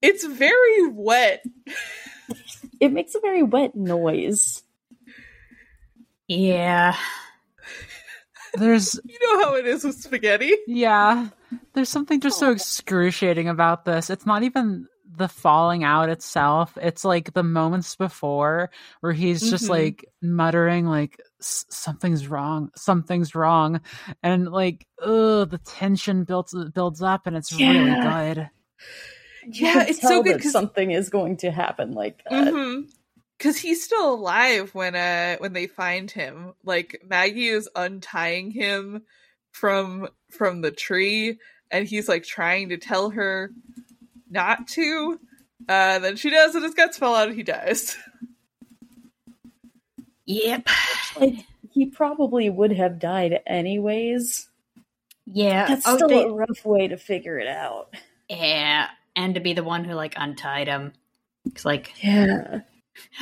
It's 0.01 0.25
very 0.25 0.89
wet. 0.89 1.45
it 2.81 2.93
makes 2.93 3.15
a 3.15 3.21
very 3.21 3.43
wet 3.43 3.75
noise. 3.75 4.63
Yeah. 6.29 6.97
There's 8.59 9.01
You 9.05 9.19
know 9.23 9.45
how 9.45 9.55
it 9.57 9.67
is 9.67 9.85
with 9.85 9.97
spaghetti. 9.97 10.55
Yeah. 10.67 11.29
There's 11.73 11.89
something 11.89 12.21
just 12.21 12.39
so 12.39 12.51
excruciating 12.51 13.49
about 13.49 13.85
this. 13.85 14.11
It's 14.11 14.27
not 14.27 14.43
even 14.43 14.87
the 15.17 15.29
falling 15.29 15.85
out 15.85 16.09
itself. 16.09 16.77
It's 16.81 17.05
like 17.05 17.35
the 17.35 17.43
moments 17.43 17.97
before 17.97 18.71
where 19.01 19.13
he's 19.13 19.49
just 19.49 19.65
mm-hmm. 19.65 19.73
like 19.73 20.05
muttering 20.23 20.87
like 20.87 21.21
something's 21.41 22.29
wrong, 22.29 22.71
something's 22.77 23.35
wrong, 23.35 23.81
and 24.23 24.51
like 24.51 24.87
oh 25.01 25.45
the 25.45 25.59
tension 25.59 26.25
builds 26.25 26.55
builds 26.75 27.03
up, 27.03 27.27
and 27.27 27.37
it's 27.37 27.53
yeah. 27.59 27.71
really 27.71 28.01
good. 28.03 28.51
yeah, 29.49 29.85
it's 29.89 30.03
so 30.03 30.23
good 30.23 30.37
because 30.37 30.53
something 30.53 30.91
is 30.91 31.11
going 31.11 31.37
to 31.39 31.51
happen. 31.51 31.93
Like, 31.93 32.23
uh, 32.31 32.45
mm-hmm 32.45 32.91
because 33.39 33.57
he's 33.57 33.85
still 33.85 34.13
alive 34.13 34.75
when 34.75 34.95
uh 34.95 35.37
when 35.39 35.53
they 35.53 35.67
find 35.67 36.11
him. 36.11 36.53
Like 36.65 37.03
Maggie 37.07 37.49
is 37.49 37.69
untying 37.75 38.51
him 38.51 39.03
from 39.53 40.09
from 40.31 40.61
the 40.61 40.71
tree, 40.73 41.39
and 41.71 41.87
he's 41.89 42.09
like 42.09 42.25
trying 42.25 42.69
to 42.71 42.77
tell 42.77 43.11
her 43.11 43.51
not 44.31 44.69
to. 44.69 45.19
Uh, 45.69 45.99
then 45.99 46.17
she 46.17 46.31
does, 46.31 46.55
and 46.55 46.65
his 46.65 46.75
guts 46.75 46.97
fall 46.99 47.15
out, 47.15 47.29
and 47.29 47.37
he 47.37 47.43
dies. 47.43 47.97
Yep. 50.27 50.69
Like 51.19 51.35
he 51.71 51.87
probably 51.87 52.51
would 52.51 52.73
have 52.73 52.99
died 52.99 53.41
anyways. 53.47 54.49
Yeah. 55.27 55.67
That's 55.69 55.87
oh, 55.87 55.97
still 55.97 56.09
they- 56.09 56.25
a 56.25 56.29
rough 56.31 56.65
way 56.65 56.89
to 56.89 56.97
figure 56.97 57.39
it 57.39 57.49
out. 57.49 57.95
yeah. 58.29 58.89
And 59.17 59.35
to 59.35 59.41
be 59.41 59.53
the 59.53 59.65
one 59.65 59.85
who 59.85 59.95
like 59.95 60.15
untied 60.17 60.69
him. 60.69 60.93
It's 61.47 61.65
like 61.65 61.93
Yeah. 62.03 62.61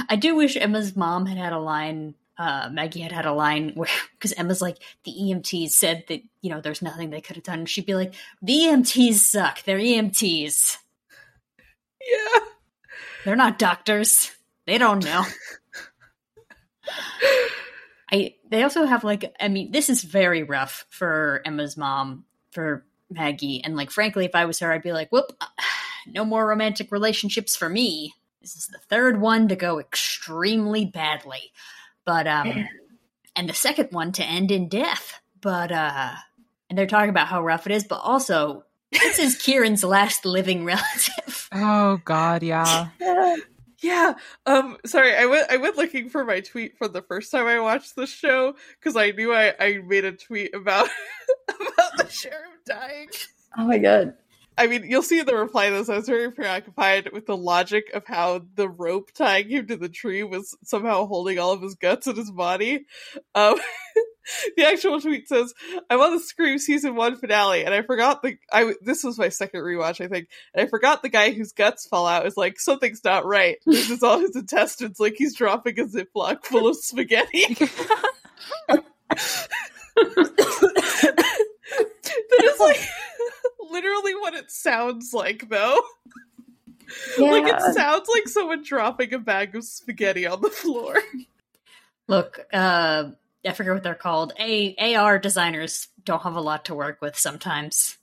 I 0.08 0.16
do 0.16 0.34
wish 0.34 0.56
Emma's 0.56 0.96
mom 0.96 1.26
had 1.26 1.38
had 1.38 1.52
a 1.52 1.58
line. 1.58 2.14
Uh, 2.38 2.68
Maggie 2.70 3.00
had 3.00 3.12
had 3.12 3.24
a 3.26 3.32
line 3.32 3.72
where 3.74 3.88
because 4.12 4.32
Emma's 4.32 4.62
like 4.62 4.78
the 5.04 5.12
EMTs 5.12 5.70
said 5.70 6.04
that 6.08 6.22
you 6.40 6.50
know 6.50 6.60
there's 6.60 6.82
nothing 6.82 7.10
they 7.10 7.20
could 7.20 7.36
have 7.36 7.44
done. 7.44 7.66
She'd 7.66 7.86
be 7.86 7.94
like, 7.94 8.14
the 8.42 8.52
EMTs 8.52 9.14
suck. 9.14 9.62
They're 9.64 9.78
EMTs. 9.78 10.76
Yeah. 12.00 12.40
They're 13.24 13.36
not 13.36 13.58
doctors. 13.58 14.30
They 14.66 14.78
don't 14.78 15.04
know. 15.04 15.24
I 18.10 18.34
they 18.48 18.62
also 18.62 18.84
have 18.84 19.02
like 19.04 19.34
I 19.40 19.48
mean 19.48 19.72
this 19.72 19.88
is 19.88 20.02
very 20.04 20.42
rough 20.42 20.84
for 20.90 21.42
Emma's 21.44 21.76
mom 21.76 22.24
for 22.52 22.84
Maggie 23.10 23.62
and 23.64 23.76
like 23.76 23.90
frankly 23.90 24.24
if 24.24 24.34
I 24.34 24.44
was 24.44 24.60
her 24.60 24.72
I'd 24.72 24.82
be 24.82 24.92
like 24.92 25.10
whoop 25.10 25.32
no 26.06 26.24
more 26.24 26.46
romantic 26.46 26.92
relationships 26.92 27.56
for 27.56 27.68
me. 27.68 28.14
This 28.46 28.54
is 28.54 28.68
the 28.68 28.78
third 28.78 29.20
one 29.20 29.48
to 29.48 29.56
go 29.56 29.80
extremely 29.80 30.84
badly. 30.84 31.52
But 32.04 32.28
um 32.28 32.68
and 33.34 33.48
the 33.48 33.52
second 33.54 33.88
one 33.90 34.12
to 34.12 34.24
end 34.24 34.52
in 34.52 34.68
death. 34.68 35.20
But 35.40 35.72
uh 35.72 36.12
and 36.70 36.78
they're 36.78 36.86
talking 36.86 37.10
about 37.10 37.26
how 37.26 37.42
rough 37.42 37.66
it 37.66 37.72
is 37.72 37.82
but 37.82 37.96
also 37.96 38.62
this 38.92 39.18
is 39.18 39.36
Kieran's 39.36 39.82
last 39.82 40.24
living 40.24 40.64
relative. 40.64 41.48
Oh 41.50 42.00
God, 42.04 42.44
yeah. 42.44 42.90
Yeah. 43.00 43.36
Yeah. 43.82 44.14
Um 44.46 44.78
sorry, 44.86 45.14
I 45.14 45.26
went 45.26 45.50
I 45.50 45.56
went 45.56 45.76
looking 45.76 46.08
for 46.08 46.24
my 46.24 46.38
tweet 46.38 46.78
from 46.78 46.92
the 46.92 47.02
first 47.02 47.30
time 47.32 47.46
I 47.46 47.58
watched 47.60 47.94
the 47.94 48.06
show 48.06 48.54
because 48.78 48.96
I 48.96 49.10
knew 49.10 49.34
I, 49.34 49.54
I 49.58 49.78
made 49.84 50.04
a 50.04 50.12
tweet 50.12 50.54
about 50.54 50.88
about 51.48 51.96
the 51.98 52.08
sheriff 52.08 52.62
dying. 52.64 53.08
Oh 53.58 53.66
my 53.66 53.78
god. 53.78 54.14
I 54.58 54.66
mean, 54.66 54.84
you'll 54.84 55.02
see 55.02 55.18
in 55.18 55.26
the 55.26 55.36
reply 55.36 55.68
to 55.68 55.74
this, 55.74 55.88
I 55.90 55.96
was 55.96 56.08
very 56.08 56.32
preoccupied 56.32 57.12
with 57.12 57.26
the 57.26 57.36
logic 57.36 57.90
of 57.92 58.06
how 58.06 58.42
the 58.54 58.68
rope 58.68 59.10
tying 59.12 59.50
him 59.50 59.66
to 59.66 59.76
the 59.76 59.90
tree 59.90 60.22
was 60.22 60.56
somehow 60.64 61.06
holding 61.06 61.38
all 61.38 61.52
of 61.52 61.60
his 61.60 61.74
guts 61.74 62.06
in 62.06 62.16
his 62.16 62.30
body. 62.30 62.86
Um, 63.34 63.58
the 64.56 64.64
actual 64.64 64.98
tweet 65.00 65.28
says, 65.28 65.52
I'm 65.90 66.00
on 66.00 66.12
the 66.12 66.20
Scream 66.20 66.58
season 66.58 66.94
one 66.94 67.16
finale, 67.16 67.64
and 67.64 67.74
I 67.74 67.82
forgot 67.82 68.22
the, 68.22 68.38
I, 68.50 68.74
this 68.80 69.04
was 69.04 69.18
my 69.18 69.28
second 69.28 69.60
rewatch, 69.60 70.02
I 70.02 70.08
think, 70.08 70.28
and 70.54 70.66
I 70.66 70.70
forgot 70.70 71.02
the 71.02 71.10
guy 71.10 71.32
whose 71.32 71.52
guts 71.52 71.86
fall 71.86 72.06
out 72.06 72.26
is 72.26 72.38
like, 72.38 72.58
something's 72.58 73.04
not 73.04 73.26
right. 73.26 73.58
This 73.66 73.90
is 73.90 74.02
all 74.02 74.18
his 74.20 74.34
intestines, 74.34 74.98
like 74.98 75.16
he's 75.18 75.36
dropping 75.36 75.78
a 75.78 75.84
Ziploc 75.84 76.44
full 76.44 76.66
of 76.68 76.76
spaghetti. 76.76 77.54
that 78.68 78.84
is 82.42 82.60
like 82.60 82.80
literally 83.76 84.14
what 84.14 84.34
it 84.34 84.50
sounds 84.50 85.12
like 85.12 85.48
though 85.48 85.80
Yeah. 87.18 87.30
like 87.30 87.44
it 87.52 87.60
sounds 87.74 88.08
like 88.12 88.28
someone 88.28 88.62
dropping 88.62 89.12
a 89.14 89.18
bag 89.18 89.54
of 89.56 89.64
spaghetti 89.64 90.26
on 90.26 90.40
the 90.40 90.50
floor 90.50 90.96
Look, 92.08 92.38
uh, 92.52 93.10
I 93.44 93.52
forget 93.52 93.74
what 93.74 93.82
they're 93.82 93.96
called. 93.96 94.32
A 94.38 94.94
AR 94.94 95.18
designers 95.18 95.88
don't 96.04 96.22
have 96.22 96.36
a 96.36 96.40
lot 96.40 96.66
to 96.66 96.74
work 96.76 97.02
with 97.02 97.18
sometimes. 97.18 97.96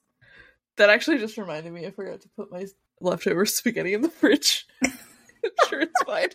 that 0.76 0.90
actually 0.90 1.20
just 1.20 1.38
reminded 1.38 1.72
me 1.72 1.86
i 1.88 1.92
forgot 1.92 2.20
to 2.22 2.30
put 2.36 2.52
my 2.52 2.66
leftover 3.00 3.46
spaghetti 3.46 3.94
in 3.94 4.02
the 4.02 4.10
fridge 4.10 4.68
sure 5.70 5.82
it's 5.82 6.04
fine 6.06 6.30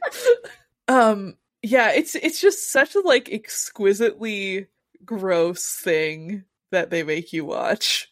um 0.88 1.36
yeah 1.62 1.90
it's 1.92 2.14
it's 2.14 2.40
just 2.40 2.70
such 2.72 2.94
a 2.94 3.00
like 3.00 3.30
exquisitely 3.30 4.66
gross 5.04 5.74
thing 5.74 6.44
that 6.70 6.88
they 6.90 7.02
make 7.02 7.32
you 7.34 7.44
watch 7.44 8.10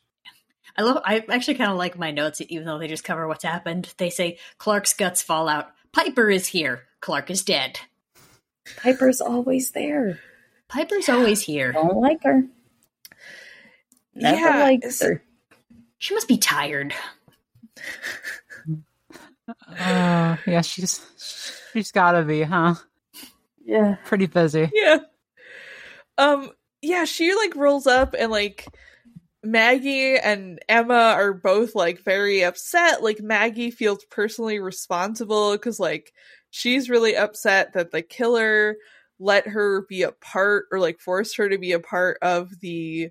I 0.78 0.82
love. 0.82 1.00
I 1.04 1.24
actually 1.30 1.54
kind 1.54 1.70
of 1.70 1.76
like 1.78 1.98
my 1.98 2.10
notes, 2.10 2.40
even 2.48 2.66
though 2.66 2.78
they 2.78 2.88
just 2.88 3.04
cover 3.04 3.26
what's 3.26 3.44
happened. 3.44 3.92
They 3.96 4.10
say 4.10 4.38
Clark's 4.58 4.92
guts 4.94 5.22
fall 5.22 5.48
out. 5.48 5.70
Piper 5.92 6.28
is 6.30 6.46
here. 6.48 6.82
Clark 7.00 7.30
is 7.30 7.42
dead. 7.44 7.80
Piper's 8.78 9.20
always 9.20 9.70
there. 9.70 10.18
Piper's 10.68 11.08
always 11.08 11.40
here. 11.42 11.72
Don't 11.72 11.96
like 11.96 12.22
her. 12.24 12.44
Never 14.14 14.36
Yeah, 14.40 14.62
liked 14.64 15.02
her. 15.02 15.22
She 15.98 16.14
must 16.14 16.28
be 16.28 16.36
tired. 16.38 16.92
Uh, 19.78 20.36
yeah, 20.46 20.60
she's 20.62 21.00
she's 21.72 21.92
gotta 21.92 22.22
be, 22.22 22.42
huh? 22.42 22.74
Yeah. 23.64 23.96
Pretty 24.04 24.26
busy. 24.26 24.70
yeah 24.74 24.98
um 26.18 26.50
yeah 26.82 27.04
she 27.04 27.34
like 27.34 27.54
rolls 27.56 27.86
up 27.86 28.14
and 28.18 28.30
like 28.32 28.66
maggie 29.46 30.16
and 30.16 30.58
emma 30.68 30.94
are 30.94 31.32
both 31.32 31.74
like 31.74 32.02
very 32.02 32.42
upset 32.42 33.02
like 33.02 33.20
maggie 33.20 33.70
feels 33.70 34.04
personally 34.10 34.58
responsible 34.58 35.52
because 35.52 35.80
like 35.80 36.12
she's 36.50 36.90
really 36.90 37.16
upset 37.16 37.72
that 37.74 37.90
the 37.90 38.02
killer 38.02 38.76
let 39.18 39.46
her 39.46 39.86
be 39.88 40.02
a 40.02 40.12
part 40.12 40.66
or 40.70 40.78
like 40.78 41.00
forced 41.00 41.36
her 41.36 41.48
to 41.48 41.58
be 41.58 41.72
a 41.72 41.80
part 41.80 42.18
of 42.22 42.50
the 42.60 43.08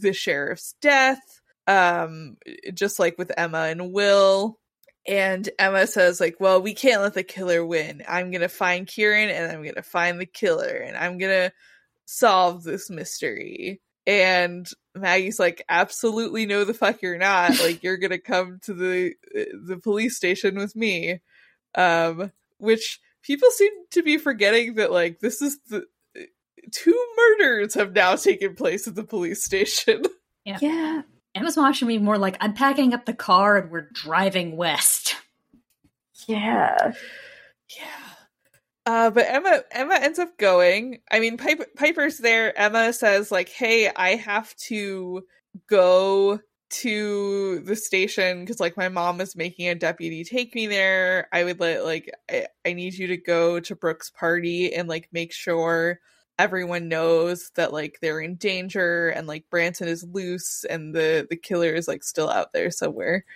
the 0.00 0.12
sheriff's 0.12 0.74
death 0.80 1.40
um 1.66 2.36
just 2.72 2.98
like 2.98 3.16
with 3.18 3.32
emma 3.36 3.58
and 3.58 3.92
will 3.92 4.58
and 5.08 5.48
Emma 5.58 5.86
says, 5.86 6.20
like, 6.20 6.36
well, 6.38 6.60
we 6.60 6.74
can't 6.74 7.00
let 7.00 7.14
the 7.14 7.22
killer 7.22 7.64
win. 7.64 8.02
I'm 8.06 8.30
gonna 8.30 8.48
find 8.48 8.86
Kieran 8.86 9.30
and 9.30 9.50
I'm 9.50 9.64
gonna 9.64 9.82
find 9.82 10.20
the 10.20 10.26
killer 10.26 10.66
and 10.68 10.98
I'm 10.98 11.16
gonna 11.16 11.50
solve 12.04 12.62
this 12.62 12.90
mystery. 12.90 13.80
And 14.08 14.66
Maggie's 14.94 15.38
like, 15.38 15.62
absolutely 15.68 16.46
no 16.46 16.64
the 16.64 16.72
fuck 16.72 17.02
you're 17.02 17.18
not. 17.18 17.50
Like 17.60 17.82
you're 17.82 17.98
gonna 17.98 18.18
come 18.18 18.58
to 18.62 18.72
the 18.72 19.12
the 19.66 19.76
police 19.76 20.16
station 20.16 20.56
with 20.56 20.74
me. 20.74 21.20
Um 21.74 22.32
which 22.56 23.00
people 23.22 23.50
seem 23.50 23.70
to 23.90 24.02
be 24.02 24.16
forgetting 24.16 24.76
that 24.76 24.90
like 24.90 25.20
this 25.20 25.42
is 25.42 25.58
the 25.68 25.84
two 26.72 27.06
murders 27.16 27.74
have 27.74 27.92
now 27.92 28.16
taken 28.16 28.54
place 28.54 28.88
at 28.88 28.94
the 28.94 29.04
police 29.04 29.44
station. 29.44 30.02
Yeah. 30.44 30.58
yeah. 30.62 31.02
Emma's 31.34 31.58
watching 31.58 31.88
me 31.88 31.98
more 31.98 32.16
like 32.16 32.38
I'm 32.40 32.54
packing 32.54 32.94
up 32.94 33.04
the 33.04 33.12
car 33.12 33.58
and 33.58 33.70
we're 33.70 33.90
driving 33.92 34.56
west. 34.56 35.14
Yeah. 36.26 36.94
Yeah. 37.76 38.07
Uh, 38.88 39.10
but 39.10 39.26
Emma 39.28 39.62
Emma 39.70 39.96
ends 39.96 40.18
up 40.18 40.38
going. 40.38 41.00
I 41.10 41.20
mean, 41.20 41.36
Piper, 41.36 41.66
Piper's 41.76 42.16
there. 42.16 42.58
Emma 42.58 42.94
says 42.94 43.30
like, 43.30 43.50
"Hey, 43.50 43.90
I 43.94 44.14
have 44.14 44.56
to 44.68 45.26
go 45.66 46.40
to 46.70 47.58
the 47.60 47.76
station 47.76 48.40
because 48.40 48.60
like 48.60 48.78
my 48.78 48.88
mom 48.88 49.20
is 49.20 49.36
making 49.36 49.68
a 49.68 49.74
deputy 49.74 50.24
take 50.24 50.54
me 50.54 50.68
there. 50.68 51.28
I 51.34 51.44
would 51.44 51.60
let 51.60 51.84
like 51.84 52.10
I, 52.30 52.46
I 52.64 52.72
need 52.72 52.94
you 52.94 53.08
to 53.08 53.18
go 53.18 53.60
to 53.60 53.76
Brooke's 53.76 54.08
party 54.08 54.72
and 54.72 54.88
like 54.88 55.10
make 55.12 55.34
sure 55.34 56.00
everyone 56.38 56.88
knows 56.88 57.50
that 57.56 57.74
like 57.74 57.98
they're 58.00 58.20
in 58.20 58.36
danger 58.36 59.10
and 59.10 59.26
like 59.26 59.50
Branson 59.50 59.88
is 59.88 60.02
loose 60.02 60.64
and 60.64 60.94
the 60.94 61.26
the 61.28 61.36
killer 61.36 61.74
is 61.74 61.88
like 61.88 62.02
still 62.02 62.30
out 62.30 62.54
there 62.54 62.70
somewhere." 62.70 63.26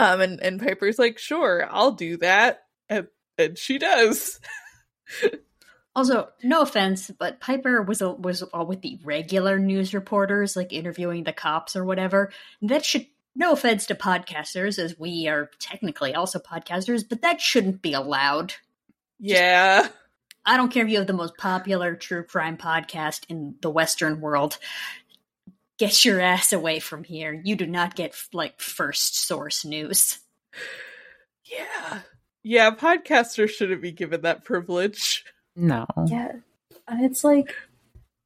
Um, 0.00 0.20
and, 0.20 0.40
and 0.40 0.60
Piper's 0.60 0.96
like, 0.96 1.18
sure, 1.18 1.66
I'll 1.68 1.90
do 1.90 2.18
that. 2.18 2.60
And, 2.88 3.08
and 3.38 3.56
she 3.56 3.78
does. 3.78 4.40
Also, 5.96 6.28
no 6.44 6.60
offense, 6.60 7.10
but 7.18 7.40
Piper 7.40 7.82
was 7.82 8.00
a, 8.02 8.12
was 8.12 8.42
all 8.42 8.66
with 8.66 8.82
the 8.82 9.00
regular 9.02 9.58
news 9.58 9.92
reporters, 9.92 10.54
like 10.54 10.72
interviewing 10.72 11.24
the 11.24 11.32
cops 11.32 11.74
or 11.74 11.84
whatever. 11.84 12.30
That 12.62 12.84
should 12.84 13.06
no 13.34 13.52
offense 13.52 13.86
to 13.86 13.94
podcasters, 13.94 14.78
as 14.78 14.98
we 14.98 15.28
are 15.28 15.50
technically 15.58 16.14
also 16.14 16.38
podcasters, 16.38 17.08
but 17.08 17.22
that 17.22 17.40
shouldn't 17.40 17.82
be 17.82 17.94
allowed. 17.94 18.54
Yeah. 19.18 19.88
I 20.44 20.56
don't 20.56 20.70
care 20.70 20.84
if 20.84 20.90
you 20.90 20.98
have 20.98 21.06
the 21.06 21.12
most 21.12 21.36
popular 21.36 21.94
true 21.94 22.24
crime 22.24 22.56
podcast 22.56 23.22
in 23.28 23.56
the 23.60 23.70
Western 23.70 24.20
world. 24.20 24.58
Get 25.78 26.04
your 26.04 26.20
ass 26.20 26.52
away 26.52 26.80
from 26.80 27.04
here. 27.04 27.32
You 27.44 27.54
do 27.54 27.66
not 27.66 27.94
get 27.94 28.14
like 28.32 28.60
first 28.60 29.26
source 29.26 29.64
news. 29.64 30.18
Yeah. 31.44 32.00
Yeah, 32.48 32.70
podcasters 32.70 33.50
shouldn't 33.50 33.82
be 33.82 33.92
given 33.92 34.22
that 34.22 34.42
privilege. 34.42 35.22
No. 35.54 35.84
Yeah. 36.06 36.32
And 36.88 37.04
it's 37.04 37.22
like 37.22 37.54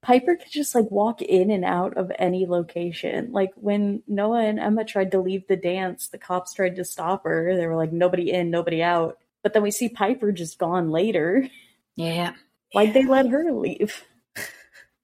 Piper 0.01 0.37
could 0.37 0.53
just 0.53 0.77
like 0.77 0.89
walk 0.93 1.23
in 1.23 1.51
and 1.51 1.65
out 1.65 1.97
of 1.97 2.13
any 2.21 2.47
location. 2.47 3.33
Like 3.33 3.51
when 3.57 4.05
Noah 4.07 4.45
and 4.45 4.61
Emma 4.61 4.85
tried 4.85 5.11
to 5.11 5.21
leave 5.21 5.49
the 5.49 5.57
dance, 5.57 6.07
the 6.07 6.19
cops 6.19 6.55
tried 6.55 6.77
to 6.77 6.85
stop 6.85 7.25
her. 7.25 7.57
They 7.57 7.67
were 7.67 7.75
like, 7.75 7.91
nobody 7.91 8.31
in, 8.31 8.49
nobody 8.49 8.81
out. 8.81 9.19
But 9.43 9.55
then 9.55 9.65
we 9.65 9.73
see 9.73 9.89
Piper 9.89 10.31
just 10.31 10.57
gone 10.57 10.93
later. 10.93 11.49
Yeah. 11.97 12.35
Why'd 12.71 12.95
they 12.95 13.05
let 13.05 13.27
her 13.27 13.51
leave? 13.51 14.05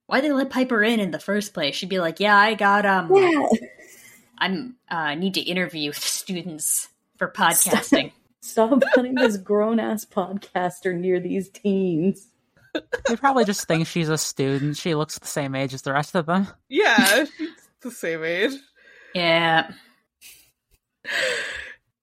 Why'd 0.07 0.23
they 0.23 0.31
let 0.31 0.51
Piper 0.51 0.81
in 0.85 1.01
in 1.01 1.11
the 1.11 1.19
first 1.19 1.55
place? 1.55 1.75
She'd 1.75 1.89
be 1.89 1.99
like, 1.99 2.21
"Yeah, 2.21 2.37
I 2.37 2.55
got 2.55 2.87
um, 2.87 3.13
Yeah. 3.13 3.49
I'm 4.39 4.77
uh 4.89 5.17
need 5.17 5.35
to 5.35 5.41
interview 5.41 5.91
students 5.91 6.87
for 7.17 7.29
podcasting." 7.29 8.13
Stop 8.41 8.83
putting 8.95 9.15
this 9.15 9.37
grown 9.37 9.81
ass 9.81 10.05
podcaster 10.05 10.95
near 10.95 11.21
these 11.21 11.49
teens. 11.51 12.29
They 13.09 13.17
probably 13.17 13.45
just 13.45 13.67
think 13.67 13.87
she's 13.87 14.09
a 14.09 14.19
student. 14.19 14.77
She 14.77 14.95
looks 14.95 15.19
the 15.19 15.27
same 15.27 15.55
age 15.55 15.75
as 15.75 15.83
the 15.83 15.93
rest 15.93 16.15
of 16.15 16.27
them. 16.27 16.47
Yeah, 16.69 17.25
she's 17.37 17.49
the 17.81 17.91
same 17.91 18.23
age. 18.25 18.53
yeah. 19.15 19.71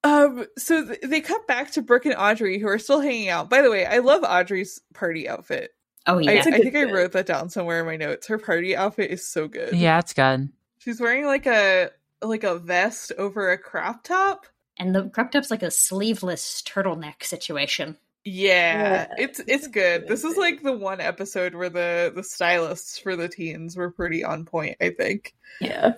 Um, 0.04 0.46
so 0.56 0.84
th- 0.86 1.00
they 1.02 1.20
cut 1.20 1.46
back 1.48 1.72
to 1.72 1.82
Brooke 1.82 2.06
and 2.06 2.14
Audrey, 2.16 2.58
who 2.58 2.68
are 2.68 2.78
still 2.78 3.00
hanging 3.00 3.28
out. 3.28 3.50
By 3.50 3.62
the 3.62 3.70
way, 3.70 3.84
I 3.86 3.98
love 3.98 4.22
Audrey's 4.22 4.80
party 4.94 5.28
outfit. 5.28 5.70
Oh 6.06 6.18
I, 6.18 6.22
yeah. 6.22 6.30
It's 6.32 6.46
a 6.46 6.50
I 6.54 6.58
good 6.58 6.72
think 6.72 6.76
I 6.76 6.92
wrote 6.92 7.12
that 7.12 7.26
down 7.26 7.48
somewhere 7.50 7.80
in 7.80 7.86
my 7.86 7.96
notes. 7.96 8.28
Her 8.28 8.38
party 8.38 8.76
outfit 8.76 9.10
is 9.10 9.26
so 9.26 9.48
good. 9.48 9.74
Yeah, 9.74 9.98
it's 9.98 10.12
good. 10.12 10.48
she's 10.78 11.00
wearing 11.00 11.24
like 11.26 11.46
a 11.46 11.90
like 12.22 12.44
a 12.44 12.58
vest 12.58 13.12
over 13.18 13.50
a 13.50 13.58
crop 13.58 14.04
top. 14.04 14.46
And 14.78 14.94
the 14.94 15.08
crop 15.08 15.30
top's 15.30 15.50
like 15.50 15.62
a 15.62 15.70
sleeveless 15.70 16.62
turtleneck 16.66 17.22
situation. 17.22 17.96
Yeah, 18.24 19.06
Yeah, 19.08 19.14
it's 19.18 19.38
it's 19.40 19.48
it's 19.48 19.66
good. 19.68 20.02
good 20.02 20.08
This 20.08 20.24
is 20.24 20.36
like 20.36 20.62
the 20.62 20.72
one 20.72 21.00
episode 21.00 21.54
where 21.54 21.68
the 21.70 22.12
the 22.14 22.24
stylists 22.24 22.98
for 22.98 23.14
the 23.16 23.28
teens 23.28 23.76
were 23.76 23.90
pretty 23.90 24.24
on 24.24 24.44
point. 24.44 24.76
I 24.80 24.90
think. 24.90 25.34
Yeah. 25.60 25.94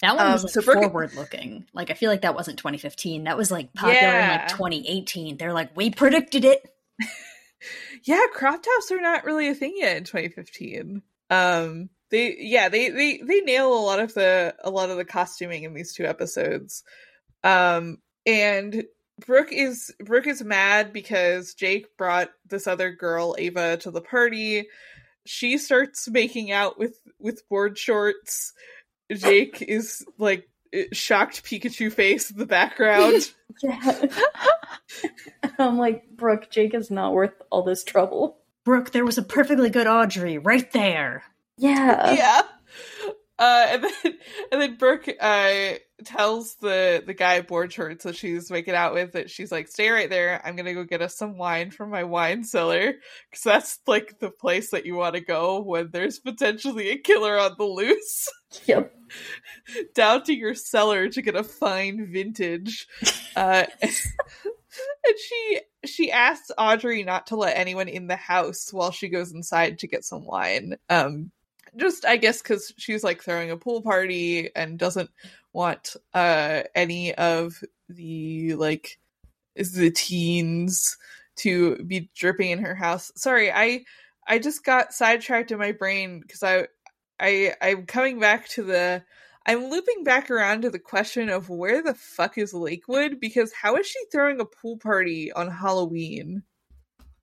That 0.00 0.16
one 0.16 0.26
Um, 0.26 0.32
was 0.32 0.44
like 0.44 0.52
so 0.52 0.62
Brooke- 0.62 0.78
forward 0.84 1.14
looking. 1.14 1.66
Like 1.74 1.90
I 1.90 1.94
feel 1.94 2.10
like 2.10 2.22
that 2.22 2.34
wasn't 2.34 2.58
2015. 2.58 3.24
That 3.24 3.36
was 3.36 3.50
like 3.50 3.72
popular 3.74 4.18
in 4.18 4.28
like 4.30 4.48
2018. 4.48 5.36
They're 5.36 5.52
like, 5.52 5.76
we 5.76 5.90
predicted 5.90 6.44
it. 6.44 6.72
Yeah, 8.04 8.22
crop 8.32 8.62
tops 8.62 8.90
are 8.90 9.00
not 9.02 9.24
really 9.24 9.48
a 9.48 9.54
thing 9.54 9.74
yet 9.76 9.98
in 9.98 10.04
2015. 10.04 11.02
Um, 11.28 11.90
they 12.10 12.34
yeah 12.38 12.70
they 12.70 12.88
they 12.88 13.18
they 13.18 13.40
nail 13.40 13.74
a 13.74 13.84
lot 13.84 14.00
of 14.00 14.14
the 14.14 14.54
a 14.64 14.70
lot 14.70 14.88
of 14.88 14.96
the 14.96 15.04
costuming 15.04 15.64
in 15.64 15.74
these 15.74 15.92
two 15.92 16.06
episodes. 16.06 16.82
Um, 17.44 17.98
and 18.26 18.84
Brooke 19.26 19.52
is 19.52 19.94
Brooke 19.98 20.26
is 20.26 20.42
mad 20.42 20.92
because 20.92 21.54
Jake 21.54 21.96
brought 21.96 22.30
this 22.46 22.66
other 22.66 22.90
girl 22.90 23.34
Ava 23.38 23.76
to 23.78 23.90
the 23.90 24.00
party. 24.00 24.68
She 25.26 25.58
starts 25.58 26.08
making 26.08 26.50
out 26.50 26.78
with 26.78 26.98
with 27.18 27.48
board 27.48 27.78
shorts. 27.78 28.52
Jake 29.12 29.62
is 29.62 30.04
like 30.18 30.48
shocked 30.92 31.44
Pikachu 31.44 31.92
face 31.92 32.30
in 32.30 32.38
the 32.38 32.46
background. 32.46 33.30
Yeah. 33.62 34.06
I'm 35.58 35.76
like, 35.76 36.08
Brooke, 36.10 36.50
Jake 36.50 36.72
is 36.72 36.90
not 36.90 37.12
worth 37.12 37.34
all 37.50 37.62
this 37.62 37.84
trouble. 37.84 38.38
Brooke, 38.64 38.92
there 38.92 39.04
was 39.04 39.18
a 39.18 39.22
perfectly 39.22 39.68
good 39.68 39.86
Audrey 39.86 40.38
right 40.38 40.70
there. 40.72 41.24
Yeah. 41.58 42.12
yeah. 42.12 42.42
Uh, 43.40 43.66
and 43.70 43.84
then 43.84 44.14
and 44.52 44.60
then 44.60 44.76
Brooke 44.76 45.08
uh 45.18 45.72
tells 46.04 46.56
the 46.56 47.02
the 47.06 47.14
guy 47.14 47.40
board 47.40 47.72
shorts 47.72 48.04
that 48.04 48.14
she's 48.14 48.50
making 48.50 48.74
out 48.74 48.92
with 48.92 49.12
that 49.12 49.30
she's 49.30 49.50
like, 49.50 49.66
stay 49.66 49.88
right 49.88 50.10
there. 50.10 50.42
I'm 50.44 50.56
gonna 50.56 50.74
go 50.74 50.84
get 50.84 51.00
us 51.00 51.16
some 51.16 51.38
wine 51.38 51.70
from 51.70 51.88
my 51.88 52.04
wine 52.04 52.44
cellar 52.44 52.92
because 53.30 53.42
that's 53.42 53.78
like 53.86 54.18
the 54.20 54.30
place 54.30 54.72
that 54.72 54.84
you 54.84 54.94
want 54.94 55.14
to 55.14 55.22
go 55.22 55.62
when 55.62 55.88
there's 55.90 56.18
potentially 56.18 56.90
a 56.90 56.98
killer 56.98 57.38
on 57.38 57.54
the 57.58 57.64
loose. 57.64 58.28
Yep. 58.66 58.92
Down 59.94 60.24
to 60.24 60.34
your 60.34 60.54
cellar 60.54 61.08
to 61.10 61.22
get 61.22 61.36
a 61.36 61.44
fine 61.44 62.10
vintage. 62.12 62.86
Uh, 63.36 63.64
and 63.80 65.16
she 65.16 65.60
she 65.84 66.10
asks 66.10 66.50
Audrey 66.58 67.04
not 67.04 67.28
to 67.28 67.36
let 67.36 67.56
anyone 67.56 67.88
in 67.88 68.08
the 68.08 68.16
house 68.16 68.72
while 68.72 68.90
she 68.90 69.08
goes 69.08 69.32
inside 69.32 69.78
to 69.78 69.86
get 69.86 70.04
some 70.04 70.26
wine. 70.26 70.76
Um, 70.88 71.30
just 71.76 72.04
I 72.04 72.16
guess 72.16 72.42
because 72.42 72.72
she's 72.76 73.04
like 73.04 73.22
throwing 73.22 73.50
a 73.50 73.56
pool 73.56 73.82
party 73.82 74.50
and 74.54 74.78
doesn't 74.78 75.10
want 75.52 75.96
uh 76.14 76.62
any 76.74 77.14
of 77.14 77.62
the 77.88 78.54
like 78.54 78.98
the 79.56 79.90
teens 79.90 80.96
to 81.36 81.76
be 81.84 82.10
dripping 82.14 82.50
in 82.50 82.58
her 82.60 82.74
house. 82.74 83.10
Sorry, 83.16 83.50
I 83.50 83.84
I 84.26 84.38
just 84.38 84.64
got 84.64 84.92
sidetracked 84.92 85.50
in 85.50 85.58
my 85.58 85.72
brain 85.72 86.20
because 86.20 86.42
I 86.42 86.68
I 87.18 87.54
I'm 87.60 87.86
coming 87.86 88.20
back 88.20 88.48
to 88.50 88.62
the 88.62 89.02
I'm 89.46 89.70
looping 89.70 90.04
back 90.04 90.30
around 90.30 90.62
to 90.62 90.70
the 90.70 90.78
question 90.78 91.30
of 91.30 91.48
where 91.48 91.82
the 91.82 91.94
fuck 91.94 92.36
is 92.36 92.52
Lakewood 92.52 93.20
because 93.20 93.52
how 93.52 93.76
is 93.76 93.86
she 93.86 93.98
throwing 94.12 94.40
a 94.40 94.44
pool 94.44 94.76
party 94.76 95.32
on 95.32 95.50
Halloween? 95.50 96.42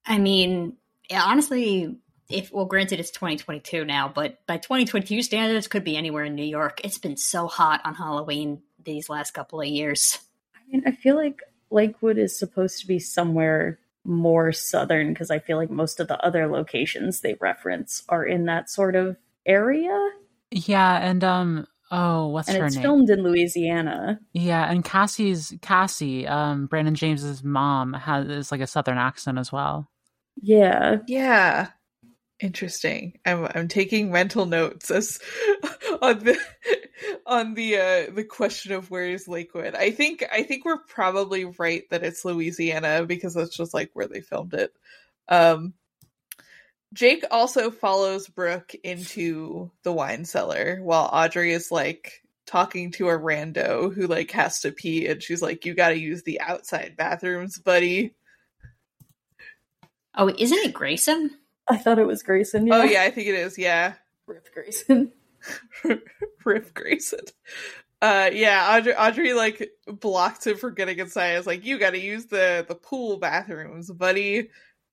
I 0.06 0.18
mean, 0.18 0.78
honestly, 1.14 1.96
if 2.30 2.52
well, 2.52 2.66
granted, 2.66 3.00
it's 3.00 3.12
2022 3.12 3.86
now, 3.86 4.12
but 4.14 4.46
by 4.48 4.58
2022 4.58 5.22
standards, 5.22 5.68
could 5.68 5.84
be 5.84 5.98
anywhere 5.98 6.26
in 6.26 6.36
New 6.36 6.44
York. 6.44 6.82
It's 6.84 6.98
been 6.98 7.18
so 7.18 7.48
hot 7.48 7.82
on 7.86 7.96
Halloween 7.96 8.62
these 8.84 9.10
last 9.10 9.32
couple 9.32 9.62
of 9.62 9.68
years. 9.68 10.20
I 10.56 10.60
mean, 10.70 10.84
I 10.86 10.92
feel 10.92 11.16
like 11.16 11.42
Lakewood 11.70 12.18
is 12.18 12.38
supposed 12.38 12.82
to 12.82 12.88
be 12.88 13.00
somewhere 13.00 13.80
more 14.04 14.52
southern 14.52 15.10
because 15.10 15.32
I 15.32 15.40
feel 15.40 15.58
like 15.58 15.70
most 15.70 16.00
of 16.00 16.08
the 16.08 16.20
other 16.26 16.48
locations 16.48 17.22
they 17.22 17.36
reference 17.40 18.04
are 18.10 18.26
in 18.26 18.46
that 18.46 18.70
sort 18.70 18.96
of 18.96 19.18
area. 19.46 20.10
Yeah, 20.52 20.98
and 20.98 21.24
um, 21.24 21.68
oh, 21.92 22.28
what's 22.28 22.50
and 22.50 22.58
her 22.58 22.66
it's 22.66 22.76
name? 22.76 22.84
filmed 22.84 23.10
in 23.10 23.24
Louisiana. 23.24 24.20
Yeah, 24.34 24.70
and 24.70 24.84
Cassie's 24.84 25.54
Cassie, 25.62 26.28
um, 26.28 26.68
Brandon 26.68 26.96
James's 26.96 27.44
mom 27.44 27.94
has 27.94 28.28
is 28.28 28.52
like 28.52 28.62
a 28.62 28.68
southern 28.68 28.98
accent 28.98 29.38
as 29.38 29.52
well. 29.52 29.90
Yeah. 30.42 30.98
Yeah. 31.08 31.70
Interesting. 32.40 33.18
I'm 33.26 33.48
I'm 33.56 33.68
taking 33.68 34.12
mental 34.12 34.46
notes 34.46 34.92
as 34.92 35.20
on 36.02 36.20
the 36.20 36.38
on 37.26 37.56
the 37.56 37.78
uh 37.78 38.12
the 38.14 38.24
question 38.24 38.74
of 38.74 38.92
where 38.92 39.08
is 39.08 39.28
Lakewood. 39.28 39.74
I 39.74 39.90
think 39.90 40.24
I 40.32 40.44
think 40.44 40.64
we're 40.64 40.78
probably 40.78 41.46
right 41.46 41.90
that 41.90 42.04
it's 42.04 42.24
Louisiana 42.24 43.06
because 43.08 43.34
that's 43.34 43.56
just 43.58 43.74
like 43.74 43.90
where 43.94 44.08
they 44.08 44.22
filmed 44.22 44.54
it. 44.54 44.72
Um 45.28 45.74
Jake 46.94 47.26
also 47.32 47.72
follows 47.72 48.28
Brooke 48.28 48.74
into 48.84 49.72
the 49.84 49.92
wine 49.92 50.24
cellar 50.24 50.80
while 50.82 51.10
Audrey 51.12 51.54
is 51.54 51.72
like 51.72 52.22
talking 52.46 52.92
to 52.92 53.10
a 53.10 53.18
rando 53.20 53.94
who 53.94 54.06
like 54.06 54.32
has 54.32 54.62
to 54.62 54.72
pee 54.72 55.08
and 55.08 55.22
she's 55.24 55.42
like 55.42 55.66
you 55.66 55.74
got 55.74 55.90
to 55.90 55.98
use 55.98 56.22
the 56.22 56.40
outside 56.40 56.96
bathrooms, 56.96 57.58
buddy. 57.58 58.16
Oh, 60.16 60.30
isn't 60.30 60.58
it 60.58 60.74
Grayson? 60.74 61.32
I 61.70 61.78
thought 61.78 62.00
it 62.00 62.08
was 62.08 62.24
Grayson. 62.24 62.68
Yeah. 62.68 62.76
Oh 62.76 62.84
yeah, 62.84 63.04
I 63.04 63.12
think 63.12 63.28
it 63.28 63.36
is. 63.36 63.58
Yeah. 63.58 63.94
Rip 64.28 64.54
Grayson. 64.54 65.12
Rip 66.46 66.74
Grayson. 66.74 67.22
Uh 68.02 68.30
yeah, 68.32 68.78
Audrey, 68.78 68.96
Audrey 68.96 69.34
like 69.34 69.72
blocked 69.88 70.46
him 70.46 70.58
from 70.58 70.76
getting 70.76 71.00
inside. 71.00 71.32
It's 71.32 71.48
like 71.48 71.66
you 71.66 71.80
got 71.80 71.92
to 71.92 72.00
use 72.00 72.26
the 72.26 72.66
the 72.68 72.76
pool 72.76 73.18
bathrooms, 73.18 73.92
buddy. 73.92 74.50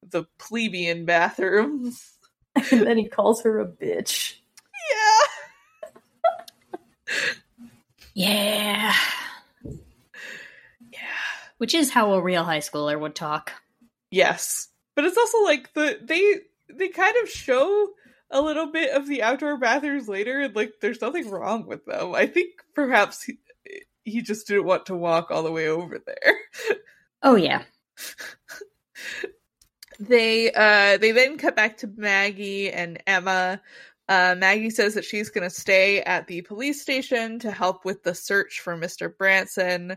The 0.09 0.25
plebeian 0.39 1.05
bathrooms. 1.05 2.11
and 2.71 2.87
then 2.87 2.99
he 2.99 3.09
calls 3.09 3.43
her 3.43 3.59
a 3.59 3.67
bitch. 3.67 4.37
Yeah. 4.93 6.05
Yeah. 8.15 8.95
Yeah. 10.93 10.99
Which 11.59 11.75
is 11.75 11.91
how 11.91 12.13
a 12.13 12.23
real 12.23 12.45
high 12.45 12.59
schooler 12.59 12.99
would 12.99 13.15
talk. 13.15 13.53
Yes. 14.11 14.69
But 14.95 15.05
it's 15.05 15.19
also 15.19 15.43
like 15.43 15.73
the 15.75 15.99
they 16.01 16.41
they 16.77 16.89
kind 16.89 17.15
of 17.23 17.29
show 17.29 17.89
a 18.31 18.41
little 18.41 18.67
bit 18.67 18.91
of 18.91 19.07
the 19.07 19.23
outdoor 19.23 19.57
bathrooms 19.57 20.09
later 20.09 20.41
and 20.41 20.57
like 20.57 20.75
there's 20.81 21.01
nothing 21.01 21.31
wrong 21.31 21.67
with 21.67 21.85
them. 21.87 22.15
I 22.15 22.27
think 22.27 22.51
perhaps 22.75 23.23
he, 23.23 23.39
he 24.05 24.23
just 24.23 24.47
didn't 24.47 24.65
want 24.65 24.87
to 24.87 24.97
walk 24.97 25.31
all 25.31 25.43
the 25.43 25.53
way 25.53 25.69
over 25.69 26.01
there. 26.05 26.77
Oh, 27.23 27.37
yeah. 27.37 27.63
they 30.01 30.53
uh 30.53 30.99
they 30.99 31.13
then 31.13 31.39
cut 31.39 31.57
back 31.57 31.79
to 31.79 31.87
Maggie 31.87 32.71
and 32.71 33.03
Emma. 33.07 33.61
Uh, 34.07 34.35
Maggie 34.37 34.69
says 34.69 34.95
that 34.95 35.05
she's 35.05 35.31
going 35.31 35.49
to 35.49 35.55
stay 35.55 36.03
at 36.03 36.27
the 36.27 36.43
police 36.43 36.83
station 36.83 37.39
to 37.39 37.51
help 37.51 37.87
with 37.87 38.03
the 38.03 38.15
search 38.15 38.61
for 38.61 38.77
Mr. 38.77 39.17
Branson. 39.17 39.97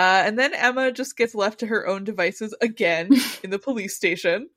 Uh, 0.00 0.22
and 0.24 0.38
then 0.38 0.54
Emma 0.54 0.90
just 0.90 1.14
gets 1.14 1.34
left 1.34 1.60
to 1.60 1.66
her 1.66 1.86
own 1.86 2.04
devices 2.04 2.54
again 2.62 3.10
in 3.44 3.50
the 3.50 3.58
police 3.58 3.94
station. 3.94 4.48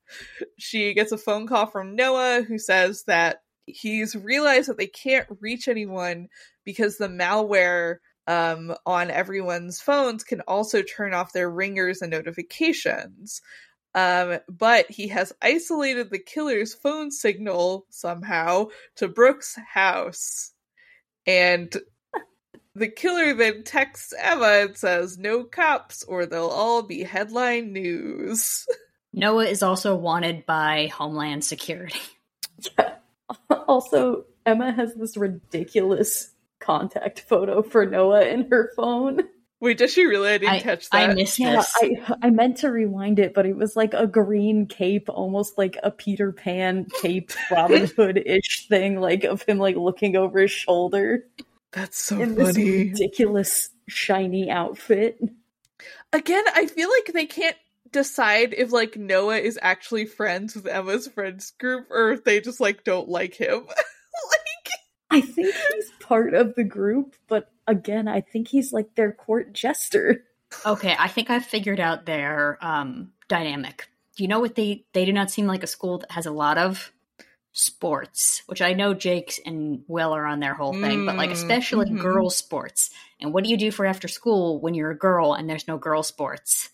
She 0.58 0.94
gets 0.94 1.12
a 1.12 1.18
phone 1.18 1.48
call 1.48 1.66
from 1.66 1.98
Noah 1.98 2.44
who 2.44 2.58
says 2.58 3.04
that 3.08 3.42
he's 3.66 4.16
realized 4.16 4.70
that 4.70 4.78
they 4.78 4.88
can't 4.88 5.28
reach 5.42 5.68
anyone 5.68 6.30
because 6.64 6.98
the 6.98 7.10
malware 7.10 7.98
um, 8.26 8.74
on 8.86 9.12
everyone's 9.12 9.82
phones 9.82 10.24
can 10.24 10.40
also 10.48 10.82
turn 10.82 11.14
off 11.14 11.34
their 11.34 11.52
ringers 11.52 12.02
and 12.02 12.12
notifications. 12.12 13.42
Um, 13.96 14.40
but 14.48 14.90
he 14.90 15.10
has 15.10 15.34
isolated 15.42 16.10
the 16.10 16.20
killer's 16.20 16.74
phone 16.74 17.12
signal 17.12 17.86
somehow 17.90 18.68
to 18.96 19.10
Brooke's 19.10 19.58
house. 19.74 20.54
And 21.28 21.76
the 22.76 22.88
killer 22.88 23.34
then 23.34 23.64
texts 23.64 24.14
Emma 24.18 24.66
and 24.66 24.78
says, 24.78 25.18
No 25.18 25.44
cops, 25.44 26.04
or 26.04 26.26
they'll 26.26 26.48
all 26.48 26.82
be 26.82 27.04
headline 27.04 27.72
news. 27.72 28.66
Noah 29.14 29.46
is 29.46 29.62
also 29.62 29.96
wanted 29.96 30.46
by 30.46 30.88
Homeland 30.88 31.44
Security. 31.44 32.00
Yeah. 32.78 32.96
Also, 33.68 34.26
Emma 34.46 34.72
has 34.72 34.94
this 34.94 35.18
ridiculous 35.18 36.32
contact 36.60 37.22
photo 37.22 37.64
for 37.64 37.86
Noah 37.86 38.26
in 38.26 38.48
her 38.50 38.72
phone. 38.76 39.22
Wait, 39.60 39.78
does 39.78 39.94
she 39.94 40.06
really? 40.06 40.30
I 40.30 40.38
didn't 40.38 40.54
I, 40.54 40.60
catch 40.60 40.90
that. 40.90 41.10
I 41.10 41.14
missed 41.14 41.40
Yeah, 41.40 41.56
this. 41.56 41.74
I 41.82 42.16
I 42.22 42.30
meant 42.30 42.58
to 42.58 42.70
rewind 42.70 43.18
it, 43.18 43.34
but 43.34 43.46
it 43.46 43.56
was 43.56 43.76
like 43.76 43.94
a 43.94 44.06
green 44.06 44.68
cape, 44.68 45.10
almost 45.10 45.58
like 45.58 45.78
a 45.82 45.90
Peter 45.90 46.32
Pan 46.32 46.86
cape, 47.02 47.32
Robin 47.52 47.88
Hood 47.88 48.22
ish 48.24 48.68
thing, 48.68 49.00
like 49.00 49.24
of 49.24 49.42
him 49.44 49.58
like 49.58 49.78
looking 49.78 50.16
over 50.16 50.42
his 50.42 50.52
shoulder 50.52 51.26
That's 51.74 52.00
so 52.00 52.22
in 52.22 52.36
this 52.36 52.56
ridiculous 52.56 53.72
shiny 53.88 54.50
outfit. 54.50 55.20
Again, 56.14 56.44
I 56.54 56.68
feel 56.68 56.90
like 56.90 57.14
they 57.14 57.26
can't 57.26 57.58
decide 57.92 58.54
if 58.56 58.72
like 58.72 58.96
Noah 58.96 59.38
is 59.38 59.58
actually 59.62 60.06
friends 60.06 60.56
with 60.56 60.68
Emma's 60.68 61.08
friends 61.08 61.52
group 61.60 61.88
or 61.90 62.12
if 62.12 62.24
they 62.24 62.42
just 62.42 62.60
like 62.60 62.84
don't 62.84 63.10
like 63.10 63.36
him. 63.36 63.66
like 63.68 64.70
I 65.10 65.22
think 65.22 65.54
he's 65.72 65.92
part 66.00 66.34
of 66.34 66.56
the 66.56 66.64
group, 66.64 67.16
but 67.28 67.52
again, 67.68 68.08
I 68.08 68.22
think 68.22 68.48
he's 68.48 68.74
like 68.74 68.96
their 68.96 69.12
court 69.12 69.54
jester. 69.54 70.24
Okay, 70.66 70.96
I 70.98 71.08
think 71.08 71.30
I've 71.30 71.46
figured 71.46 71.80
out 71.80 72.06
their 72.06 72.58
um, 72.62 73.12
dynamic. 73.28 73.90
Do 74.16 74.24
you 74.24 74.28
know 74.28 74.40
what 74.40 74.56
they 74.56 74.86
they 74.94 75.06
do 75.06 75.14
not 75.14 75.32
seem 75.32 75.48
like 75.48 75.64
a 75.64 75.68
school 75.68 76.00
that 76.00 76.12
has 76.12 76.26
a 76.26 76.32
lot 76.32 76.58
of 76.58 76.92
sports, 77.54 78.42
which 78.48 78.62
I 78.62 78.74
know 78.74 78.94
Jake's 78.94 79.40
and 79.46 79.84
Will 79.88 80.12
are 80.14 80.26
on 80.26 80.40
their 80.40 80.54
whole 80.56 80.74
thing, 80.74 81.06
but 81.06 81.16
like 81.16 81.30
Mm, 81.30 81.34
especially 81.34 81.86
mhm. 81.90 82.02
girl 82.02 82.30
sports. 82.30 82.90
And 83.22 83.34
what 83.34 83.44
do 83.44 83.50
you 83.50 83.58
do 83.58 83.72
for 83.72 83.86
after 83.86 84.08
school 84.08 84.60
when 84.60 84.74
you're 84.74 84.92
a 84.92 84.98
girl 84.98 85.34
and 85.34 85.50
there's 85.50 85.68
no 85.68 85.78
girl 85.78 86.04
sports? 86.04 86.70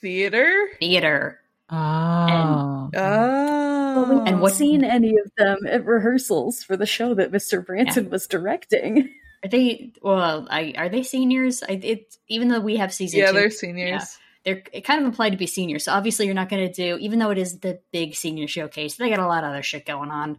theater? 0.00 0.68
Theater. 0.78 1.40
Oh. 1.68 2.90
Oh. 2.96 3.94
But 3.94 4.08
we 4.08 4.14
And 4.18 4.26
haven't 4.28 4.40
what- 4.40 4.54
seen 4.54 4.84
any 4.84 5.10
of 5.18 5.30
them 5.36 5.58
at 5.66 5.84
rehearsals 5.84 6.62
for 6.62 6.76
the 6.76 6.86
show 6.86 7.14
that 7.14 7.32
Mr. 7.32 7.64
Branson 7.64 8.08
was 8.10 8.26
directing. 8.26 9.10
Are 9.44 9.48
they 9.48 9.92
well? 10.02 10.46
I 10.50 10.74
are 10.76 10.88
they 10.90 11.02
seniors? 11.02 11.62
I 11.62 11.72
it 11.82 12.16
even 12.28 12.48
though 12.48 12.60
we 12.60 12.76
have 12.76 12.92
season 12.92 13.20
yeah, 13.20 13.28
two, 13.28 13.32
they're 13.38 13.50
seniors. 13.50 14.18
They're 14.44 14.62
it 14.72 14.82
kind 14.82 15.00
of 15.00 15.06
implied 15.06 15.30
to 15.30 15.36
be 15.36 15.46
seniors. 15.46 15.84
So 15.84 15.92
obviously 15.92 16.26
you're 16.26 16.34
not 16.34 16.48
going 16.48 16.66
to 16.66 16.72
do, 16.72 16.96
even 16.98 17.18
though 17.18 17.30
it 17.30 17.38
is 17.38 17.60
the 17.60 17.80
big 17.92 18.14
senior 18.14 18.48
showcase, 18.48 18.96
they 18.96 19.10
got 19.10 19.18
a 19.18 19.26
lot 19.26 19.44
of 19.44 19.50
other 19.50 19.62
shit 19.62 19.86
going 19.86 20.10
on. 20.10 20.38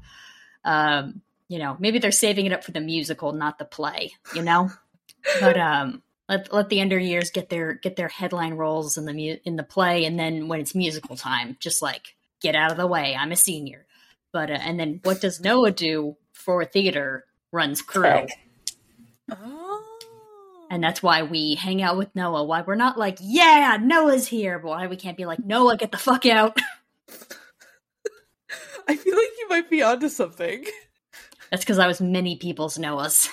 Um, 0.64 1.22
you 1.48 1.60
know, 1.60 1.76
maybe 1.80 2.00
they're 2.00 2.12
saving 2.12 2.46
it 2.46 2.54
up 2.54 2.64
for 2.64 2.72
the 2.72 2.80
musical, 2.80 3.34
not 3.34 3.60
the 3.60 3.66
play. 3.66 4.12
You 4.34 4.42
know, 4.42 4.72
but 5.40 5.58
um, 5.58 6.02
let 6.30 6.52
let 6.54 6.70
the 6.70 6.82
under 6.82 6.98
years 6.98 7.32
get 7.32 7.50
their 7.50 7.74
get 7.74 7.96
their 7.96 8.08
headline 8.08 8.54
roles 8.54 8.98
in 8.98 9.06
the 9.06 9.14
mu- 9.14 9.40
in 9.44 9.56
the 9.56 9.64
play, 9.64 10.06
and 10.06 10.18
then 10.18 10.48
when 10.48 10.62
it's 10.62 10.74
musical 10.74 11.16
time, 11.16 11.58
just 11.60 11.82
like 11.82 12.16
get 12.42 12.56
out 12.56 12.72
of 12.72 12.78
the 12.78 12.88
way. 12.88 13.16
I'm 13.16 13.32
a 13.32 13.36
senior. 13.36 13.86
But 14.32 14.50
uh, 14.50 14.60
and 14.62 14.80
then 14.80 15.02
what 15.04 15.22
does 15.22 15.42
Noah 15.42 15.72
do 15.72 16.16
for 16.34 16.64
theater? 16.66 17.26
Runs 17.52 17.82
crew. 17.82 18.28
Oh. 19.30 19.61
And 20.72 20.82
that's 20.82 21.04
why 21.04 21.24
we 21.24 21.56
hang 21.56 21.82
out 21.82 21.98
with 21.98 22.16
Noah. 22.16 22.46
Why 22.46 22.62
we're 22.62 22.76
not 22.76 22.98
like, 22.98 23.18
yeah, 23.20 23.78
Noah's 23.80 24.26
here. 24.26 24.58
But 24.58 24.70
why 24.70 24.88
we 24.88 24.96
can't 24.96 25.18
be 25.18 25.26
like, 25.26 25.44
Noah, 25.44 25.76
get 25.76 25.92
the 25.92 25.98
fuck 25.98 26.26
out. 26.26 26.58
I 28.88 28.96
feel 28.96 29.14
like 29.14 29.30
you 29.38 29.50
might 29.50 29.70
be 29.70 29.84
onto 29.84 30.08
something. 30.08 30.64
That's 31.52 31.66
because 31.66 31.78
I 31.78 31.88
was 31.88 32.00
many 32.00 32.38
people's 32.38 32.78
Noahs. 32.78 33.28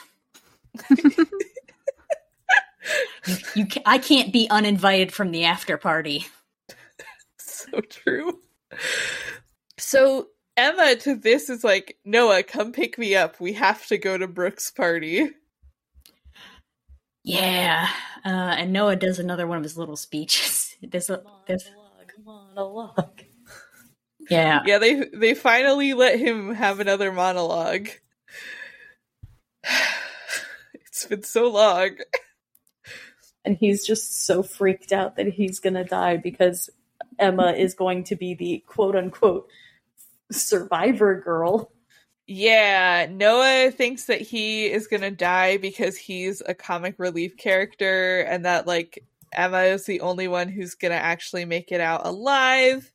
you, 3.24 3.36
you 3.55 3.66
ca- 3.69 3.82
I 3.86 3.98
can't 3.98 4.32
be 4.32 4.48
uninvited 4.51 5.12
from 5.12 5.31
the 5.31 5.44
after 5.44 5.78
party. 5.78 6.27
so 7.39 7.81
true. 7.82 8.40
So 9.78 10.27
Emma 10.56 10.97
to 10.97 11.15
this 11.15 11.51
is 11.51 11.62
like, 11.62 11.98
Noah, 12.05 12.43
come 12.43 12.73
pick 12.73 12.98
me 12.98 13.15
up. 13.15 13.40
We 13.40 13.52
have 13.52 13.86
to 13.86 13.97
go 13.97 14.19
to 14.19 14.27
Brooke's 14.27 14.73
party. 14.73 15.31
Yeah. 17.29 17.89
Uh, 18.25 18.29
and 18.59 18.73
Noah 18.73 18.97
does 18.97 19.19
another 19.19 19.47
one 19.47 19.59
of 19.59 19.63
his 19.63 19.77
little 19.77 19.97
speeches. 19.97 20.75
There's 20.83 21.11
a, 21.11 21.19
Come 21.19 21.33
there's, 21.47 21.67
a 21.67 21.77
log, 21.77 22.09
come 22.15 22.29
on, 22.29 22.57
a 22.57 22.65
log. 22.65 23.23
yeah. 24.31 24.63
Yeah, 24.65 24.79
they 24.79 25.07
they 25.13 25.35
finally 25.35 25.93
let 25.93 26.19
him 26.19 26.55
have 26.55 26.79
another 26.79 27.11
monologue. 27.11 27.89
it's 30.75 31.05
been 31.07 31.25
so 31.25 31.51
long. 31.51 31.97
And 33.45 33.57
he's 33.57 33.85
just 33.85 34.25
so 34.25 34.45
freaked 34.45 34.93
out 34.93 35.17
that 35.17 35.27
he's 35.27 35.59
gonna 35.59 35.85
die 35.85 36.17
because 36.17 36.71
Emma 37.19 37.53
is 37.53 37.75
going 37.75 38.05
to 38.05 38.15
be 38.17 38.35
the 38.35 38.63
quote 38.69 38.95
unquote 38.95 39.49
survivor 40.31 41.21
girl. 41.21 41.73
Yeah, 42.31 43.09
Noah 43.11 43.71
thinks 43.71 44.05
that 44.05 44.21
he 44.21 44.67
is 44.67 44.87
gonna 44.87 45.11
die 45.11 45.57
because 45.57 45.97
he's 45.97 46.43
a 46.45 46.55
comic 46.55 46.95
relief 46.99 47.37
character 47.39 48.21
and 48.21 48.45
that 48.45 48.67
like 48.67 49.03
Emma 49.33 49.63
is 49.63 49.87
the 49.87 50.03
only 50.03 50.29
one 50.29 50.49
who's 50.49 50.75
gonna 50.75 50.95
actually 50.95 51.47
make 51.47 51.73
it 51.73 51.81
out 51.81 52.07
alive. 52.07 52.93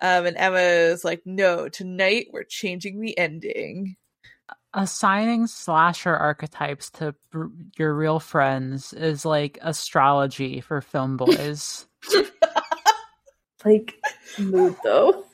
Um, 0.00 0.26
and 0.26 0.36
Emma 0.36 0.58
is 0.58 1.02
like, 1.02 1.22
no, 1.24 1.68
tonight 1.68 2.26
we're 2.30 2.44
changing 2.44 3.00
the 3.00 3.16
ending. 3.16 3.96
Assigning 4.74 5.46
slasher 5.46 6.14
archetypes 6.14 6.90
to 6.90 7.14
br- 7.30 7.46
your 7.78 7.94
real 7.94 8.20
friends 8.20 8.92
is 8.92 9.24
like 9.24 9.58
astrology 9.62 10.60
for 10.60 10.80
film 10.80 11.16
boys. 11.16 11.86
Like 13.64 13.94
mood 14.38 14.76
though. 14.84 15.24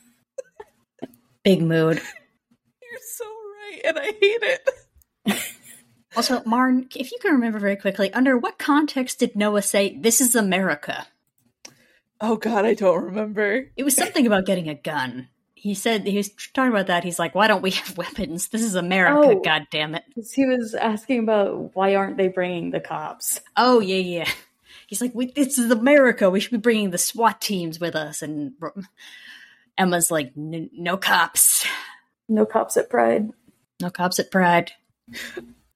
Big 1.43 1.63
mood. 1.63 2.01
You're 3.71 3.93
so 3.93 3.93
right, 3.93 3.97
and 3.97 3.99
I 3.99 4.05
hate 4.05 4.43
it. 4.43 4.71
Also, 6.17 6.43
Marn, 6.45 6.89
if 6.97 7.13
you 7.13 7.19
can 7.23 7.35
remember 7.35 7.61
very 7.61 7.77
quickly, 7.77 8.13
under 8.13 8.37
what 8.37 8.59
context 8.59 9.21
did 9.21 9.37
Noah 9.37 9.63
say, 9.63 9.97
this 9.97 10.21
is 10.21 10.35
America? 10.35 11.07
Oh 12.21 12.35
god, 12.35 12.65
I 12.65 12.75
don't 12.75 13.05
remember. 13.05 13.71
It 13.77 13.85
was 13.85 13.95
something 13.95 14.27
about 14.27 14.45
getting 14.45 14.69
a 14.69 14.75
gun. 14.75 15.29
He 15.55 15.75
said 15.75 16.07
he 16.07 16.17
was 16.17 16.31
talking 16.53 16.73
about 16.73 16.89
that. 16.89 17.05
He's 17.05 17.21
like, 17.21 17.35
"Why 17.37 17.47
don't 17.47 17.63
we 17.63 17.71
have 17.71 17.97
weapons? 17.97 18.49
This 18.49 18.63
is 18.63 18.75
America, 18.75 19.37
Oh. 19.37 19.41
God 19.41 19.69
damn 19.71 19.95
it. 19.95 20.03
He 20.35 20.47
was 20.47 20.75
asking 20.75 21.21
about 21.21 21.77
why 21.77 21.95
aren't 21.95 22.17
they 22.17 22.29
bringing 22.29 22.71
the 22.71 22.81
cops? 22.81 23.41
Oh 23.57 23.79
yeah, 23.79 23.97
yeah. 24.25 24.31
He's 24.89 25.01
like, 25.01 25.13
"This 25.15 25.59
is 25.59 25.71
America. 25.71 26.29
We 26.29 26.41
should 26.41 26.51
be 26.51 26.57
bringing 26.59 26.91
the 26.91 26.99
SWAT 26.99 27.41
teams 27.41 27.79
with 27.79 27.95
us." 27.95 28.21
And 28.21 28.55
Emma's 29.79 30.11
like, 30.11 30.33
"No 30.35 30.97
cops, 30.97 31.65
No 32.29 32.45
cops 32.47 32.77
at 32.77 32.91
Pride. 32.91 33.31
No 33.81 33.91
cops 33.91 34.19
at 34.19 34.31
Pride." 34.31 34.73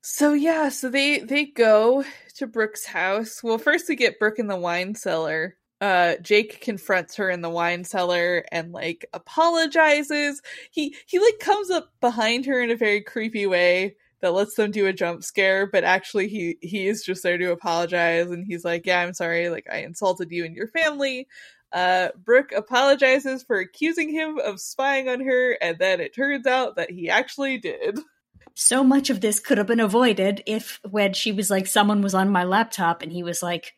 So 0.02 0.34
yeah, 0.34 0.68
so 0.68 0.90
they 0.90 1.20
they 1.20 1.46
go 1.46 2.04
to 2.36 2.46
Brooke's 2.46 2.84
house. 2.84 3.42
Well, 3.42 3.58
first 3.58 3.88
we 3.88 3.96
get 3.96 4.18
Brooke 4.18 4.38
in 4.38 4.48
the 4.48 4.56
wine 4.56 4.94
cellar. 4.94 5.56
Uh 5.80 6.16
Jake 6.22 6.60
confronts 6.60 7.16
her 7.16 7.30
in 7.30 7.40
the 7.40 7.50
wine 7.50 7.84
cellar 7.84 8.44
and 8.52 8.72
like 8.72 9.06
apologizes. 9.12 10.42
He 10.70 10.94
he 11.06 11.18
like 11.18 11.38
comes 11.40 11.70
up 11.70 11.90
behind 12.00 12.46
her 12.46 12.60
in 12.60 12.70
a 12.70 12.76
very 12.76 13.00
creepy 13.00 13.46
way 13.46 13.96
that 14.20 14.32
lets 14.32 14.54
them 14.54 14.70
do 14.70 14.86
a 14.86 14.92
jump 14.92 15.22
scare, 15.24 15.66
but 15.66 15.84
actually 15.84 16.28
he 16.28 16.58
he 16.62 16.86
is 16.86 17.02
just 17.04 17.22
there 17.22 17.38
to 17.38 17.52
apologize 17.52 18.30
and 18.30 18.44
he's 18.46 18.64
like, 18.64 18.86
"Yeah, 18.86 19.00
I'm 19.00 19.14
sorry. 19.14 19.48
Like 19.48 19.66
I 19.70 19.78
insulted 19.78 20.30
you 20.30 20.44
and 20.44 20.54
your 20.56 20.68
family." 20.68 21.28
Uh 21.74 22.08
Brooke 22.24 22.52
apologizes 22.52 23.42
for 23.42 23.58
accusing 23.58 24.08
him 24.10 24.38
of 24.38 24.60
spying 24.60 25.08
on 25.08 25.20
her 25.20 25.58
and 25.60 25.78
then 25.78 26.00
it 26.00 26.14
turns 26.14 26.46
out 26.46 26.76
that 26.76 26.90
he 26.90 27.10
actually 27.10 27.58
did. 27.58 27.98
So 28.56 28.84
much 28.84 29.10
of 29.10 29.20
this 29.20 29.40
could 29.40 29.58
have 29.58 29.66
been 29.66 29.80
avoided 29.80 30.44
if, 30.46 30.78
when 30.88 31.12
she 31.12 31.32
was 31.32 31.50
like, 31.50 31.66
"Someone 31.66 32.02
was 32.02 32.14
on 32.14 32.30
my 32.30 32.44
laptop," 32.44 33.02
and 33.02 33.10
he 33.10 33.24
was 33.24 33.42
like, 33.42 33.74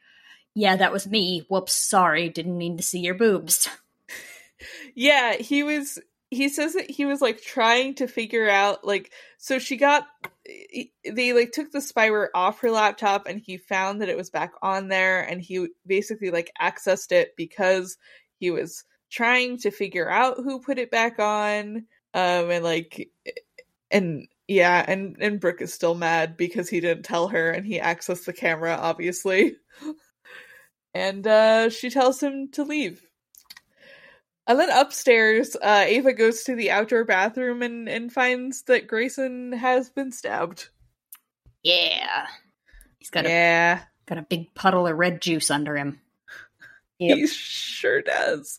"Yeah, 0.55 0.77
that 0.77 0.93
was 0.93 1.06
me. 1.06 1.47
Whoops, 1.48 1.73
sorry, 1.73 2.28
didn't 2.28 2.59
mean 2.59 2.77
to 2.77 2.82
see 2.82 3.01
your 3.01 3.14
boobs." 3.14 3.70
Yeah, 4.94 5.35
he 5.35 5.62
was 5.62 5.98
he 6.31 6.48
says 6.48 6.74
that 6.74 6.90
he 6.90 7.05
was 7.05 7.20
like 7.20 7.40
trying 7.40 7.94
to 7.94 8.09
figure 8.09 8.48
out 8.48 8.85
like 8.85 9.12
so 9.39 9.59
she 9.59 9.77
got 9.77 10.07
they 10.44 11.32
like 11.32 11.53
took 11.53 11.70
the 11.70 11.78
spyware 11.78 12.28
off 12.35 12.61
her 12.61 12.70
laptop 12.70 13.27
and 13.27 13.40
he 13.40 13.57
found 13.57 14.01
that 14.01 14.09
it 14.09 14.16
was 14.16 14.31
back 14.31 14.53
on 14.62 14.89
there 14.89 15.23
and 15.23 15.40
he 15.40 15.69
basically 15.86 16.31
like 16.31 16.51
accessed 16.61 17.12
it 17.12 17.35
because 17.36 17.97
he 18.39 18.51
was 18.51 18.85
trying 19.11 19.57
to 19.59 19.70
figure 19.70 20.11
out 20.11 20.36
who 20.39 20.61
put 20.61 20.78
it 20.78 20.90
back 20.90 21.19
on 21.19 21.86
um 22.15 22.51
and 22.51 22.65
like 22.65 23.09
and 23.90 24.27
yeah 24.48 24.85
and 24.86 25.16
and 25.20 25.40
Brooke 25.40 25.61
is 25.61 25.73
still 25.73 25.94
mad 25.94 26.36
because 26.36 26.69
he 26.69 26.81
didn't 26.81 27.05
tell 27.05 27.28
her 27.28 27.51
and 27.51 27.65
he 27.65 27.78
accessed 27.78 28.24
the 28.24 28.32
camera 28.32 28.77
obviously. 28.81 29.57
And 30.94 31.27
uh 31.27 31.69
she 31.69 31.90
tells 31.90 32.23
him 32.23 32.48
to 32.53 32.65
leave 32.65 33.05
and 34.47 34.59
then 34.59 34.70
upstairs, 34.70 35.56
uh, 35.60 35.85
Ava 35.86 36.12
goes 36.12 36.44
to 36.44 36.55
the 36.55 36.70
outdoor 36.70 37.05
bathroom 37.05 37.62
and, 37.62 37.89
and 37.89 38.12
finds 38.12 38.62
that 38.62 38.86
Grayson 38.86 39.52
has 39.52 39.90
been 39.90 40.12
stabbed. 40.12 40.68
Yeah. 41.62 42.27
He's 42.98 43.10
got 43.10 43.27
a 43.27 43.28
yeah, 43.28 43.82
got 44.06 44.18
a 44.18 44.23
big 44.23 44.55
puddle 44.55 44.86
of 44.86 44.97
red 44.97 45.20
juice 45.20 45.51
under 45.51 45.77
him. 45.77 46.01
Yep. 46.98 47.18
he 47.18 47.27
sure 47.27 48.02
does. 48.02 48.59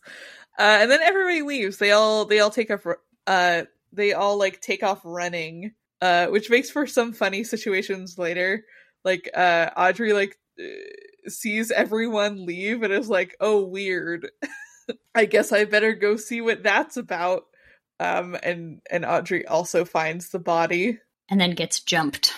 Uh, 0.60 0.80
and 0.82 0.92
then 0.92 1.02
everybody 1.02 1.42
leaves. 1.42 1.78
They 1.78 1.92
all 1.92 2.26
they 2.26 2.40
all 2.40 2.50
take 2.50 2.72
off. 2.72 2.86
Uh, 3.26 3.64
they 3.94 4.14
all 4.14 4.38
like 4.38 4.62
take 4.62 4.84
off 4.84 5.02
running, 5.04 5.74
uh, 6.02 6.28
which 6.28 6.50
makes 6.50 6.70
for 6.70 6.88
some 6.88 7.14
funny 7.14 7.44
situations 7.44 8.18
later. 8.18 8.66
Like 9.04 9.30
uh, 9.34 9.70
Audrey 9.78 10.14
like 10.14 10.38
uh, 10.60 11.30
sees 11.30 11.72
everyone 11.72 12.46
leave 12.46 12.84
and 12.84 12.92
is 12.92 13.10
like, 13.10 13.36
"Oh, 13.40 13.66
weird. 13.66 14.30
I 15.16 15.26
guess 15.26 15.52
I 15.52 15.66
better 15.66 15.94
go 15.94 16.16
see 16.16 16.42
what 16.42 16.64
that's 16.64 16.98
about." 16.98 17.46
Um, 18.00 18.38
and 18.44 18.82
and 18.90 19.06
Audrey 19.06 19.46
also 19.46 19.86
finds 19.86 20.30
the 20.30 20.40
body. 20.40 21.00
And 21.30 21.42
then 21.42 21.52
gets 21.52 21.80
jumped. 21.80 22.34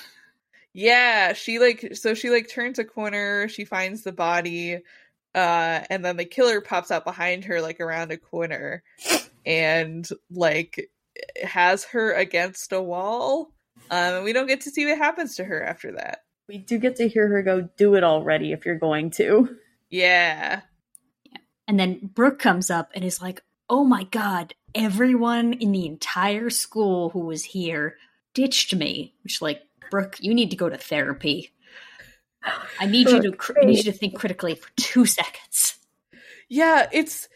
Yeah, 0.74 1.34
she 1.34 1.60
like 1.60 1.96
so 1.96 2.14
she 2.14 2.30
like 2.30 2.50
turns 2.50 2.80
a 2.80 2.86
corner, 2.86 3.48
she 3.50 3.66
finds 3.66 4.04
the 4.04 4.12
body, 4.12 4.80
uh, 5.36 5.82
and 5.90 6.04
then 6.06 6.18
the 6.18 6.26
killer 6.26 6.62
pops 6.62 6.92
out 6.92 7.06
behind 7.06 7.46
her 7.46 7.62
like 7.62 7.80
around 7.80 8.12
a 8.12 8.18
corner 8.18 8.84
and 9.46 10.08
like 10.32 10.90
has 11.44 11.84
her 11.86 12.14
against 12.14 12.72
a 12.72 12.82
wall. 12.82 13.52
Um, 13.92 14.16
and 14.16 14.24
we 14.24 14.34
don't 14.34 14.48
get 14.48 14.62
to 14.62 14.72
see 14.72 14.86
what 14.86 14.98
happens 14.98 15.36
to 15.36 15.44
her 15.44 15.64
after 15.64 15.94
that. 15.94 16.24
We 16.48 16.58
do 16.58 16.78
get 16.78 16.98
to 16.98 17.08
hear 17.08 17.28
her 17.28 17.44
go, 17.44 17.70
do 17.78 17.96
it 17.96 18.04
already 18.04 18.52
if 18.52 18.66
you're 18.66 18.78
going 18.78 19.12
to. 19.12 19.58
Yeah. 19.90 20.62
And 21.70 21.80
then 21.80 22.10
Brooke 22.16 22.40
comes 22.40 22.72
up 22.72 22.90
and 22.96 23.06
is 23.06 23.22
like, 23.22 23.44
"Oh 23.70 23.84
my 23.84 24.06
god, 24.06 24.56
everyone 24.74 25.54
in 25.54 25.72
the 25.72 25.86
entire 25.86 26.50
school 26.50 27.12
who 27.12 27.20
was 27.20 27.44
here 27.44 27.96
ditched 28.34 28.74
me." 28.74 29.14
Which 29.24 29.40
like, 29.40 29.62
Brooke, 29.91 30.18
you 30.20 30.34
need 30.34 30.50
to 30.50 30.58
go 30.58 30.68
to 30.68 30.80
therapy. 30.80 31.54
I 32.80 32.88
need 32.88 33.08
you 33.10 33.22
to 33.22 33.32
cr- 33.34 33.60
I 33.62 33.66
need 33.66 33.78
you 33.78 33.91
to 33.91 33.91
think 33.91 34.16
critically 34.16 34.56
for 34.56 34.70
2 34.78 35.06
seconds. 35.06 35.78
Yeah, 36.50 36.90
it's 36.91 37.30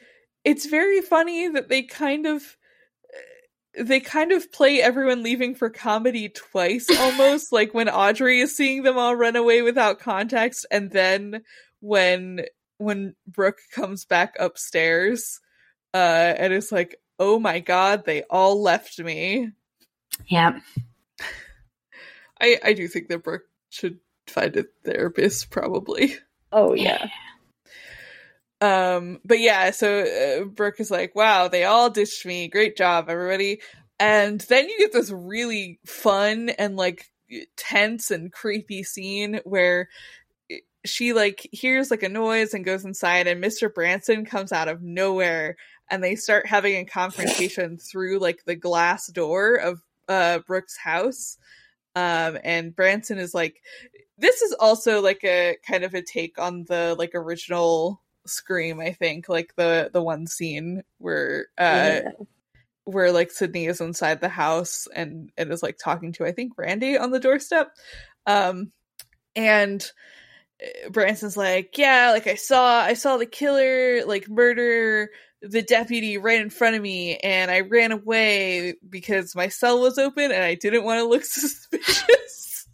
it's 0.44 0.66
very 0.66 1.02
funny 1.02 1.50
that 1.50 1.70
they 1.70 1.84
kind 1.84 2.26
of 2.26 2.58
they 3.80 4.00
kind 4.00 4.32
of 4.32 4.52
play 4.52 4.82
everyone 4.82 5.22
leaving 5.22 5.54
for 5.54 5.70
comedy 5.70 6.30
twice 6.30 6.90
almost 7.00 7.52
like 7.52 7.72
when 7.76 7.88
Audrey 7.88 8.40
is 8.40 8.58
seeing 8.58 8.82
them 8.82 8.98
all 8.98 9.16
run 9.16 9.36
away 9.36 9.62
without 9.62 10.00
context 10.00 10.66
and 10.72 10.90
then 10.90 11.44
when 11.82 12.46
when 12.78 13.16
Brooke 13.28 13.60
comes 13.74 14.06
back 14.06 14.36
upstairs 14.40 15.40
uh 15.94 16.34
and 16.38 16.54
is 16.54 16.72
like 16.72 17.00
oh 17.20 17.40
my 17.40 17.60
god 17.60 18.06
they 18.06 18.24
all 18.30 18.62
left 18.62 19.00
me 19.00 19.50
Yeah. 20.28 20.60
I 22.42 22.60
I 22.64 22.74
do 22.74 22.88
think 22.88 23.10
that 23.10 23.24
Brooke 23.24 23.46
should 23.70 24.00
find 24.28 24.56
a 24.58 24.66
therapist 24.84 25.50
probably 25.50 26.16
Oh, 26.54 26.74
yeah. 26.76 27.08
Um, 28.62 29.20
but 29.26 29.40
yeah, 29.40 29.72
so 29.72 30.02
uh, 30.02 30.46
Brooke 30.46 30.80
is 30.80 30.92
like, 30.92 31.16
wow, 31.16 31.48
they 31.48 31.64
all 31.66 31.90
ditched 31.90 32.26
me. 32.26 32.48
Great 32.48 32.78
job, 32.78 33.10
everybody. 33.10 33.60
And 34.00 34.40
then 34.42 34.70
you 34.70 34.78
get 34.78 34.94
this 34.94 35.12
really 35.12 35.80
fun 35.86 36.50
and 36.50 36.78
like 36.78 37.08
tense 37.58 38.12
and 38.12 38.32
creepy 38.32 38.84
scene 38.84 39.42
where 39.44 39.90
she 40.86 41.14
like 41.14 41.48
hears 41.52 41.92
like 41.92 42.04
a 42.04 42.10
noise 42.10 42.54
and 42.54 42.66
goes 42.66 42.86
inside 42.86 43.28
and 43.28 43.44
Mr. 43.44 43.74
Branson 43.74 44.26
comes 44.26 44.52
out 44.52 44.68
of 44.68 44.82
nowhere 44.82 45.56
and 45.90 46.04
they 46.04 46.16
start 46.16 46.46
having 46.48 46.76
a 46.76 46.86
confrontation 46.86 47.78
through 47.92 48.20
like 48.20 48.44
the 48.46 48.56
glass 48.56 49.08
door 49.08 49.56
of 49.56 49.82
uh 50.10 50.40
Brooke's 50.40 50.78
house. 50.78 51.38
Um 51.96 52.38
and 52.44 52.76
Branson 52.76 53.18
is 53.18 53.34
like 53.34 53.62
this 54.18 54.42
is 54.42 54.54
also 54.54 55.02
like 55.02 55.24
a 55.24 55.58
kind 55.68 55.84
of 55.84 55.94
a 55.94 56.02
take 56.02 56.38
on 56.40 56.66
the 56.68 56.96
like 56.98 57.12
original 57.16 58.02
scream 58.26 58.80
i 58.80 58.92
think 58.94 59.28
like 59.28 59.54
the 59.58 59.90
the 59.92 60.02
one 60.02 60.26
scene 60.28 60.82
where 60.98 61.48
uh 61.58 62.00
Yeah. 62.04 62.12
where 62.86 63.12
like 63.12 63.32
sidney 63.32 63.66
is 63.66 63.82
inside 63.82 64.22
the 64.22 64.30
house 64.30 64.88
and 64.96 65.30
and 65.38 65.52
is 65.52 65.62
like 65.62 65.78
talking 65.78 66.14
to 66.14 66.26
i 66.26 66.32
think 66.32 66.54
randy 66.58 66.98
on 66.98 67.12
the 67.12 67.20
doorstep 67.20 67.76
um 68.26 68.72
and 69.36 69.92
branson's 70.92 71.36
like 71.36 71.78
yeah 71.78 72.12
like 72.12 72.28
i 72.28 72.36
saw 72.36 72.80
i 72.82 72.94
saw 72.94 73.18
the 73.18 73.26
killer 73.26 74.06
like 74.06 74.30
murder 74.30 75.10
the 75.42 75.62
deputy 75.62 76.18
right 76.18 76.40
in 76.42 76.50
front 76.50 76.76
of 76.76 76.82
me 76.82 77.18
and 77.18 77.52
i 77.52 77.60
ran 77.62 77.92
away 77.92 78.74
because 78.90 79.36
my 79.36 79.50
cell 79.50 79.82
was 79.82 79.98
open 79.98 80.32
and 80.32 80.44
i 80.44 80.56
didn't 80.56 80.84
want 80.86 81.00
to 81.00 81.06
look 81.06 81.24
suspicious 81.26 82.68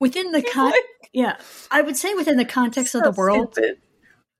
Within 0.00 0.32
the 0.32 0.42
con- 0.42 0.70
Like, 0.72 0.82
yeah, 1.12 1.36
I 1.70 1.80
would 1.80 1.96
say 1.96 2.14
within 2.14 2.36
the 2.36 2.44
context 2.44 2.94
of 2.94 3.02
the 3.02 3.10
world, 3.12 3.54
stupid. 3.54 3.78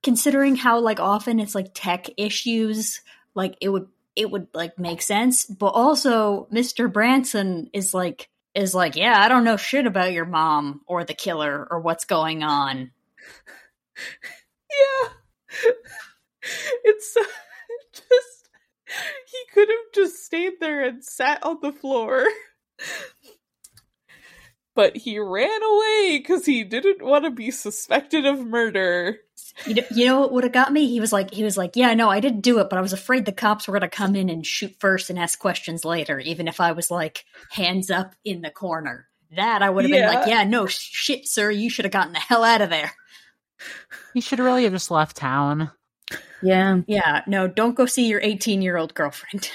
considering 0.02 0.56
how 0.56 0.81
like 0.81 1.01
often 1.01 1.40
it's 1.40 1.55
like 1.55 1.69
tech 1.74 2.09
issues, 2.16 3.01
like 3.35 3.56
it 3.61 3.69
would 3.70 3.86
it 4.16 4.31
would 4.31 4.48
like 4.52 4.78
make 4.78 5.01
sense. 5.01 5.47
But 5.47 5.69
also, 5.69 6.48
Mr. 6.52 6.93
Branson 6.93 7.70
is 7.73 7.94
like 7.94 8.28
is 8.55 8.74
like, 8.74 8.97
yeah, 8.97 9.20
I 9.20 9.28
don't 9.28 9.44
know 9.44 9.56
shit 9.56 9.86
about 9.86 10.12
your 10.12 10.24
mom 10.24 10.82
or 10.86 11.05
the 11.05 11.14
killer 11.14 11.66
or 11.70 11.81
what's 11.81 12.05
going 12.05 12.43
on. 12.43 12.90
Yeah. 14.70 15.09
It's 16.85 17.14
just 17.94 18.48
he 19.26 19.39
could 19.55 19.68
have 19.68 19.93
just 19.94 20.24
stayed 20.24 20.55
there 20.60 20.85
and 20.85 21.02
sat 21.02 21.43
on 21.43 21.59
the 21.62 21.72
floor. 21.72 22.26
But 24.76 24.97
he 24.97 25.20
ran 25.20 25.62
away 25.62 26.18
because 26.18 26.47
he 26.47 26.64
didn't 26.64 27.01
want 27.01 27.22
to 27.24 27.31
be 27.31 27.52
suspected 27.52 28.26
of 28.26 28.44
murder. 28.44 29.18
You 29.66 29.74
know, 29.76 29.82
you 29.90 30.06
know 30.06 30.20
what 30.20 30.32
would 30.32 30.44
have 30.44 30.52
got 30.52 30.72
me? 30.72 30.89
He 30.89 31.01
was 31.01 31.12
like, 31.12 31.32
he 31.32 31.44
was 31.44 31.56
like, 31.56 31.76
yeah, 31.76 31.94
no, 31.94 32.09
I 32.10 32.20
didn't 32.20 32.40
do 32.40 32.59
it, 32.59 32.68
but 32.68 32.78
I 32.78 32.82
was 32.82 32.93
afraid 32.93 33.24
the 33.24 33.32
cops 33.32 33.66
were 33.68 33.72
gonna 33.74 33.89
come 33.89 34.16
in 34.16 34.28
and 34.28 34.47
shoot 34.47 34.74
first 34.78 35.10
and 35.10 35.18
ask 35.18 35.39
questions 35.39 35.85
later, 35.85 36.18
even 36.18 36.48
if 36.48 36.60
I 36.60 36.72
was 36.72 36.90
like 36.90 37.24
hands 37.51 37.90
up 37.90 38.14
in 38.24 38.43
the 38.43 38.51
corner. 38.51 39.06
That 39.36 39.62
I 39.62 39.70
would 39.70 39.85
have 39.85 39.90
been 39.90 40.06
like, 40.06 40.26
Yeah. 40.26 40.40
yeah, 40.40 40.44
no 40.44 40.66
shit, 40.66 41.26
sir, 41.26 41.51
you 41.51 41.70
should 41.70 41.85
have 41.85 41.93
gotten 41.93 42.12
the 42.12 42.18
hell 42.20 42.44
out 42.44 42.60
of 42.60 42.70
there. 42.70 42.93
You 44.12 44.20
should 44.20 44.39
really 44.39 44.64
have 44.64 44.72
just 44.72 44.90
left 44.90 45.16
town. 45.16 45.70
Yeah. 46.43 46.81
Yeah, 46.86 47.22
no, 47.26 47.48
don't 47.48 47.74
go 47.74 47.86
see 47.86 48.06
your 48.06 48.20
18 48.20 48.60
year 48.62 48.76
old 48.76 48.94
girlfriend. 48.94 49.51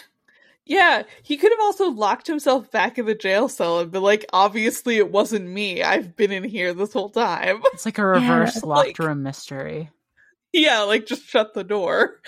Yeah, 0.70 1.04
he 1.24 1.36
could 1.36 1.52
have 1.52 1.60
also 1.60 1.90
locked 1.90 2.28
himself 2.28 2.70
back 2.72 2.98
in 3.00 3.06
the 3.08 3.16
jail 3.16 3.50
cell 3.50 3.80
and 3.80 3.91
been 3.91 4.04
like, 4.04 4.26
obviously 4.32 4.98
it 4.98 5.12
wasn't 5.12 5.50
me. 5.50 5.82
I've 5.84 6.16
been 6.16 6.32
in 6.32 6.44
here 6.44 6.74
this 6.76 6.94
whole 6.94 7.10
time. 7.10 7.62
It's 7.74 7.86
like 7.86 7.98
a 7.98 8.06
reverse 8.06 8.56
Yeah, 8.58 8.62
locked 8.70 8.88
like- 8.88 9.00
room 9.00 9.24
mystery. 9.24 9.90
yeah, 10.54 10.82
like 10.84 11.08
just 11.08 11.24
shut 11.26 11.54
the 11.56 11.64
door. 11.64 12.22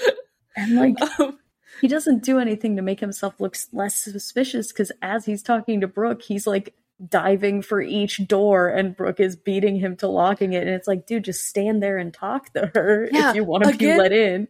And 0.57 0.75
like, 0.75 0.95
Um, 1.19 1.37
he 1.81 1.87
doesn't 1.87 2.23
do 2.23 2.39
anything 2.39 2.75
to 2.77 2.81
make 2.81 2.99
himself 2.99 3.39
look 3.39 3.55
less 3.71 3.95
suspicious 3.95 4.71
because 4.71 4.91
as 5.03 5.23
he's 5.25 5.41
talking 5.43 5.81
to 5.81 5.87
Brooke, 5.87 6.21
he's 6.23 6.45
like 6.47 6.73
diving 7.07 7.61
for 7.61 7.79
each 7.81 8.27
door 8.27 8.67
and 8.69 8.95
Brooke 8.95 9.19
is 9.19 9.35
beating 9.35 9.75
him 9.79 9.95
to 9.97 10.07
locking 10.07 10.53
it. 10.53 10.61
And 10.67 10.71
it's 10.75 10.87
like, 10.87 11.05
dude, 11.07 11.23
just 11.25 11.45
stand 11.47 11.81
there 11.81 11.97
and 11.99 12.13
talk 12.13 12.51
to 12.53 12.71
her 12.75 13.07
Yeah, 13.11 13.29
if 13.29 13.35
you 13.35 13.43
want 13.43 13.63
to 13.65 13.77
be 13.77 13.95
let 13.95 14.11
in. 14.11 14.47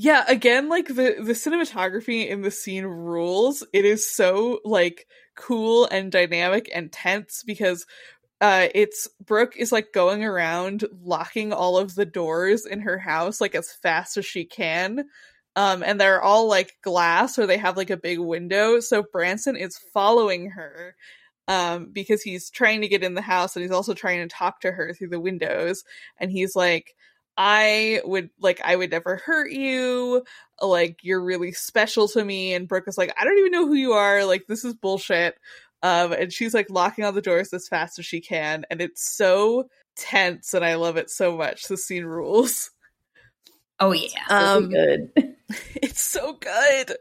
Yeah, 0.00 0.24
again, 0.28 0.68
like 0.68 0.86
the 0.86 1.16
the 1.20 1.32
cinematography 1.32 2.28
in 2.28 2.42
the 2.42 2.50
scene 2.52 2.84
rules. 2.86 3.64
It 3.72 3.84
is 3.84 4.08
so 4.10 4.60
like 4.64 5.06
cool 5.36 5.86
and 5.86 6.10
dynamic 6.12 6.70
and 6.74 6.92
tense 6.92 7.42
because 7.44 7.84
uh 8.40 8.68
it's 8.74 9.08
Brooke 9.24 9.56
is 9.56 9.72
like 9.72 9.92
going 9.94 10.24
around 10.24 10.84
locking 11.02 11.52
all 11.52 11.78
of 11.78 11.94
the 11.96 12.06
doors 12.06 12.66
in 12.66 12.80
her 12.82 12.98
house 12.98 13.40
like 13.40 13.54
as 13.56 13.72
fast 13.72 14.16
as 14.18 14.26
she 14.26 14.44
can. 14.44 15.06
Um 15.56 15.82
and 15.84 16.00
they're 16.00 16.22
all 16.22 16.48
like 16.48 16.74
glass 16.82 17.38
or 17.38 17.46
they 17.46 17.58
have 17.58 17.76
like 17.78 17.90
a 17.90 17.96
big 17.96 18.18
window. 18.20 18.80
So 18.80 19.02
Branson 19.12 19.56
is 19.56 19.78
following 19.94 20.50
her 20.52 20.96
um 21.48 21.90
because 21.92 22.22
he's 22.22 22.50
trying 22.50 22.82
to 22.82 22.88
get 22.88 23.02
in 23.04 23.14
the 23.14 23.22
house 23.22 23.56
and 23.56 23.62
he's 23.62 23.72
also 23.72 23.94
trying 23.94 24.20
to 24.28 24.34
talk 24.34 24.60
to 24.60 24.72
her 24.72 24.92
through 24.94 25.08
the 25.08 25.20
windows 25.20 25.84
and 26.18 26.30
he's 26.30 26.54
like 26.56 26.94
I 27.38 28.02
would 28.04 28.30
like 28.40 28.60
I 28.64 28.76
would 28.76 28.90
never 28.90 29.16
hurt 29.16 29.50
you. 29.52 30.24
Like 30.60 30.98
you're 31.02 31.22
really 31.22 31.52
special 31.52 32.08
to 32.08 32.24
me. 32.24 32.52
And 32.52 32.66
Brooke 32.66 32.88
is 32.88 32.98
like, 32.98 33.14
I 33.16 33.24
don't 33.24 33.38
even 33.38 33.52
know 33.52 33.66
who 33.66 33.74
you 33.74 33.92
are. 33.92 34.24
Like 34.24 34.46
this 34.48 34.64
is 34.64 34.74
bullshit. 34.74 35.38
Um, 35.82 36.12
and 36.12 36.32
she's 36.32 36.52
like 36.52 36.68
locking 36.68 37.04
all 37.04 37.12
the 37.12 37.22
doors 37.22 37.52
as 37.52 37.68
fast 37.68 38.00
as 38.00 38.04
she 38.04 38.20
can, 38.20 38.64
and 38.68 38.80
it's 38.80 39.08
so 39.16 39.68
tense, 39.94 40.52
and 40.52 40.64
I 40.64 40.74
love 40.74 40.96
it 40.96 41.08
so 41.08 41.36
much. 41.36 41.68
The 41.68 41.76
scene 41.76 42.04
rules. 42.04 42.72
Oh, 43.80 43.92
yeah. 43.92 44.24
Um, 44.28 44.70
good. 44.70 45.12
it's 45.76 46.02
so 46.02 46.34
good. 46.34 46.96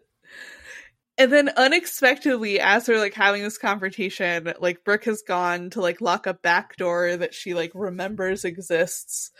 And 1.17 1.33
then 1.33 1.49
unexpectedly, 1.57 2.59
as 2.59 2.85
they're 2.85 2.99
like 2.99 3.15
having 3.15 3.41
this 3.41 3.57
confrontation, 3.57 4.53
like 4.59 4.83
Brooke 4.83 5.05
has 5.05 5.23
gone 5.23 5.71
to 5.71 5.81
like 5.81 5.99
lock 5.99 6.27
a 6.27 6.35
back 6.35 6.75
door 6.77 7.17
that 7.17 7.33
she 7.33 7.55
like 7.55 7.71
remembers 7.73 8.45
exists. 8.45 9.31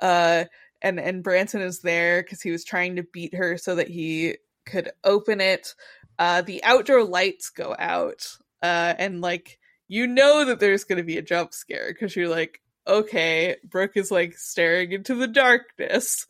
Uh 0.00 0.44
and 0.82 1.00
and 1.00 1.22
Branson 1.22 1.62
is 1.62 1.80
there 1.80 2.22
because 2.22 2.42
he 2.42 2.50
was 2.50 2.64
trying 2.64 2.96
to 2.96 3.02
beat 3.02 3.34
her 3.34 3.56
so 3.56 3.74
that 3.74 3.88
he 3.88 4.36
could 4.66 4.90
open 5.04 5.40
it. 5.40 5.74
Uh 6.18 6.42
the 6.42 6.62
outdoor 6.64 7.04
lights 7.04 7.50
go 7.50 7.74
out. 7.78 8.36
Uh 8.62 8.94
and 8.98 9.20
like 9.20 9.58
you 9.88 10.06
know 10.06 10.44
that 10.44 10.60
there's 10.60 10.84
going 10.84 10.98
to 10.98 11.04
be 11.04 11.18
a 11.18 11.22
jump 11.22 11.54
scare 11.54 11.88
because 11.88 12.16
you're 12.16 12.28
like, 12.28 12.60
okay, 12.86 13.56
Brooke 13.64 13.96
is 13.96 14.10
like 14.10 14.36
staring 14.36 14.92
into 14.92 15.14
the 15.14 15.28
darkness. 15.28 16.26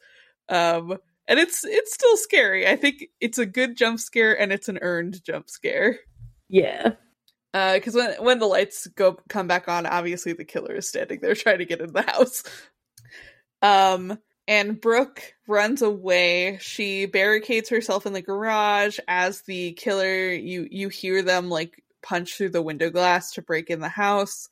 Um, 0.49 0.99
and 1.29 1.39
it's 1.41 1.65
it's 1.65 1.93
still 1.93 2.17
scary. 2.17 2.69
I 2.69 2.77
think 2.77 3.07
it's 3.21 3.39
a 3.39 3.47
good 3.47 3.77
jump 3.77 3.99
scare 3.99 4.39
and 4.39 4.53
it's 4.53 4.69
an 4.69 4.79
earned 4.81 5.25
jump 5.25 5.51
scare. 5.51 5.99
Yeah. 6.49 6.93
Uh 7.53 7.75
because 7.75 7.95
when 7.95 8.13
when 8.23 8.39
the 8.39 8.47
lights 8.47 8.87
go 8.89 9.19
come 9.29 9.49
back 9.49 9.67
on, 9.69 9.87
obviously 9.87 10.35
the 10.35 10.45
killer 10.45 10.75
is 10.77 10.89
standing 10.89 11.21
there 11.21 11.35
trying 11.35 11.59
to 11.59 11.65
get 11.65 11.81
in 11.81 11.93
the 11.93 12.03
house. 12.03 12.45
Um, 13.63 14.19
and 14.49 14.81
Brooke 14.81 15.35
runs 15.49 15.83
away. 15.83 16.59
She 16.61 17.07
barricades 17.07 17.69
herself 17.69 18.07
in 18.07 18.13
the 18.13 18.23
garage 18.23 18.99
as 19.09 19.43
the 19.43 19.73
killer. 19.73 20.31
You 20.31 20.69
you 20.71 20.89
hear 20.89 21.23
them 21.23 21.49
like 21.49 21.83
punch 22.03 22.35
through 22.35 22.51
the 22.51 22.63
window 22.63 22.91
glass 22.91 23.33
to 23.33 23.43
break 23.43 23.71
in 23.71 23.81
the 23.81 23.89
house. 23.89 24.49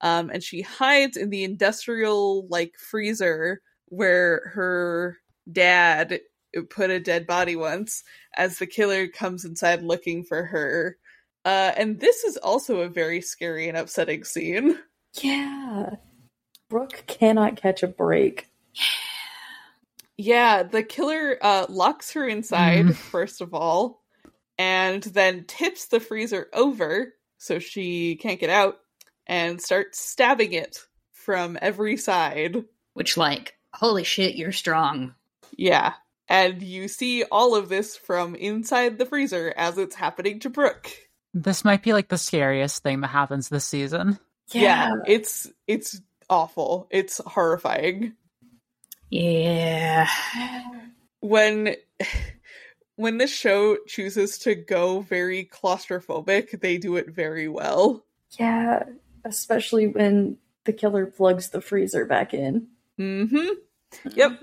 Um, 0.00 0.30
and 0.30 0.42
she 0.42 0.62
hides 0.62 1.16
in 1.16 1.30
the 1.30 1.44
industrial 1.44 2.46
like 2.48 2.74
freezer 2.78 3.60
where 3.86 4.52
her 4.54 5.18
dad 5.50 6.20
put 6.70 6.90
a 6.90 7.00
dead 7.00 7.26
body 7.26 7.56
once 7.56 8.02
as 8.36 8.58
the 8.58 8.66
killer 8.66 9.08
comes 9.08 9.44
inside 9.44 9.82
looking 9.82 10.24
for 10.24 10.44
her. 10.44 10.96
Uh, 11.44 11.72
and 11.76 11.98
this 11.98 12.24
is 12.24 12.36
also 12.36 12.80
a 12.80 12.88
very 12.88 13.20
scary 13.20 13.68
and 13.68 13.76
upsetting 13.76 14.22
scene. 14.24 14.78
Yeah. 15.20 15.96
Brooke 16.72 17.04
cannot 17.06 17.56
catch 17.56 17.82
a 17.82 17.86
break. 17.86 18.46
Yeah, 20.16 20.62
the 20.62 20.82
killer 20.82 21.36
uh, 21.42 21.66
locks 21.68 22.12
her 22.12 22.26
inside, 22.26 22.86
Mhm. 22.86 22.94
first 22.94 23.42
of 23.42 23.52
all, 23.52 24.02
and 24.56 25.02
then 25.02 25.44
tips 25.44 25.88
the 25.88 26.00
freezer 26.00 26.48
over 26.54 27.12
so 27.36 27.58
she 27.58 28.16
can't 28.16 28.40
get 28.40 28.48
out 28.48 28.80
and 29.26 29.60
starts 29.60 30.00
stabbing 30.00 30.54
it 30.54 30.78
from 31.10 31.58
every 31.60 31.98
side. 31.98 32.64
Which, 32.94 33.18
like, 33.18 33.58
holy 33.74 34.04
shit, 34.04 34.34
you're 34.36 34.50
strong. 34.52 35.14
Yeah. 35.54 35.92
And 36.26 36.62
you 36.62 36.88
see 36.88 37.24
all 37.24 37.54
of 37.54 37.68
this 37.68 37.98
from 37.98 38.34
inside 38.34 38.96
the 38.96 39.04
freezer 39.04 39.52
as 39.58 39.76
it's 39.76 39.94
happening 39.96 40.40
to 40.40 40.48
Brooke. 40.48 40.88
This 41.34 41.66
might 41.66 41.82
be 41.82 41.92
like 41.92 42.08
the 42.08 42.16
scariest 42.16 42.82
thing 42.82 43.02
that 43.02 43.08
happens 43.08 43.50
this 43.50 43.66
season. 43.66 44.18
Yeah, 44.52 44.92
it's 45.06 45.50
it's 45.66 46.00
awful. 46.30 46.86
It's 46.90 47.18
horrifying. 47.26 48.14
Yeah. 49.10 50.08
When 51.20 51.76
when 52.96 53.18
this 53.18 53.32
show 53.32 53.76
chooses 53.86 54.38
to 54.38 54.54
go 54.54 55.00
very 55.00 55.44
claustrophobic, 55.44 56.60
they 56.60 56.78
do 56.78 56.96
it 56.96 57.08
very 57.10 57.48
well. 57.48 58.04
Yeah. 58.38 58.84
Especially 59.24 59.86
when 59.86 60.38
the 60.64 60.72
killer 60.72 61.06
plugs 61.06 61.50
the 61.50 61.60
freezer 61.60 62.06
back 62.06 62.34
in. 62.34 62.68
Mm-hmm. 62.98 63.48
Yep. 64.14 64.40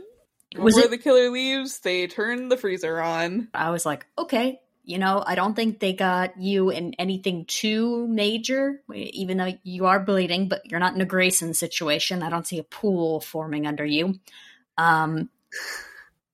Was 0.58 0.76
Before 0.76 0.88
it- 0.88 0.92
the 0.92 0.98
killer 0.98 1.30
leaves, 1.30 1.80
they 1.80 2.08
turn 2.08 2.50
the 2.50 2.58
freezer 2.58 3.00
on. 3.02 3.50
I 3.54 3.70
was 3.72 3.86
like, 3.86 4.06
okay, 4.18 4.60
you 4.90 4.98
know, 4.98 5.24
I 5.24 5.36
don't 5.36 5.56
think 5.56 5.80
they 5.80 5.94
got 5.94 6.42
you 6.42 6.72
in 6.72 6.96
anything 6.96 7.46
too 7.46 8.08
major, 8.08 8.82
even 8.92 9.38
though 9.38 9.54
you 9.62 9.86
are 9.86 10.00
bleeding, 10.00 10.48
but 10.48 10.64
you're 10.66 10.80
not 10.80 10.96
in 10.96 11.02
a 11.02 11.06
Grayson 11.06 11.54
situation. 11.54 12.24
I 12.24 12.32
don't 12.32 12.48
see 12.48 12.58
a 12.58 12.64
pool 12.64 13.20
forming 13.20 13.68
under 13.68 13.86
you. 13.86 14.16
Um, 14.80 15.30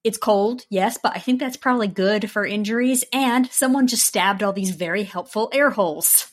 it's 0.02 0.16
cold, 0.16 0.64
yes, 0.70 0.96
but 1.02 1.12
I 1.14 1.18
think 1.18 1.38
that's 1.38 1.58
probably 1.58 1.88
good 1.88 2.30
for 2.30 2.46
injuries. 2.46 3.04
And 3.12 3.46
someone 3.52 3.88
just 3.88 4.06
stabbed 4.06 4.42
all 4.42 4.54
these 4.54 4.70
very 4.70 5.02
helpful 5.02 5.50
air 5.52 5.68
holes. 5.68 6.32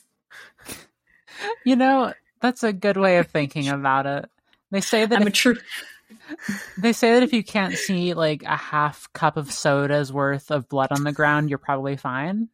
You 1.62 1.76
know, 1.76 2.14
that's 2.40 2.62
a 2.62 2.72
good 2.72 2.96
way 2.96 3.18
of 3.18 3.26
thinking 3.26 3.68
about 3.68 4.06
it. 4.06 4.30
They 4.70 4.80
say 4.80 5.04
that 5.04 5.20
I'm 5.20 5.26
a 5.26 5.30
true. 5.30 5.56
They 6.78 6.92
say 6.92 7.14
that 7.14 7.22
if 7.22 7.32
you 7.32 7.44
can't 7.44 7.74
see 7.74 8.14
like 8.14 8.42
a 8.42 8.56
half 8.56 9.12
cup 9.12 9.36
of 9.36 9.52
soda's 9.52 10.12
worth 10.12 10.50
of 10.50 10.68
blood 10.68 10.92
on 10.92 11.04
the 11.04 11.12
ground, 11.12 11.48
you're 11.48 11.58
probably 11.58 11.96
fine. 11.96 12.48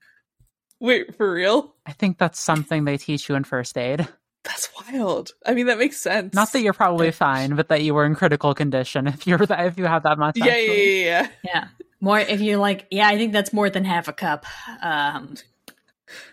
Wait, 0.80 1.14
for 1.16 1.32
real? 1.32 1.74
I 1.86 1.92
think 1.92 2.18
that's 2.18 2.40
something 2.40 2.84
they 2.84 2.96
teach 2.96 3.28
you 3.28 3.34
in 3.34 3.44
first 3.44 3.76
aid. 3.76 4.08
That's 4.44 4.70
wild. 4.80 5.32
I 5.44 5.52
mean, 5.52 5.66
that 5.66 5.78
makes 5.78 5.98
sense. 5.98 6.34
Not 6.34 6.52
that 6.52 6.60
you're 6.60 6.72
probably 6.72 7.10
fine, 7.10 7.56
but 7.56 7.68
that 7.68 7.82
you 7.82 7.92
were 7.92 8.06
in 8.06 8.14
critical 8.14 8.54
condition 8.54 9.06
if 9.06 9.26
you're 9.26 9.38
that 9.38 9.66
if 9.66 9.78
you 9.78 9.84
have 9.84 10.04
that 10.04 10.18
much. 10.18 10.36
Yeah, 10.38 10.46
yeah, 10.46 10.52
actually. 10.52 11.04
yeah, 11.04 11.22
yeah. 11.22 11.28
Yeah. 11.44 11.68
More 12.00 12.18
if 12.18 12.40
you're 12.40 12.56
like, 12.56 12.86
yeah, 12.90 13.06
I 13.06 13.18
think 13.18 13.34
that's 13.34 13.52
more 13.52 13.68
than 13.68 13.84
half 13.84 14.08
a 14.08 14.14
cup. 14.14 14.46
Um, 14.80 15.34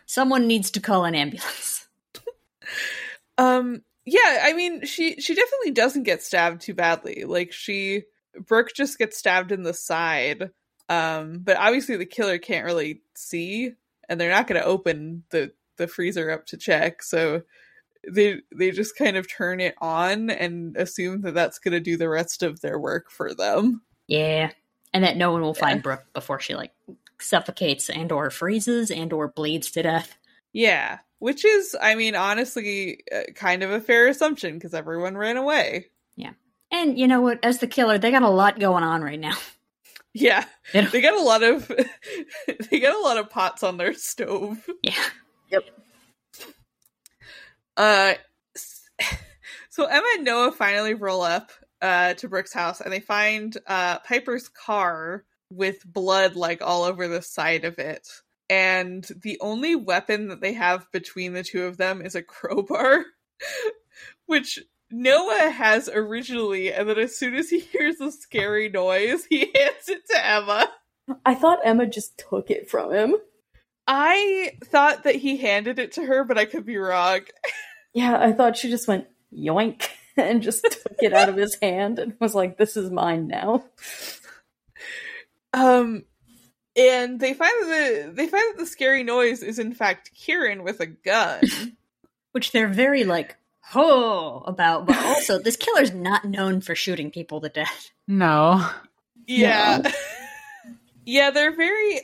someone 0.05 0.47
needs 0.47 0.71
to 0.71 0.79
call 0.79 1.03
an 1.03 1.15
ambulance. 1.15 1.87
Um, 3.37 3.83
yeah, 4.07 4.43
I 4.43 4.53
mean, 4.53 4.85
she 4.85 5.19
she 5.19 5.35
definitely 5.35 5.71
doesn't 5.71 6.03
get 6.03 6.23
stabbed 6.23 6.61
too 6.61 6.73
badly. 6.73 7.25
Like 7.25 7.51
she 7.51 8.03
Brooke 8.39 8.71
just 8.73 8.97
gets 8.97 9.17
stabbed 9.17 9.51
in 9.51 9.63
the 9.63 9.73
side. 9.73 10.51
Um, 10.87 11.39
but 11.39 11.57
obviously 11.57 11.97
the 11.97 12.05
killer 12.05 12.37
can't 12.37 12.65
really 12.65 13.01
see, 13.15 13.73
and 14.07 14.19
they're 14.19 14.31
not 14.31 14.47
going 14.47 14.61
to 14.61 14.65
open 14.65 15.23
the 15.31 15.51
the 15.75 15.87
freezer 15.87 16.31
up 16.31 16.45
to 16.47 16.57
check. 16.57 17.03
So 17.03 17.41
they 18.09 18.37
they 18.55 18.71
just 18.71 18.97
kind 18.97 19.17
of 19.17 19.29
turn 19.29 19.59
it 19.59 19.75
on 19.81 20.29
and 20.29 20.77
assume 20.77 21.23
that 21.23 21.33
that's 21.33 21.59
going 21.59 21.73
to 21.73 21.81
do 21.81 21.97
the 21.97 22.07
rest 22.07 22.43
of 22.43 22.61
their 22.61 22.79
work 22.79 23.11
for 23.11 23.33
them. 23.33 23.81
Yeah. 24.07 24.51
And 24.93 25.03
that 25.03 25.17
no 25.17 25.33
one 25.33 25.41
will 25.41 25.53
find 25.53 25.83
Brooke 25.83 26.05
before 26.13 26.39
she 26.39 26.55
like 26.55 26.71
suffocates 27.19 27.89
and 27.89 28.09
or 28.13 28.29
freezes 28.29 28.89
and 28.89 29.11
or 29.11 29.27
bleeds 29.27 29.69
to 29.71 29.83
death. 29.83 30.17
Yeah, 30.57 30.97
which 31.19 31.45
is, 31.45 31.75
I 31.79 31.93
mean, 31.93 32.15
honestly, 32.15 33.03
uh, 33.15 33.31
kind 33.35 33.61
of 33.61 33.69
a 33.69 33.79
fair 33.79 34.07
assumption 34.07 34.55
because 34.55 34.73
everyone 34.73 35.15
ran 35.15 35.37
away. 35.37 35.91
Yeah, 36.15 36.31
and 36.71 36.97
you 36.97 37.07
know 37.07 37.21
what? 37.21 37.37
As 37.45 37.59
the 37.59 37.67
killer, 37.67 37.99
they 37.99 38.09
got 38.09 38.23
a 38.23 38.29
lot 38.29 38.59
going 38.59 38.83
on 38.83 39.03
right 39.03 39.19
now. 39.19 39.35
Yeah, 40.13 40.45
They 40.73 40.81
don't- 40.81 40.91
they 40.91 41.01
got 41.01 41.13
a 41.19 41.21
lot 41.23 41.43
of 41.43 41.67
they 42.71 42.79
got 42.79 42.95
a 42.95 43.03
lot 43.03 43.17
of 43.19 43.29
pots 43.29 43.61
on 43.61 43.77
their 43.77 43.93
stove. 43.93 44.57
Yeah. 44.81 44.93
Yep. 45.51 45.63
Uh, 47.75 48.13
so 49.69 49.85
Emma 49.85 50.05
and 50.15 50.25
Noah 50.25 50.51
finally 50.53 50.95
roll 50.95 51.21
up 51.21 51.51
uh 51.83 52.15
to 52.15 52.27
Brooke's 52.29 52.53
house 52.53 52.81
and 52.81 52.91
they 52.91 52.99
find 52.99 53.55
uh 53.67 53.99
Piper's 53.99 54.49
car 54.49 55.23
with 55.51 55.85
blood 55.85 56.35
like 56.35 56.63
all 56.63 56.83
over 56.83 57.07
the 57.07 57.21
side 57.21 57.63
of 57.63 57.77
it. 57.77 58.07
And 58.49 59.05
the 59.21 59.37
only 59.41 59.75
weapon 59.75 60.29
that 60.29 60.41
they 60.41 60.53
have 60.53 60.89
between 60.91 61.33
the 61.33 61.43
two 61.43 61.63
of 61.65 61.77
them 61.77 62.01
is 62.01 62.15
a 62.15 62.21
crowbar, 62.21 63.05
which 64.25 64.59
Noah 64.89 65.49
has 65.49 65.89
originally, 65.89 66.71
and 66.71 66.87
then 66.87 66.97
as 66.97 67.17
soon 67.17 67.35
as 67.35 67.49
he 67.49 67.59
hears 67.59 67.99
a 67.99 68.11
scary 68.11 68.69
noise, 68.69 69.25
he 69.25 69.39
hands 69.55 69.89
it 69.89 70.07
to 70.09 70.25
Emma. 70.25 70.69
I 71.25 71.35
thought 71.35 71.59
Emma 71.63 71.87
just 71.87 72.17
took 72.17 72.49
it 72.49 72.69
from 72.69 72.93
him. 72.93 73.15
I 73.85 74.57
thought 74.65 75.03
that 75.03 75.15
he 75.15 75.37
handed 75.37 75.79
it 75.79 75.93
to 75.93 76.05
her, 76.05 76.23
but 76.25 76.37
I 76.37 76.45
could 76.45 76.65
be 76.65 76.77
wrong. 76.77 77.21
Yeah, 77.93 78.19
I 78.19 78.31
thought 78.31 78.57
she 78.57 78.69
just 78.69 78.87
went 78.87 79.07
yoink 79.33 79.87
and 80.17 80.43
just 80.43 80.61
took 80.61 80.97
it 80.99 81.13
out 81.13 81.29
of 81.29 81.35
his 81.35 81.57
hand 81.59 81.97
and 81.97 82.13
was 82.19 82.35
like, 82.35 82.55
"This 82.55 82.77
is 82.77 82.91
mine 82.91 83.27
now." 83.27 83.63
Um, 85.51 86.03
and 86.77 87.19
they 87.19 87.33
find 87.33 87.51
that 87.63 88.05
the 88.05 88.11
they 88.13 88.27
find 88.27 88.43
that 88.51 88.59
the 88.59 88.65
scary 88.65 89.03
noise 89.03 89.41
is 89.41 89.59
in 89.59 89.73
fact 89.73 90.11
Kieran 90.13 90.63
with 90.63 90.79
a 90.79 90.85
gun. 90.85 91.41
Which 92.33 92.51
they're 92.51 92.67
very 92.67 93.03
like, 93.03 93.35
oh, 93.73 94.43
about. 94.45 94.85
But 94.85 94.97
also, 94.97 95.39
this 95.39 95.55
killer's 95.55 95.91
not 95.91 96.25
known 96.25 96.61
for 96.61 96.75
shooting 96.75 97.09
people 97.09 97.41
to 97.41 97.49
death. 97.49 97.89
No. 98.07 98.69
yeah, 99.25 99.91
yeah, 101.05 101.31
they're 101.31 101.55
very. 101.55 102.01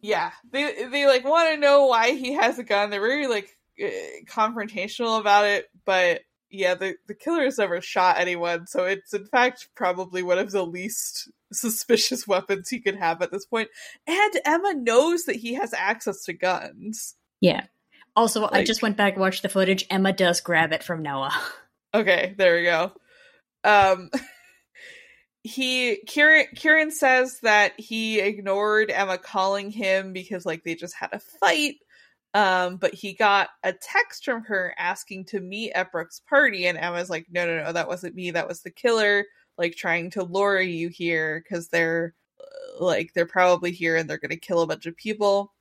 Yeah, 0.00 0.32
they 0.52 0.84
they 0.90 1.06
like 1.06 1.24
want 1.24 1.54
to 1.54 1.60
know 1.60 1.86
why 1.86 2.12
he 2.12 2.34
has 2.34 2.58
a 2.58 2.64
gun. 2.64 2.90
They're 2.90 3.00
very 3.00 3.26
like 3.26 3.48
uh, 3.82 3.88
confrontational 4.26 5.18
about 5.18 5.46
it, 5.46 5.70
but 5.86 6.20
yeah, 6.50 6.74
the 6.74 6.96
the 7.06 7.14
killer 7.14 7.44
has 7.44 7.58
never 7.58 7.80
shot 7.80 8.18
anyone, 8.18 8.66
so 8.66 8.84
it's 8.84 9.12
in 9.12 9.26
fact 9.26 9.68
probably 9.74 10.22
one 10.22 10.38
of 10.38 10.50
the 10.50 10.64
least 10.64 11.30
suspicious 11.52 12.26
weapons 12.26 12.68
he 12.68 12.80
could 12.80 12.96
have 12.96 13.22
at 13.22 13.30
this 13.30 13.46
point. 13.46 13.68
And 14.06 14.40
Emma 14.44 14.74
knows 14.74 15.24
that 15.24 15.36
he 15.36 15.54
has 15.54 15.74
access 15.74 16.24
to 16.24 16.32
guns. 16.32 17.14
Yeah. 17.40 17.64
Also, 18.16 18.48
I 18.50 18.64
just 18.64 18.82
went 18.82 18.96
back 18.96 19.12
and 19.12 19.20
watched 19.20 19.42
the 19.42 19.48
footage. 19.48 19.86
Emma 19.90 20.12
does 20.12 20.40
grab 20.40 20.72
it 20.72 20.82
from 20.82 21.02
Noah. 21.02 21.36
Okay, 21.94 22.34
there 22.36 22.56
we 22.56 22.64
go. 22.64 22.92
Um 23.64 24.10
he 25.42 26.02
Kieran 26.06 26.48
Kieran 26.54 26.90
says 26.90 27.40
that 27.40 27.72
he 27.78 28.20
ignored 28.20 28.90
Emma 28.90 29.16
calling 29.16 29.70
him 29.70 30.12
because 30.12 30.44
like 30.44 30.64
they 30.64 30.74
just 30.74 30.94
had 30.94 31.08
a 31.14 31.18
fight. 31.18 31.76
Um, 32.34 32.76
but 32.76 32.94
he 32.94 33.14
got 33.14 33.48
a 33.62 33.72
text 33.72 34.24
from 34.24 34.44
her 34.44 34.74
asking 34.78 35.26
to 35.26 35.40
meet 35.40 35.72
at 35.72 35.90
Brooke's 35.92 36.20
party, 36.20 36.66
and 36.66 36.78
Emma's 36.78 37.10
like, 37.10 37.26
No, 37.30 37.46
no, 37.46 37.64
no, 37.64 37.72
that 37.72 37.88
wasn't 37.88 38.14
me, 38.14 38.30
that 38.32 38.48
was 38.48 38.62
the 38.62 38.70
killer, 38.70 39.24
like 39.56 39.74
trying 39.74 40.10
to 40.10 40.22
lure 40.22 40.60
you 40.60 40.88
here 40.88 41.42
because 41.42 41.68
they're 41.68 42.14
uh, 42.40 42.84
like 42.84 43.12
they're 43.14 43.26
probably 43.26 43.72
here 43.72 43.96
and 43.96 44.08
they're 44.08 44.18
gonna 44.18 44.36
kill 44.36 44.62
a 44.62 44.66
bunch 44.66 44.86
of 44.86 44.96
people. 44.96 45.52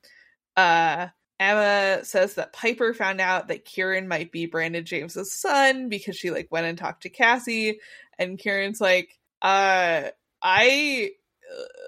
Uh 0.55 1.07
Emma 1.39 2.03
says 2.03 2.35
that 2.35 2.53
Piper 2.53 2.93
found 2.93 3.21
out 3.21 3.47
that 3.49 3.65
Kieran 3.65 4.07
might 4.07 4.31
be 4.31 4.47
Brandon 4.47 4.83
James's 4.83 5.33
son 5.33 5.87
because 5.89 6.15
she 6.17 6.31
like 6.31 6.47
went 6.51 6.65
and 6.65 6.77
talked 6.77 7.03
to 7.03 7.09
Cassie 7.09 7.79
and 8.17 8.39
Kieran's 8.39 8.81
like 8.81 9.09
uh 9.41 10.09
I 10.41 11.11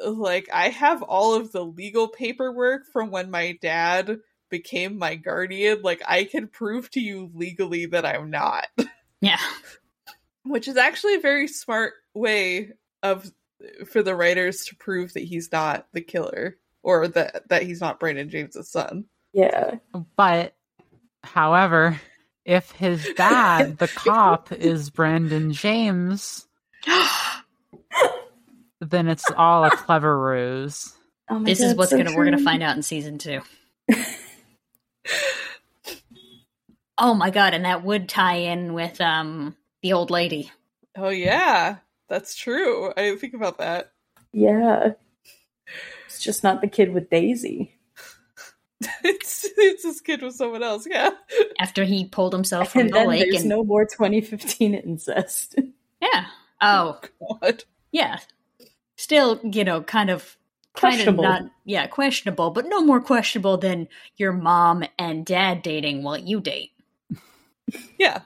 uh, 0.06 0.11
like 0.11 0.49
I 0.53 0.69
have 0.69 1.01
all 1.03 1.35
of 1.35 1.51
the 1.51 1.65
legal 1.65 2.07
paperwork 2.07 2.84
from 2.91 3.11
when 3.11 3.31
my 3.31 3.57
dad 3.61 4.19
became 4.49 4.97
my 4.97 5.15
guardian 5.15 5.81
like 5.81 6.01
I 6.07 6.23
can 6.23 6.47
prove 6.47 6.89
to 6.91 6.99
you 6.99 7.31
legally 7.34 7.88
that 7.88 8.05
I'm 8.05 8.30
not 8.30 8.67
Yeah. 9.21 9.39
which 10.43 10.67
is 10.67 10.77
actually 10.77 11.15
a 11.15 11.21
very 11.21 11.47
smart 11.47 11.93
way 12.13 12.71
of 13.03 13.30
for 13.88 14.01
the 14.01 14.15
writers 14.15 14.65
to 14.65 14.76
prove 14.76 15.13
that 15.13 15.23
he's 15.23 15.51
not 15.51 15.88
the 15.93 16.01
killer 16.01 16.57
or 16.84 17.07
that 17.09 17.47
that 17.49 17.63
he's 17.63 17.81
not 17.81 17.99
Brandon 17.99 18.30
James's 18.30 18.71
son. 18.71 19.05
Yeah. 19.34 19.76
But, 20.15 20.55
however, 21.23 21.99
if 22.45 22.71
his 22.71 23.07
dad, 23.15 23.77
the 23.77 23.88
cop, 23.88 24.51
is 24.51 24.89
Brandon 24.89 25.51
James, 25.51 26.47
then 28.81 29.07
it's 29.07 29.30
all 29.35 29.65
a 29.65 29.71
clever 29.71 30.19
ruse. 30.19 30.93
Oh 31.30 31.39
my 31.39 31.45
this 31.49 31.61
is 31.61 31.76
what's 31.76 31.91
so 31.91 31.97
gonna 31.97 32.15
we're 32.15 32.26
gonna 32.26 32.39
find 32.39 32.63
out 32.63 32.76
in 32.76 32.84
season 32.84 33.17
two. 33.17 33.41
oh 36.97 37.13
my 37.13 37.30
god, 37.30 37.53
and 37.53 37.65
that 37.65 37.84
would 37.84 38.09
tie 38.09 38.35
in 38.35 38.73
with 38.73 38.99
um 39.01 39.55
the 39.81 39.93
old 39.93 40.11
lady. 40.11 40.51
Oh 40.95 41.09
yeah, 41.09 41.77
that's 42.07 42.35
true. 42.35 42.91
I 42.95 43.03
didn't 43.03 43.19
think 43.19 43.34
about 43.34 43.57
that. 43.59 43.91
Yeah. 44.31 44.91
It's 46.05 46.21
just 46.21 46.43
not 46.43 46.61
the 46.61 46.67
kid 46.67 46.93
with 46.93 47.09
Daisy. 47.09 47.76
it's 49.03 49.45
it's 49.57 49.84
this 49.84 50.01
kid 50.01 50.21
with 50.21 50.35
someone 50.35 50.63
else. 50.63 50.88
Yeah. 50.89 51.11
After 51.59 51.84
he 51.84 52.05
pulled 52.05 52.34
himself 52.34 52.71
from 52.71 52.81
And 52.81 52.89
the 52.89 52.93
then 52.95 53.07
lake 53.07 53.26
there's 53.30 53.41
and 53.41 53.49
no 53.49 53.63
more 53.63 53.85
2015 53.85 54.73
incest. 54.73 55.55
Yeah. 56.01 56.26
Oh, 56.61 56.99
God. 57.41 57.63
yeah. 57.91 58.19
Still, 58.97 59.39
you 59.43 59.63
know, 59.63 59.81
kind 59.81 60.09
of 60.09 60.38
kind 60.80 61.01
of 61.01 61.15
not 61.15 61.43
yeah, 61.65 61.88
questionable, 61.88 62.51
but 62.51 62.65
no 62.68 62.81
more 62.81 63.01
questionable 63.01 63.57
than 63.57 63.88
your 64.18 64.31
mom 64.31 64.84
and 64.97 65.26
dad 65.26 65.61
dating 65.61 66.03
while 66.03 66.18
you 66.18 66.41
date. 66.41 66.72
Yeah. 67.99 68.22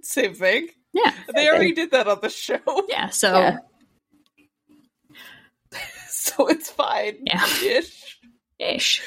Same 0.00 0.34
thing. 0.34 0.68
Yeah. 0.94 1.12
They 1.34 1.48
already 1.48 1.72
did 1.72 1.90
that 1.90 2.08
on 2.08 2.20
the 2.22 2.30
show, 2.30 2.58
Yeah. 2.88 3.10
So 3.10 3.34
Yeah. 3.34 3.58
so 6.08 6.46
it's 6.46 6.70
fine. 6.70 7.18
Yeah. 7.26 7.44
Ish. 7.44 8.18
ish. 8.58 9.02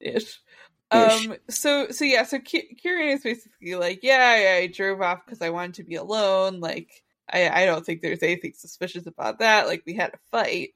Ish. 0.00 0.40
Ish. 0.92 1.28
Um. 1.28 1.36
So 1.48 1.88
so 1.90 2.04
yeah. 2.04 2.24
So 2.24 2.38
Ki- 2.38 2.76
Kieran 2.80 3.08
is 3.08 3.22
basically 3.22 3.74
like, 3.74 4.00
yeah, 4.02 4.18
I, 4.20 4.56
I 4.58 4.66
drove 4.68 5.00
off 5.00 5.24
because 5.24 5.42
I 5.42 5.50
wanted 5.50 5.74
to 5.76 5.84
be 5.84 5.96
alone. 5.96 6.60
Like, 6.60 6.90
I 7.28 7.48
I 7.48 7.66
don't 7.66 7.84
think 7.84 8.02
there's 8.02 8.22
anything 8.22 8.52
suspicious 8.56 9.06
about 9.06 9.38
that. 9.40 9.66
Like, 9.66 9.82
we 9.86 9.94
had 9.94 10.14
a 10.14 10.18
fight. 10.30 10.70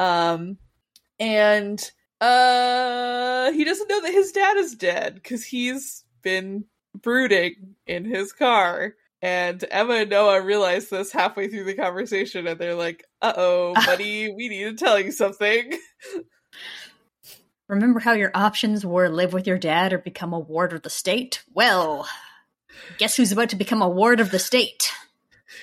Um, 0.00 0.56
and 1.18 1.78
uh, 2.22 3.52
he 3.52 3.64
doesn't 3.64 3.88
know 3.88 4.00
that 4.00 4.12
his 4.12 4.32
dad 4.32 4.56
is 4.56 4.74
dead 4.74 5.14
because 5.14 5.44
he's 5.44 6.04
been 6.22 6.64
brooding 6.94 7.76
in 7.86 8.06
his 8.06 8.32
car. 8.32 8.94
And 9.22 9.62
Emma 9.70 9.94
and 9.94 10.10
Noah 10.10 10.40
realize 10.40 10.88
this 10.88 11.12
halfway 11.12 11.48
through 11.48 11.64
the 11.64 11.74
conversation, 11.74 12.46
and 12.46 12.58
they're 12.58 12.74
like, 12.74 13.04
"Uh 13.20 13.34
oh, 13.36 13.74
buddy, 13.86 14.32
we 14.32 14.48
need 14.48 14.64
to 14.64 14.82
tell 14.82 14.98
you 14.98 15.12
something." 15.12 15.74
Remember 17.68 18.00
how 18.00 18.14
your 18.14 18.30
options 18.34 18.84
were 18.84 19.10
live 19.10 19.34
with 19.34 19.46
your 19.46 19.58
dad 19.58 19.92
or 19.92 19.98
become 19.98 20.32
a 20.32 20.38
ward 20.38 20.72
of 20.72 20.80
the 20.80 20.90
state? 20.90 21.44
Well, 21.52 22.08
guess 22.96 23.16
who's 23.16 23.30
about 23.30 23.50
to 23.50 23.56
become 23.56 23.82
a 23.82 23.88
ward 23.88 24.20
of 24.20 24.30
the 24.30 24.38
state? 24.38 24.90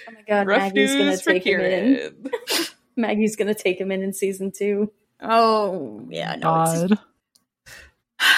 Oh 0.08 0.12
my 0.12 0.22
god, 0.28 0.46
Rough 0.46 0.60
Maggie's 0.60 0.92
gonna 0.92 1.06
news 1.06 1.22
for 1.24 1.34
take 1.34 1.48
him 1.48 1.60
in. 1.60 2.32
Kieran. 2.98 3.10
Maggie's 3.10 3.36
gonna 3.36 3.54
take 3.56 3.80
him 3.80 3.92
in 3.92 4.02
in 4.04 4.14
season 4.14 4.52
two. 4.52 4.92
Oh, 5.22 6.06
yeah, 6.10 6.36
no, 6.36 6.64
it's 6.64 6.74
God. 6.94 7.00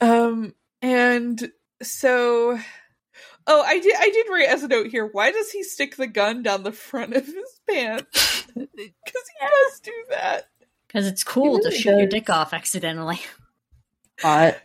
Um, 0.00 0.54
and 0.80 1.52
so, 1.80 2.58
oh, 3.46 3.62
I 3.62 3.78
did, 3.78 3.94
I 3.96 4.10
did 4.10 4.26
write 4.28 4.48
as 4.48 4.64
a 4.64 4.68
note 4.68 4.88
here. 4.88 5.06
Why 5.06 5.30
does 5.30 5.50
he 5.52 5.62
stick 5.62 5.94
the 5.94 6.08
gun 6.08 6.42
down 6.42 6.64
the 6.64 6.72
front 6.72 7.14
of 7.14 7.24
his 7.26 7.60
pants? 7.68 8.46
Because 8.54 8.74
he 8.76 9.46
does 9.46 9.80
do 9.80 9.92
that. 10.10 10.48
because 10.86 11.06
it's 11.06 11.24
cool 11.24 11.56
It 11.56 11.62
to 11.62 11.68
really 11.68 11.80
shoot 11.80 11.96
your 11.98 12.06
dick 12.06 12.28
off 12.28 12.52
accidentally. 12.52 13.18
Hot. 14.20 14.56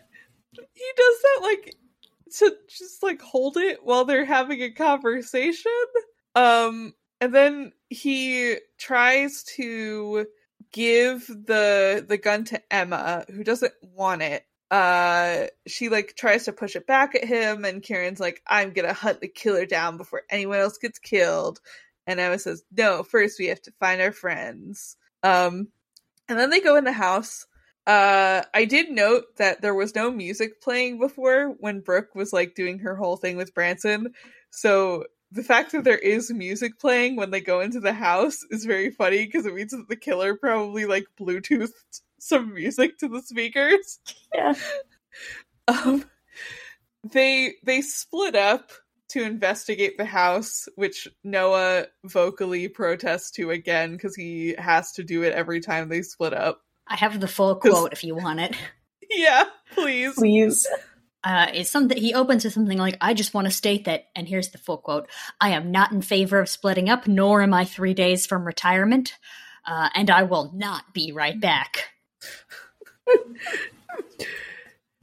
He 0.52 0.92
does 0.98 1.22
that 1.22 1.40
like 1.42 1.76
to 2.40 2.56
just 2.68 3.02
like 3.02 3.22
hold 3.22 3.56
it 3.56 3.86
while 3.86 4.04
they're 4.04 4.26
having 4.26 4.62
a 4.62 4.72
conversation. 4.72 5.72
Um, 6.36 6.94
and 7.20 7.34
then 7.34 7.72
he 7.90 8.58
tries 8.78 9.44
to 9.56 10.28
give 10.72 11.28
the 11.28 12.06
the 12.08 12.18
gun 12.18 12.44
to 12.46 12.62
Emma, 12.74 13.26
who 13.30 13.44
doesn't 13.44 13.74
want 13.82 14.22
it. 14.22 14.44
Uh, 14.70 15.48
she 15.66 15.90
like 15.90 16.16
tries 16.18 16.46
to 16.46 16.54
push 16.54 16.76
it 16.76 16.88
back 16.88 17.16
at 17.16 17.24
him, 17.24 17.66
and 17.66 17.82
Kieran's 17.82 18.20
like, 18.20 18.42
"I'm 18.48 18.72
gonna 18.74 18.94
hunt 18.94 19.22
the 19.22 19.28
killer 19.28 19.66
down 19.66 19.98
before 19.98 20.24
anyone 20.30 20.60
else 20.60 20.78
gets 20.78 21.00
killed." 21.00 21.60
And 22.06 22.20
Emma 22.20 22.40
says, 22.40 22.64
"No, 22.72 23.04
first 23.04 23.40
we 23.40 23.48
have 23.48 23.62
to 23.64 23.74
find 23.80 24.02
our 24.02 24.12
friends." 24.12 24.98
Um, 25.24 25.70
and 26.30 26.38
then 26.38 26.50
they 26.50 26.60
go 26.62 26.76
in 26.76 26.84
the 26.84 26.92
house. 26.92 27.46
Uh, 27.86 28.44
I 28.54 28.66
did 28.66 28.92
note 28.92 29.38
that 29.38 29.62
there 29.62 29.74
was 29.74 29.96
no 29.96 30.12
music 30.12 30.62
playing 30.62 31.00
before 31.00 31.56
when 31.60 31.80
Brooke 31.80 32.14
was 32.16 32.34
like 32.34 32.54
doing 32.54 32.80
her 32.80 32.96
whole 32.96 33.16
thing 33.16 33.38
with 33.38 33.54
Branson. 33.54 34.14
So 34.50 35.06
the 35.32 35.44
fact 35.44 35.72
that 35.74 35.84
there 35.84 35.98
is 35.98 36.32
music 36.32 36.80
playing 36.80 37.16
when 37.16 37.32
they 37.32 37.42
go 37.42 37.60
into 37.60 37.80
the 37.80 37.94
house 37.94 38.46
is 38.50 38.66
very 38.66 38.92
funny 38.92 39.26
because 39.26 39.46
it 39.46 39.54
means 39.54 39.72
that 39.72 39.88
the 39.90 39.96
killer 39.96 40.36
probably 40.36 40.86
like 40.86 41.06
Bluetoothed 41.20 41.74
some 42.20 42.54
music 42.54 42.98
to 43.00 43.08
the 43.08 43.22
speakers. 43.22 44.00
Yeah. 44.34 44.54
Um, 45.70 46.06
they 47.04 47.56
they 47.66 47.82
split 47.82 48.36
up 48.36 48.72
to 49.10 49.22
investigate 49.22 49.98
the 49.98 50.06
house, 50.06 50.68
which 50.76 51.08
Noah 51.24 51.88
vocally 52.06 52.68
protests 52.68 53.32
to 53.32 53.52
again 53.52 53.92
because 53.94 54.16
he 54.16 54.56
has 54.58 54.94
to 54.94 55.04
do 55.04 55.24
it 55.24 55.34
every 55.34 55.60
time 55.60 55.90
they 55.90 56.04
split 56.04 56.34
up. 56.34 56.62
I 56.88 56.96
have 56.96 57.20
the 57.20 57.28
full 57.28 57.56
quote 57.60 57.94
if 57.94 58.04
you 58.04 58.16
want 58.16 58.40
it. 58.40 58.56
Yeah, 59.10 59.46
please. 59.72 60.16
Please. 60.16 60.68
Uh, 61.28 61.48
it's 61.54 61.70
something 61.70 61.98
he 61.98 62.14
opens 62.14 62.46
with 62.46 62.54
something 62.54 62.78
like, 62.78 62.96
"I 63.02 63.14
just 63.14 63.34
want 63.34 63.48
to 63.48 63.52
state 63.52 63.84
that," 63.84 64.08
and 64.16 64.30
here's 64.30 64.52
the 64.52 64.58
full 64.58 64.78
quote: 64.78 65.10
"I 65.42 65.50
am 65.50 65.72
not 65.72 65.92
in 65.92 66.02
favor 66.02 66.40
of 66.40 66.48
splitting 66.48 66.88
up, 66.88 67.06
nor 67.06 67.42
am 67.42 67.54
I 67.54 67.66
three 67.66 67.94
days 67.94 68.26
from 68.26 68.46
retirement, 68.46 69.14
uh, 69.66 69.90
and 69.94 70.10
I 70.10 70.24
will 70.24 70.54
not 70.56 70.94
be 70.94 71.12
right 71.12 71.38
back." 71.38 71.90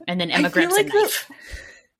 and 0.07 0.19
then 0.19 0.31
Emma 0.31 0.47
I 0.47 0.51
grabs 0.51 0.73
like 0.73 0.87
a 0.87 0.89
the- 0.89 0.99
knife. 0.99 1.31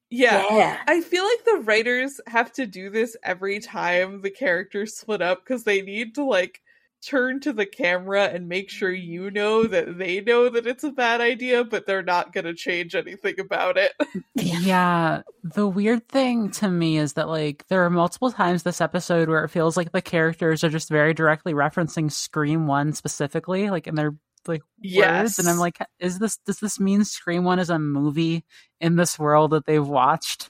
Yeah. 0.10 0.44
Yeah. 0.50 0.82
I 0.88 1.02
feel 1.02 1.24
like 1.24 1.46
the 1.46 1.62
writers 1.64 2.20
have 2.26 2.52
to 2.54 2.66
do 2.66 2.90
this 2.90 3.16
every 3.22 3.60
time 3.60 4.22
the 4.22 4.32
characters 4.32 4.96
split 4.96 5.22
up 5.22 5.44
because 5.44 5.66
they 5.66 5.82
need 5.82 6.16
to 6.16 6.24
like 6.24 6.62
turn 7.06 7.40
to 7.42 7.54
the 7.54 7.66
camera 7.66 8.26
and 8.26 8.48
make 8.48 8.70
sure 8.70 8.92
you 8.92 9.30
know 9.32 9.66
that 9.66 9.98
they 9.98 10.22
know 10.22 10.50
that 10.50 10.66
it's 10.66 10.84
a 10.84 10.92
bad 10.92 11.22
idea, 11.22 11.64
but 11.64 11.86
they're 11.86 12.04
not 12.04 12.34
going 12.34 12.46
to 12.46 12.54
change 12.54 12.96
anything 12.96 13.40
about 13.40 13.78
it. 13.78 13.94
Yeah, 14.38 15.22
the 15.44 15.68
weird 15.68 16.08
thing 16.10 16.50
to 16.52 16.68
me 16.68 16.98
is 16.98 17.14
that 17.14 17.28
like 17.28 17.66
there 17.68 17.84
are 17.86 17.90
multiple 17.90 18.32
times 18.32 18.64
this 18.64 18.82
episode 18.82 19.30
where 19.30 19.44
it 19.44 19.50
feels 19.50 19.78
like 19.78 19.92
the 19.92 20.02
characters 20.02 20.64
are 20.64 20.70
just 20.70 20.90
very 20.90 21.14
directly 21.14 21.54
referencing 21.54 22.12
Scream 22.12 22.68
One 22.68 22.94
specifically, 22.94 23.70
like 23.70 23.88
in 23.88 23.96
their 23.96 24.16
like 24.48 24.62
words, 24.84 25.40
and 25.40 25.48
I'm 25.48 25.58
like, 25.58 25.78
is 26.00 26.20
this 26.20 26.38
does 26.46 26.60
this 26.60 26.80
mean 26.80 27.04
Scream 27.06 27.44
One 27.44 27.60
is 27.60 27.70
a 27.70 27.80
movie 27.80 28.44
in 28.82 28.96
this 28.96 29.18
world 29.20 29.52
that 29.52 29.66
they've 29.66 29.86
watched? 29.86 30.50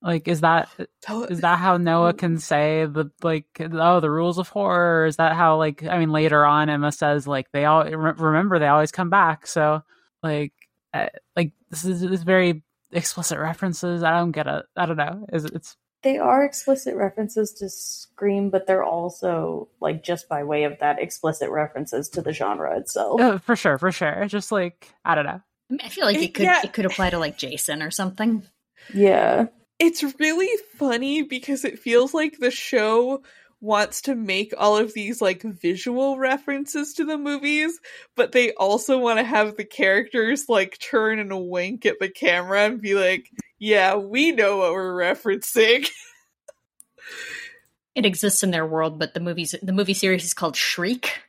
Like, 0.00 0.28
is 0.28 0.40
that 0.42 0.68
is 1.28 1.40
that 1.40 1.58
how 1.58 1.76
Noah 1.76 2.12
can 2.14 2.38
say 2.38 2.86
the 2.86 3.10
like 3.22 3.46
oh 3.60 3.98
the 4.00 4.10
rules 4.10 4.38
of 4.38 4.48
horror? 4.48 5.06
Is 5.06 5.16
that 5.16 5.34
how 5.34 5.56
like 5.56 5.82
I 5.82 5.98
mean 5.98 6.12
later 6.12 6.44
on 6.44 6.68
Emma 6.70 6.92
says 6.92 7.26
like 7.26 7.50
they 7.52 7.64
all 7.64 7.84
re- 7.84 8.12
remember 8.16 8.58
they 8.58 8.68
always 8.68 8.92
come 8.92 9.10
back. 9.10 9.46
So 9.48 9.82
like 10.22 10.52
uh, 10.94 11.08
like 11.34 11.52
this 11.70 11.84
is 11.84 12.00
this 12.00 12.22
very 12.22 12.62
explicit 12.92 13.38
references. 13.40 14.04
I 14.04 14.12
don't 14.18 14.30
get 14.30 14.46
it. 14.46 14.64
I 14.76 14.86
don't 14.86 14.96
know. 14.96 15.26
Is 15.32 15.44
it's 15.46 15.76
They 16.02 16.16
are 16.18 16.44
explicit 16.44 16.94
references 16.94 17.52
to 17.54 17.68
Scream, 17.68 18.50
but 18.50 18.68
they're 18.68 18.84
also 18.84 19.68
like 19.80 20.04
just 20.04 20.28
by 20.28 20.44
way 20.44 20.62
of 20.62 20.78
that 20.78 21.00
explicit 21.00 21.50
references 21.50 22.08
to 22.10 22.22
the 22.22 22.32
genre 22.32 22.78
itself. 22.78 23.20
uh, 23.20 23.38
for 23.38 23.56
sure 23.56 23.78
for 23.78 23.90
sure. 23.90 24.26
Just 24.28 24.52
like 24.52 24.94
I 25.04 25.16
don't 25.16 25.26
know. 25.26 25.40
I, 25.70 25.72
mean, 25.72 25.80
I 25.82 25.88
feel 25.88 26.04
like 26.04 26.18
it 26.18 26.34
could 26.34 26.44
Yeah. 26.44 26.60
it 26.62 26.72
could 26.72 26.86
apply 26.86 27.10
to 27.10 27.18
like 27.18 27.36
Jason 27.36 27.82
or 27.82 27.90
something. 27.90 28.44
Yeah. 28.94 29.46
It's 29.78 30.02
really 30.18 30.50
funny 30.76 31.22
because 31.22 31.64
it 31.64 31.78
feels 31.78 32.12
like 32.12 32.38
the 32.38 32.50
show 32.50 33.22
wants 33.60 34.02
to 34.02 34.14
make 34.14 34.54
all 34.56 34.76
of 34.76 34.94
these 34.94 35.20
like 35.20 35.42
visual 35.42 36.18
references 36.18 36.94
to 36.94 37.04
the 37.04 37.18
movies, 37.18 37.78
but 38.16 38.32
they 38.32 38.52
also 38.54 38.98
want 38.98 39.18
to 39.18 39.24
have 39.24 39.56
the 39.56 39.64
characters 39.64 40.48
like 40.48 40.78
turn 40.78 41.18
and 41.18 41.48
wink 41.48 41.86
at 41.86 41.98
the 41.98 42.08
camera 42.08 42.66
and 42.66 42.80
be 42.80 42.94
like, 42.94 43.30
"Yeah, 43.58 43.96
we 43.96 44.32
know 44.32 44.58
what 44.58 44.72
we're 44.72 44.94
referencing." 44.94 45.88
It 47.94 48.06
exists 48.06 48.44
in 48.44 48.52
their 48.52 48.64
world, 48.64 49.00
but 49.00 49.12
the 49.12 49.18
movies 49.18 49.56
the 49.60 49.72
movie 49.72 49.92
series 49.92 50.22
is 50.22 50.32
called 50.32 50.54
Shriek. 50.54 51.20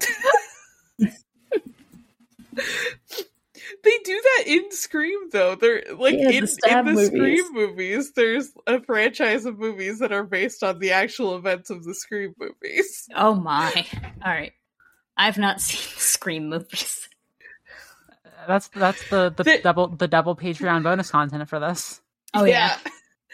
they 3.82 3.98
do 4.04 4.20
that 4.22 4.44
in 4.46 4.70
Scream 4.72 5.30
though. 5.32 5.54
They're 5.54 5.82
like 5.96 6.14
Yeah, 6.16 6.30
in, 6.30 6.46
stab 6.46 6.86
in 6.86 6.94
the 6.94 7.02
movies. 7.02 7.08
Scream 7.44 7.52
movies, 7.52 8.12
there's 8.12 8.52
a 8.66 8.80
franchise 8.82 9.44
of 9.46 9.58
movies 9.58 9.98
that 10.00 10.12
are 10.12 10.24
based 10.24 10.62
on 10.62 10.78
the 10.78 10.92
actual 10.92 11.36
events 11.36 11.70
of 11.70 11.84
the 11.84 11.94
Scream 11.94 12.34
movies. 12.38 13.08
Oh 13.14 13.34
my! 13.34 13.86
All 14.24 14.32
right, 14.32 14.52
I've 15.16 15.38
not 15.38 15.60
seen 15.60 15.80
Scream 15.98 16.48
movies. 16.48 17.08
That's 18.46 18.68
that's 18.68 19.08
the 19.10 19.32
the 19.36 19.42
The- 19.44 19.60
double 19.62 19.88
the 19.88 20.08
double 20.08 20.34
Patreon 20.36 20.82
bonus 20.82 21.10
content 21.10 21.48
for 21.48 21.60
this. 21.60 22.00
Oh 22.34 22.44
yeah, 22.44 22.76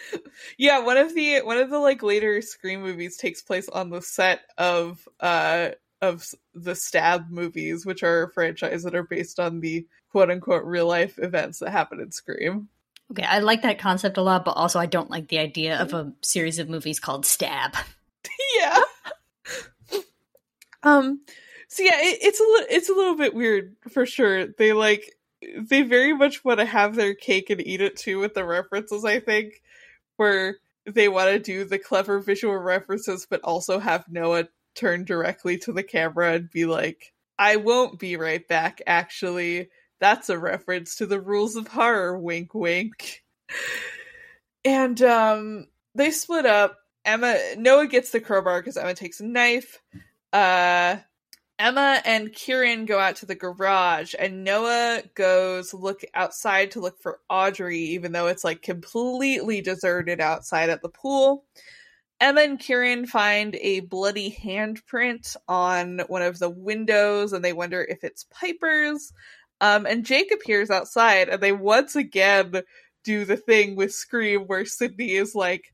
yeah. 0.59 0.81
One 0.81 0.97
of 0.97 1.15
the 1.15 1.41
one 1.43 1.59
of 1.59 1.71
the 1.71 1.79
like 1.79 2.03
later 2.03 2.41
Scream 2.43 2.83
movies 2.83 3.17
takes 3.17 3.43
place 3.43 3.69
on 3.69 3.91
the 3.91 4.03
set 4.03 4.41
of 4.59 5.07
uh 5.21 5.71
of 6.03 6.27
the 6.55 6.75
Stab 6.75 7.31
movies, 7.31 7.87
which 7.87 8.03
are 8.03 8.25
a 8.25 8.33
franchise 8.33 8.83
that 8.83 8.95
are 8.95 9.03
based 9.03 9.41
on 9.41 9.61
the 9.61 9.87
quote 10.11 10.31
unquote 10.31 10.65
real 10.65 10.87
life 10.87 11.19
events 11.19 11.59
that 11.59 11.71
happen 11.71 12.01
in 12.01 12.13
Scream. 12.13 12.69
okay. 13.11 13.25
I 13.25 13.41
like 13.41 13.63
that 13.63 13.79
concept 13.79 14.17
a 14.17 14.23
lot, 14.23 14.45
but 14.45 14.53
also 14.53 14.79
I 14.79 14.87
don't 14.87 15.11
like 15.11 15.29
the 15.29 15.39
idea 15.39 15.81
of 15.81 15.93
a 15.93 16.13
series 16.23 16.59
of 16.59 16.69
movies 16.69 17.01
called 17.01 17.27
Stab. 17.27 17.77
yeah. 18.59 18.81
um. 20.83 21.21
So 21.69 21.83
yeah, 21.83 21.97
it, 21.97 22.19
it's 22.23 22.41
a 22.41 22.43
li- 22.43 22.77
it's 22.77 22.89
a 22.89 22.95
little 22.95 23.17
bit 23.17 23.35
weird 23.35 23.75
for 23.91 24.07
sure. 24.07 24.47
They 24.47 24.73
like 24.73 25.13
they 25.59 25.83
very 25.83 26.15
much 26.15 26.45
want 26.45 26.61
to 26.61 26.65
have 26.65 26.95
their 26.95 27.15
cake 27.15 27.51
and 27.51 27.61
eat 27.67 27.81
it 27.81 27.97
too 27.97 28.19
with 28.19 28.35
the 28.35 28.45
references. 28.45 29.05
I 29.05 29.21
think 29.21 29.63
where 30.17 30.59
they 30.87 31.09
want 31.09 31.31
to 31.31 31.39
do 31.39 31.65
the 31.65 31.79
clever 31.79 32.21
visual 32.21 32.57
references, 32.57 33.27
but 33.29 33.41
also 33.43 33.79
have 33.79 34.05
Noah 34.09 34.49
turn 34.77 35.05
directly 35.05 35.59
to 35.59 35.73
the 35.73 35.83
camera 35.83 36.35
and 36.35 36.51
be 36.51 36.67
like, 36.67 37.13
"I 37.39 37.57
won't 37.57 37.99
be 37.99 38.17
right 38.17 38.47
back." 38.47 38.83
Actually, 38.87 39.71
that's 40.01 40.29
a 40.29 40.39
reference 40.39 40.97
to 40.97 41.07
the 41.07 41.21
rules 41.21 41.57
of 41.57 41.69
horror. 41.69 42.19
Wink, 42.19 42.55
wink. 42.55 43.25
And 44.65 45.01
um, 45.03 45.67
they 45.95 46.11
split 46.11 46.47
up. 46.47 46.79
Emma 47.05 47.39
Noah 47.57 47.87
gets 47.87 48.11
the 48.11 48.21
crowbar 48.21 48.61
because 48.61 48.77
Emma 48.77 48.95
takes 48.95 49.21
a 49.21 49.27
knife. 49.27 49.81
Uh 50.33 50.97
Emma 51.59 52.03
and 52.05 52.33
Kieran 52.35 52.85
go 52.85 52.99
out 52.99 53.17
to 53.17 53.27
the 53.27 53.35
garage 53.35 54.15
and 54.19 54.45
Noah 54.45 55.03
goes 55.15 55.73
look 55.73 56.03
outside 56.15 56.73
to 56.73 56.81
look 56.81 57.01
for 57.01 57.21
Audrey, 57.31 57.79
even 57.79 58.13
though 58.13 58.27
it's 58.27 58.45
like 58.45 58.61
completely 58.61 59.63
deserted 59.63 60.21
outside 60.21 60.69
at 60.69 60.83
the 60.83 60.91
pool. 60.91 61.45
Emma 62.21 62.41
and 62.41 62.59
Kieran 62.59 63.07
find 63.07 63.57
a 63.57 63.81
bloody 63.81 64.31
handprint 64.43 65.37
on 65.49 66.01
one 66.09 66.23
of 66.23 66.39
the 66.39 66.49
windows 66.49 67.33
and 67.33 67.45
they 67.45 67.53
wonder 67.53 67.83
if 67.83 68.03
it's 68.03 68.27
Piper's. 68.31 69.13
Um, 69.61 69.87
and 69.87 70.05
Jake 70.05 70.33
appears 70.33 70.71
outside 70.71 71.29
and 71.29 71.43
they 71.43 71.53
once 71.53 71.95
again 71.95 72.63
do 73.05 73.25
the 73.25 73.37
thing 73.37 73.77
with 73.77 73.93
Scream 73.93 74.43
where 74.43 74.65
Sidney 74.65 75.13
is 75.13 75.35
like, 75.35 75.73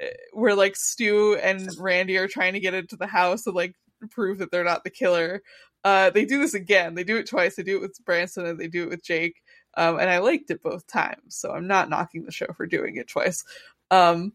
eh, 0.00 0.10
where 0.32 0.54
like 0.54 0.76
Stu 0.76 1.36
and 1.36 1.70
Randy 1.78 2.16
are 2.16 2.28
trying 2.28 2.54
to 2.54 2.60
get 2.60 2.74
into 2.74 2.96
the 2.96 3.06
house 3.06 3.46
and 3.46 3.54
like 3.54 3.74
prove 4.10 4.38
that 4.38 4.50
they're 4.50 4.64
not 4.64 4.84
the 4.84 4.90
killer. 4.90 5.42
Uh, 5.84 6.10
they 6.10 6.24
do 6.24 6.40
this 6.40 6.54
again. 6.54 6.94
They 6.94 7.04
do 7.04 7.16
it 7.16 7.28
twice. 7.28 7.56
They 7.56 7.62
do 7.62 7.76
it 7.76 7.82
with 7.82 8.04
Branson 8.04 8.46
and 8.46 8.58
they 8.58 8.68
do 8.68 8.84
it 8.84 8.90
with 8.90 9.04
Jake. 9.04 9.42
Um, 9.76 9.98
and 9.98 10.08
I 10.08 10.18
liked 10.18 10.50
it 10.50 10.62
both 10.62 10.86
times, 10.86 11.36
so 11.36 11.52
I'm 11.52 11.66
not 11.66 11.90
knocking 11.90 12.24
the 12.24 12.32
show 12.32 12.46
for 12.56 12.66
doing 12.66 12.96
it 12.96 13.08
twice. 13.08 13.44
Um, 13.90 14.32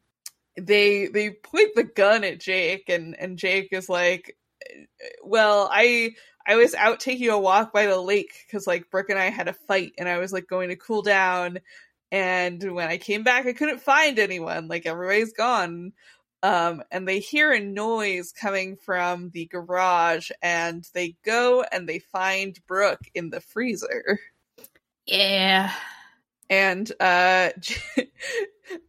they 0.59 1.07
they 1.07 1.31
point 1.31 1.75
the 1.75 1.83
gun 1.83 2.23
at 2.23 2.39
Jake, 2.39 2.89
and 2.89 3.15
and 3.19 3.37
Jake 3.37 3.69
is 3.71 3.89
like, 3.89 4.37
"Well, 5.23 5.69
I 5.71 6.11
I 6.47 6.55
was 6.55 6.75
out 6.75 6.99
taking 6.99 7.29
a 7.29 7.39
walk 7.39 7.73
by 7.73 7.85
the 7.85 7.99
lake 7.99 8.33
because 8.47 8.67
like 8.67 8.89
Brooke 8.91 9.09
and 9.09 9.19
I 9.19 9.29
had 9.29 9.47
a 9.47 9.53
fight, 9.53 9.93
and 9.97 10.07
I 10.09 10.17
was 10.17 10.33
like 10.33 10.47
going 10.47 10.69
to 10.69 10.75
cool 10.75 11.01
down." 11.01 11.59
And 12.11 12.73
when 12.73 12.87
I 12.89 12.97
came 12.97 13.23
back, 13.23 13.45
I 13.45 13.53
couldn't 13.53 13.81
find 13.81 14.17
anyone. 14.17 14.67
Like 14.67 14.85
everybody's 14.85 15.33
gone 15.33 15.93
um, 16.43 16.81
and 16.91 17.07
they 17.07 17.19
hear 17.19 17.51
a 17.51 17.59
noise 17.59 18.31
coming 18.31 18.77
from 18.77 19.29
the 19.31 19.45
garage 19.47 20.31
and 20.41 20.87
they 20.93 21.15
go 21.25 21.63
and 21.71 21.87
they 21.87 21.99
find 21.99 22.59
brooke 22.67 23.03
in 23.13 23.29
the 23.29 23.41
freezer 23.41 24.19
Yeah, 25.05 25.73
and 26.49 26.91
uh 26.99 27.49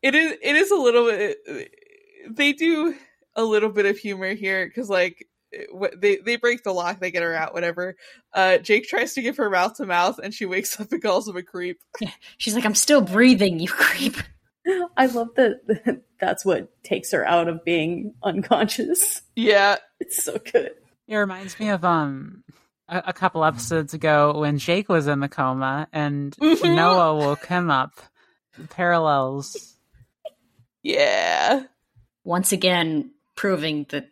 it 0.03 0.15
is 0.15 0.37
it 0.43 0.57
is 0.57 0.71
a 0.71 0.77
little 0.77 1.07
bit 1.07 1.39
they 2.31 2.53
do 2.53 2.95
a 3.37 3.43
little 3.45 3.71
bit 3.71 3.87
of 3.87 3.97
humor 3.99 4.35
here 4.35 4.67
because 4.67 4.89
like 4.91 5.27
wh- 5.79 5.95
they 5.97 6.17
they 6.17 6.37
break 6.37 6.63
the 6.63 6.73
lock 6.73 7.01
they 7.01 7.11
get 7.11 7.23
her 7.23 7.35
out 7.35 7.55
whatever 7.55 7.97
uh 8.35 8.59
jake 8.59 8.87
tries 8.89 9.15
to 9.15 9.23
give 9.23 9.37
her 9.37 9.51
mouth 9.51 9.75
to 9.75 9.87
mouth 9.87 10.19
and 10.23 10.35
she 10.35 10.47
wakes 10.47 10.79
up 10.81 10.91
and 10.93 11.03
calls 11.03 11.29
him 11.29 11.37
a 11.37 11.43
creep 11.43 11.81
she's 12.39 12.55
like, 12.55 12.65
"I'm 12.65 12.75
still 12.75 13.01
breathing, 13.01 13.59
you 13.61 13.69
creep." 13.69 14.17
I 14.97 15.07
love 15.07 15.29
that 15.37 16.03
that's 16.21 16.45
what 16.45 16.71
takes 16.85 17.11
her 17.13 17.27
out 17.27 17.49
of 17.49 17.65
being 17.65 18.15
unconscious. 18.23 19.23
yeah 19.35 19.77
It's 19.99 20.23
so 20.23 20.39
good. 20.39 20.73
It 21.09 21.17
reminds 21.17 21.59
me 21.59 21.71
of 21.71 21.85
um 21.85 22.45
a, 22.91 23.03
a 23.07 23.13
couple 23.13 23.45
episodes 23.45 23.95
ago 23.95 24.39
when 24.39 24.59
Jake 24.59 24.89
was 24.89 25.07
in 25.07 25.21
the 25.21 25.29
coma 25.29 25.89
and 25.93 26.35
Mhm. 26.37 26.75
Noah 26.77 27.17
woke 27.17 27.47
him 27.47 27.71
up. 27.71 27.93
Parallels. 28.71 29.77
yeah 30.83 31.63
Once 32.25 32.53
again, 32.53 33.13
proving 33.37 33.87
that 33.91 34.09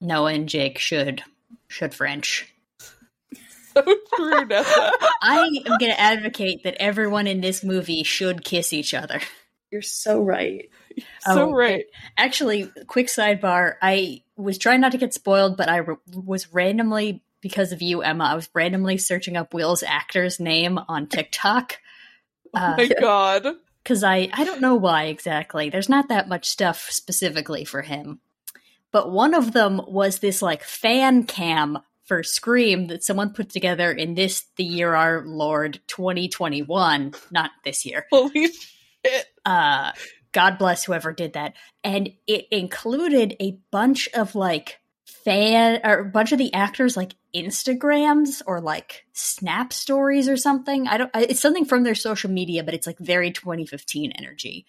Noah 0.00 0.32
and 0.32 0.48
Jake 0.48 0.78
should 0.78 1.22
should 1.68 1.94
French. 1.94 2.52
so 3.74 3.82
true 3.82 4.44
Neassa. 4.46 4.90
I 5.22 5.38
am 5.66 5.78
going 5.78 5.92
to 5.92 6.00
advocate 6.00 6.64
that 6.64 6.76
everyone 6.80 7.26
in 7.26 7.40
this 7.40 7.62
movie 7.64 8.02
should 8.02 8.44
kiss 8.44 8.72
each 8.72 8.92
other. 8.94 9.20
You're 9.70 9.80
so 9.82 10.20
right. 10.22 10.68
so 11.20 11.48
Oh, 11.48 11.52
right 11.52 11.86
Actually, 12.18 12.70
quick 12.86 13.06
sidebar. 13.06 13.74
I 13.80 14.22
was 14.36 14.58
trying 14.58 14.80
not 14.82 14.92
to 14.92 14.98
get 14.98 15.14
spoiled, 15.14 15.56
but 15.56 15.68
I 15.70 15.80
r- 15.80 15.98
was 16.12 16.52
randomly, 16.52 17.22
because 17.42 17.72
of 17.72 17.82
you, 17.82 18.00
Emma, 18.00 18.24
I 18.24 18.34
was 18.34 18.48
randomly 18.54 18.96
searching 18.96 19.36
up 19.36 19.52
Will's 19.52 19.82
actor's 19.82 20.40
name 20.40 20.78
on 20.88 21.08
TikTok. 21.08 21.78
oh 22.54 22.74
my 22.76 22.88
god 23.00 23.46
Because 23.82 24.02
I, 24.02 24.30
I 24.32 24.44
don't 24.44 24.60
know 24.60 24.76
why 24.76 25.04
exactly. 25.04 25.68
There's 25.68 25.88
not 25.88 26.08
that 26.08 26.28
much 26.28 26.48
stuff 26.48 26.88
specifically 26.90 27.64
for 27.64 27.82
him. 27.82 28.20
But 28.92 29.10
one 29.10 29.34
of 29.34 29.52
them 29.52 29.80
was 29.86 30.18
this 30.18 30.40
like 30.40 30.62
fan 30.62 31.24
cam 31.24 31.78
for 32.04 32.22
Scream 32.22 32.88
that 32.88 33.02
someone 33.02 33.32
put 33.32 33.50
together 33.50 33.90
in 33.90 34.14
this, 34.14 34.44
the 34.56 34.64
year 34.64 34.94
our 34.94 35.24
Lord 35.26 35.80
2021, 35.86 37.14
not 37.30 37.50
this 37.64 37.84
year. 37.84 38.06
holy 38.10 38.48
shit 39.04 39.26
uh 39.44 39.92
god 40.32 40.58
bless 40.58 40.84
whoever 40.84 41.12
did 41.12 41.32
that 41.32 41.54
and 41.82 42.10
it 42.26 42.46
included 42.50 43.34
a 43.40 43.58
bunch 43.70 44.08
of 44.14 44.34
like 44.34 44.78
fan 45.04 45.80
or 45.84 45.98
a 45.98 46.04
bunch 46.04 46.32
of 46.32 46.38
the 46.38 46.52
actors 46.54 46.96
like 46.96 47.14
instagrams 47.34 48.42
or 48.46 48.60
like 48.60 49.04
snap 49.12 49.72
stories 49.72 50.28
or 50.28 50.36
something 50.36 50.86
i 50.86 50.96
don't 50.96 51.10
it's 51.14 51.40
something 51.40 51.64
from 51.64 51.82
their 51.82 51.94
social 51.94 52.30
media 52.30 52.62
but 52.62 52.74
it's 52.74 52.86
like 52.86 52.98
very 52.98 53.30
2015 53.30 54.12
energy 54.12 54.66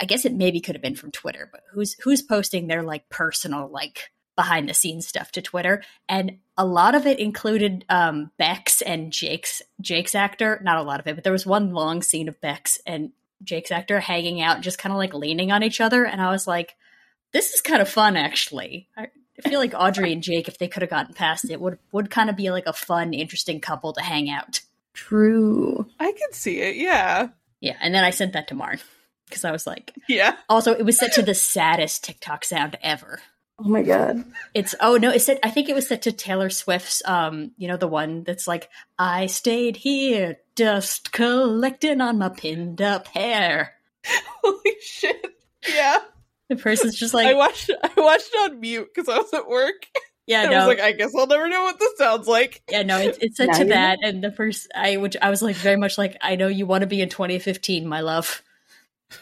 i 0.00 0.04
guess 0.04 0.24
it 0.24 0.32
maybe 0.32 0.60
could 0.60 0.74
have 0.74 0.82
been 0.82 0.96
from 0.96 1.10
twitter 1.10 1.48
but 1.52 1.62
who's 1.72 1.94
who's 2.00 2.22
posting 2.22 2.66
their 2.66 2.82
like 2.82 3.08
personal 3.10 3.68
like 3.68 4.10
behind 4.36 4.68
the 4.68 4.74
scenes 4.74 5.06
stuff 5.06 5.32
to 5.32 5.42
twitter 5.42 5.82
and 6.08 6.38
a 6.56 6.64
lot 6.64 6.94
of 6.94 7.06
it 7.06 7.18
included 7.18 7.84
um 7.88 8.30
bex 8.38 8.80
and 8.82 9.12
jake's 9.12 9.60
jake's 9.80 10.14
actor 10.14 10.60
not 10.62 10.78
a 10.78 10.82
lot 10.82 11.00
of 11.00 11.06
it 11.06 11.14
but 11.14 11.24
there 11.24 11.32
was 11.32 11.44
one 11.44 11.72
long 11.72 12.02
scene 12.02 12.28
of 12.28 12.40
bex 12.40 12.80
and 12.86 13.10
Jake's 13.42 13.70
actor 13.70 14.00
hanging 14.00 14.40
out, 14.40 14.60
just 14.60 14.78
kind 14.78 14.92
of 14.92 14.98
like 14.98 15.14
leaning 15.14 15.52
on 15.52 15.62
each 15.62 15.80
other. 15.80 16.04
And 16.04 16.20
I 16.20 16.30
was 16.30 16.46
like, 16.46 16.74
this 17.32 17.52
is 17.52 17.60
kind 17.60 17.80
of 17.80 17.88
fun, 17.88 18.16
actually. 18.16 18.88
I 19.44 19.48
feel 19.48 19.60
like 19.60 19.74
Audrey 19.76 20.12
and 20.12 20.22
Jake, 20.22 20.48
if 20.48 20.58
they 20.58 20.68
could 20.68 20.82
have 20.82 20.90
gotten 20.90 21.14
past 21.14 21.48
it, 21.50 21.60
would 21.60 21.78
would 21.92 22.10
kind 22.10 22.28
of 22.30 22.36
be 22.36 22.50
like 22.50 22.66
a 22.66 22.72
fun, 22.72 23.14
interesting 23.14 23.60
couple 23.60 23.92
to 23.92 24.00
hang 24.02 24.28
out. 24.30 24.60
True. 24.94 25.86
I 26.00 26.12
can 26.12 26.32
see 26.32 26.60
it. 26.60 26.76
Yeah. 26.76 27.28
Yeah, 27.60 27.76
and 27.80 27.94
then 27.94 28.04
I 28.04 28.10
sent 28.10 28.32
that 28.34 28.48
to 28.48 28.54
Marn 28.54 28.78
because 29.28 29.44
I 29.44 29.52
was 29.52 29.66
like, 29.66 29.92
Yeah. 30.08 30.36
also 30.48 30.72
it 30.72 30.84
was 30.84 30.98
set 30.98 31.12
to 31.14 31.22
the 31.22 31.34
saddest 31.34 32.04
TikTok 32.04 32.44
sound 32.44 32.76
ever. 32.82 33.20
Oh 33.60 33.68
my 33.68 33.82
god. 33.82 34.24
It's 34.54 34.74
oh 34.80 34.96
no, 34.96 35.10
it 35.10 35.20
said 35.20 35.38
I 35.42 35.50
think 35.50 35.68
it 35.68 35.74
was 35.74 35.88
set 35.88 36.02
to 36.02 36.12
Taylor 36.12 36.50
Swift's 36.50 37.02
um, 37.04 37.52
you 37.56 37.66
know, 37.68 37.76
the 37.76 37.88
one 37.88 38.22
that's 38.24 38.46
like, 38.46 38.68
I 38.98 39.26
stayed 39.26 39.76
here, 39.76 40.38
dust 40.54 41.10
collecting 41.12 42.00
on 42.00 42.18
my 42.18 42.28
pinned 42.28 42.80
up 42.82 43.08
hair. 43.08 43.74
Holy 44.42 44.76
shit. 44.80 45.24
Yeah. 45.72 45.98
The 46.48 46.56
person's 46.56 46.94
just 46.94 47.14
like 47.14 47.26
I 47.26 47.34
watched 47.34 47.70
I 47.82 47.90
watched 47.96 48.30
it 48.32 48.50
on 48.52 48.60
mute 48.60 48.88
because 48.94 49.08
I 49.08 49.18
was 49.18 49.32
at 49.34 49.48
work. 49.48 49.86
yeah, 50.26 50.42
I 50.50 50.56
was 50.58 50.66
like, 50.66 50.80
I 50.80 50.92
guess 50.92 51.14
I'll 51.16 51.26
never 51.26 51.48
know 51.48 51.64
what 51.64 51.78
this 51.78 51.96
sounds 51.98 52.26
like. 52.26 52.62
yeah, 52.70 52.82
no, 52.82 52.98
it's 52.98 53.18
it's 53.20 53.36
set 53.36 53.48
Now 53.48 53.52
to 53.58 53.58
you 53.60 53.64
know. 53.66 53.74
that. 53.74 53.98
And 54.02 54.22
the 54.24 54.32
first, 54.32 54.68
I 54.74 54.96
which 54.96 55.16
I 55.20 55.30
was 55.30 55.42
like 55.42 55.56
very 55.56 55.76
much 55.76 55.98
like, 55.98 56.16
I 56.22 56.36
know 56.36 56.48
you 56.48 56.66
want 56.66 56.82
to 56.82 56.86
be 56.86 57.00
in 57.02 57.08
2015, 57.08 57.86
my 57.86 58.00
love, 58.00 58.42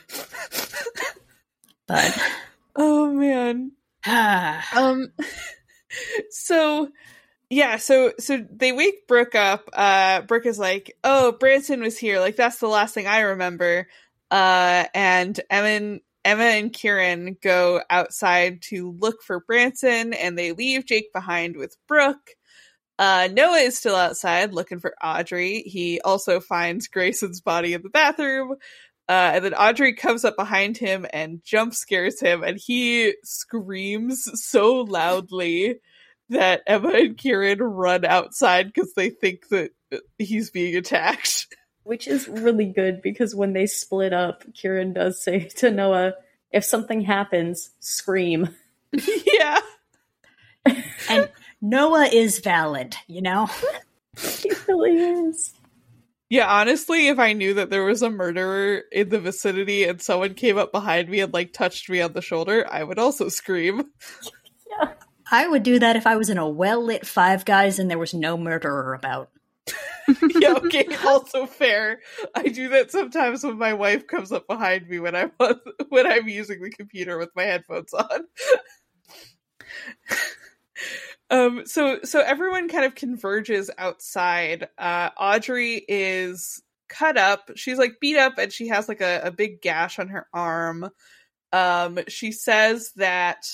but 1.86 2.18
Oh 2.76 3.12
man. 3.12 3.72
Um 4.76 5.08
so 6.30 6.90
yeah, 7.50 7.76
so 7.76 8.12
so 8.18 8.44
they 8.50 8.72
wake 8.72 9.06
Brooke 9.08 9.34
up. 9.34 9.68
Uh 9.72 10.20
Brooke 10.22 10.46
is 10.46 10.58
like, 10.58 10.96
"Oh, 11.04 11.32
Branson 11.32 11.80
was 11.80 11.96
here. 11.98 12.20
Like 12.20 12.36
that's 12.36 12.58
the 12.58 12.68
last 12.68 12.94
thing 12.94 13.06
I 13.06 13.20
remember." 13.20 13.88
Uh 14.30 14.84
and 14.94 15.38
Emma 15.50 15.68
and, 15.68 16.00
Emma 16.26 16.42
and 16.42 16.72
Kieran 16.72 17.36
go 17.40 17.80
outside 17.88 18.62
to 18.62 18.90
look 18.98 19.22
for 19.22 19.40
Branson 19.40 20.12
and 20.12 20.36
they 20.36 20.52
leave 20.52 20.84
Jake 20.86 21.12
behind 21.12 21.56
with 21.56 21.76
Brooke. 21.86 22.30
Uh 22.98 23.28
Noah 23.32 23.58
is 23.58 23.78
still 23.78 23.96
outside 23.96 24.52
looking 24.52 24.80
for 24.80 24.94
Audrey. 25.02 25.62
He 25.62 26.00
also 26.00 26.40
finds 26.40 26.88
Grayson's 26.88 27.40
body 27.40 27.74
in 27.74 27.82
the 27.82 27.90
bathroom. 27.90 28.56
Uh, 29.08 29.30
and 29.34 29.44
then 29.44 29.54
Audrey 29.54 29.94
comes 29.94 30.24
up 30.24 30.36
behind 30.36 30.76
him 30.76 31.06
and 31.12 31.40
jump 31.44 31.74
scares 31.74 32.18
him, 32.18 32.42
and 32.42 32.58
he 32.58 33.14
screams 33.22 34.28
so 34.34 34.80
loudly 34.80 35.76
that 36.30 36.62
Emma 36.66 36.88
and 36.88 37.16
Kieran 37.16 37.60
run 37.60 38.04
outside 38.04 38.66
because 38.66 38.92
they 38.94 39.10
think 39.10 39.48
that 39.50 39.70
he's 40.18 40.50
being 40.50 40.76
attacked. 40.76 41.46
Which 41.86 42.08
is 42.08 42.26
really 42.26 42.66
good 42.66 43.00
because 43.00 43.32
when 43.32 43.52
they 43.52 43.66
split 43.66 44.12
up, 44.12 44.42
Kieran 44.54 44.92
does 44.92 45.22
say 45.22 45.44
to 45.58 45.70
Noah, 45.70 46.14
if 46.50 46.64
something 46.64 47.00
happens, 47.00 47.70
scream. 47.78 48.48
yeah. 48.92 49.60
and 51.08 51.30
Noah 51.62 52.06
is 52.06 52.40
valid, 52.40 52.96
you 53.06 53.22
know. 53.22 53.48
He 54.18 54.50
really 54.66 54.96
is. 54.96 55.52
Yeah, 56.30 56.50
honestly, 56.50 57.08
if 57.08 57.18
I 57.18 57.34
knew 57.34 57.52
that 57.52 57.68
there 57.68 57.84
was 57.84 58.00
a 58.00 58.08
murderer 58.08 58.82
in 58.90 59.10
the 59.10 59.20
vicinity 59.20 59.84
and 59.84 60.00
someone 60.00 60.32
came 60.32 60.56
up 60.56 60.72
behind 60.72 61.10
me 61.10 61.20
and 61.20 61.34
like 61.34 61.52
touched 61.52 61.90
me 61.90 62.00
on 62.00 62.14
the 62.14 62.22
shoulder, 62.22 62.66
I 62.66 62.82
would 62.82 62.98
also 62.98 63.28
scream. 63.28 63.90
Yeah. 64.70 64.94
I 65.30 65.46
would 65.46 65.62
do 65.62 65.78
that 65.78 65.96
if 65.96 66.06
I 66.06 66.16
was 66.16 66.30
in 66.30 66.38
a 66.38 66.48
well 66.48 66.82
lit 66.82 67.06
Five 67.06 67.44
Guys 67.44 67.78
and 67.78 67.90
there 67.90 67.98
was 67.98 68.14
no 68.14 68.38
murderer 68.38 68.94
about. 68.94 69.30
yeah, 70.40 70.54
okay, 70.54 70.86
also 71.04 71.46
fair. 71.46 72.00
I 72.34 72.44
do 72.44 72.68
that 72.70 72.90
sometimes 72.90 73.42
when 73.42 73.58
my 73.58 73.72
wife 73.72 74.06
comes 74.06 74.30
up 74.32 74.46
behind 74.46 74.88
me 74.88 74.98
when 75.00 75.16
I'm 75.16 75.32
on, 75.40 75.60
when 75.88 76.06
I'm 76.06 76.28
using 76.28 76.60
the 76.60 76.70
computer 76.70 77.18
with 77.18 77.30
my 77.34 77.42
headphones 77.44 77.92
on. 77.92 78.24
um 81.30 81.62
so 81.66 81.98
so 82.04 82.20
everyone 82.20 82.68
kind 82.68 82.84
of 82.84 82.94
converges 82.94 83.70
outside. 83.78 84.68
Uh 84.78 85.10
Audrey 85.18 85.84
is 85.88 86.62
cut 86.88 87.16
up. 87.16 87.50
She's 87.56 87.78
like 87.78 87.98
beat 88.00 88.16
up 88.16 88.38
and 88.38 88.52
she 88.52 88.68
has 88.68 88.88
like 88.88 89.00
a, 89.00 89.22
a 89.24 89.30
big 89.32 89.60
gash 89.60 89.98
on 89.98 90.08
her 90.08 90.26
arm. 90.32 90.88
Um 91.52 91.98
she 92.08 92.30
says 92.30 92.92
that 92.96 93.44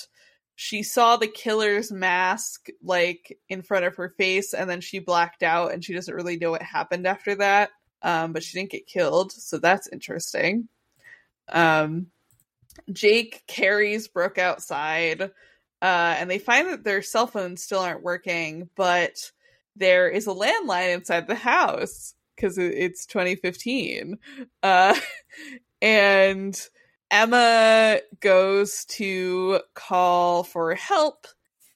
she 0.54 0.82
saw 0.82 1.16
the 1.16 1.28
killer's 1.28 1.90
mask 1.90 2.68
like 2.82 3.38
in 3.48 3.62
front 3.62 3.84
of 3.84 3.96
her 3.96 4.10
face 4.10 4.54
and 4.54 4.68
then 4.68 4.80
she 4.80 4.98
blacked 4.98 5.42
out 5.42 5.72
and 5.72 5.84
she 5.84 5.94
doesn't 5.94 6.14
really 6.14 6.36
know 6.36 6.50
what 6.50 6.62
happened 6.62 7.06
after 7.06 7.34
that. 7.36 7.70
Um 8.02 8.32
but 8.32 8.42
she 8.42 8.58
didn't 8.58 8.70
get 8.70 8.86
killed 8.86 9.32
so 9.32 9.58
that's 9.58 9.88
interesting. 9.88 10.68
Um 11.48 12.06
jake 12.90 13.42
carries 13.46 14.08
brooke 14.08 14.38
outside 14.38 15.20
uh 15.20 16.14
and 16.18 16.30
they 16.30 16.38
find 16.38 16.68
that 16.68 16.84
their 16.84 17.02
cell 17.02 17.26
phones 17.26 17.62
still 17.62 17.80
aren't 17.80 18.02
working 18.02 18.68
but 18.76 19.30
there 19.76 20.08
is 20.08 20.26
a 20.26 20.30
landline 20.30 20.94
inside 20.94 21.26
the 21.26 21.34
house 21.34 22.14
because 22.34 22.56
it's 22.56 23.04
2015 23.04 24.18
uh 24.62 24.98
and 25.82 26.68
Emma 27.12 28.00
goes 28.20 28.86
to 28.86 29.60
call 29.74 30.44
for 30.44 30.74
help, 30.74 31.26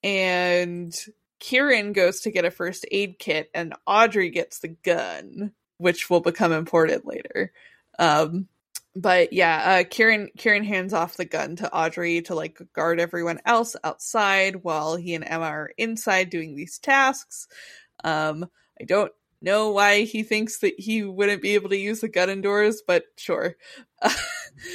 and 0.02 0.98
Kieran 1.40 1.92
goes 1.92 2.22
to 2.22 2.30
get 2.30 2.46
a 2.46 2.50
first 2.50 2.86
aid 2.90 3.18
kit, 3.18 3.50
and 3.54 3.74
Audrey 3.86 4.30
gets 4.30 4.60
the 4.60 4.68
gun, 4.68 5.52
which 5.76 6.08
will 6.08 6.20
become 6.20 6.52
important 6.52 7.06
later. 7.06 7.52
Um, 7.98 8.48
but 8.96 9.34
yeah, 9.34 9.80
uh, 9.80 9.84
Kieran 9.88 10.30
Kieran 10.38 10.64
hands 10.64 10.94
off 10.94 11.18
the 11.18 11.26
gun 11.26 11.56
to 11.56 11.70
Audrey 11.70 12.22
to 12.22 12.34
like 12.34 12.58
guard 12.72 12.98
everyone 12.98 13.40
else 13.44 13.76
outside 13.84 14.64
while 14.64 14.96
he 14.96 15.14
and 15.14 15.24
Emma 15.24 15.44
are 15.44 15.70
inside 15.76 16.30
doing 16.30 16.56
these 16.56 16.78
tasks. 16.78 17.46
Um, 18.02 18.46
I 18.80 18.84
don't 18.84 19.12
know 19.40 19.70
why 19.70 20.02
he 20.02 20.22
thinks 20.22 20.58
that 20.58 20.78
he 20.78 21.02
wouldn't 21.02 21.42
be 21.42 21.54
able 21.54 21.70
to 21.70 21.76
use 21.76 22.00
the 22.00 22.08
gun 22.08 22.30
indoors, 22.30 22.82
but 22.86 23.04
sure. 23.16 23.56
I 24.02 24.10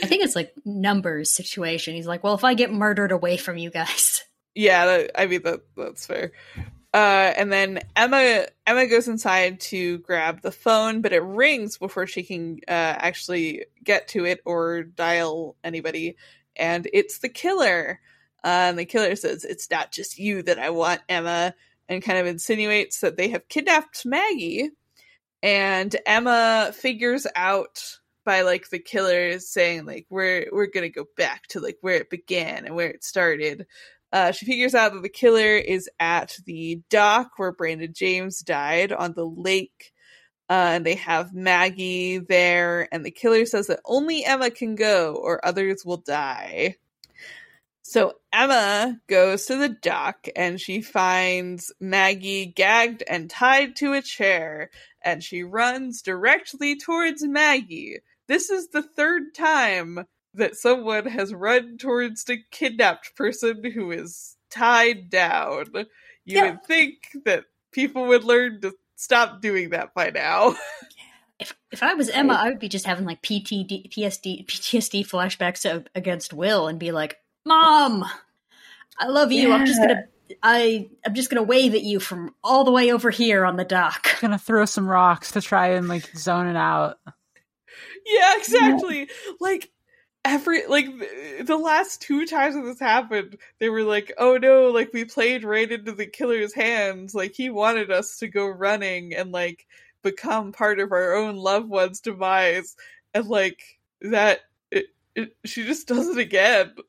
think 0.06 0.24
it's 0.24 0.36
like 0.36 0.54
numbers 0.66 1.32
situation. 1.32 1.96
He's 1.96 2.08
like, 2.08 2.24
well, 2.24 2.36
if 2.36 2.44
I 2.44 2.54
get 2.54 2.72
murdered 2.72 3.12
away 3.12 3.38
from 3.38 3.58
you 3.58 3.70
guys, 3.70 4.24
Yeah, 4.56 4.86
that, 4.86 5.12
I 5.16 5.28
mean 5.28 5.44
that 5.44 5.62
that's 5.78 6.06
fair. 6.06 6.32
Uh, 6.94 7.32
and 7.38 7.52
then 7.52 7.80
Emma 7.96 8.48
Emma 8.68 8.88
goes 8.88 9.08
inside 9.08 9.62
to 9.62 10.00
grab 10.00 10.42
the 10.42 10.52
phone, 10.52 11.02
but 11.02 11.14
it 11.14 11.24
rings 11.24 11.78
before 11.78 12.06
she 12.06 12.24
can 12.24 12.60
uh, 12.68 12.72
actually 12.72 13.66
get 13.82 14.10
to 14.10 14.26
it 14.26 14.42
or 14.44 14.84
dial 14.84 15.56
anybody. 15.64 16.18
And 16.58 16.88
it's 16.92 17.20
the 17.20 17.30
killer. 17.30 18.02
Uh, 18.44 18.48
and 18.70 18.80
the 18.80 18.86
killer 18.86 19.16
says, 19.16 19.46
"It's 19.46 19.70
not 19.70 19.92
just 19.92 20.20
you 20.20 20.44
that 20.44 20.60
I 20.60 20.72
want, 20.72 21.02
Emma," 21.08 21.54
and 21.92 22.04
kind 22.04 22.18
of 22.18 22.26
insinuates 22.26 23.02
that 23.02 23.18
they 23.18 23.30
have 23.30 23.48
kidnapped 23.50 24.06
Maggie. 24.06 24.70
And 25.44 25.96
Emma 26.06 26.72
figures 26.74 27.28
out 27.36 27.84
by 28.24 28.42
like 28.42 28.70
the 28.70 28.80
killer 28.80 29.40
saying 29.40 29.86
like 29.86 30.06
we're 30.10 30.48
we're 30.52 30.68
gonna 30.68 30.90
go 30.90 31.06
back 31.18 31.48
to 31.48 31.60
like 31.60 31.78
where 31.82 31.96
it 31.96 32.10
began 32.10 32.66
and 32.66 32.76
where 32.76 32.90
it 32.90 33.04
started 33.04 33.66
uh, 34.14 34.32
she 34.32 34.46
figures 34.46 34.76
out 34.76 34.94
that 34.94 35.04
the 35.04 35.10
killer 35.10 35.56
is 35.56 35.90
at 36.00 36.38
the 36.46 36.82
dock 36.90 37.32
where 37.38 37.54
Brandon 37.54 37.94
James 37.94 38.40
died 38.42 38.92
on 38.92 39.14
the 39.14 39.26
lake. 39.26 39.94
Uh, 40.50 40.72
and 40.74 40.86
they 40.86 40.96
have 40.96 41.34
Maggie 41.34 42.18
there, 42.18 42.94
and 42.94 43.06
the 43.06 43.12
killer 43.12 43.46
says 43.46 43.68
that 43.68 43.80
only 43.86 44.26
Emma 44.26 44.52
can 44.52 44.76
go 44.76 45.16
or 45.16 45.46
others 45.46 45.86
will 45.86 45.96
die. 45.96 46.76
So 47.84 48.14
Emma 48.32 49.00
goes 49.08 49.46
to 49.48 49.58
the 49.58 49.70
dock 49.70 50.28
and 50.36 50.60
she 50.62 50.82
finds 50.82 51.74
Maggie 51.80 52.46
gagged 52.46 53.04
and 53.08 53.30
tied 53.30 53.76
to 53.78 53.94
a 53.94 54.02
chair, 54.02 54.70
and 55.04 55.24
she 55.24 55.44
runs 55.44 56.02
directly 56.02 56.78
towards 56.78 57.24
Maggie. 57.24 58.00
This 58.28 58.50
is 58.50 58.70
the 58.70 58.84
third 58.84 59.34
time 59.36 60.06
that 60.36 60.56
someone 60.56 61.06
has 61.08 61.34
run 61.34 61.78
towards 61.78 62.24
the 62.24 62.38
kidnapped 62.52 63.16
person 63.16 63.64
who 63.72 63.92
is 63.92 64.38
tied 64.50 65.10
down. 65.10 65.66
You 66.24 66.38
Yeah. 66.38 66.52
would 66.52 66.64
think 66.66 66.96
that 67.26 67.46
people 67.72 68.06
would 68.08 68.24
learn 68.24 68.62
to 68.62 68.74
stop 68.96 69.42
doing 69.42 69.72
that 69.72 69.94
by 69.94 70.12
now. 70.12 70.56
if 71.40 71.54
if 71.72 71.84
I 71.84 71.96
was 71.96 72.10
Emma, 72.10 72.36
I 72.36 72.50
would 72.50 72.60
be 72.60 72.70
just 72.70 72.86
having 72.86 73.06
like 73.06 73.22
PTD, 73.22 73.92
PSD, 73.92 74.46
PTSD 74.46 75.06
flashbacks 75.06 75.70
of, 75.70 75.88
against 75.96 76.32
Will 76.34 76.68
and 76.68 76.80
be 76.80 76.92
like, 76.92 77.18
"Mom, 77.46 78.06
I 79.00 79.08
love 79.08 79.32
you. 79.32 79.52
I'm 79.52 79.66
just 79.66 79.82
gonna." 79.82 80.06
I 80.44 80.90
I'm 81.06 81.14
just 81.14 81.30
gonna 81.30 81.44
wave 81.44 81.74
at 81.76 81.84
you 81.84 82.00
from 82.00 82.34
all 82.44 82.64
the 82.64 82.72
way 82.72 82.92
over 82.92 83.10
here 83.10 83.46
on 83.46 83.58
the 83.58 83.66
dock. 83.66 84.08
Gonna 84.22 84.40
throw 84.40 84.66
some 84.66 84.88
rocks 84.88 85.32
to 85.34 85.42
try 85.42 85.70
and 85.70 85.88
like 85.88 86.10
zone 86.18 86.48
it 86.48 86.56
out. 86.56 87.00
yeah, 88.06 88.38
exactly. 88.38 89.10
Like 89.40 89.72
every 90.24 90.66
like 90.68 90.88
the 91.42 91.58
last 91.58 92.02
two 92.02 92.26
times 92.26 92.56
that 92.56 92.64
this 92.64 92.80
happened, 92.80 93.38
they 93.60 93.70
were 93.70 93.84
like, 93.84 94.12
"Oh 94.18 94.38
no!" 94.38 94.70
Like 94.70 94.94
we 94.94 95.06
played 95.06 95.44
right 95.44 95.72
into 95.72 95.92
the 95.92 96.06
killer's 96.06 96.54
hands. 96.54 97.16
Like 97.16 97.34
he 97.34 97.50
wanted 97.50 97.92
us 97.92 98.18
to 98.18 98.28
go 98.28 98.48
running 98.48 99.16
and 99.16 99.32
like 99.32 99.66
become 100.04 100.52
part 100.52 100.80
of 100.80 100.92
our 100.92 101.14
own 101.16 101.36
loved 101.36 101.70
one's 101.70 102.02
demise, 102.02 102.76
and 103.14 103.28
like 103.28 103.62
that. 104.02 104.42
It, 104.72 104.88
it, 105.16 105.36
she 105.46 105.66
just 105.66 105.88
does 105.88 106.08
it 106.10 106.18
again. 106.18 106.74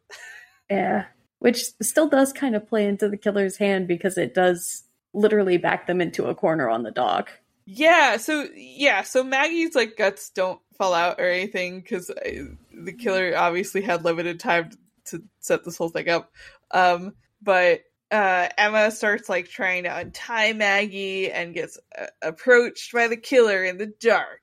Yeah. 0.73 1.05
Which 1.39 1.65
still 1.83 2.09
does 2.09 2.33
kind 2.33 2.55
of 2.55 2.69
play 2.69 2.87
into 2.87 3.09
the 3.09 3.17
killer's 3.17 3.57
hand 3.57 3.89
because 3.89 4.17
it 4.17 4.35
does 4.35 4.85
literally 5.13 5.59
back 5.59 5.87
them 5.87 6.01
into 6.01 6.27
a 6.27 6.35
corner 6.35 6.69
on 6.69 6.83
the 6.83 6.91
dock. 6.91 7.31
Yeah, 7.65 8.17
so 8.17 8.49
yeah, 8.55 9.03
so 9.03 9.23
Maggie's 9.23 9.75
like 9.75 9.97
guts 9.97 10.31
don't 10.31 10.61
fall 10.77 10.95
out 10.95 11.21
or 11.21 11.29
anything 11.29 11.81
because 11.81 12.09
the 12.09 12.93
killer 12.93 13.35
obviously 13.37 13.83
had 13.83 14.05
limited 14.05 14.41
time 14.41 14.71
to, 14.71 14.79
to 15.19 15.25
set 15.41 15.65
this 15.65 15.77
whole 15.77 15.89
thing 15.89 16.09
up. 16.09 16.33
Um, 16.71 17.15
but 17.41 17.83
uh, 18.11 18.49
Emma 18.59 18.91
starts 18.91 19.29
like 19.29 19.49
trying 19.49 19.85
to 19.85 19.97
untie 19.97 20.53
Maggie 20.53 21.31
and 21.31 21.55
gets 21.55 21.79
uh, 21.99 22.07
approached 22.21 22.93
by 22.93 23.09
the 23.09 23.17
killer 23.17 23.65
in 23.65 23.79
the 23.79 23.93
dark. 24.01 24.43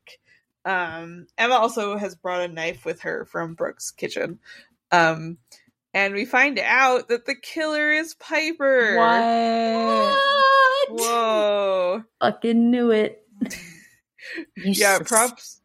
Um, 0.65 1.27
Emma 1.37 1.55
also 1.55 1.97
has 1.97 2.15
brought 2.15 2.41
a 2.41 2.47
knife 2.47 2.85
with 2.85 3.01
her 3.01 3.25
from 3.25 3.53
Brooke's 3.53 3.91
kitchen. 3.91 4.39
Um, 4.91 5.37
and 5.93 6.13
we 6.13 6.25
find 6.25 6.59
out 6.59 7.07
that 7.09 7.25
the 7.25 7.35
killer 7.35 7.91
is 7.91 8.13
Piper. 8.15 8.95
What? 8.97 10.15
What? 10.91 10.99
Whoa. 11.01 12.03
Fucking 12.21 12.71
knew 12.71 12.91
it. 12.91 13.25
Yeah, 14.57 14.99
props 14.99 15.61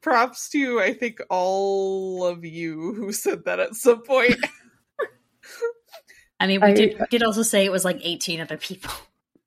props 0.00 0.50
to 0.50 0.78
I 0.80 0.92
think 0.92 1.18
all 1.28 2.24
of 2.24 2.44
you 2.44 2.92
who 2.94 3.10
said 3.12 3.46
that 3.46 3.58
at 3.58 3.74
some 3.74 4.02
point. 4.02 4.36
I 6.40 6.46
mean, 6.46 6.60
we 6.60 6.68
I- 6.68 6.74
did, 6.74 7.02
did 7.10 7.22
also 7.22 7.42
say 7.42 7.64
it 7.64 7.72
was 7.72 7.84
like 7.84 7.98
18 8.02 8.40
other 8.40 8.58
people. 8.58 8.92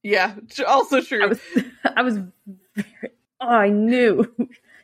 yeah, 0.03 0.35
also 0.67 1.01
true. 1.01 1.23
I 1.23 1.27
was, 1.27 1.39
I 1.95 2.01
was 2.01 2.17
very, 2.75 3.11
oh, 3.39 3.47
I 3.47 3.69
knew 3.69 4.25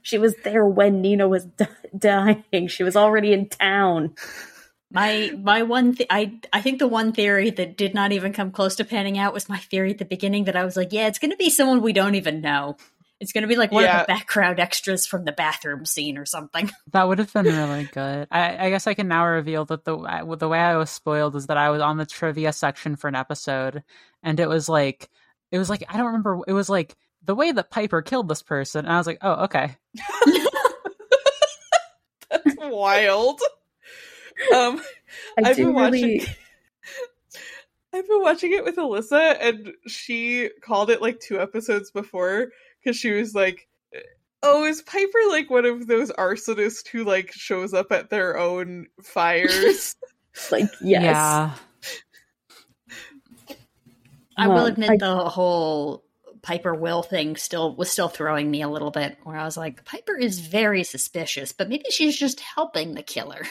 she 0.03 0.19
was 0.19 0.35
there 0.43 0.65
when 0.65 1.01
Nina 1.01 1.27
was 1.27 1.45
di- 1.45 1.67
dying. 1.97 2.67
She 2.67 2.83
was 2.83 2.95
already 2.95 3.33
in 3.33 3.49
town. 3.49 4.13
My 4.91 5.31
my 5.41 5.63
one 5.63 5.95
th- 5.95 6.07
I 6.09 6.39
I 6.53 6.61
think 6.61 6.79
the 6.79 6.87
one 6.87 7.11
theory 7.11 7.49
that 7.49 7.77
did 7.77 7.93
not 7.93 8.11
even 8.11 8.33
come 8.33 8.51
close 8.51 8.75
to 8.77 8.85
panning 8.85 9.17
out 9.17 9.33
was 9.33 9.49
my 9.49 9.57
theory 9.57 9.91
at 9.91 9.97
the 9.97 10.05
beginning 10.05 10.45
that 10.45 10.55
I 10.55 10.63
was 10.63 10.77
like, 10.77 10.93
yeah, 10.93 11.07
it's 11.07 11.19
going 11.19 11.31
to 11.31 11.37
be 11.37 11.49
someone 11.49 11.81
we 11.81 11.93
don't 11.93 12.15
even 12.15 12.41
know. 12.41 12.77
It's 13.19 13.31
going 13.31 13.43
to 13.43 13.47
be 13.47 13.55
like 13.55 13.71
one 13.71 13.83
Yeah. 13.83 14.01
of 14.01 14.07
the 14.07 14.13
background 14.13 14.59
extras 14.59 15.05
from 15.07 15.25
the 15.25 15.31
bathroom 15.31 15.85
scene 15.85 16.17
or 16.17 16.25
something. 16.25 16.69
That 16.91 17.07
would 17.07 17.19
have 17.19 17.33
been 17.33 17.45
really 17.45 17.85
good. 17.85 18.27
I, 18.31 18.67
I 18.67 18.69
guess 18.69 18.87
I 18.87 18.93
can 18.93 19.07
now 19.07 19.25
reveal 19.25 19.65
that 19.65 19.83
the 19.85 20.35
the 20.37 20.47
way 20.47 20.59
I 20.59 20.77
was 20.77 20.89
spoiled 20.89 21.35
is 21.35 21.47
that 21.47 21.57
I 21.57 21.71
was 21.71 21.81
on 21.81 21.97
the 21.97 22.05
trivia 22.05 22.53
section 22.53 22.95
for 22.95 23.07
an 23.07 23.15
episode, 23.15 23.83
and 24.21 24.39
it 24.39 24.47
was 24.47 24.69
like 24.69 25.09
it 25.51 25.57
was 25.57 25.69
like 25.69 25.83
I 25.89 25.97
don't 25.97 26.07
remember. 26.07 26.39
It 26.47 26.53
was 26.53 26.69
like 26.69 26.95
the 27.23 27.35
way 27.35 27.51
that 27.51 27.71
Piper 27.71 28.01
killed 28.01 28.27
this 28.29 28.43
person, 28.43 28.85
and 28.85 28.93
I 28.93 28.97
was 28.97 29.07
like, 29.07 29.17
oh 29.21 29.45
okay. 29.45 29.75
That's 32.29 32.55
wild. 32.59 33.41
Um 34.53 34.81
I 35.37 35.49
I've 35.49 35.55
do 35.55 35.65
been 35.67 35.75
really. 35.75 36.17
watching 36.19 36.35
I've 37.93 38.07
been 38.07 38.21
watching 38.21 38.51
it 38.53 38.63
with 38.65 38.75
Alyssa 38.75 39.37
and 39.39 39.73
she 39.87 40.49
called 40.61 40.89
it 40.89 41.01
like 41.01 41.19
two 41.19 41.39
episodes 41.39 41.91
before 41.91 42.49
because 42.83 42.97
she 42.97 43.11
was 43.11 43.33
like 43.33 43.67
Oh, 44.43 44.63
is 44.65 44.81
Piper 44.83 45.17
like 45.29 45.49
one 45.49 45.65
of 45.65 45.87
those 45.87 46.11
arsonists 46.11 46.87
who 46.87 47.03
like 47.03 47.31
shows 47.31 47.73
up 47.73 47.91
at 47.91 48.09
their 48.09 48.37
own 48.37 48.87
fires? 49.01 49.95
Like, 50.51 50.69
yes. 50.81 51.01
Yeah. 51.01 51.53
I 54.37 54.47
will 54.49 54.65
Um, 54.65 54.71
admit 54.71 54.89
I- 54.91 54.97
the 54.97 55.29
whole 55.29 56.03
Piper 56.41 56.75
Will 56.75 57.01
thing 57.03 57.37
still 57.37 57.73
was 57.75 57.89
still 57.89 58.09
throwing 58.09 58.51
me 58.51 58.61
a 58.61 58.67
little 58.67 58.91
bit 58.91 59.17
where 59.23 59.37
I 59.37 59.45
was 59.45 59.55
like, 59.57 59.85
Piper 59.85 60.15
is 60.17 60.39
very 60.39 60.83
suspicious, 60.83 61.53
but 61.53 61.69
maybe 61.69 61.85
she's 61.89 62.17
just 62.17 62.41
helping 62.41 62.93
the 62.95 63.01
killer. 63.01 63.43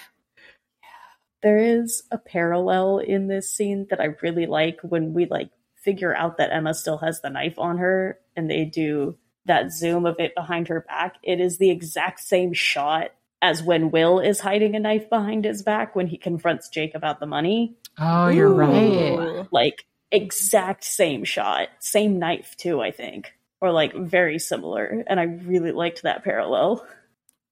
There 1.44 1.58
is 1.58 2.02
a 2.10 2.16
parallel 2.16 3.00
in 3.00 3.28
this 3.28 3.52
scene 3.52 3.86
that 3.90 4.00
I 4.00 4.16
really 4.22 4.46
like 4.46 4.80
when 4.80 5.12
we 5.12 5.26
like 5.26 5.50
figure 5.76 6.16
out 6.16 6.38
that 6.38 6.50
Emma 6.50 6.72
still 6.72 6.96
has 6.96 7.20
the 7.20 7.28
knife 7.28 7.58
on 7.58 7.76
her 7.76 8.18
and 8.34 8.50
they 8.50 8.64
do 8.64 9.18
that 9.44 9.70
zoom 9.70 10.06
of 10.06 10.18
it 10.18 10.34
behind 10.34 10.68
her 10.68 10.80
back. 10.80 11.16
It 11.22 11.40
is 11.40 11.58
the 11.58 11.68
exact 11.70 12.20
same 12.20 12.54
shot 12.54 13.10
as 13.42 13.62
when 13.62 13.90
Will 13.90 14.20
is 14.20 14.40
hiding 14.40 14.74
a 14.74 14.80
knife 14.80 15.10
behind 15.10 15.44
his 15.44 15.62
back 15.62 15.94
when 15.94 16.06
he 16.06 16.16
confronts 16.16 16.70
Jake 16.70 16.94
about 16.94 17.20
the 17.20 17.26
money. 17.26 17.76
Oh, 17.98 18.28
you're 18.28 18.50
Ooh. 18.50 18.56
right. 18.56 19.46
Like 19.52 19.84
exact 20.10 20.82
same 20.82 21.24
shot, 21.24 21.68
same 21.78 22.18
knife 22.18 22.56
too, 22.56 22.80
I 22.80 22.90
think. 22.90 23.34
Or 23.60 23.70
like 23.70 23.94
very 23.94 24.38
similar. 24.38 25.04
And 25.06 25.20
I 25.20 25.24
really 25.24 25.72
liked 25.72 26.04
that 26.04 26.24
parallel. 26.24 26.86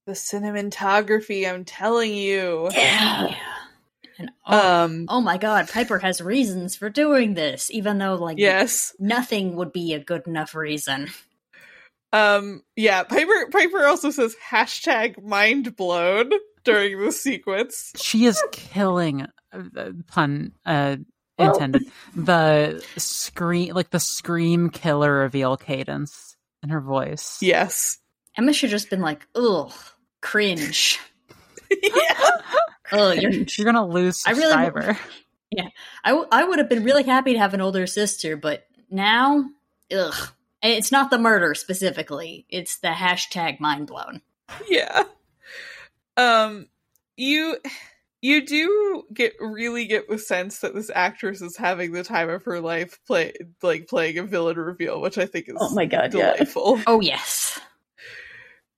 The 0.06 0.12
cinematography, 0.12 1.46
I'm 1.46 1.66
telling 1.66 2.14
you. 2.14 2.70
Yeah. 2.72 3.36
And 4.18 4.30
oh, 4.46 4.84
Um 4.84 5.06
oh 5.08 5.20
my 5.20 5.38
god, 5.38 5.68
Piper 5.68 5.98
has 5.98 6.20
reasons 6.20 6.76
for 6.76 6.90
doing 6.90 7.34
this, 7.34 7.70
even 7.70 7.98
though 7.98 8.14
like 8.14 8.38
yes. 8.38 8.94
nothing 8.98 9.56
would 9.56 9.72
be 9.72 9.94
a 9.94 9.98
good 9.98 10.26
enough 10.26 10.54
reason. 10.54 11.08
Um 12.12 12.62
yeah, 12.76 13.02
Piper 13.04 13.48
Piper 13.50 13.86
also 13.86 14.10
says 14.10 14.36
hashtag 14.50 15.22
mind 15.22 15.76
blown 15.76 16.30
during 16.64 17.00
the 17.00 17.12
sequence. 17.12 17.92
She 17.96 18.26
is 18.26 18.42
killing. 18.52 19.26
Uh, 19.52 19.90
pun 20.06 20.52
uh, 20.64 20.96
Well- 21.38 21.52
intended. 21.52 21.82
The 22.14 22.84
scream, 22.96 23.74
like 23.74 23.90
the 23.90 24.00
scream 24.00 24.70
killer 24.70 25.12
reveal 25.12 25.56
cadence 25.56 26.36
in 26.62 26.70
her 26.70 26.80
voice. 26.80 27.38
Yes. 27.40 27.98
Emma 28.36 28.52
should 28.52 28.70
just 28.70 28.88
been 28.88 29.00
like, 29.02 29.26
ugh, 29.34 29.72
cringe. 30.22 30.98
yeah. 31.82 32.30
Ugh, 32.92 33.16
you're 33.18 33.32
You're 33.56 33.64
gonna 33.64 33.86
lose 33.86 34.22
I 34.26 34.30
really- 34.30 34.42
subscriber. 34.42 34.98
I, 36.04 36.10
w- 36.10 36.28
I 36.32 36.44
would 36.44 36.58
have 36.60 36.68
been 36.70 36.82
really 36.84 37.02
happy 37.02 37.34
to 37.34 37.38
have 37.38 37.52
an 37.52 37.60
older 37.60 37.86
sister, 37.86 38.36
but 38.36 38.66
now, 38.90 39.44
ugh. 39.94 40.28
It's 40.62 40.92
not 40.92 41.10
the 41.10 41.18
murder 41.18 41.54
specifically. 41.54 42.46
It's 42.48 42.78
the 42.78 42.88
hashtag 42.88 43.58
mind 43.60 43.86
blown. 43.88 44.22
yeah 44.68 45.02
um 46.16 46.66
you 47.16 47.56
you 48.20 48.44
do 48.46 49.02
get 49.12 49.34
really 49.40 49.86
get 49.86 50.08
the 50.08 50.18
sense 50.18 50.58
that 50.60 50.74
this 50.74 50.90
actress 50.94 51.40
is 51.40 51.56
having 51.56 51.92
the 51.92 52.04
time 52.04 52.28
of 52.28 52.44
her 52.44 52.60
life 52.60 52.98
play 53.06 53.32
like 53.62 53.88
playing 53.88 54.18
a 54.18 54.22
villain 54.24 54.56
reveal 54.58 55.00
which 55.00 55.16
i 55.18 55.24
think 55.26 55.48
is 55.48 55.56
Oh 55.58 55.74
my 55.74 55.86
god, 55.86 56.12
yeah. 56.14 56.32
delightful 56.34 56.80
Oh, 56.86 57.00
yes. 57.00 57.58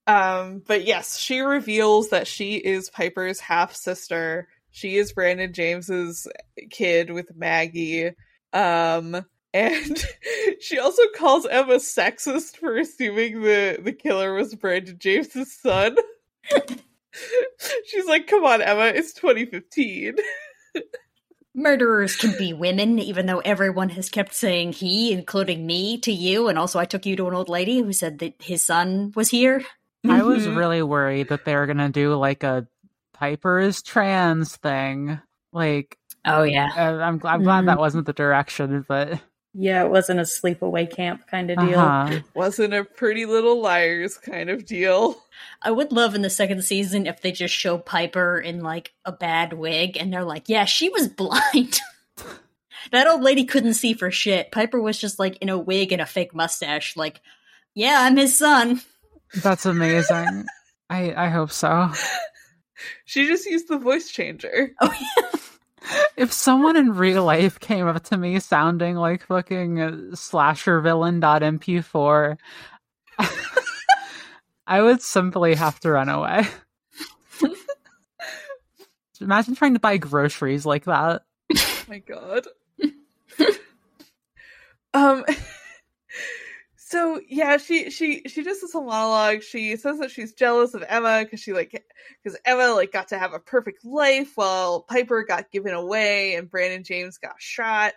Um 0.06 0.62
but 0.66 0.84
yes 0.84 1.18
she 1.18 1.40
reveals 1.40 2.10
that 2.10 2.26
she 2.26 2.56
is 2.56 2.90
piper's 2.90 3.40
half 3.40 3.74
sister 3.74 4.48
she 4.70 4.96
is 4.96 5.12
brandon 5.12 5.52
james's 5.52 6.28
kid 6.70 7.10
with 7.10 7.34
maggie 7.34 8.10
um 8.52 9.24
and 9.54 10.04
she 10.60 10.78
also 10.78 11.02
calls 11.16 11.46
Emma 11.46 11.76
sexist 11.76 12.56
for 12.56 12.76
assuming 12.76 13.40
the, 13.40 13.78
the 13.80 13.92
killer 13.92 14.34
was 14.34 14.54
Brandon 14.56 14.98
James's 14.98 15.52
son. 15.52 15.96
She's 17.86 18.06
like, 18.06 18.26
come 18.26 18.44
on, 18.44 18.60
Emma, 18.60 18.86
it's 18.86 19.14
2015. 19.14 20.16
Murderers 21.54 22.16
can 22.16 22.36
be 22.36 22.52
women, 22.52 22.98
even 22.98 23.26
though 23.26 23.38
everyone 23.38 23.90
has 23.90 24.08
kept 24.08 24.34
saying 24.34 24.72
he, 24.72 25.12
including 25.12 25.64
me, 25.64 25.98
to 25.98 26.10
you. 26.10 26.48
And 26.48 26.58
also, 26.58 26.80
I 26.80 26.84
took 26.84 27.06
you 27.06 27.14
to 27.14 27.28
an 27.28 27.34
old 27.34 27.48
lady 27.48 27.80
who 27.80 27.92
said 27.92 28.18
that 28.18 28.34
his 28.42 28.64
son 28.64 29.12
was 29.14 29.30
here. 29.30 29.62
I 30.08 30.22
was 30.22 30.46
Mhm. 30.46 30.56
really 30.56 30.82
worried 30.82 31.28
that 31.28 31.44
they 31.44 31.54
were 31.54 31.66
gonna 31.66 31.88
do 31.90 32.14
like 32.14 32.42
a 32.42 32.66
Piper 33.12 33.60
is 33.60 33.82
trans 33.82 34.56
thing. 34.56 35.20
Like, 35.52 35.96
Oh, 36.24 36.42
yeah. 36.42 36.70
uh, 36.76 36.96
I'm 37.02 37.20
I'm 37.24 37.42
glad 37.42 37.64
Mhm. 37.64 37.66
that 37.66 37.78
wasn't 37.78 38.06
the 38.06 38.12
direction, 38.12 38.84
but 38.88 39.20
Yeah, 39.56 39.84
it 39.84 39.90
wasn't 39.90 40.18
a 40.18 40.24
sleepaway 40.24 40.90
camp 40.94 41.28
kind 41.28 41.48
of 41.50 41.58
deal. 41.58 41.78
uh-huh. 41.78 42.20
Wasn't 42.34 42.74
a 42.74 42.82
pretty 42.84 43.24
little 43.24 43.60
liars 43.60 44.18
kind 44.18 44.50
of 44.50 44.66
deal. 44.66 45.22
I 45.62 45.70
would 45.70 45.92
love 45.92 46.14
in 46.16 46.22
the 46.22 46.30
second 46.30 46.64
season 46.64 47.06
if 47.06 47.20
they 47.20 47.30
just 47.30 47.54
show 47.54 47.78
Piper 47.78 48.38
in 48.40 48.62
like 48.62 48.92
a 49.04 49.12
bad 49.12 49.52
wig 49.52 49.96
and 49.96 50.12
they're 50.12 50.24
like, 50.24 50.48
yeah, 50.48 50.64
she 50.64 50.88
was 50.88 51.06
blind. 51.08 51.78
that 52.92 53.06
old 53.06 53.22
lady 53.22 53.44
couldn't 53.44 53.74
see 53.74 53.94
for 53.94 54.10
shit. 54.10 54.50
Piper 54.50 54.80
was 54.80 54.98
just 54.98 55.18
like 55.20 55.36
in 55.40 55.48
a 55.48 55.56
wig 55.58 55.92
and 55.92 56.02
a 56.02 56.06
fake 56.06 56.34
mustache, 56.34 56.96
like, 56.96 57.20
yeah, 57.74 57.98
I'm 58.00 58.16
his 58.16 58.36
son. 58.36 58.82
That's 59.42 59.66
amazing. 59.66 60.46
I 60.90 61.14
I 61.14 61.28
hope 61.28 61.50
so. 61.50 61.90
She 63.04 63.26
just 63.26 63.46
used 63.46 63.68
the 63.68 63.78
voice 63.78 64.10
changer. 64.10 64.72
Oh, 64.80 64.92
yeah. 64.92 65.38
If 66.16 66.32
someone 66.32 66.76
in 66.76 66.94
real 66.94 67.24
life 67.24 67.60
came 67.60 67.86
up 67.86 68.02
to 68.04 68.16
me 68.16 68.40
sounding 68.40 68.96
like 68.96 69.26
fucking 69.26 69.80
uh, 69.80 70.16
slasher 70.16 70.80
villain 70.80 71.20
MP4, 71.20 72.38
I 74.66 74.80
would 74.80 75.02
simply 75.02 75.54
have 75.54 75.78
to 75.80 75.90
run 75.90 76.08
away. 76.08 76.46
Imagine 79.20 79.54
trying 79.54 79.74
to 79.74 79.80
buy 79.80 79.98
groceries 79.98 80.64
like 80.64 80.84
that. 80.84 81.22
my 81.88 81.98
god. 81.98 82.46
um 84.94 85.24
so 86.86 87.18
yeah, 87.26 87.56
she 87.56 87.90
she 87.90 88.22
she 88.26 88.42
does 88.42 88.60
this 88.60 88.74
whole 88.74 88.84
monologue. 88.84 89.42
She 89.42 89.74
says 89.76 89.98
that 90.00 90.10
she's 90.10 90.34
jealous 90.34 90.74
of 90.74 90.84
Emma 90.86 91.24
because 91.24 91.40
she 91.40 91.54
like 91.54 91.82
because 92.22 92.38
Emma 92.44 92.74
like 92.74 92.92
got 92.92 93.08
to 93.08 93.18
have 93.18 93.32
a 93.32 93.38
perfect 93.38 93.86
life 93.86 94.32
while 94.34 94.82
Piper 94.82 95.24
got 95.24 95.50
given 95.50 95.72
away 95.72 96.34
and 96.34 96.50
Brandon 96.50 96.84
James 96.84 97.16
got 97.16 97.36
shot. 97.38 97.94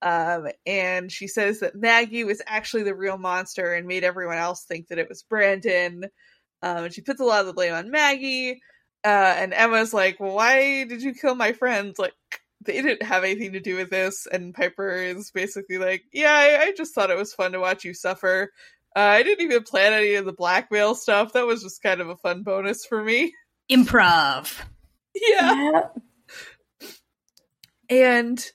Um, 0.00 0.48
and 0.64 1.12
she 1.12 1.28
says 1.28 1.60
that 1.60 1.76
Maggie 1.76 2.24
was 2.24 2.40
actually 2.46 2.84
the 2.84 2.94
real 2.94 3.18
monster 3.18 3.74
and 3.74 3.86
made 3.86 4.02
everyone 4.02 4.38
else 4.38 4.64
think 4.64 4.88
that 4.88 4.98
it 4.98 5.10
was 5.10 5.22
Brandon. 5.24 6.04
Um, 6.62 6.84
and 6.84 6.94
she 6.94 7.02
puts 7.02 7.20
a 7.20 7.24
lot 7.24 7.42
of 7.42 7.46
the 7.46 7.52
blame 7.52 7.74
on 7.74 7.90
Maggie. 7.90 8.62
Uh, 9.04 9.34
and 9.36 9.52
Emma's 9.52 9.92
like, 9.92 10.18
well, 10.20 10.34
why 10.34 10.84
did 10.84 11.02
you 11.02 11.12
kill 11.12 11.34
my 11.34 11.52
friends? 11.52 11.98
Like, 11.98 12.14
they 12.64 12.80
didn't 12.82 13.02
have 13.02 13.24
anything 13.24 13.52
to 13.52 13.60
do 13.60 13.76
with 13.76 13.90
this. 13.90 14.26
And 14.30 14.54
Piper 14.54 14.90
is 14.90 15.30
basically 15.30 15.78
like, 15.78 16.04
yeah, 16.12 16.32
I, 16.32 16.62
I 16.64 16.72
just 16.76 16.94
thought 16.94 17.10
it 17.10 17.16
was 17.16 17.34
fun 17.34 17.52
to 17.52 17.60
watch 17.60 17.84
you 17.84 17.94
suffer. 17.94 18.52
Uh, 18.94 19.00
I 19.00 19.22
didn't 19.22 19.44
even 19.44 19.62
plan 19.62 19.92
any 19.92 20.14
of 20.14 20.26
the 20.26 20.32
blackmail 20.32 20.94
stuff. 20.94 21.32
That 21.32 21.46
was 21.46 21.62
just 21.62 21.82
kind 21.82 22.00
of 22.00 22.08
a 22.08 22.16
fun 22.16 22.42
bonus 22.42 22.84
for 22.84 23.02
me. 23.02 23.34
Improv. 23.70 24.60
yeah. 25.14 25.82
Yeah. 26.80 26.88
and 27.88 28.50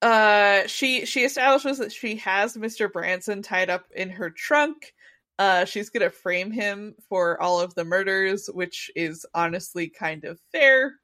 uh 0.00 0.66
she 0.68 1.06
she 1.06 1.24
establishes 1.24 1.78
that 1.78 1.92
she 1.92 2.16
has 2.16 2.56
Mr. 2.56 2.92
Branson 2.92 3.42
tied 3.42 3.68
up 3.68 3.86
in 3.94 4.10
her 4.10 4.30
trunk. 4.30 4.94
Uh 5.40 5.64
she's 5.64 5.90
going 5.90 6.02
to 6.02 6.10
frame 6.10 6.52
him 6.52 6.94
for 7.08 7.40
all 7.42 7.60
of 7.60 7.74
the 7.74 7.84
murders, 7.84 8.48
which 8.52 8.90
is 8.94 9.26
honestly 9.34 9.88
kind 9.88 10.24
of 10.24 10.38
fair. 10.52 10.94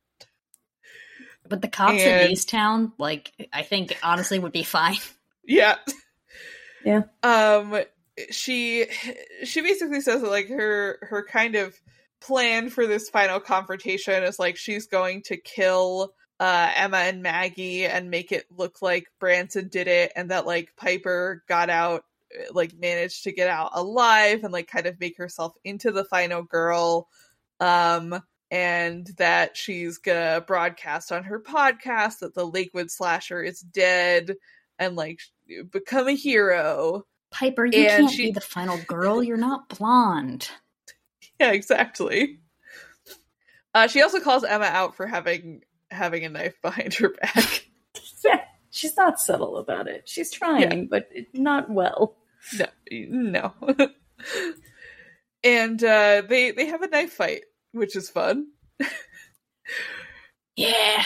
But 1.49 1.61
the 1.63 1.69
cops 1.69 2.01
And- 2.03 2.23
in 2.25 2.31
Ace 2.31 2.45
Town, 2.45 2.93
like, 2.99 3.33
I 3.53 3.63
think 3.63 3.97
honestly 4.03 4.39
would 4.39 4.53
be 4.53 4.63
fine. 4.65 4.97
Yeah. 5.47 5.77
Yeah. 6.87 7.03
Um 7.23 7.83
she 8.31 8.87
she 9.45 9.61
basically 9.61 10.01
says 10.01 10.23
that 10.23 10.31
like 10.31 10.49
her 10.49 10.99
her 11.03 11.23
kind 11.23 11.55
of 11.55 11.75
plan 12.23 12.71
for 12.71 12.87
this 12.87 13.11
final 13.11 13.41
confrontation 13.41 14.23
is 14.23 14.39
like 14.39 14.57
she's 14.57 14.87
going 14.87 15.21
to 15.25 15.37
kill 15.37 16.15
uh 16.41 16.71
Emma 16.75 16.97
and 16.97 17.23
Maggie 17.23 17.85
and 17.85 18.09
make 18.11 18.33
it 18.33 18.47
look 18.51 18.81
like 18.81 19.07
Branson 19.21 19.69
did 19.69 19.87
it 19.87 20.13
and 20.17 20.31
that 20.31 20.47
like 20.47 20.71
Piper 20.79 21.45
got 21.47 21.69
out 21.69 22.05
like 22.53 22.73
managed 22.79 23.25
to 23.25 23.33
get 23.33 23.49
out 23.49 23.73
alive 23.75 24.45
and 24.45 24.53
like 24.53 24.67
kind 24.69 24.87
of 24.87 24.99
make 24.99 25.19
herself 25.19 25.53
into 25.63 25.93
the 25.93 26.05
final 26.07 26.43
girl 26.43 27.09
um 27.61 28.19
and 28.55 29.07
that 29.19 29.57
she's 29.57 29.99
gonna 29.99 30.43
broadcast 30.47 31.11
on 31.11 31.25
her 31.25 31.41
podcast 31.41 32.21
that 32.21 32.35
the 32.35 32.47
Lakewood 32.47 32.91
slasher 32.91 33.43
is 33.43 33.59
dead 33.61 34.37
and 34.79 34.95
like 34.95 35.19
become 35.71 36.07
a 36.09 36.15
hero. 36.15 37.05
Piper, 37.33 37.67
you 37.67 37.73
And 37.81 38.03
can't 38.07 38.11
she- 38.13 38.27
be 38.27 38.31
the 38.31 38.41
final 38.41 38.79
girl. 38.87 39.23
You're 39.23 39.37
not 39.37 39.69
blonde. 39.69 40.49
Yeah, 41.41 41.51
exactly. 41.51 42.39
Uh, 43.75 43.89
she 43.89 44.01
also 44.03 44.21
calls 44.21 44.45
Emma 44.45 44.67
out 44.67 44.95
for 44.95 45.05
having 45.09 45.63
having 45.91 46.25
a 46.25 46.29
knife 46.29 46.55
behind 46.63 46.95
her 46.95 47.09
back. 47.11 47.67
Yeah, 48.25 48.41
she's 48.71 48.97
not 48.97 49.21
subtle 49.21 49.57
about 49.59 49.89
it. 49.89 50.09
She's 50.09 50.31
trying, 50.31 50.87
but 50.87 51.09
not 51.35 51.69
well. 51.69 52.17
No, 52.57 52.67
no. 52.91 53.53
and 55.45 55.83
uh, 55.85 56.23
they 56.29 56.53
they 56.53 56.67
have 56.67 56.83
a 56.83 56.89
knife 56.89 57.13
fight, 57.13 57.43
which 57.75 57.97
is 57.97 58.09
fun. 58.09 58.47
Yeah, 60.57 61.03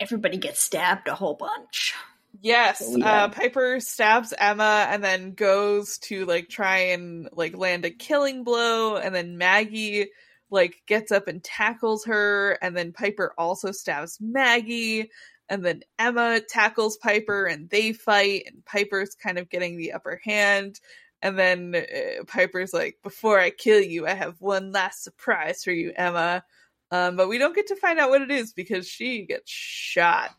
everybody 0.00 0.38
gets 0.38 0.60
stabbed 0.60 1.08
a 1.08 1.14
whole 1.14 1.34
bunch. 1.34 1.94
Yes, 2.40 2.82
Oh, 2.84 2.96
yeah. 2.96 3.24
uh, 3.24 3.28
Piper 3.28 3.80
stabs 3.80 4.32
Emma 4.36 4.86
and 4.90 5.02
then 5.02 5.32
goes 5.32 5.98
to 5.98 6.24
like 6.26 6.48
try 6.48 6.78
and 6.92 7.28
like 7.32 7.56
land 7.56 7.84
a 7.84 7.90
killing 7.90 8.44
blow, 8.44 8.96
and 8.96 9.14
then 9.14 9.38
Maggie 9.38 10.08
like 10.50 10.76
gets 10.86 11.10
up 11.12 11.28
and 11.28 11.42
tackles 11.42 12.04
her, 12.06 12.58
and 12.62 12.76
then 12.76 12.92
Piper 12.92 13.32
also 13.36 13.72
stabs 13.72 14.18
Maggie, 14.20 15.10
and 15.48 15.64
then 15.64 15.82
Emma 15.98 16.40
tackles 16.46 16.96
Piper, 16.98 17.46
and 17.46 17.68
they 17.68 17.92
fight, 17.92 18.44
and 18.46 18.64
Piper's 18.64 19.14
kind 19.14 19.38
of 19.38 19.50
getting 19.50 19.76
the 19.76 19.92
upper 19.92 20.20
hand. 20.24 20.78
And 21.22 21.38
then 21.38 21.74
uh, 21.74 22.24
Piper's 22.26 22.72
like, 22.72 22.98
"Before 23.02 23.38
I 23.40 23.50
kill 23.50 23.80
you, 23.80 24.06
I 24.06 24.14
have 24.14 24.40
one 24.40 24.72
last 24.72 25.02
surprise 25.02 25.64
for 25.64 25.72
you, 25.72 25.92
Emma." 25.96 26.44
Um, 26.90 27.16
but 27.16 27.28
we 27.28 27.38
don't 27.38 27.54
get 27.54 27.68
to 27.68 27.76
find 27.76 27.98
out 27.98 28.10
what 28.10 28.22
it 28.22 28.30
is 28.30 28.52
because 28.52 28.86
she 28.86 29.26
gets 29.26 29.50
shot 29.50 30.30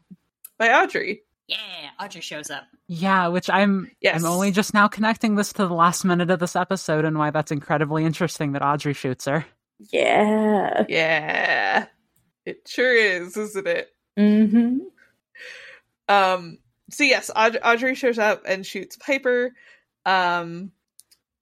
by 0.58 0.82
Audrey. 0.82 1.24
Yeah, 1.48 1.58
Audrey 2.00 2.22
shows 2.22 2.50
up. 2.50 2.64
Yeah, 2.88 3.28
which 3.30 3.50
I'm 3.50 3.90
Yes. 4.02 4.22
I'm 4.24 4.30
only 4.30 4.52
just 4.52 4.74
now 4.74 4.88
connecting 4.88 5.36
this 5.36 5.54
to 5.54 5.68
the 5.68 5.74
last 5.74 6.06
minute 6.06 6.30
of 6.30 6.40
this 6.40 6.56
episode 6.56 7.06
and 7.06 7.18
why 7.18 7.32
that's 7.32 7.52
incredibly 7.52 8.06
interesting 8.06 8.52
that 8.52 8.62
Audrey 8.62 8.94
shoots 8.94 9.26
her. 9.26 9.46
Yeah. 9.92 10.86
Yeah, 10.90 11.86
it 12.46 12.68
sure 12.68 12.94
is, 12.94 13.36
isn't 13.38 13.68
it? 13.68 13.90
Mm-hmm. 14.18 14.78
Um. 16.10 16.60
So 16.90 17.04
yes, 17.04 17.30
Aud- 17.36 17.60
Audrey 17.64 17.96
shows 17.96 18.18
up 18.18 18.44
and 18.46 18.66
shoots 18.66 18.96
Piper, 18.96 19.52
um, 20.08 20.72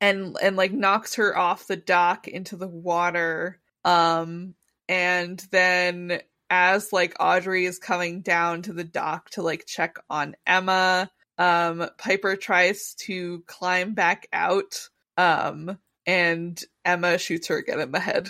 and 0.02 0.36
and 0.42 0.58
like 0.58 0.74
knocks 0.74 1.16
her 1.16 1.38
off 1.38 1.68
the 1.68 1.78
dock 1.78 2.28
into 2.28 2.58
the 2.58 2.68
water. 2.68 3.62
Um, 3.86 4.56
and 4.90 5.40
then 5.52 6.20
as 6.50 6.92
like 6.92 7.16
Audrey 7.20 7.66
is 7.66 7.80
coming 7.80 8.22
down 8.22 8.64
to 8.64 8.74
the 8.74 8.84
dock 8.84 9.30
to 9.32 9.42
like 9.42 9.66
check 9.66 9.98
on 10.10 10.36
Emma, 10.46 11.10
um, 11.38 11.88
Piper 11.98 12.36
tries 12.36 12.94
to 12.96 13.44
climb 13.48 13.94
back 13.94 14.28
out. 14.34 14.90
Um, 15.18 15.78
and 16.06 16.62
Emma 16.84 17.18
shoots 17.18 17.48
her 17.48 17.58
again 17.58 17.80
in 17.80 17.92
the 17.92 18.00
head. 18.00 18.30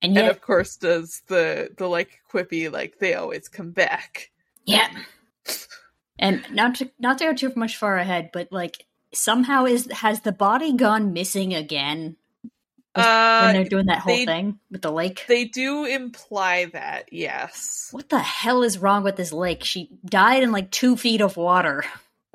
And 0.00 0.16
and 0.16 0.28
of 0.28 0.40
course 0.40 0.76
does 0.76 1.22
the 1.26 1.70
the 1.76 1.88
like 1.88 2.20
quippy 2.32 2.72
like 2.72 2.98
they 2.98 3.14
always 3.14 3.48
come 3.48 3.72
back 3.72 4.30
yeah. 4.66 4.88
And 6.18 6.44
not 6.52 6.74
to 6.76 6.90
not 6.98 7.18
to 7.18 7.24
go 7.24 7.34
too 7.34 7.52
much 7.56 7.76
far 7.76 7.96
ahead, 7.96 8.30
but 8.32 8.48
like 8.50 8.84
somehow 9.12 9.64
is 9.66 9.88
has 9.92 10.20
the 10.20 10.32
body 10.32 10.72
gone 10.74 11.12
missing 11.12 11.54
again 11.54 12.16
when 12.94 13.04
uh 13.04 13.52
they're 13.52 13.64
doing 13.64 13.86
that 13.86 13.98
whole 13.98 14.14
they- 14.16 14.24
thing 14.26 14.58
with 14.70 14.82
the 14.82 14.90
lake? 14.92 15.24
they 15.28 15.44
do 15.44 15.84
imply 15.84 16.64
that 16.66 17.12
yes 17.12 17.88
what 17.92 18.08
the 18.08 18.18
hell 18.18 18.62
is 18.62 18.78
wrong 18.78 19.02
with 19.04 19.16
this 19.16 19.32
lake? 19.32 19.64
She 19.64 19.90
died 20.04 20.42
in 20.42 20.52
like 20.52 20.70
two 20.70 20.96
feet 20.96 21.20
of 21.20 21.36
water. 21.36 21.84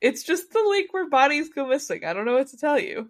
it's 0.00 0.22
just 0.22 0.52
the 0.52 0.62
lake 0.70 0.92
where 0.92 1.08
bodies 1.08 1.48
go 1.48 1.66
missing 1.66 2.04
i 2.04 2.12
don't 2.12 2.24
know 2.26 2.34
what 2.34 2.48
to 2.48 2.56
tell 2.56 2.78
you 2.78 3.08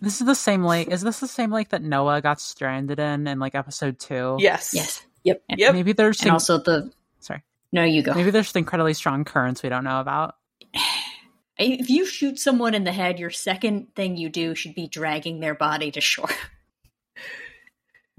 This 0.00 0.20
is 0.20 0.26
the 0.26 0.34
same 0.34 0.64
lake. 0.64 0.88
Is 0.88 1.02
this 1.02 1.20
the 1.20 1.28
same 1.28 1.50
lake 1.52 1.68
that 1.70 1.82
Noah 1.82 2.22
got 2.22 2.40
stranded 2.40 2.98
in 2.98 3.26
in 3.26 3.38
like 3.38 3.54
episode 3.54 3.98
two? 3.98 4.36
yes 4.38 4.72
Yes. 4.74 5.04
Yep. 5.24 5.42
Yep. 5.58 5.74
Maybe 5.74 5.92
there's 5.92 6.22
And 6.22 6.30
also 6.30 6.58
the 6.58 6.90
sorry. 7.20 7.42
No, 7.76 7.84
you 7.84 8.02
go. 8.02 8.14
Maybe 8.14 8.30
there's 8.30 8.54
incredibly 8.54 8.94
strong 8.94 9.24
currents 9.24 9.62
we 9.62 9.68
don't 9.68 9.84
know 9.84 10.00
about. 10.00 10.34
If 11.58 11.88
you 11.88 12.04
shoot 12.04 12.38
someone 12.38 12.74
in 12.74 12.84
the 12.84 12.92
head, 12.92 13.18
your 13.18 13.30
second 13.30 13.94
thing 13.94 14.18
you 14.18 14.28
do 14.28 14.54
should 14.54 14.74
be 14.74 14.88
dragging 14.88 15.40
their 15.40 15.54
body 15.54 15.90
to 15.92 16.02
shore. 16.02 16.28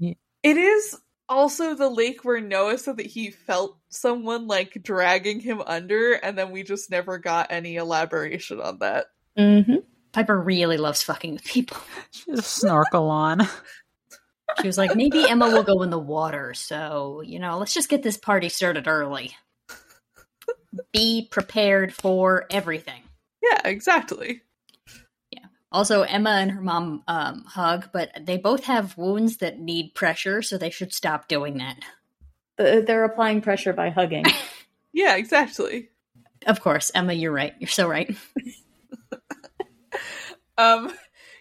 it 0.00 0.16
is 0.42 0.98
also 1.28 1.76
the 1.76 1.88
lake 1.88 2.24
where 2.24 2.40
noah 2.40 2.78
said 2.78 2.96
that 2.96 3.06
he 3.06 3.30
felt 3.30 3.78
someone 3.90 4.48
like 4.48 4.82
dragging 4.82 5.38
him 5.38 5.62
under 5.64 6.14
and 6.14 6.36
then 6.36 6.50
we 6.50 6.64
just 6.64 6.90
never 6.90 7.18
got 7.18 7.52
any 7.52 7.76
elaboration 7.76 8.60
on 8.60 8.80
that 8.80 9.06
Mm-hmm. 9.38 9.76
Piper 10.12 10.40
really 10.40 10.76
loves 10.76 11.02
fucking 11.02 11.34
with 11.34 11.44
people. 11.44 11.76
She 12.10 12.30
has 12.30 12.40
a 12.40 12.42
snorkel 12.42 13.08
on. 13.10 13.46
She 14.62 14.66
was 14.66 14.78
like, 14.78 14.96
maybe 14.96 15.28
Emma 15.28 15.50
will 15.50 15.62
go 15.62 15.82
in 15.82 15.90
the 15.90 15.98
water, 15.98 16.54
so, 16.54 17.20
you 17.20 17.38
know, 17.38 17.58
let's 17.58 17.74
just 17.74 17.90
get 17.90 18.02
this 18.02 18.16
party 18.16 18.48
started 18.48 18.88
early. 18.88 19.36
Be 20.92 21.26
prepared 21.30 21.92
for 21.94 22.46
everything. 22.50 23.02
yeah 23.42 23.60
exactly 23.64 24.42
Yeah. 25.30 25.46
Also, 25.72 26.02
Emma 26.02 26.30
and 26.30 26.50
her 26.52 26.60
mom 26.60 27.02
um, 27.08 27.44
hug, 27.46 27.90
but 27.92 28.10
they 28.20 28.36
both 28.38 28.64
have 28.64 28.96
wounds 28.96 29.38
that 29.38 29.58
need 29.60 29.94
pressure, 29.94 30.42
so 30.42 30.56
they 30.58 30.70
should 30.70 30.92
stop 30.92 31.28
doing 31.28 31.58
that. 31.58 31.76
Uh, 32.58 32.80
They're 32.80 33.04
applying 33.04 33.40
pressure 33.40 33.72
by 33.72 33.90
hugging. 33.90 34.24
yeah 34.92 35.16
exactly 35.16 35.90
Of 36.46 36.60
course, 36.60 36.90
Emma, 36.94 37.12
you're 37.12 37.32
right. 37.32 37.54
You're 37.60 37.68
so 37.68 37.86
right. 37.88 38.16
Um, 40.56 40.92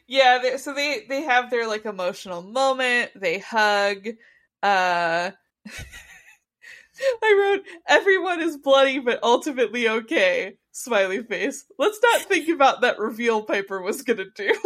yeah. 0.07 0.37
They, 0.41 0.57
so 0.57 0.73
they 0.75 1.05
they 1.09 1.23
have 1.23 1.49
their 1.49 1.67
like 1.67 1.85
emotional 1.85 2.41
moment. 2.43 3.11
They 3.15 3.39
hug. 3.39 4.09
Uh, 4.61 5.31
I 7.23 7.37
wrote, 7.57 7.65
"Everyone 7.87 8.41
is 8.41 8.57
bloody, 8.57 8.99
but 8.99 9.19
ultimately 9.23 9.87
okay." 9.89 10.57
Smiley 10.71 11.23
face. 11.23 11.65
Let's 11.79 11.99
not 12.03 12.21
think 12.21 12.49
about 12.49 12.81
that 12.81 12.99
reveal 12.99 13.41
Piper 13.43 13.81
was 13.81 14.01
gonna 14.03 14.25
do. 14.35 14.53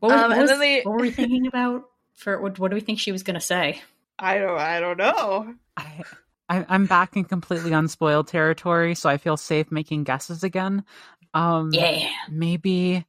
What, 0.00 0.12
was, 0.12 0.20
Um, 0.22 0.28
what, 0.28 0.32
and 0.32 0.40
was- 0.42 0.50
then 0.50 0.60
they- 0.60 0.82
what 0.82 0.92
were 0.92 1.00
we 1.00 1.10
thinking 1.10 1.46
about? 1.46 1.84
For 2.14 2.40
what, 2.40 2.58
what 2.58 2.70
do 2.70 2.74
we 2.74 2.80
think 2.80 2.98
she 3.00 3.10
was 3.12 3.22
going 3.22 3.34
to 3.34 3.40
say? 3.40 3.80
I 4.18 4.38
don't. 4.38 4.58
I 4.58 4.78
don't 4.80 4.98
know. 4.98 5.54
I, 5.76 6.02
I 6.48 6.64
I'm 6.68 6.86
back 6.86 7.16
in 7.16 7.24
completely 7.24 7.72
unspoiled 7.72 8.28
territory, 8.28 8.94
so 8.94 9.08
I 9.10 9.16
feel 9.16 9.36
safe 9.36 9.72
making 9.72 10.04
guesses 10.04 10.44
again. 10.44 10.84
Um, 11.32 11.70
Yeah. 11.72 12.06
maybe 12.30 13.04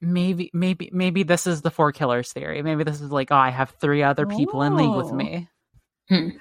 maybe 0.00 0.50
maybe 0.52 0.90
maybe 0.92 1.22
this 1.22 1.46
is 1.46 1.62
the 1.62 1.70
four 1.70 1.92
killers 1.92 2.32
theory 2.32 2.62
maybe 2.62 2.82
this 2.82 3.00
is 3.00 3.12
like 3.12 3.30
oh 3.30 3.36
i 3.36 3.50
have 3.50 3.70
three 3.80 4.02
other 4.02 4.26
people 4.26 4.62
in 4.64 4.74
league 4.74 4.90
with 4.90 5.06
Oh. 5.12 5.14
Me 6.10 6.38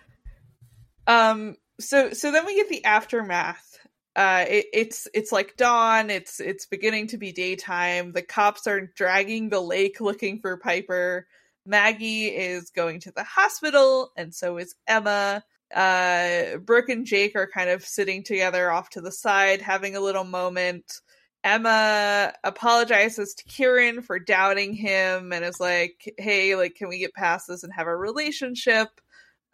Um. 1.07 1.55
So 1.79 2.11
so 2.11 2.31
then 2.31 2.45
we 2.45 2.55
get 2.55 2.69
the 2.69 2.85
aftermath. 2.85 3.77
Uh, 4.15 4.45
it, 4.49 4.65
it's 4.73 5.07
it's 5.13 5.31
like 5.31 5.57
dawn. 5.57 6.09
It's 6.09 6.39
it's 6.39 6.65
beginning 6.65 7.07
to 7.07 7.17
be 7.17 7.31
daytime. 7.31 8.13
The 8.13 8.23
cops 8.23 8.65
are 8.65 8.87
dragging 8.95 9.49
the 9.49 9.61
lake 9.61 10.01
looking 10.01 10.39
for 10.39 10.57
Piper. 10.57 11.27
Maggie 11.67 12.27
is 12.27 12.71
going 12.71 13.01
to 13.01 13.11
the 13.11 13.23
hospital, 13.23 14.11
and 14.17 14.33
so 14.33 14.57
is 14.57 14.73
Emma. 14.87 15.43
Uh, 15.73 16.57
Brooke 16.57 16.89
and 16.89 17.05
Jake 17.05 17.35
are 17.35 17.47
kind 17.47 17.69
of 17.69 17.83
sitting 17.85 18.23
together 18.23 18.71
off 18.71 18.89
to 18.91 19.01
the 19.01 19.11
side, 19.11 19.61
having 19.61 19.95
a 19.95 20.01
little 20.01 20.23
moment. 20.23 21.01
Emma 21.43 22.33
apologizes 22.43 23.35
to 23.35 23.43
Kieran 23.43 24.01
for 24.01 24.17
doubting 24.17 24.73
him 24.73 25.31
and 25.31 25.45
is 25.45 25.59
like, 25.59 26.13
"Hey, 26.17 26.55
like, 26.55 26.75
can 26.75 26.89
we 26.89 26.99
get 26.99 27.13
past 27.13 27.47
this 27.47 27.63
and 27.63 27.73
have 27.73 27.87
a 27.87 27.95
relationship?" 27.95 28.87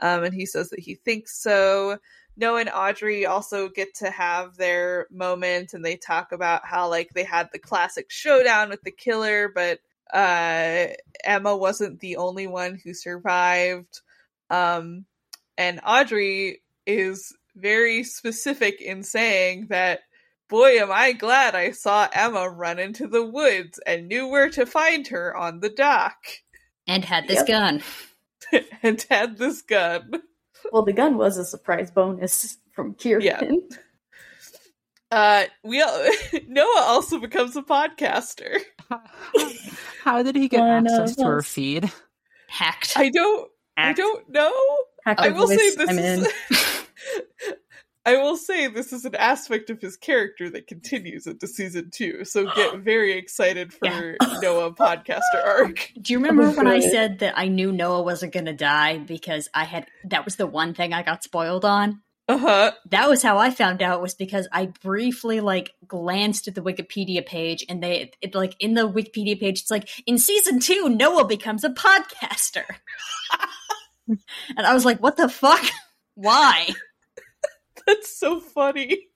Um, 0.03 0.25
and 0.25 0.33
he 0.35 0.45
says 0.45 0.69
that 0.71 0.81
he 0.81 0.95
thinks 0.95 1.41
so. 1.41 1.97
Noah 2.35 2.61
and 2.61 2.69
Audrey 2.73 3.25
also 3.25 3.69
get 3.69 3.95
to 3.95 4.11
have 4.11 4.57
their 4.57 5.07
moment 5.11 5.73
and 5.73 5.85
they 5.85 5.95
talk 5.97 6.31
about 6.33 6.65
how 6.65 6.89
like 6.89 7.11
they 7.13 7.23
had 7.23 7.49
the 7.53 7.59
classic 7.59 8.07
showdown 8.11 8.69
with 8.69 8.81
the 8.83 8.91
killer, 8.91 9.49
but 9.53 9.79
uh 10.13 10.87
Emma 11.23 11.55
wasn't 11.55 11.99
the 12.01 12.17
only 12.17 12.47
one 12.47 12.79
who 12.83 12.93
survived. 12.93 14.01
Um 14.49 15.05
and 15.57 15.79
Audrey 15.85 16.61
is 16.87 17.33
very 17.55 18.03
specific 18.03 18.81
in 18.81 19.03
saying 19.03 19.67
that 19.69 20.01
boy 20.49 20.79
am 20.79 20.91
I 20.91 21.13
glad 21.13 21.55
I 21.55 21.71
saw 21.71 22.09
Emma 22.11 22.49
run 22.49 22.79
into 22.79 23.07
the 23.07 23.23
woods 23.25 23.79
and 23.85 24.07
knew 24.09 24.27
where 24.27 24.49
to 24.49 24.65
find 24.65 25.07
her 25.09 25.37
on 25.37 25.59
the 25.61 25.69
dock 25.69 26.17
And 26.87 27.05
had 27.05 27.27
this 27.27 27.39
Yep. 27.39 27.47
gun. 27.47 27.83
and 28.83 29.05
had 29.09 29.37
this 29.37 29.61
gun. 29.61 30.21
Well, 30.71 30.83
the 30.83 30.93
gun 30.93 31.17
was 31.17 31.37
a 31.37 31.45
surprise 31.45 31.91
bonus 31.91 32.57
from 32.73 32.93
Kieran. 32.95 33.23
Yeah. 33.23 33.41
Uh, 35.11 35.45
we 35.63 35.81
al- 35.81 36.09
Noah 36.47 36.85
also 36.87 37.19
becomes 37.19 37.55
a 37.55 37.61
podcaster. 37.61 38.59
How 40.03 40.23
did 40.23 40.35
he 40.35 40.47
get 40.47 40.59
One 40.61 40.87
access 40.87 41.15
to 41.17 41.25
her 41.25 41.41
feed? 41.41 41.91
Hacked. 42.47 42.93
I 42.97 43.09
don't, 43.09 43.51
I 43.77 43.93
don't 43.93 44.29
know. 44.29 44.53
hacker 45.05 45.23
I 45.23 45.29
will 45.29 45.47
say 45.47 45.75
this 45.75 45.89
I'm 45.89 45.99
is. 45.99 46.27
In. 48.05 48.13
I 48.13 48.21
will 48.21 48.37
say 48.37 48.67
this 48.67 48.93
is 48.93 49.05
an 49.05 49.15
aspect 49.15 49.69
of 49.69 49.81
his 49.81 49.97
character 49.97 50.49
that 50.51 50.67
continues 50.67 51.27
into 51.27 51.47
season 51.47 51.89
two. 51.91 52.25
So 52.25 52.45
get 52.55 52.77
very 52.79 53.13
excited 53.13 53.73
for 53.73 53.85
Yeah. 53.85 54.15
Noah 54.41 54.73
podcaster 54.73 55.21
arc. 55.45 55.91
Do 56.01 56.13
you 56.13 56.19
remember 56.19 56.49
when 56.51 56.67
I 56.67 56.79
said 56.79 57.19
that 57.19 57.37
I 57.37 57.47
knew 57.47 57.71
Noah 57.71 58.01
wasn't 58.03 58.33
going 58.33 58.45
to 58.45 58.53
die 58.53 58.97
because 58.97 59.49
I 59.53 59.63
had 59.65 59.87
that 60.05 60.25
was 60.25 60.35
the 60.35 60.47
one 60.47 60.73
thing 60.73 60.93
I 60.93 61.03
got 61.03 61.23
spoiled 61.23 61.65
on? 61.65 62.01
Uh 62.27 62.37
huh. 62.37 62.71
That 62.89 63.09
was 63.09 63.21
how 63.21 63.37
I 63.37 63.51
found 63.51 63.81
out 63.81 64.01
was 64.01 64.15
because 64.15 64.47
I 64.51 64.67
briefly 64.67 65.41
like 65.41 65.73
glanced 65.85 66.47
at 66.47 66.55
the 66.55 66.61
Wikipedia 66.61 67.25
page 67.25 67.65
and 67.67 67.83
they 67.83 68.11
it 68.21 68.33
like 68.33 68.55
in 68.61 68.75
the 68.75 68.89
Wikipedia 68.89 69.37
page 69.37 69.59
it's 69.61 69.71
like 69.71 69.89
in 70.07 70.17
season 70.17 70.59
2 70.61 70.87
Noah 70.89 71.27
becomes 71.27 71.65
a 71.65 71.69
podcaster. 71.69 72.63
and 74.07 74.65
I 74.65 74.73
was 74.73 74.85
like 74.85 75.01
what 75.01 75.17
the 75.17 75.27
fuck? 75.27 75.65
Why? 76.15 76.69
That's 77.87 78.15
so 78.15 78.39
funny. 78.39 79.07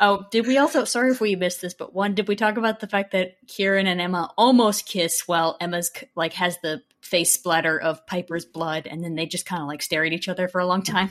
Oh, 0.00 0.26
did 0.30 0.46
we 0.46 0.58
also 0.58 0.84
sorry 0.84 1.10
if 1.10 1.20
we 1.20 1.34
missed 1.34 1.60
this, 1.60 1.74
but 1.74 1.92
one, 1.92 2.14
did 2.14 2.28
we 2.28 2.36
talk 2.36 2.56
about 2.56 2.80
the 2.80 2.86
fact 2.86 3.12
that 3.12 3.36
Kieran 3.48 3.88
and 3.88 4.00
Emma 4.00 4.32
almost 4.38 4.86
kiss 4.86 5.26
while 5.26 5.56
Emma's 5.60 5.90
like 6.14 6.34
has 6.34 6.56
the 6.62 6.82
face 7.00 7.32
splatter 7.32 7.78
of 7.78 8.06
Piper's 8.06 8.44
blood 8.44 8.86
and 8.86 9.02
then 9.02 9.16
they 9.16 9.26
just 9.26 9.46
kind 9.46 9.62
of 9.62 9.68
like 9.68 9.82
stare 9.82 10.04
at 10.04 10.12
each 10.12 10.28
other 10.28 10.46
for 10.46 10.60
a 10.60 10.66
long 10.66 10.82
time. 10.82 11.10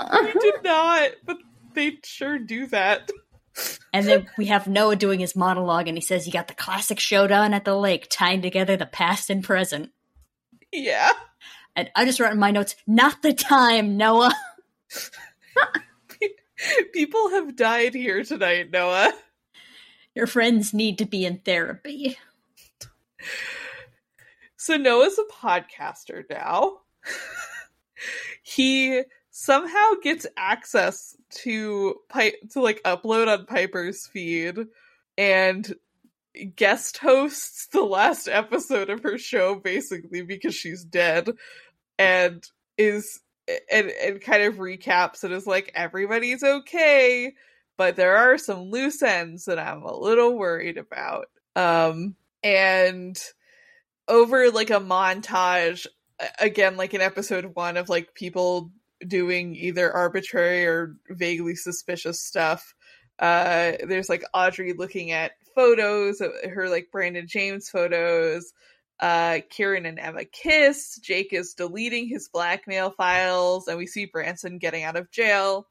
We 0.00 0.32
did 0.32 0.62
not, 0.64 1.10
but 1.24 1.38
they 1.74 1.98
sure 2.02 2.38
do 2.38 2.66
that. 2.66 3.10
And 3.92 4.06
then 4.06 4.28
we 4.36 4.46
have 4.46 4.66
Noah 4.66 4.96
doing 4.96 5.20
his 5.20 5.36
monologue 5.36 5.88
and 5.88 5.96
he 5.96 6.02
says 6.02 6.26
you 6.26 6.32
got 6.32 6.48
the 6.48 6.54
classic 6.54 7.00
showdown 7.00 7.54
at 7.54 7.64
the 7.64 7.76
lake 7.76 8.08
tying 8.10 8.42
together 8.42 8.76
the 8.76 8.86
past 8.86 9.30
and 9.30 9.42
present. 9.42 9.90
Yeah. 10.72 11.12
And 11.74 11.90
I 11.94 12.04
just 12.04 12.20
wrote 12.20 12.32
in 12.32 12.38
my 12.38 12.50
notes, 12.50 12.74
not 12.86 13.22
the 13.22 13.32
time, 13.32 13.96
Noah. 13.96 14.34
People 16.92 17.30
have 17.30 17.56
died 17.56 17.94
here 17.94 18.24
tonight, 18.24 18.70
Noah. 18.70 19.12
Your 20.14 20.26
friends 20.26 20.72
need 20.72 20.98
to 20.98 21.04
be 21.04 21.26
in 21.26 21.38
therapy. 21.38 22.16
So 24.56 24.76
Noah's 24.76 25.18
a 25.18 25.32
podcaster 25.32 26.24
now. 26.28 26.78
he 28.42 29.02
somehow 29.30 29.92
gets 30.02 30.26
access 30.36 31.14
to 31.30 31.96
Pi- 32.08 32.32
to 32.52 32.60
like 32.60 32.82
upload 32.84 33.28
on 33.28 33.46
Piper's 33.46 34.06
feed 34.06 34.56
and 35.18 35.74
guest 36.54 36.98
hosts 36.98 37.68
the 37.68 37.82
last 37.82 38.28
episode 38.28 38.90
of 38.90 39.02
her 39.02 39.18
show 39.18 39.54
basically 39.54 40.22
because 40.22 40.54
she's 40.54 40.84
dead 40.84 41.30
and 41.98 42.44
is 42.76 43.20
and 43.70 43.90
and 43.90 44.20
kind 44.20 44.42
of 44.42 44.56
recaps 44.56 45.24
and 45.24 45.32
is 45.32 45.46
like 45.46 45.70
everybody's 45.74 46.42
okay 46.42 47.32
but 47.76 47.96
there 47.96 48.16
are 48.16 48.38
some 48.38 48.70
loose 48.70 49.02
ends 49.02 49.44
that 49.44 49.58
I'm 49.58 49.82
a 49.82 49.94
little 49.96 50.38
worried 50.38 50.78
about. 50.78 51.26
Um 51.54 52.16
and 52.42 53.20
over 54.08 54.50
like 54.50 54.70
a 54.70 54.80
montage 54.80 55.86
again 56.38 56.76
like 56.76 56.94
in 56.94 57.00
episode 57.00 57.54
1 57.54 57.76
of 57.76 57.88
like 57.88 58.14
people 58.14 58.70
doing 59.06 59.54
either 59.56 59.92
arbitrary 59.92 60.64
or 60.64 60.96
vaguely 61.10 61.54
suspicious 61.54 62.20
stuff 62.20 62.74
uh 63.18 63.72
there's 63.86 64.08
like 64.08 64.24
Audrey 64.32 64.72
looking 64.72 65.10
at 65.10 65.32
photos 65.54 66.20
of 66.20 66.32
her 66.50 66.68
like 66.68 66.88
Brandon 66.92 67.26
James 67.26 67.68
photos 67.68 68.52
uh 69.00 69.40
Kieran 69.50 69.86
and 69.86 69.98
Emma 69.98 70.24
kiss 70.24 70.98
Jake 70.98 71.32
is 71.32 71.54
deleting 71.54 72.08
his 72.08 72.28
blackmail 72.28 72.90
files 72.90 73.68
and 73.68 73.78
we 73.78 73.86
see 73.86 74.06
Branson 74.06 74.58
getting 74.58 74.84
out 74.84 74.96
of 74.96 75.10
jail 75.10 75.66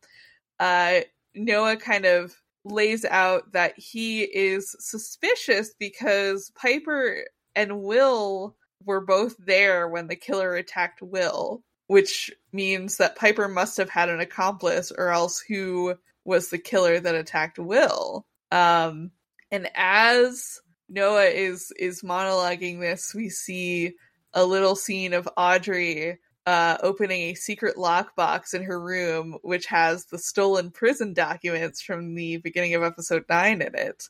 uh 0.59 0.99
Noah 1.33 1.77
kind 1.77 2.05
of 2.05 2.33
lays 2.65 3.05
out 3.05 3.53
that 3.53 3.77
he 3.77 4.23
is 4.23 4.75
suspicious 4.79 5.73
because 5.79 6.51
Piper 6.55 7.25
and 7.55 7.83
Will 7.83 8.55
were 8.83 9.01
both 9.01 9.35
there 9.37 9.87
when 9.87 10.07
the 10.07 10.15
killer 10.15 10.55
attacked 10.55 11.01
Will, 11.01 11.63
which 11.87 12.31
means 12.51 12.97
that 12.97 13.15
Piper 13.15 13.47
must 13.47 13.77
have 13.77 13.89
had 13.89 14.09
an 14.09 14.19
accomplice 14.19 14.91
or 14.91 15.09
else 15.09 15.39
who 15.39 15.95
was 16.25 16.49
the 16.49 16.57
killer 16.57 16.99
that 16.99 17.15
attacked 17.15 17.59
Will. 17.59 18.25
Um 18.51 19.11
and 19.51 19.69
as 19.75 20.59
Noah 20.89 21.25
is 21.25 21.71
is 21.77 22.01
monologuing 22.01 22.79
this, 22.79 23.13
we 23.13 23.29
see 23.29 23.93
a 24.33 24.45
little 24.45 24.75
scene 24.75 25.13
of 25.13 25.29
Audrey 25.37 26.19
uh, 26.45 26.77
opening 26.83 27.21
a 27.21 27.35
secret 27.35 27.75
lockbox 27.75 28.53
in 28.53 28.63
her 28.63 28.79
room, 28.79 29.37
which 29.41 29.65
has 29.65 30.05
the 30.05 30.19
stolen 30.19 30.69
prison 30.69 31.13
documents 31.13 31.81
from 31.81 32.13
the 32.13 32.37
beginning 32.37 32.75
of 32.75 32.83
episode 32.83 33.25
nine 33.29 33.61
in 33.61 33.73
it, 33.75 34.07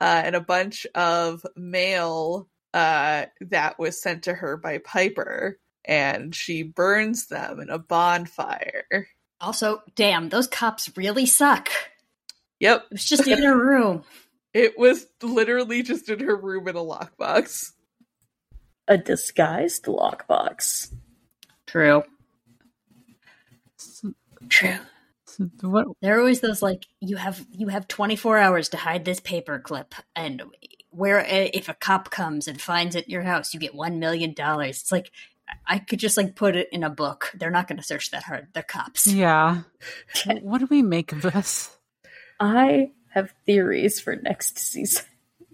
uh, 0.00 0.22
and 0.24 0.36
a 0.36 0.40
bunch 0.40 0.86
of 0.94 1.44
mail 1.56 2.48
uh, 2.72 3.26
that 3.40 3.78
was 3.78 4.00
sent 4.00 4.24
to 4.24 4.34
her 4.34 4.56
by 4.56 4.78
Piper, 4.78 5.58
and 5.84 6.34
she 6.34 6.62
burns 6.62 7.26
them 7.26 7.60
in 7.60 7.68
a 7.68 7.78
bonfire. 7.78 9.08
Also, 9.40 9.82
damn, 9.96 10.28
those 10.28 10.46
cops 10.46 10.96
really 10.96 11.26
suck. 11.26 11.68
Yep, 12.60 12.84
It 12.84 12.92
was 12.92 13.04
just 13.04 13.26
in 13.26 13.42
her 13.42 13.58
room. 13.58 14.04
It 14.54 14.78
was 14.78 15.06
literally 15.22 15.82
just 15.82 16.08
in 16.08 16.20
her 16.20 16.36
room 16.36 16.68
in 16.68 16.76
a 16.76 16.80
lockbox. 16.80 17.72
A 18.88 18.98
disguised 18.98 19.84
lockbox. 19.84 20.92
True. 21.66 22.02
So- 23.76 24.12
True. 24.48 24.78
what? 25.62 25.86
There 26.02 26.16
are 26.16 26.20
always 26.20 26.40
those 26.40 26.62
like 26.62 26.84
you 27.00 27.16
have 27.16 27.44
you 27.52 27.68
have 27.68 27.88
24 27.88 28.38
hours 28.38 28.68
to 28.70 28.76
hide 28.76 29.04
this 29.04 29.20
paperclip, 29.20 29.92
and 30.14 30.42
where 30.90 31.20
eh, 31.20 31.50
if 31.54 31.68
a 31.68 31.74
cop 31.74 32.10
comes 32.10 32.48
and 32.48 32.60
finds 32.60 32.94
it 32.94 33.04
in 33.06 33.10
your 33.10 33.22
house 33.22 33.54
you 33.54 33.60
get 33.60 33.74
1 33.74 33.98
million 33.98 34.34
dollars. 34.34 34.80
It's 34.82 34.92
like 34.92 35.10
I 35.66 35.78
could 35.78 35.98
just 35.98 36.16
like 36.16 36.36
put 36.36 36.56
it 36.56 36.68
in 36.72 36.82
a 36.82 36.90
book. 36.90 37.30
They're 37.34 37.50
not 37.50 37.68
going 37.68 37.78
to 37.78 37.82
search 37.84 38.10
that 38.10 38.24
hard. 38.24 38.48
They're 38.52 38.62
cops. 38.62 39.06
Yeah. 39.06 39.62
what 40.42 40.58
do 40.58 40.66
we 40.66 40.82
make 40.82 41.12
of 41.12 41.22
this? 41.22 41.74
I 42.40 42.90
have 43.12 43.32
theories 43.46 44.00
for 44.00 44.16
next 44.16 44.58
season. 44.58 45.04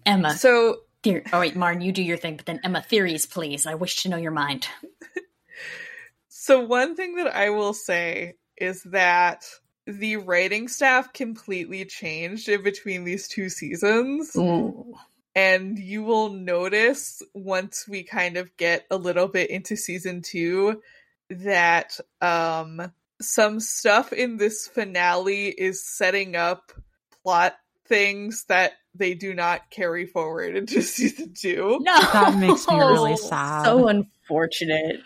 Emma. 0.07 0.35
So 0.35 0.79
Theor- 1.03 1.29
oh 1.33 1.41
wait, 1.41 1.57
Marn, 1.57 1.81
you 1.81 1.93
do 1.93 2.03
your 2.03 2.17
thing, 2.17 2.37
but 2.37 2.47
then 2.47 2.61
Emma 2.65 2.83
theories, 2.83 3.27
please. 3.27 3.67
I 3.67 3.75
wish 3.75 4.03
to 4.03 4.09
know 4.09 4.17
your 4.17 4.33
mind. 4.33 4.69
So 6.49 6.61
one 6.61 6.97
thing 6.97 7.17
that 7.17 7.37
I 7.37 7.51
will 7.51 7.75
say 7.75 8.37
is 8.57 8.83
that 8.85 9.45
the 9.87 10.17
writing 10.17 10.69
staff 10.69 11.13
completely 11.13 11.85
changed 11.85 12.49
in 12.49 12.63
between 12.63 13.05
these 13.05 13.29
two 13.29 13.51
seasons. 13.51 14.35
Ooh. 14.35 14.95
And 15.35 15.79
you 15.79 16.05
will 16.05 16.31
notice 16.31 17.21
once 17.35 17.87
we 17.87 18.03
kind 18.03 18.39
of 18.39 18.57
get 18.57 18.87
a 18.91 18.97
little 18.97 19.29
bit 19.29 19.51
into 19.51 19.77
season 19.77 20.23
two 20.23 20.81
that 21.29 22.01
um 22.23 22.93
some 23.21 23.61
stuff 23.61 24.15
in 24.15 24.39
this 24.39 24.67
finale 24.69 25.49
is 25.49 25.85
setting 25.85 26.35
up 26.35 26.73
plot 27.29 27.59
things 27.85 28.45
that 28.49 28.73
they 28.95 29.13
do 29.13 29.35
not 29.35 29.69
carry 29.71 30.07
forward 30.07 30.57
into 30.57 30.81
season 30.81 31.35
two. 31.35 31.79
No. 31.83 32.01
That 32.01 32.39
makes 32.39 32.67
me 32.67 32.75
really 32.75 33.17
sad. 33.19 33.67
So 33.67 33.87
unfortunate. 33.87 35.03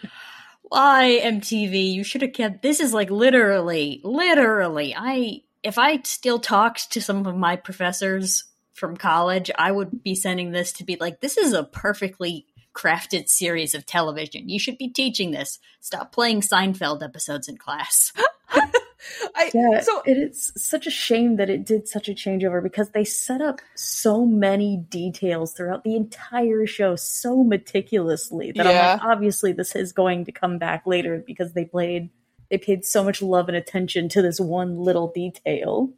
Why 0.62 1.20
MTV? 1.20 1.92
You 1.92 2.04
should 2.04 2.22
have 2.22 2.32
kept 2.32 2.62
this 2.62 2.78
is 2.78 2.94
like 2.94 3.10
literally, 3.10 4.00
literally. 4.04 4.94
I 4.96 5.42
if 5.64 5.78
I 5.78 6.00
still 6.02 6.38
talked 6.38 6.92
to 6.92 7.00
some 7.00 7.26
of 7.26 7.36
my 7.36 7.56
professors 7.56 8.44
from 8.72 8.96
college, 8.96 9.50
I 9.58 9.72
would 9.72 10.04
be 10.04 10.14
sending 10.14 10.52
this 10.52 10.72
to 10.74 10.84
be 10.84 10.96
like, 11.00 11.20
this 11.20 11.36
is 11.36 11.52
a 11.52 11.64
perfectly 11.64 12.46
crafted 12.72 13.28
series 13.28 13.74
of 13.74 13.84
television. 13.84 14.48
You 14.48 14.60
should 14.60 14.78
be 14.78 14.88
teaching 14.88 15.32
this. 15.32 15.58
Stop 15.80 16.12
playing 16.12 16.40
Seinfeld 16.40 17.02
episodes 17.02 17.48
in 17.48 17.56
class. 17.56 18.12
I 19.34 19.50
Yeah, 19.52 19.80
so 19.80 20.02
it 20.04 20.16
is 20.16 20.52
such 20.56 20.86
a 20.86 20.90
shame 20.90 21.36
that 21.36 21.50
it 21.50 21.64
did 21.64 21.88
such 21.88 22.08
a 22.08 22.12
changeover 22.12 22.62
because 22.62 22.90
they 22.90 23.04
set 23.04 23.40
up 23.40 23.60
so 23.74 24.24
many 24.24 24.76
details 24.76 25.52
throughout 25.52 25.84
the 25.84 25.96
entire 25.96 26.66
show 26.66 26.96
so 26.96 27.42
meticulously 27.42 28.52
that 28.52 28.66
I'm 28.66 28.74
like, 28.74 29.04
obviously 29.04 29.52
this 29.52 29.74
is 29.74 29.92
going 29.92 30.24
to 30.26 30.32
come 30.32 30.58
back 30.58 30.86
later 30.86 31.22
because 31.26 31.52
they 31.52 31.64
played 31.64 32.10
they 32.50 32.58
paid 32.58 32.84
so 32.84 33.02
much 33.02 33.22
love 33.22 33.48
and 33.48 33.56
attention 33.56 34.08
to 34.10 34.22
this 34.22 34.38
one 34.38 34.76
little 34.76 35.10
detail. 35.10 35.90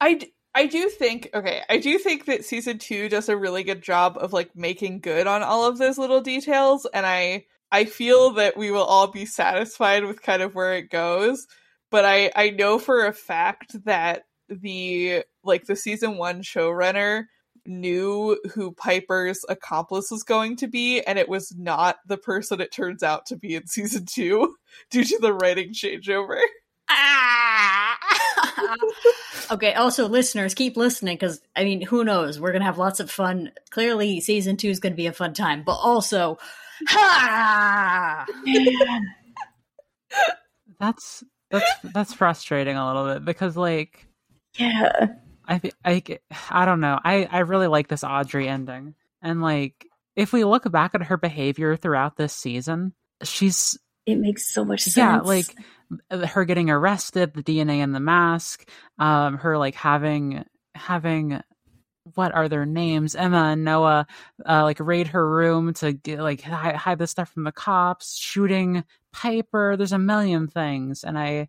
I 0.00 0.14
d- 0.14 0.32
I 0.54 0.66
do 0.66 0.88
think 0.88 1.30
okay, 1.34 1.62
I 1.68 1.78
do 1.78 1.98
think 1.98 2.26
that 2.26 2.44
season 2.44 2.78
2 2.78 3.08
does 3.08 3.28
a 3.28 3.36
really 3.36 3.62
good 3.62 3.82
job 3.82 4.16
of 4.18 4.32
like 4.32 4.54
making 4.54 5.00
good 5.00 5.26
on 5.26 5.42
all 5.42 5.66
of 5.66 5.78
those 5.78 5.98
little 5.98 6.20
details 6.20 6.86
and 6.92 7.04
I 7.04 7.46
I 7.72 7.84
feel 7.84 8.30
that 8.34 8.56
we 8.56 8.70
will 8.70 8.84
all 8.84 9.08
be 9.08 9.26
satisfied 9.26 10.04
with 10.04 10.22
kind 10.22 10.42
of 10.42 10.54
where 10.54 10.74
it 10.74 10.90
goes, 10.90 11.46
but 11.90 12.04
I 12.04 12.30
I 12.34 12.50
know 12.50 12.78
for 12.78 13.06
a 13.06 13.12
fact 13.12 13.84
that 13.84 14.24
the 14.48 15.24
like 15.42 15.66
the 15.66 15.76
season 15.76 16.16
1 16.16 16.42
showrunner 16.42 17.24
knew 17.66 18.38
who 18.54 18.72
Piper's 18.72 19.44
accomplice 19.48 20.10
was 20.10 20.22
going 20.22 20.56
to 20.56 20.68
be 20.68 21.00
and 21.00 21.18
it 21.18 21.28
was 21.28 21.52
not 21.56 21.96
the 22.06 22.16
person 22.16 22.60
it 22.60 22.70
turns 22.70 23.02
out 23.02 23.26
to 23.26 23.36
be 23.36 23.56
in 23.56 23.66
season 23.66 24.06
2 24.06 24.54
due 24.90 25.04
to 25.04 25.18
the 25.18 25.32
writing 25.32 25.72
changeover. 25.72 26.40
Ah! 26.88 27.98
okay, 29.50 29.74
also 29.74 30.08
listeners, 30.08 30.54
keep 30.54 30.76
listening 30.76 31.16
because 31.16 31.40
I 31.54 31.64
mean, 31.64 31.80
who 31.80 32.04
knows? 32.04 32.40
We're 32.40 32.52
gonna 32.52 32.64
have 32.64 32.78
lots 32.78 33.00
of 33.00 33.10
fun. 33.10 33.52
Clearly, 33.70 34.20
season 34.20 34.56
two 34.56 34.68
is 34.68 34.80
gonna 34.80 34.94
be 34.94 35.06
a 35.06 35.12
fun 35.12 35.34
time, 35.34 35.62
but 35.64 35.74
also, 35.74 36.38
ha! 36.88 38.26
That's 40.78 41.24
that's 41.50 41.70
that's 41.94 42.12
frustrating 42.14 42.76
a 42.76 42.86
little 42.86 43.14
bit 43.14 43.24
because 43.24 43.56
like 43.56 44.06
Yeah. 44.58 45.08
I 45.48 45.60
I 45.84 46.02
I 46.50 46.64
don't 46.64 46.80
know. 46.80 46.98
I 47.04 47.24
I 47.30 47.38
really 47.40 47.68
like 47.68 47.88
this 47.88 48.04
Audrey 48.04 48.48
ending. 48.48 48.94
And 49.22 49.40
like 49.42 49.86
if 50.16 50.32
we 50.32 50.44
look 50.44 50.70
back 50.70 50.94
at 50.94 51.04
her 51.04 51.16
behavior 51.16 51.76
throughout 51.76 52.16
this 52.16 52.32
season, 52.32 52.94
she's 53.22 53.78
It 54.06 54.16
makes 54.18 54.52
so 54.52 54.64
much 54.64 54.82
sense. 54.82 54.96
yeah, 54.96 55.20
like 55.20 55.54
her 56.28 56.44
getting 56.44 56.68
arrested, 56.70 57.32
the 57.34 57.42
DNA 57.42 57.78
in 57.80 57.92
the 57.92 58.00
mask, 58.00 58.68
um 58.98 59.38
her 59.38 59.56
like 59.58 59.74
having 59.76 60.44
having 60.74 61.40
what 62.14 62.32
are 62.34 62.48
their 62.48 62.66
names? 62.66 63.14
Emma 63.14 63.50
and 63.52 63.64
Noah 63.64 64.06
uh 64.44 64.62
like 64.62 64.80
raid 64.80 65.08
her 65.08 65.28
room 65.28 65.74
to 65.74 65.92
get 65.92 66.20
like 66.20 66.40
hide, 66.40 66.76
hide 66.76 66.98
the 66.98 67.06
stuff 67.06 67.30
from 67.32 67.44
the 67.44 67.52
cops, 67.52 68.16
shooting 68.16 68.84
Piper. 69.16 69.76
There's 69.76 69.92
a 69.92 69.98
million 69.98 70.48
things 70.48 71.02
and 71.02 71.18
I 71.18 71.48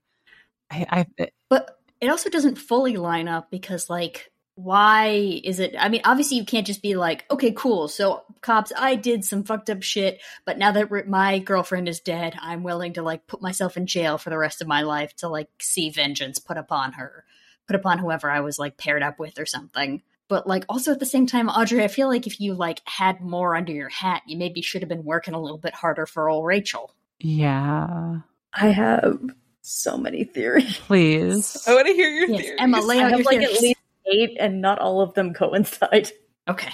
I, 0.71 0.85
I 0.89 1.05
eh 1.17 1.27
But 1.49 1.77
it 1.99 2.09
also 2.09 2.29
doesn't 2.29 2.57
fully 2.57 2.97
line 2.97 3.27
up 3.27 3.49
because, 3.51 3.89
like, 3.89 4.31
why 4.55 5.41
is 5.43 5.59
it? 5.59 5.75
I 5.77 5.89
mean, 5.89 6.01
obviously, 6.03 6.37
you 6.37 6.45
can't 6.45 6.65
just 6.65 6.81
be 6.81 6.95
like, 6.95 7.25
okay, 7.29 7.51
cool. 7.51 7.87
So, 7.87 8.23
cops, 8.41 8.71
I 8.77 8.95
did 8.95 9.23
some 9.25 9.43
fucked 9.43 9.69
up 9.69 9.83
shit, 9.83 10.19
but 10.45 10.57
now 10.57 10.71
that 10.71 10.91
r- 10.91 11.03
my 11.07 11.39
girlfriend 11.39 11.87
is 11.87 11.99
dead, 11.99 12.35
I'm 12.41 12.63
willing 12.63 12.93
to, 12.93 13.01
like, 13.03 13.27
put 13.27 13.41
myself 13.41 13.77
in 13.77 13.85
jail 13.85 14.17
for 14.17 14.29
the 14.29 14.37
rest 14.37 14.61
of 14.61 14.67
my 14.67 14.81
life 14.81 15.15
to, 15.17 15.27
like, 15.27 15.49
see 15.59 15.89
vengeance 15.89 16.39
put 16.39 16.57
upon 16.57 16.93
her, 16.93 17.23
put 17.67 17.75
upon 17.75 17.99
whoever 17.99 18.31
I 18.31 18.39
was, 18.41 18.57
like, 18.59 18.77
paired 18.77 19.03
up 19.03 19.19
with 19.19 19.39
or 19.39 19.45
something. 19.45 20.01
But, 20.27 20.47
like, 20.47 20.65
also 20.69 20.91
at 20.91 20.99
the 20.99 21.05
same 21.05 21.27
time, 21.27 21.49
Audrey, 21.49 21.83
I 21.83 21.87
feel 21.87 22.07
like 22.07 22.27
if 22.27 22.39
you, 22.39 22.53
like, 22.53 22.81
had 22.85 23.21
more 23.21 23.55
under 23.55 23.71
your 23.71 23.89
hat, 23.89 24.23
you 24.27 24.37
maybe 24.37 24.61
should 24.61 24.81
have 24.81 24.89
been 24.89 25.05
working 25.05 25.33
a 25.33 25.41
little 25.41 25.57
bit 25.57 25.73
harder 25.75 26.05
for 26.05 26.29
old 26.29 26.45
Rachel. 26.45 26.93
Yeah. 27.19 28.19
I 28.53 28.67
have 28.67 29.19
so 29.61 29.97
many 29.97 30.23
theories. 30.23 30.77
Please. 30.77 31.63
I 31.67 31.73
want 31.75 31.87
to 31.87 31.93
hear 31.93 32.09
your 32.09 32.29
Yes, 32.29 32.41
theories. 32.41 32.59
Emma, 32.61 32.81
lay 32.81 32.97
out 32.99 33.01
I 33.01 33.05
out 33.05 33.11
have 33.11 33.19
your 33.19 33.25
like 33.25 33.39
theories. 33.39 33.57
at 33.57 33.61
least 33.61 33.79
eight, 34.11 34.37
and 34.39 34.61
not 34.61 34.79
all 34.79 35.01
of 35.01 35.13
them 35.13 35.33
coincide. 35.33 36.11
Okay. 36.47 36.71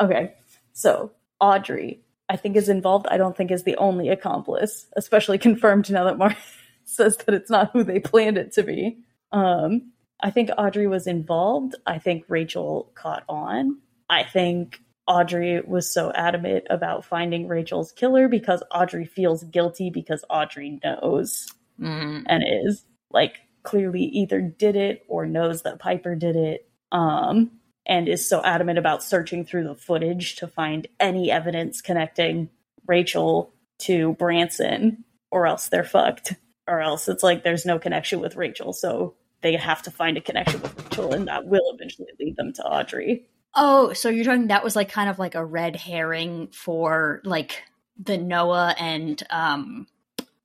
Okay, 0.00 0.34
so 0.72 1.12
Audrey, 1.38 2.00
I 2.28 2.36
think 2.36 2.56
is 2.56 2.68
involved. 2.68 3.06
I 3.08 3.16
don't 3.16 3.36
think 3.36 3.52
is 3.52 3.62
the 3.62 3.76
only 3.76 4.08
accomplice, 4.08 4.86
especially 4.96 5.38
confirmed 5.38 5.88
now 5.90 6.04
that 6.04 6.18
Marn 6.18 6.34
says 6.84 7.16
that 7.18 7.34
it's 7.34 7.48
not 7.50 7.70
who 7.72 7.84
they 7.84 8.00
planned 8.00 8.36
it 8.38 8.52
to 8.54 8.64
be. 8.64 8.98
Um, 9.30 9.92
I 10.20 10.30
think 10.30 10.50
Audrey 10.58 10.88
was 10.88 11.06
involved. 11.06 11.76
I 11.86 11.98
think 11.98 12.24
Rachel 12.28 12.90
caught 12.96 13.22
on. 13.28 13.78
I 14.10 14.24
think 14.24 14.80
Audrey 15.06 15.60
was 15.60 15.92
so 15.92 16.10
adamant 16.12 16.66
about 16.70 17.04
finding 17.04 17.46
Rachel's 17.46 17.92
killer 17.92 18.28
because 18.28 18.62
Audrey 18.70 19.04
feels 19.04 19.44
guilty 19.44 19.90
because 19.90 20.24
Audrey 20.30 20.80
knows 20.82 21.46
Mm. 21.80 22.22
and 22.26 22.44
is 22.46 22.84
like 23.10 23.40
clearly 23.64 24.02
either 24.04 24.40
did 24.40 24.76
it 24.76 25.04
or 25.08 25.26
knows 25.26 25.62
that 25.62 25.80
Piper 25.80 26.14
did 26.14 26.36
it 26.36 26.68
um 26.92 27.50
and 27.84 28.08
is 28.08 28.28
so 28.28 28.40
adamant 28.44 28.78
about 28.78 29.02
searching 29.02 29.44
through 29.44 29.64
the 29.64 29.74
footage 29.74 30.36
to 30.36 30.46
find 30.46 30.86
any 31.00 31.32
evidence 31.32 31.80
connecting 31.82 32.48
Rachel 32.86 33.52
to 33.80 34.12
Branson 34.14 35.02
or 35.32 35.48
else 35.48 35.68
they're 35.68 35.82
fucked 35.82 36.34
or 36.68 36.80
else 36.80 37.08
it's 37.08 37.24
like 37.24 37.42
there's 37.42 37.66
no 37.66 37.80
connection 37.80 38.20
with 38.20 38.36
Rachel 38.36 38.72
so 38.72 39.14
they 39.40 39.56
have 39.56 39.82
to 39.82 39.90
find 39.90 40.16
a 40.16 40.20
connection 40.20 40.62
with 40.62 40.80
Rachel 40.84 41.12
and 41.12 41.26
that 41.26 41.46
will 41.46 41.72
eventually 41.74 42.08
lead 42.20 42.36
them 42.36 42.52
to 42.52 42.62
Audrey. 42.62 43.26
Oh, 43.56 43.92
so 43.92 44.08
you're 44.08 44.24
talking 44.24 44.48
that 44.48 44.64
was 44.64 44.76
like 44.76 44.90
kind 44.90 45.08
of 45.08 45.18
like 45.18 45.34
a 45.34 45.44
red 45.44 45.76
herring 45.76 46.48
for 46.52 47.20
like 47.24 47.62
the 48.02 48.18
Noah 48.18 48.74
and 48.78 49.22
um 49.30 49.86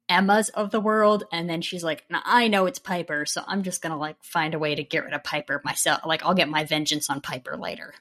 Emma's 0.08 0.50
of 0.50 0.72
the 0.72 0.80
world, 0.80 1.24
and 1.32 1.48
then 1.48 1.62
she's 1.62 1.84
like, 1.84 2.04
nah, 2.10 2.22
I 2.26 2.48
know 2.48 2.66
it's 2.66 2.80
Piper, 2.80 3.26
so 3.28 3.44
I'm 3.46 3.62
just 3.62 3.82
gonna 3.82 3.98
like 3.98 4.18
find 4.24 4.56
a 4.56 4.60
way 4.60 4.74
to 4.74 4.84
get 4.84 5.06
rid 5.06 5.14
of 5.14 5.24
Piper 5.24 5.62
myself. 5.64 6.02
Like 6.06 6.26
I'll 6.26 6.34
get 6.34 6.50
my 6.50 6.66
vengeance 6.66 7.10
on 7.10 7.22
Piper 7.22 7.56
later. 7.56 7.94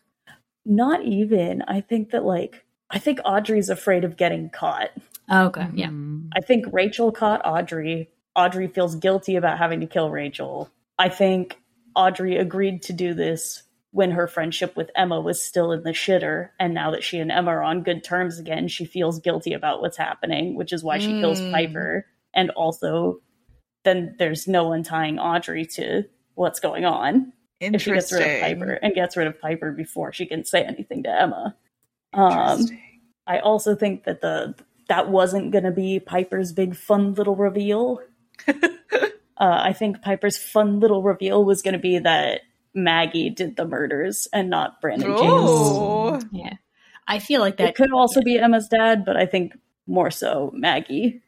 Not 0.64 1.02
even. 1.04 1.62
I 1.62 1.82
think 1.82 2.10
that 2.10 2.24
like 2.24 2.64
I 2.90 2.98
think 2.98 3.20
Audrey's 3.24 3.68
afraid 3.68 4.04
of 4.04 4.16
getting 4.16 4.48
caught. 4.48 4.90
Okay, 5.30 5.66
yeah. 5.74 5.88
Mm. 5.88 6.30
I 6.34 6.40
think 6.40 6.66
Rachel 6.72 7.12
caught 7.12 7.42
Audrey. 7.44 8.08
Audrey 8.34 8.68
feels 8.68 8.94
guilty 8.94 9.36
about 9.36 9.58
having 9.58 9.80
to 9.80 9.86
kill 9.86 10.10
Rachel. 10.10 10.70
I 10.98 11.10
think 11.10 11.60
Audrey 11.94 12.36
agreed 12.36 12.82
to 12.82 12.92
do 12.92 13.12
this 13.12 13.62
when 13.90 14.10
her 14.10 14.26
friendship 14.26 14.76
with 14.76 14.90
Emma 14.94 15.20
was 15.20 15.42
still 15.42 15.72
in 15.72 15.82
the 15.82 15.90
shitter. 15.90 16.50
And 16.60 16.74
now 16.74 16.90
that 16.90 17.02
she 17.02 17.18
and 17.18 17.32
Emma 17.32 17.50
are 17.52 17.62
on 17.62 17.82
good 17.82 18.04
terms 18.04 18.38
again, 18.38 18.68
she 18.68 18.84
feels 18.84 19.20
guilty 19.20 19.54
about 19.54 19.80
what's 19.80 19.96
happening, 19.96 20.54
which 20.54 20.72
is 20.72 20.84
why 20.84 20.98
she 20.98 21.20
kills 21.20 21.40
Mm. 21.40 21.52
Piper. 21.52 22.06
And 22.34 22.50
also, 22.50 23.20
then 23.84 24.14
there's 24.18 24.46
no 24.46 24.68
one 24.68 24.82
tying 24.82 25.18
Audrey 25.18 25.64
to 25.66 26.04
what's 26.34 26.60
going 26.60 26.84
on 26.84 27.32
if 27.60 27.82
she 27.82 27.92
gets 27.92 28.12
rid 28.12 28.22
of 28.22 28.40
Piper 28.40 28.72
and 28.74 28.94
gets 28.94 29.16
rid 29.16 29.26
of 29.26 29.40
Piper 29.40 29.72
before 29.72 30.12
she 30.12 30.26
can 30.26 30.44
say 30.44 30.62
anything 30.62 31.02
to 31.04 31.20
Emma. 31.20 31.56
Um, 32.12 32.66
I 33.26 33.38
also 33.40 33.74
think 33.74 34.04
that 34.04 34.20
the 34.20 34.54
that 34.88 35.08
wasn't 35.10 35.50
going 35.52 35.64
to 35.64 35.70
be 35.70 36.00
Piper's 36.00 36.52
big 36.52 36.76
fun 36.76 37.14
little 37.14 37.36
reveal. 37.36 38.00
uh, 38.48 38.52
I 39.38 39.72
think 39.72 40.02
Piper's 40.02 40.38
fun 40.38 40.80
little 40.80 41.02
reveal 41.02 41.44
was 41.44 41.62
going 41.62 41.74
to 41.74 41.78
be 41.78 41.98
that 41.98 42.40
Maggie 42.74 43.30
did 43.30 43.56
the 43.56 43.66
murders 43.66 44.28
and 44.32 44.50
not 44.50 44.80
Brandon 44.80 45.12
oh. 45.14 45.18
James. 45.18 46.24
oh, 46.24 46.28
Yeah. 46.32 46.54
I 47.06 47.18
feel 47.18 47.40
like 47.40 47.54
It 47.54 47.58
that 47.58 47.74
could 47.74 47.92
also 47.92 48.20
be 48.20 48.38
Emma's 48.38 48.68
dad, 48.68 49.04
but 49.04 49.16
I 49.16 49.24
think 49.26 49.54
more 49.86 50.10
so 50.10 50.52
Maggie 50.54 51.22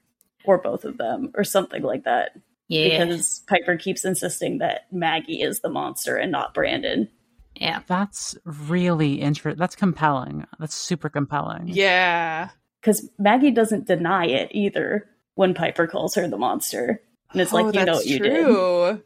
or 0.44 0.58
both 0.58 0.84
of 0.84 0.98
them 0.98 1.32
or 1.34 1.44
something 1.44 1.82
like 1.82 2.04
that. 2.04 2.32
yeah. 2.68 3.04
Because 3.04 3.42
Piper 3.48 3.76
keeps 3.76 4.04
insisting 4.04 4.58
that 4.58 4.82
Maggie 4.92 5.40
is 5.40 5.60
the 5.60 5.70
monster 5.70 6.16
and 6.16 6.30
not 6.30 6.52
Brandon. 6.54 7.08
yeah. 7.56 7.80
That's 7.86 8.36
really 8.44 9.14
interesting. 9.14 9.58
That's 9.58 9.76
compelling. 9.76 10.46
That's 10.58 10.74
super 10.74 11.08
compelling. 11.08 11.68
yeah. 11.68 12.50
Because 12.80 13.08
Maggie 13.18 13.50
doesn't 13.50 13.86
deny 13.86 14.26
it 14.26 14.50
either 14.52 15.06
when 15.34 15.52
Piper 15.54 15.86
calls 15.86 16.14
her 16.14 16.26
the 16.28 16.38
monster. 16.38 17.02
And 17.32 17.40
it's 17.40 17.52
oh, 17.52 17.56
like, 17.56 17.74
you 17.74 17.84
know 17.84 17.92
what 17.94 18.06
you 18.06 18.18
did. 18.18 19.02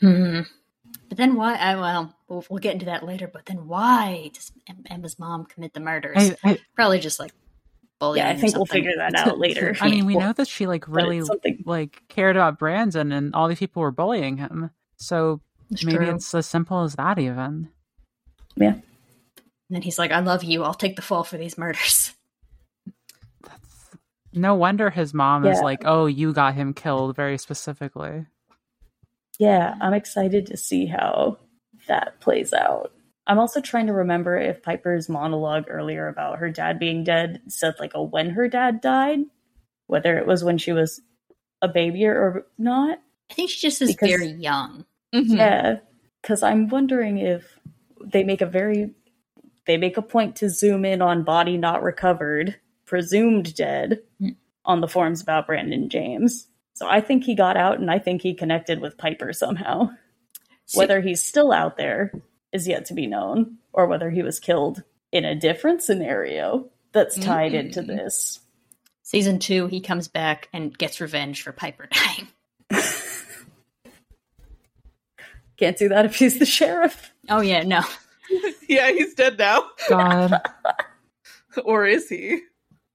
True. 0.00 0.34
hmm 0.34 0.40
But 1.08 1.18
then 1.18 1.34
why? 1.34 1.54
I, 1.54 1.76
well, 1.76 2.14
well, 2.28 2.44
we'll 2.50 2.60
get 2.60 2.74
into 2.74 2.86
that 2.86 3.04
later. 3.04 3.28
But 3.32 3.46
then 3.46 3.66
why 3.66 4.30
does 4.32 4.52
Emma's 4.90 5.18
mom 5.18 5.46
commit 5.46 5.72
the 5.72 5.80
murders? 5.80 6.16
I, 6.16 6.36
I, 6.44 6.58
Probably 6.74 6.98
just 7.00 7.18
like 7.20 7.32
bullying. 7.98 8.24
Yeah, 8.24 8.30
I 8.30 8.34
or 8.34 8.38
think 8.38 8.56
we'll 8.56 8.66
figure 8.66 8.92
that 8.96 9.14
out 9.14 9.38
later. 9.38 9.74
I 9.80 9.88
mean, 9.88 10.06
we 10.06 10.16
Well, 10.16 10.28
know 10.28 10.32
that 10.34 10.48
she 10.48 10.66
like 10.66 10.86
really 10.88 11.22
like 11.64 12.02
cared 12.08 12.36
about 12.36 12.58
Brandon, 12.58 13.12
and 13.12 13.34
all 13.34 13.48
these 13.48 13.58
people 13.58 13.82
were 13.82 13.90
bullying 13.92 14.36
him. 14.36 14.70
So 14.96 15.40
It's 15.70 15.84
maybe 15.84 15.98
true. 15.98 16.14
it's 16.14 16.34
as 16.34 16.46
simple 16.46 16.82
as 16.82 16.94
that. 16.96 17.18
Even 17.18 17.68
Yeah. 18.56 18.74
And 18.74 19.74
then 19.74 19.82
he's 19.82 19.98
like, 19.98 20.12
"I 20.12 20.20
love 20.20 20.44
you. 20.44 20.62
I'll 20.62 20.74
take 20.74 20.96
the 20.96 21.02
fall 21.02 21.24
for 21.24 21.36
these 21.38 21.58
murders." 21.58 22.12
that's 23.42 23.90
no 24.32 24.54
wonder 24.54 24.90
his 24.90 25.12
mom 25.14 25.44
is 25.46 25.60
like, 25.60 25.82
"Oh, 25.84 26.06
you 26.06 26.32
got 26.32 26.54
him 26.54 26.72
killed 26.74 27.16
very 27.16 27.38
specifically." 27.38 28.26
Yeah, 29.38 29.74
I'm 29.80 29.94
excited 29.94 30.46
to 30.46 30.56
see 30.56 30.86
how 30.86 31.38
that 31.88 32.20
plays 32.20 32.52
out. 32.52 32.92
I'm 33.26 33.38
also 33.38 33.60
trying 33.60 33.86
to 33.88 33.92
remember 33.92 34.36
if 34.38 34.62
Piper's 34.62 35.08
monologue 35.08 35.64
earlier 35.68 36.08
about 36.08 36.38
her 36.38 36.50
dad 36.50 36.78
being 36.78 37.02
dead 37.04 37.42
said 37.48 37.74
like 37.80 37.92
a 37.94 38.02
when 38.02 38.30
her 38.30 38.48
dad 38.48 38.80
died, 38.80 39.20
whether 39.88 40.16
it 40.16 40.26
was 40.26 40.44
when 40.44 40.58
she 40.58 40.72
was 40.72 41.00
a 41.60 41.68
baby 41.68 42.04
or 42.06 42.46
not. 42.56 43.00
I 43.30 43.34
think 43.34 43.50
she 43.50 43.60
just 43.60 43.82
is 43.82 43.90
Because- 43.92 44.08
very 44.08 44.28
young. 44.30 44.84
Mhm. 45.14 45.36
Yeah, 45.36 45.78
because 46.22 46.42
I'm 46.42 46.68
wondering 46.68 47.18
if 47.18 47.58
they 48.00 48.22
make 48.24 48.40
a 48.42 48.46
very 48.46 48.94
they 49.66 49.76
make 49.76 49.96
a 49.96 50.02
point 50.02 50.36
to 50.36 50.48
zoom 50.48 50.84
in 50.84 51.02
on 51.02 51.24
body 51.24 51.56
not 51.58 51.82
recovered, 51.82 52.54
presumed 52.84 53.52
dead, 53.56 54.00
Hmm. 54.20 54.28
on 54.64 54.80
the 54.80 54.86
forms 54.86 55.20
about 55.20 55.48
Brandon 55.48 55.88
James. 55.88 56.46
So 56.76 56.86
I 56.86 57.00
think 57.00 57.24
he 57.24 57.34
got 57.34 57.56
out, 57.56 57.80
and 57.80 57.90
I 57.90 57.98
think 57.98 58.20
he 58.20 58.34
connected 58.34 58.80
with 58.82 58.98
Piper 58.98 59.32
somehow. 59.32 59.90
See- 60.66 60.78
Whether 60.78 61.00
he's 61.00 61.24
still 61.24 61.50
out 61.52 61.78
there 61.78 62.12
is 62.52 62.68
yet 62.68 62.84
to 62.86 62.94
be 62.94 63.06
known, 63.06 63.56
or 63.72 63.86
whether 63.86 64.10
he 64.10 64.22
was 64.22 64.40
killed 64.40 64.82
in 65.10 65.24
a 65.24 65.34
different 65.34 65.82
scenario 65.82 66.68
that's 66.92 67.18
tied 67.18 67.54
into 67.54 67.80
Mm. 67.80 67.86
this. 67.86 68.40
Season 69.02 69.38
two, 69.38 69.68
he 69.68 69.80
comes 69.80 70.08
back 70.08 70.48
and 70.52 70.76
gets 70.76 71.00
revenge 71.00 71.42
for 71.42 71.52
Piper 71.52 71.88
dying. 71.90 72.28
Can't 75.56 75.78
do 75.78 75.88
that 75.88 76.04
if 76.04 76.16
he's 76.16 76.38
the 76.38 76.44
sheriff. 76.46 77.12
Oh 77.28 77.40
yeah, 77.40 77.62
no. 77.62 77.82
Yeah, 78.68 78.90
he's 78.90 79.14
dead 79.14 79.38
now. 79.38 79.64
God. 79.88 80.42
or 81.64 81.86
is 81.86 82.08
he? 82.08 82.40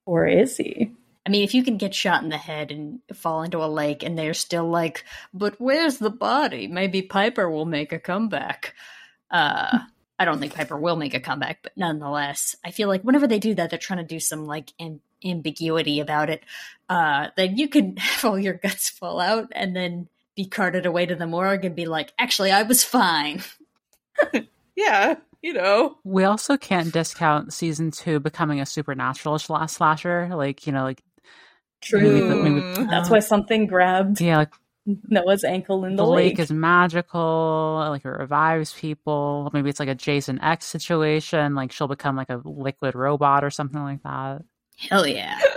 Or 0.05 0.27
is 0.27 0.57
he? 0.57 0.91
I 1.25 1.29
mean, 1.29 1.43
if 1.43 1.53
you 1.53 1.63
can 1.63 1.77
get 1.77 1.93
shot 1.93 2.23
in 2.23 2.29
the 2.29 2.37
head 2.37 2.71
and 2.71 2.99
fall 3.13 3.43
into 3.43 3.63
a 3.63 3.67
lake, 3.67 4.03
and 4.03 4.17
they're 4.17 4.33
still 4.33 4.67
like, 4.67 5.05
"But 5.33 5.55
where's 5.59 5.97
the 5.97 6.09
body? 6.09 6.67
Maybe 6.67 7.01
Piper 7.01 7.49
will 7.49 7.65
make 7.65 7.91
a 7.93 7.99
comeback." 7.99 8.73
Uh, 9.29 9.79
I 10.17 10.25
don't 10.25 10.39
think 10.39 10.55
Piper 10.55 10.77
will 10.77 10.95
make 10.95 11.13
a 11.13 11.19
comeback, 11.19 11.59
but 11.63 11.73
nonetheless, 11.75 12.55
I 12.65 12.71
feel 12.71 12.87
like 12.87 13.03
whenever 13.03 13.27
they 13.27 13.39
do 13.39 13.53
that, 13.55 13.69
they're 13.69 13.79
trying 13.79 13.99
to 13.99 14.05
do 14.05 14.19
some 14.19 14.45
like 14.45 14.71
am- 14.79 15.01
ambiguity 15.23 15.99
about 15.99 16.29
it. 16.29 16.43
Uh, 16.89 17.27
then 17.37 17.57
you 17.57 17.67
can 17.67 17.95
have 17.97 18.25
all 18.25 18.39
your 18.39 18.53
guts 18.53 18.89
fall 18.89 19.19
out 19.19 19.47
and 19.51 19.75
then 19.75 20.07
be 20.35 20.45
carted 20.45 20.85
away 20.85 21.05
to 21.05 21.15
the 21.15 21.27
morgue 21.27 21.65
and 21.65 21.75
be 21.75 21.85
like, 21.85 22.13
"Actually, 22.17 22.51
I 22.51 22.63
was 22.63 22.83
fine." 22.83 23.43
Yeah, 24.75 25.15
you 25.41 25.53
know. 25.53 25.97
We 26.03 26.23
also 26.23 26.57
can't 26.57 26.91
discount 26.93 27.53
season 27.53 27.91
two 27.91 28.19
becoming 28.19 28.59
a 28.59 28.65
supernatural 28.65 29.35
sla- 29.35 29.69
slasher. 29.69 30.29
Like, 30.33 30.65
you 30.65 30.73
know, 30.73 30.83
like, 30.83 31.03
True. 31.81 32.27
the- 32.29 32.35
maybe- 32.35 32.61
Mm. 32.61 32.89
That's 32.89 33.09
why 33.09 33.19
something 33.19 33.67
grabbed 33.67 34.21
yeah, 34.21 34.37
like 34.37 34.53
Noah's 34.85 35.43
ankle 35.43 35.85
in 35.85 35.95
the, 35.95 36.03
the, 36.03 36.09
lake. 36.09 36.39
is 36.39 36.51
magical. 36.51 37.75
Like, 37.89 38.03
it 38.03 38.09
revives 38.09 38.73
people. 38.73 39.49
Maybe 39.53 39.69
it's 39.69 39.79
like 39.79 39.89
a 39.89 39.95
Jason 39.95 40.41
X 40.41 40.65
situation. 40.65 41.53
Like, 41.53 41.71
she'll 41.71 41.87
become 41.87 42.15
like 42.15 42.29
a 42.29 42.41
liquid 42.43 42.95
robot 42.95 43.43
or 43.43 43.49
something 43.51 43.81
like 43.81 44.01
that. 44.03 44.41
Hell 44.77 45.05
yeah! 45.05 45.39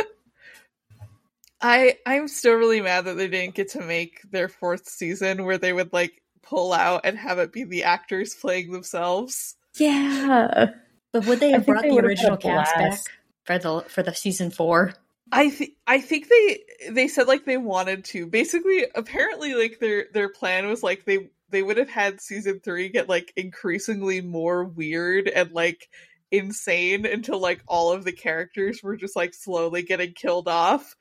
I 1.60 1.96
I'm 2.05 2.28
still 2.28 2.55
really 2.55 2.80
mad 2.82 3.06
that 3.06 3.16
they 3.16 3.28
didn't 3.28 3.55
get 3.55 3.70
to 3.70 3.80
make 3.80 4.20
their 4.30 4.48
fourth 4.48 4.86
season 4.88 5.44
where 5.44 5.56
they 5.59 5.72
would 5.72 5.92
like 5.94 6.20
pull 6.42 6.72
out 6.74 7.02
and 7.05 7.16
have 7.16 7.38
it 7.38 7.52
be 7.52 7.64
the 7.64 7.84
actors 7.84 8.34
playing 8.34 8.70
themselves. 8.72 9.56
Yeah. 9.76 10.66
But 11.12 11.26
would 11.26 11.38
they 11.38 11.52
have 11.52 11.64
think 11.64 11.76
brought 11.76 11.82
they 11.84 11.90
the 11.90 12.05
original 12.05 12.36
cast 12.36 12.74
back 12.74 12.98
for 13.44 13.56
the 13.59 13.82
for 13.88 14.02
the 14.02 14.12
season 14.12 14.51
four? 14.51 14.94
I 15.32 15.51
think 15.51 15.72
I 15.86 16.01
think 16.01 16.28
they 16.28 16.90
they 16.90 17.09
said 17.09 17.26
like 17.26 17.44
they 17.44 17.56
wanted 17.56 18.05
to. 18.06 18.26
Basically, 18.26 18.86
apparently, 18.94 19.55
like 19.55 19.78
their 19.80 20.06
their 20.12 20.28
plan 20.28 20.68
was 20.68 20.82
like 20.82 21.05
they 21.05 21.30
they 21.51 21.62
would 21.62 21.78
have 21.78 21.88
had 21.88 22.20
season 22.20 22.60
three 22.60 22.88
get 22.88 23.09
like 23.09 23.32
increasingly 23.36 24.20
more 24.20 24.64
weird 24.64 25.28
and 25.28 25.52
like 25.52 25.88
insane 26.30 27.06
until 27.06 27.38
like 27.40 27.62
all 27.66 27.92
of 27.92 28.05
the 28.05 28.12
characters 28.12 28.82
were 28.82 28.96
just 28.96 29.16
like 29.16 29.34
slowly 29.34 29.82
getting 29.82 30.12
killed 30.12 30.48
off. 30.48 30.94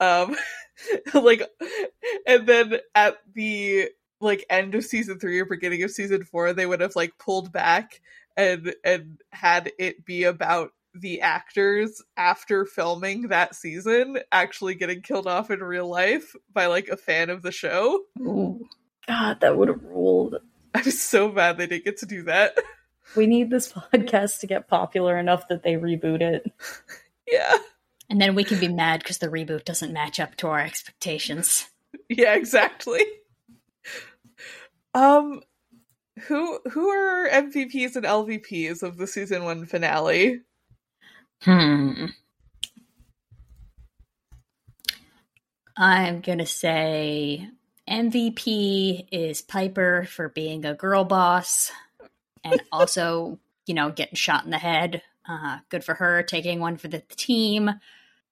Um, 0.00 0.36
like, 1.14 1.42
and 2.26 2.46
then 2.46 2.78
at 2.94 3.18
the 3.34 3.90
like 4.20 4.44
end 4.50 4.74
of 4.74 4.84
season 4.84 5.18
three 5.18 5.38
or 5.38 5.44
beginning 5.44 5.82
of 5.82 5.90
season 5.90 6.24
four, 6.24 6.52
they 6.52 6.66
would 6.66 6.80
have 6.80 6.96
like 6.96 7.18
pulled 7.18 7.52
back 7.52 8.00
and 8.36 8.74
and 8.84 9.20
had 9.32 9.72
it 9.78 10.04
be 10.04 10.24
about 10.24 10.72
the 10.94 11.20
actors 11.20 12.02
after 12.16 12.64
filming 12.64 13.28
that 13.28 13.54
season 13.54 14.18
actually 14.32 14.74
getting 14.74 15.02
killed 15.02 15.26
off 15.26 15.50
in 15.50 15.60
real 15.60 15.88
life 15.88 16.34
by 16.52 16.66
like 16.66 16.88
a 16.88 16.96
fan 16.96 17.30
of 17.30 17.42
the 17.42 17.52
show. 17.52 18.02
Ooh. 18.20 18.66
God, 19.06 19.40
that 19.40 19.56
would 19.56 19.68
have 19.68 19.82
ruled. 19.82 20.36
I'm 20.74 20.90
so 20.90 21.32
mad 21.32 21.56
they 21.56 21.66
didn't 21.66 21.84
get 21.84 21.98
to 21.98 22.06
do 22.06 22.24
that. 22.24 22.56
We 23.16 23.26
need 23.26 23.48
this 23.48 23.72
podcast 23.72 24.40
to 24.40 24.46
get 24.46 24.68
popular 24.68 25.16
enough 25.16 25.48
that 25.48 25.62
they 25.62 25.76
reboot 25.76 26.20
it. 26.20 26.52
yeah. 27.26 27.56
And 28.10 28.20
then 28.20 28.34
we 28.34 28.44
can 28.44 28.60
be 28.60 28.68
mad 28.68 29.00
because 29.00 29.16
the 29.16 29.28
reboot 29.28 29.64
doesn't 29.64 29.94
match 29.94 30.20
up 30.20 30.36
to 30.36 30.48
our 30.48 30.60
expectations. 30.60 31.68
Yeah, 32.10 32.34
exactly. 32.34 33.00
Um 34.92 35.40
who 36.26 36.58
who 36.70 36.88
are 36.90 37.28
MVPs 37.30 37.96
and 37.96 38.04
LVPs 38.04 38.82
of 38.82 38.98
the 38.98 39.06
season 39.06 39.44
1 39.44 39.64
finale? 39.64 40.42
Hmm. 41.42 42.06
I'm 45.76 46.20
gonna 46.20 46.46
say 46.46 47.48
MVP 47.88 49.06
is 49.12 49.42
Piper 49.42 50.06
for 50.10 50.28
being 50.28 50.64
a 50.64 50.74
girl 50.74 51.04
boss 51.04 51.70
and 52.42 52.60
also, 52.72 53.38
you 53.66 53.74
know, 53.74 53.90
getting 53.90 54.16
shot 54.16 54.44
in 54.44 54.50
the 54.50 54.58
head. 54.58 55.02
Uh, 55.28 55.58
good 55.68 55.84
for 55.84 55.94
her, 55.94 56.22
taking 56.22 56.58
one 56.58 56.76
for 56.76 56.88
the 56.88 57.02
team. 57.16 57.70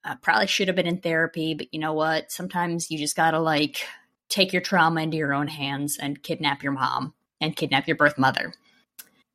Uh, 0.04 0.16
probably 0.16 0.46
should 0.46 0.68
have 0.68 0.76
been 0.76 0.86
in 0.86 0.98
therapy, 0.98 1.54
but 1.54 1.72
you 1.72 1.78
know 1.78 1.92
what? 1.92 2.32
Sometimes 2.32 2.90
you 2.90 2.98
just 2.98 3.16
gotta 3.16 3.38
like 3.38 3.86
take 4.28 4.52
your 4.52 4.62
trauma 4.62 5.02
into 5.02 5.16
your 5.16 5.32
own 5.32 5.46
hands 5.46 5.98
and 5.98 6.22
kidnap 6.22 6.62
your 6.62 6.72
mom 6.72 7.14
and 7.40 7.54
kidnap 7.54 7.86
your 7.86 7.96
birth 7.96 8.18
mother. 8.18 8.52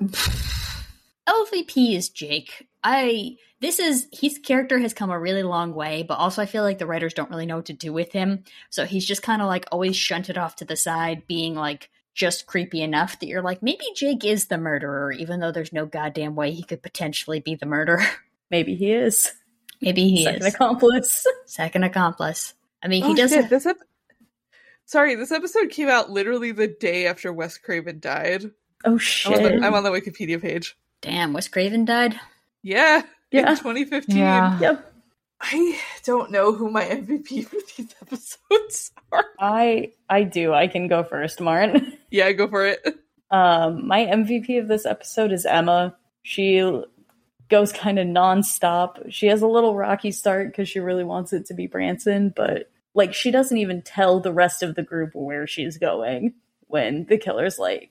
LVP 1.30 1.96
is 1.96 2.10
Jake. 2.10 2.68
I 2.84 3.38
this 3.62 3.80
is 3.80 4.08
his 4.12 4.38
character 4.40 4.80
has 4.80 4.94
come 4.94 5.12
a 5.12 5.20
really 5.20 5.44
long 5.44 5.74
way, 5.74 6.04
but 6.04 6.16
also 6.16 6.42
I 6.42 6.46
feel 6.48 6.64
like 6.64 6.80
the 6.80 6.86
writers 6.88 7.14
don't 7.14 7.30
really 7.30 7.46
know 7.46 7.58
what 7.58 7.66
to 7.68 7.74
do 7.74 7.94
with 7.94 8.12
him. 8.12 8.44
So 8.70 8.86
he's 8.86 9.06
just 9.06 9.22
kind 9.22 9.42
of 9.42 9.48
like 9.48 9.66
always 9.72 9.96
shunted 9.96 10.38
off 10.38 10.58
to 10.58 10.66
the 10.66 10.76
side, 10.76 11.28
being 11.28 11.54
like 11.56 11.90
just 12.14 12.46
creepy 12.48 12.82
enough 12.82 13.20
that 13.20 13.28
you're 13.28 13.42
like, 13.42 13.62
maybe 13.64 13.86
Jake 13.96 14.26
is 14.26 14.48
the 14.48 14.58
murderer, 14.58 15.12
even 15.14 15.40
though 15.40 15.52
there's 15.52 15.72
no 15.72 15.86
goddamn 15.86 16.36
way 16.36 16.52
he 16.52 16.64
could 16.64 16.82
potentially 16.84 17.40
be 17.40 17.56
the 17.56 17.66
murderer. 17.66 18.04
Maybe 18.52 18.76
he 18.76 18.92
is. 18.92 19.32
maybe 19.82 20.10
he 20.10 20.26
Second 20.26 20.42
is 20.42 20.54
accomplice. 20.54 21.26
second 21.46 21.84
accomplice. 21.86 22.54
I 22.84 22.90
mean, 22.90 23.06
he 23.06 23.12
Oh, 23.14 23.16
does 23.16 23.32
shit, 23.32 23.50
this 23.50 23.66
ep- 23.66 23.78
Sorry, 24.86 25.16
this 25.16 25.32
episode 25.32 25.70
came 25.70 25.88
out 25.88 26.10
literally 26.10 26.52
the 26.52 26.68
day 26.68 27.08
after 27.08 27.32
Wes 27.32 27.58
Craven 27.58 28.02
died. 28.02 28.44
Oh 28.84 28.88
I'm 28.88 28.94
on, 28.94 29.00
shit. 29.00 29.42
the, 29.62 29.66
I'm 29.66 29.74
on 29.74 29.84
the 29.84 29.90
Wikipedia 29.90 30.42
page. 30.42 30.76
Damn, 31.02 31.32
Wes 31.32 31.48
Craven 31.48 31.86
died. 31.86 32.20
Yeah, 32.62 33.04
Yeah. 33.32 33.50
in 33.52 33.58
2015. 33.58 34.18
Yeah. 34.18 34.60
Yep. 34.60 34.94
I 35.42 35.80
don't 36.04 36.32
know 36.32 36.54
who 36.54 36.70
my 36.70 36.84
MVP 36.86 37.46
for 37.48 37.58
these 37.76 37.96
episodes 38.02 38.92
are. 39.12 39.26
I 39.40 39.94
I 40.10 40.24
do. 40.24 40.54
I 40.54 40.68
can 40.68 40.88
go 40.88 41.04
first, 41.04 41.42
Martin. 41.42 41.98
Yeah, 42.12 42.32
go 42.34 42.48
for 42.48 42.68
it. 42.68 42.86
Um, 43.32 43.88
my 43.88 44.02
MVP 44.06 44.60
of 44.60 44.68
this 44.68 44.86
episode 44.86 45.32
is 45.32 45.46
Emma. 45.46 45.96
She 46.22 46.62
goes 47.50 47.72
kind 47.72 47.98
of 47.98 48.06
nonstop. 48.08 49.12
She 49.12 49.28
has 49.28 49.42
a 49.42 49.48
little 49.48 49.76
rocky 49.76 50.12
start 50.12 50.48
because 50.48 50.68
she 50.70 50.80
really 50.80 51.04
wants 51.06 51.32
it 51.34 51.46
to 51.48 51.54
be 51.54 51.68
Branson, 51.68 52.34
but 52.36 52.70
like 52.94 53.14
she 53.14 53.32
doesn't 53.32 53.58
even 53.58 53.82
tell 53.82 54.20
the 54.20 54.34
rest 54.34 54.62
of 54.62 54.76
the 54.76 54.84
group 54.84 55.12
where 55.14 55.48
she's 55.48 55.78
going 55.78 56.34
when 56.68 57.06
the 57.06 57.18
killer's 57.18 57.58
like 57.58 57.90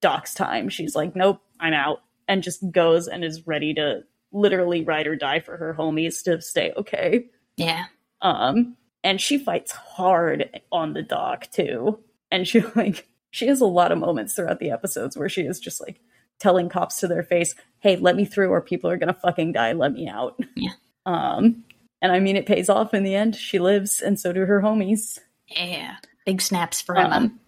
Doc's 0.00 0.34
time. 0.34 0.68
She's 0.68 0.94
like, 0.96 1.14
"Nope, 1.14 1.40
I'm 1.60 1.74
out," 1.74 2.02
and 2.26 2.42
just 2.42 2.68
goes 2.70 3.06
and 3.06 3.24
is 3.24 3.46
ready 3.46 3.72
to 3.74 4.02
literally 4.32 4.84
ride 4.84 5.06
or 5.06 5.16
die 5.16 5.40
for 5.40 5.56
her 5.56 5.74
homies 5.74 6.22
to 6.24 6.40
stay 6.40 6.72
okay. 6.76 7.26
Yeah. 7.56 7.86
Um, 8.22 8.76
and 9.02 9.20
she 9.20 9.38
fights 9.38 9.72
hard 9.72 10.60
on 10.70 10.92
the 10.92 11.02
dock 11.02 11.50
too. 11.50 11.98
And 12.30 12.46
she 12.46 12.60
like 12.74 13.08
she 13.30 13.46
has 13.46 13.60
a 13.60 13.66
lot 13.66 13.92
of 13.92 13.98
moments 13.98 14.34
throughout 14.34 14.58
the 14.60 14.70
episodes 14.70 15.16
where 15.16 15.28
she 15.28 15.42
is 15.42 15.60
just 15.60 15.80
like 15.80 16.00
telling 16.38 16.68
cops 16.68 17.00
to 17.00 17.08
their 17.08 17.22
face, 17.22 17.54
"Hey, 17.80 17.96
let 17.96 18.16
me 18.16 18.24
through, 18.24 18.50
or 18.50 18.60
people 18.60 18.90
are 18.90 18.96
gonna 18.96 19.14
fucking 19.14 19.52
die. 19.52 19.72
Let 19.72 19.92
me 19.92 20.08
out." 20.08 20.38
Yeah. 20.56 20.72
Um, 21.06 21.64
and 22.02 22.12
I 22.12 22.18
mean, 22.18 22.36
it 22.36 22.46
pays 22.46 22.68
off 22.68 22.94
in 22.94 23.04
the 23.04 23.14
end. 23.14 23.36
She 23.36 23.58
lives, 23.58 24.00
and 24.00 24.18
so 24.18 24.32
do 24.32 24.46
her 24.46 24.60
homies. 24.60 25.18
Yeah. 25.46 25.96
Big 26.24 26.40
snaps 26.40 26.80
for 26.80 26.96
Emma. 26.96 27.16
Um, 27.16 27.40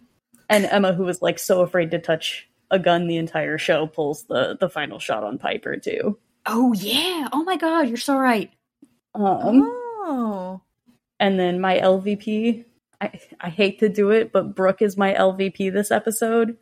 and 0.48 0.64
Emma, 0.66 0.92
who 0.92 1.04
was 1.04 1.22
like 1.22 1.38
so 1.38 1.62
afraid 1.62 1.90
to 1.92 1.98
touch 1.98 2.48
a 2.70 2.78
gun 2.78 3.06
the 3.06 3.16
entire 3.16 3.59
show, 3.59 3.86
pulls 3.86 4.24
the 4.24 4.56
the 4.59 4.68
final 4.68 4.98
shot 4.98 5.24
on 5.24 5.38
Piper 5.38 5.76
too. 5.76 6.18
Oh 6.47 6.73
yeah. 6.73 7.28
Oh 7.32 7.44
my 7.44 7.56
god, 7.56 7.89
you're 7.89 7.97
so 7.97 8.16
right. 8.19 8.51
Um, 9.14 9.62
Oh. 10.05 10.60
And 11.20 11.39
then 11.39 11.60
my 11.60 11.78
LVP, 11.78 12.64
I, 13.01 13.20
I 13.40 13.48
hate 13.48 13.78
to 13.81 13.89
do 13.89 14.10
it, 14.10 14.32
but 14.32 14.55
Brooke 14.56 14.82
is 14.82 14.97
my 14.97 15.14
LVP 15.14 15.73
this 15.73 15.90
episode 15.93 16.56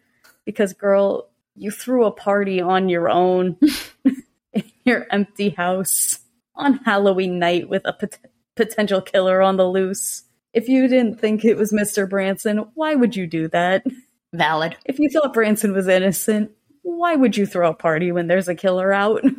because, 0.45 0.73
girl, 0.75 1.29
You 1.57 1.71
threw 1.71 2.05
a 2.05 2.11
party 2.13 2.61
on 2.61 2.89
your 2.89 3.09
own 3.09 3.57
in 4.53 4.65
your 4.85 5.07
empty 5.11 5.51
house 5.51 6.19
on 6.55 6.75
Halloween 6.85 7.39
night 7.39 7.69
with 7.69 7.83
a 7.87 7.93
pot- 7.95 8.19
potential 8.57 9.01
killer 9.01 9.41
on 9.43 9.57
the 9.57 9.67
loose. 9.69 10.25
If 10.53 10.69
you 10.69 10.89
didn't 10.89 11.19
think 11.21 11.45
it 11.45 11.57
was 11.57 11.73
Mr. 11.73 12.09
Branson, 12.09 12.59
why 12.75 12.95
would 12.95 13.17
you 13.17 13.27
do 13.27 13.49
that? 13.49 13.85
Valid. 14.35 14.77
If 14.85 14.99
you 14.99 15.09
thought 15.09 15.33
Branson 15.33 15.73
was 15.73 15.89
innocent, 15.89 16.51
why 16.83 17.15
would 17.17 17.37
you 17.37 17.47
throw 17.47 17.71
a 17.71 17.75
party 17.75 18.13
when 18.13 18.27
there's 18.27 18.49
a 18.49 18.55
killer 18.55 18.93
out? 18.93 19.23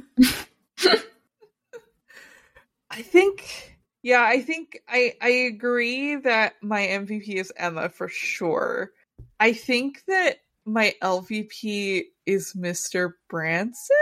I 2.89 3.01
think 3.01 3.77
yeah, 4.03 4.23
I 4.23 4.41
think 4.41 4.81
I 4.88 5.13
I 5.22 5.30
agree 5.30 6.15
that 6.18 6.55
my 6.61 6.81
MVP 6.81 7.35
is 7.35 7.53
Emma 7.55 7.89
for 7.89 8.07
sure. 8.09 8.91
I 9.39 9.53
think 9.53 10.03
that 10.07 10.38
my 10.65 10.93
LVP 11.01 12.03
is 12.26 12.53
Mr. 12.53 13.13
Branson 13.30 13.95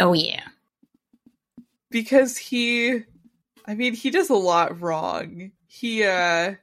Oh 0.00 0.12
yeah. 0.12 0.44
because 1.90 2.36
he 2.36 3.02
I 3.66 3.74
mean, 3.74 3.94
he 3.94 4.10
does 4.10 4.30
a 4.30 4.34
lot 4.34 4.80
wrong. 4.80 5.52
He 5.66 6.04
uh 6.04 6.54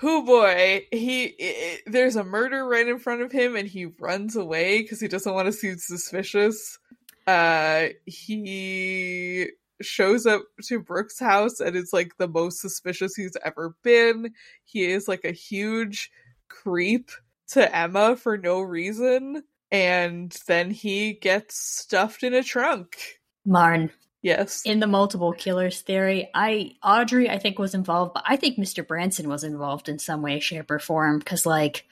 Oh 0.00 0.22
boy, 0.24 0.86
he 0.92 1.34
i 1.40 1.78
there's 1.86 2.14
a 2.16 2.22
murder 2.24 2.64
right 2.66 2.86
in 2.86 2.98
front 2.98 3.22
of 3.22 3.32
him 3.32 3.56
and 3.56 3.66
he 3.68 3.86
runs 3.98 4.36
away 4.36 4.84
cuz 4.84 5.00
he 5.00 5.08
doesn't 5.08 5.34
want 5.34 5.46
to 5.46 5.52
seem 5.52 5.76
suspicious. 5.78 6.78
Uh 7.26 7.88
he 8.06 9.48
shows 9.80 10.26
up 10.26 10.42
to 10.64 10.80
Brooke's 10.80 11.18
house 11.18 11.60
and 11.60 11.76
it's 11.76 11.92
like 11.92 12.16
the 12.18 12.28
most 12.28 12.60
suspicious 12.60 13.14
he's 13.16 13.36
ever 13.44 13.74
been. 13.82 14.32
He 14.64 14.84
is 14.86 15.08
like 15.08 15.24
a 15.24 15.32
huge 15.32 16.10
creep 16.48 17.10
to 17.48 17.74
Emma 17.76 18.16
for 18.16 18.38
no 18.38 18.60
reason 18.60 19.42
and 19.70 20.30
then 20.46 20.70
he 20.70 21.14
gets 21.14 21.56
stuffed 21.56 22.22
in 22.22 22.34
a 22.34 22.42
trunk. 22.42 23.20
Marn. 23.44 23.90
Yes. 24.22 24.62
In 24.64 24.80
the 24.80 24.86
multiple 24.86 25.32
killers 25.32 25.80
theory, 25.80 26.28
I 26.34 26.76
Audrey 26.82 27.30
I 27.30 27.38
think 27.38 27.58
was 27.58 27.74
involved, 27.74 28.14
but 28.14 28.24
I 28.26 28.36
think 28.36 28.58
Mr. 28.58 28.86
Branson 28.86 29.28
was 29.28 29.44
involved 29.44 29.88
in 29.88 29.98
some 29.98 30.22
way, 30.22 30.40
shape, 30.40 30.70
or 30.70 30.78
form 30.78 31.18
because 31.18 31.46
like 31.46 31.84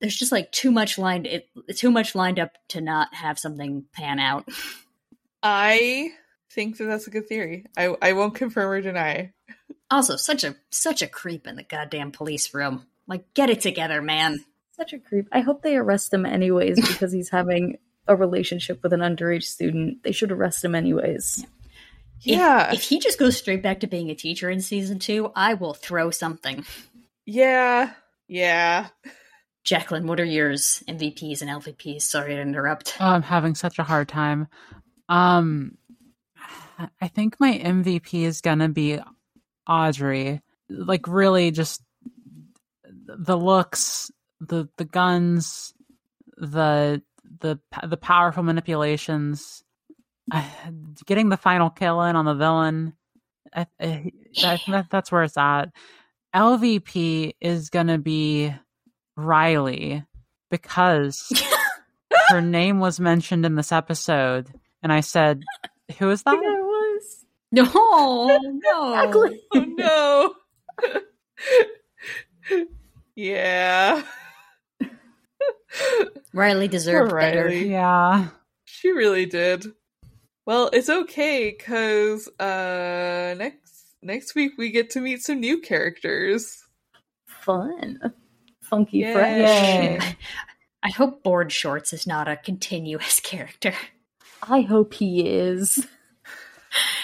there's 0.00 0.16
just 0.16 0.32
like 0.32 0.50
too 0.50 0.70
much 0.70 0.98
lined 0.98 1.26
it 1.26 1.48
too 1.76 1.90
much 1.90 2.14
lined 2.14 2.38
up 2.38 2.52
to 2.68 2.80
not 2.80 3.14
have 3.14 3.38
something 3.38 3.84
pan 3.92 4.18
out. 4.18 4.48
I 5.42 6.10
think 6.50 6.78
that 6.78 6.84
that's 6.84 7.06
a 7.06 7.10
good 7.10 7.28
theory. 7.28 7.66
I 7.76 7.94
I 8.00 8.12
won't 8.14 8.34
confirm 8.34 8.70
or 8.70 8.80
deny. 8.80 9.32
Also, 9.90 10.16
such 10.16 10.44
a 10.44 10.56
such 10.70 11.02
a 11.02 11.06
creep 11.06 11.46
in 11.46 11.56
the 11.56 11.62
goddamn 11.62 12.12
police 12.12 12.54
room. 12.54 12.86
Like, 13.06 13.34
get 13.34 13.50
it 13.50 13.60
together, 13.60 14.00
man. 14.00 14.44
Such 14.76 14.94
a 14.94 14.98
creep. 14.98 15.28
I 15.30 15.40
hope 15.40 15.62
they 15.62 15.76
arrest 15.76 16.14
him 16.14 16.24
anyways 16.24 16.76
because 16.76 17.12
he's 17.12 17.28
having 17.28 17.76
a 18.08 18.16
relationship 18.16 18.82
with 18.82 18.92
an 18.92 19.00
underage 19.00 19.44
student. 19.44 20.02
They 20.02 20.12
should 20.12 20.32
arrest 20.32 20.64
him 20.64 20.74
anyways. 20.74 21.44
If- 21.44 22.26
Yeah. 22.26 22.72
If, 22.72 22.82
he 22.82 22.98
just 23.00 23.18
goes 23.18 23.36
straight 23.36 23.62
back 23.62 23.80
to 23.80 23.86
being 23.86 24.10
a 24.10 24.14
teacher 24.14 24.48
in 24.50 24.60
season 24.60 24.98
two, 24.98 25.30
I 25.34 25.54
will 25.54 25.74
throw 25.74 26.10
something. 26.10 26.64
Yeah. 27.26 27.92
Yeah. 28.28 28.88
Jacqueline, 29.64 30.06
what 30.08 30.18
are 30.18 30.24
yours? 30.24 30.82
MVPs 30.88 31.40
and 31.42 31.50
LVPs. 31.50 32.02
Sorry 32.02 32.34
to 32.34 32.40
interrupt. 32.40 32.96
Oh, 33.00 33.06
I'm 33.06 33.22
having 33.22 33.54
such 33.54 33.78
a 33.78 33.84
hard 33.84 34.08
time. 34.08 34.48
Um, 35.08 35.76
I 37.00 37.06
think 37.08 37.38
my 37.38 37.52
MVP 37.58 38.22
is 38.24 38.40
gonna 38.40 38.68
be 38.68 38.98
Audrey. 39.68 40.40
Like, 40.68 41.06
really, 41.06 41.52
just 41.52 41.80
the 42.84 43.36
looks, 43.36 44.10
the 44.40 44.68
the 44.78 44.84
guns, 44.84 45.74
the 46.36 47.02
the 47.40 47.58
the 47.86 47.96
powerful 47.96 48.42
manipulations, 48.42 49.62
uh, 50.32 50.42
getting 51.06 51.28
the 51.28 51.36
final 51.36 51.70
kill 51.70 52.02
in 52.02 52.16
on 52.16 52.24
the 52.24 52.34
villain. 52.34 52.94
I, 53.54 53.66
I, 53.80 53.86
I 54.44 54.56
think 54.56 54.66
that, 54.68 54.86
that's 54.90 55.12
where 55.12 55.22
it's 55.24 55.36
at. 55.36 55.66
LVP 56.34 57.32
is 57.40 57.70
gonna 57.70 57.98
be 57.98 58.54
Riley 59.16 60.04
because 60.50 61.30
her 62.28 62.40
name 62.40 62.80
was 62.80 62.98
mentioned 63.00 63.44
in 63.44 63.54
this 63.56 63.72
episode, 63.72 64.48
and 64.82 64.92
I 64.92 65.00
said, 65.00 65.42
"Who 65.98 66.10
is 66.10 66.22
Yeah, 66.26 66.32
that?" 66.32 66.42
it 66.42 66.62
was. 66.62 67.24
No, 67.52 68.38
no. 68.62 69.02
Exactly. 69.04 69.40
Oh 69.54 70.34
no. 72.48 72.66
yeah. 73.14 74.02
Riley 76.32 76.68
deserved 76.68 77.10
Poor 77.10 77.20
better. 77.20 77.48
Yeah, 77.50 78.28
She 78.64 78.90
really 78.90 79.26
did. 79.26 79.66
Well, 80.46 80.70
it's 80.72 80.88
okay 80.88 81.52
cuz 81.52 82.28
uh 82.40 83.34
next 83.38 83.94
next 84.02 84.34
week 84.34 84.52
we 84.58 84.70
get 84.70 84.90
to 84.90 85.00
meet 85.00 85.22
some 85.22 85.40
new 85.40 85.60
characters. 85.60 86.64
Fun. 87.26 88.00
Funky 88.62 88.98
Yay. 88.98 89.12
fresh. 89.12 89.38
Yay. 89.38 90.16
I 90.82 90.90
hope 90.90 91.22
Board 91.22 91.52
Shorts 91.52 91.92
is 91.92 92.06
not 92.06 92.26
a 92.28 92.36
continuous 92.36 93.20
character. 93.30 93.72
I 94.42 94.62
hope 94.62 94.94
he 94.94 95.28
is. 95.28 95.86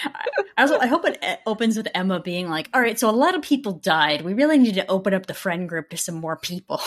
I 0.03 0.25
Also, 0.57 0.77
I 0.77 0.87
hope 0.87 1.05
it 1.05 1.23
opens 1.45 1.77
with 1.77 1.87
Emma 1.95 2.19
being 2.19 2.49
like, 2.49 2.69
"All 2.73 2.81
right, 2.81 2.99
so 2.99 3.09
a 3.09 3.11
lot 3.11 3.35
of 3.35 3.41
people 3.41 3.71
died. 3.73 4.23
We 4.23 4.33
really 4.33 4.57
need 4.57 4.75
to 4.75 4.87
open 4.91 5.13
up 5.13 5.27
the 5.27 5.33
friend 5.33 5.69
group 5.69 5.89
to 5.91 5.97
some 5.97 6.15
more 6.15 6.35
people." 6.35 6.81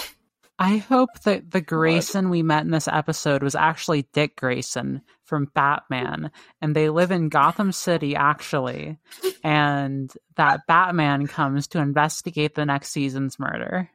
I 0.58 0.76
hope 0.76 1.20
that 1.24 1.50
the 1.50 1.60
Grayson 1.60 2.30
we 2.30 2.42
met 2.42 2.64
in 2.64 2.70
this 2.70 2.86
episode 2.86 3.42
was 3.42 3.54
actually 3.54 4.06
Dick 4.12 4.36
Grayson 4.36 5.02
from 5.24 5.50
Batman, 5.54 6.30
and 6.60 6.76
they 6.76 6.88
live 6.88 7.10
in 7.10 7.30
Gotham 7.30 7.72
City 7.72 8.14
actually, 8.14 8.98
and 9.42 10.12
that 10.36 10.60
Batman 10.68 11.26
comes 11.26 11.66
to 11.68 11.78
investigate 11.78 12.54
the 12.54 12.66
next 12.66 12.90
season's 12.90 13.38
murder. 13.38 13.90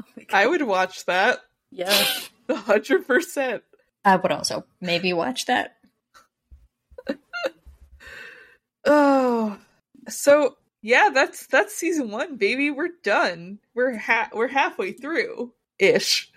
Oh. 0.00 0.04
I 0.32 0.46
would 0.46 0.62
watch 0.62 1.06
that. 1.06 1.38
Yeah. 1.70 2.04
100%. 2.48 3.60
I 4.04 4.16
would 4.16 4.32
also 4.32 4.64
maybe 4.80 5.12
watch 5.12 5.46
that. 5.46 5.76
Oh. 8.86 9.58
So, 10.08 10.56
yeah, 10.80 11.10
that's 11.12 11.46
that's 11.48 11.74
season 11.74 12.10
1, 12.10 12.36
baby. 12.36 12.70
We're 12.70 12.88
done. 13.02 13.58
We're 13.74 13.94
ha- 13.98 14.30
we're 14.32 14.48
halfway 14.48 14.92
through 14.92 15.52
ish. 15.80 16.30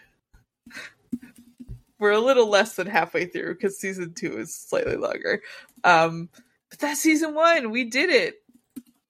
We're 2.00 2.12
a 2.12 2.20
little 2.20 2.50
less 2.50 2.76
than 2.76 2.88
halfway 2.88 3.26
through 3.26 3.56
cuz 3.58 3.78
season 3.80 4.14
2 4.14 4.38
is 4.40 4.56
slightly 4.56 4.96
longer. 4.98 5.42
Um 5.84 6.30
but 6.70 6.80
that's 6.80 7.02
season 7.02 7.36
1. 7.36 7.70
We 7.72 7.84
did 7.84 8.10
it. 8.10 8.44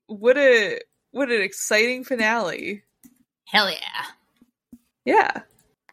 What 0.07 0.37
a 0.37 0.79
what 1.11 1.31
an 1.31 1.41
exciting 1.41 2.03
finale. 2.03 2.83
Hell 3.45 3.69
yeah! 3.69 4.05
Yeah. 5.05 5.41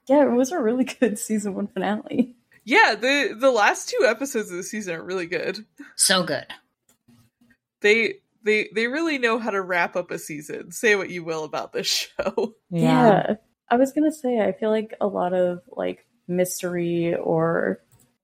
Yeah, 0.08 0.24
it 0.24 0.32
was 0.32 0.50
a 0.50 0.58
really 0.58 0.84
good 0.84 1.18
season 1.26 1.54
one 1.54 1.68
finale. 1.68 2.34
Yeah, 2.64 2.94
the 2.94 3.36
the 3.38 3.50
last 3.50 3.88
two 3.88 4.04
episodes 4.06 4.50
of 4.50 4.56
the 4.56 4.62
season 4.62 4.94
are 4.94 5.02
really 5.02 5.26
good. 5.26 5.64
So 5.96 6.22
good. 6.22 6.46
They 7.80 8.16
they 8.42 8.70
they 8.74 8.86
really 8.86 9.18
know 9.18 9.38
how 9.38 9.50
to 9.50 9.62
wrap 9.62 9.96
up 9.96 10.10
a 10.10 10.18
season. 10.18 10.72
Say 10.72 10.96
what 10.96 11.10
you 11.10 11.22
will 11.24 11.44
about 11.44 11.72
this 11.72 11.86
show. 12.18 12.54
Yeah. 12.70 13.34
I 13.70 13.76
was 13.76 13.92
gonna 13.92 14.12
say 14.12 14.40
I 14.40 14.52
feel 14.52 14.70
like 14.70 14.94
a 15.00 15.06
lot 15.06 15.32
of 15.32 15.62
like 15.68 16.06
mystery 16.26 17.14
or 17.14 17.80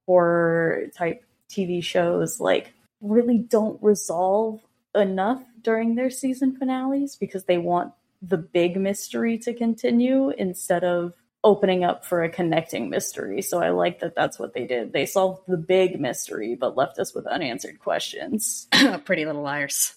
horror 0.06 0.86
type 0.96 1.24
TV 1.48 1.82
shows 1.82 2.40
like 2.40 2.72
really 3.00 3.38
don't 3.38 3.82
resolve 3.82 4.60
enough 4.94 5.42
during 5.62 5.94
their 5.94 6.10
season 6.10 6.56
finales 6.56 7.16
because 7.16 7.44
they 7.44 7.58
want 7.58 7.92
the 8.22 8.38
big 8.38 8.76
mystery 8.76 9.38
to 9.38 9.52
continue 9.52 10.30
instead 10.30 10.82
of 10.82 11.12
opening 11.44 11.84
up 11.84 12.04
for 12.04 12.24
a 12.24 12.28
connecting 12.28 12.90
mystery. 12.90 13.40
So 13.40 13.60
I 13.60 13.70
like 13.70 14.00
that 14.00 14.16
that's 14.16 14.38
what 14.38 14.52
they 14.52 14.66
did. 14.66 14.92
They 14.92 15.06
solved 15.06 15.42
the 15.46 15.56
big 15.56 16.00
mystery 16.00 16.56
but 16.56 16.76
left 16.76 16.98
us 16.98 17.14
with 17.14 17.26
unanswered 17.26 17.78
questions. 17.78 18.66
Pretty 19.04 19.24
Little 19.24 19.42
Liars. 19.42 19.94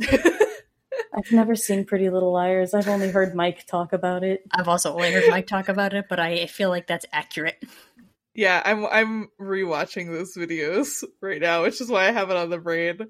I've 1.14 1.32
never 1.32 1.54
seen 1.56 1.84
Pretty 1.84 2.10
Little 2.10 2.32
Liars. 2.32 2.74
I've 2.74 2.88
only 2.88 3.10
heard 3.10 3.34
Mike 3.34 3.66
talk 3.66 3.92
about 3.92 4.22
it. 4.24 4.42
I've 4.52 4.68
also 4.68 4.92
only 4.94 5.12
heard 5.12 5.28
Mike 5.30 5.46
talk 5.46 5.68
about 5.68 5.94
it, 5.94 6.06
but 6.08 6.20
I 6.20 6.46
feel 6.46 6.68
like 6.68 6.86
that's 6.86 7.06
accurate. 7.12 7.62
yeah, 8.34 8.62
I'm 8.64 8.86
I'm 8.86 9.28
rewatching 9.40 10.06
those 10.12 10.36
videos 10.36 11.04
right 11.20 11.40
now, 11.40 11.62
which 11.62 11.80
is 11.80 11.88
why 11.88 12.08
I 12.08 12.12
have 12.12 12.30
it 12.30 12.36
on 12.36 12.50
the 12.50 12.58
brain. 12.58 13.08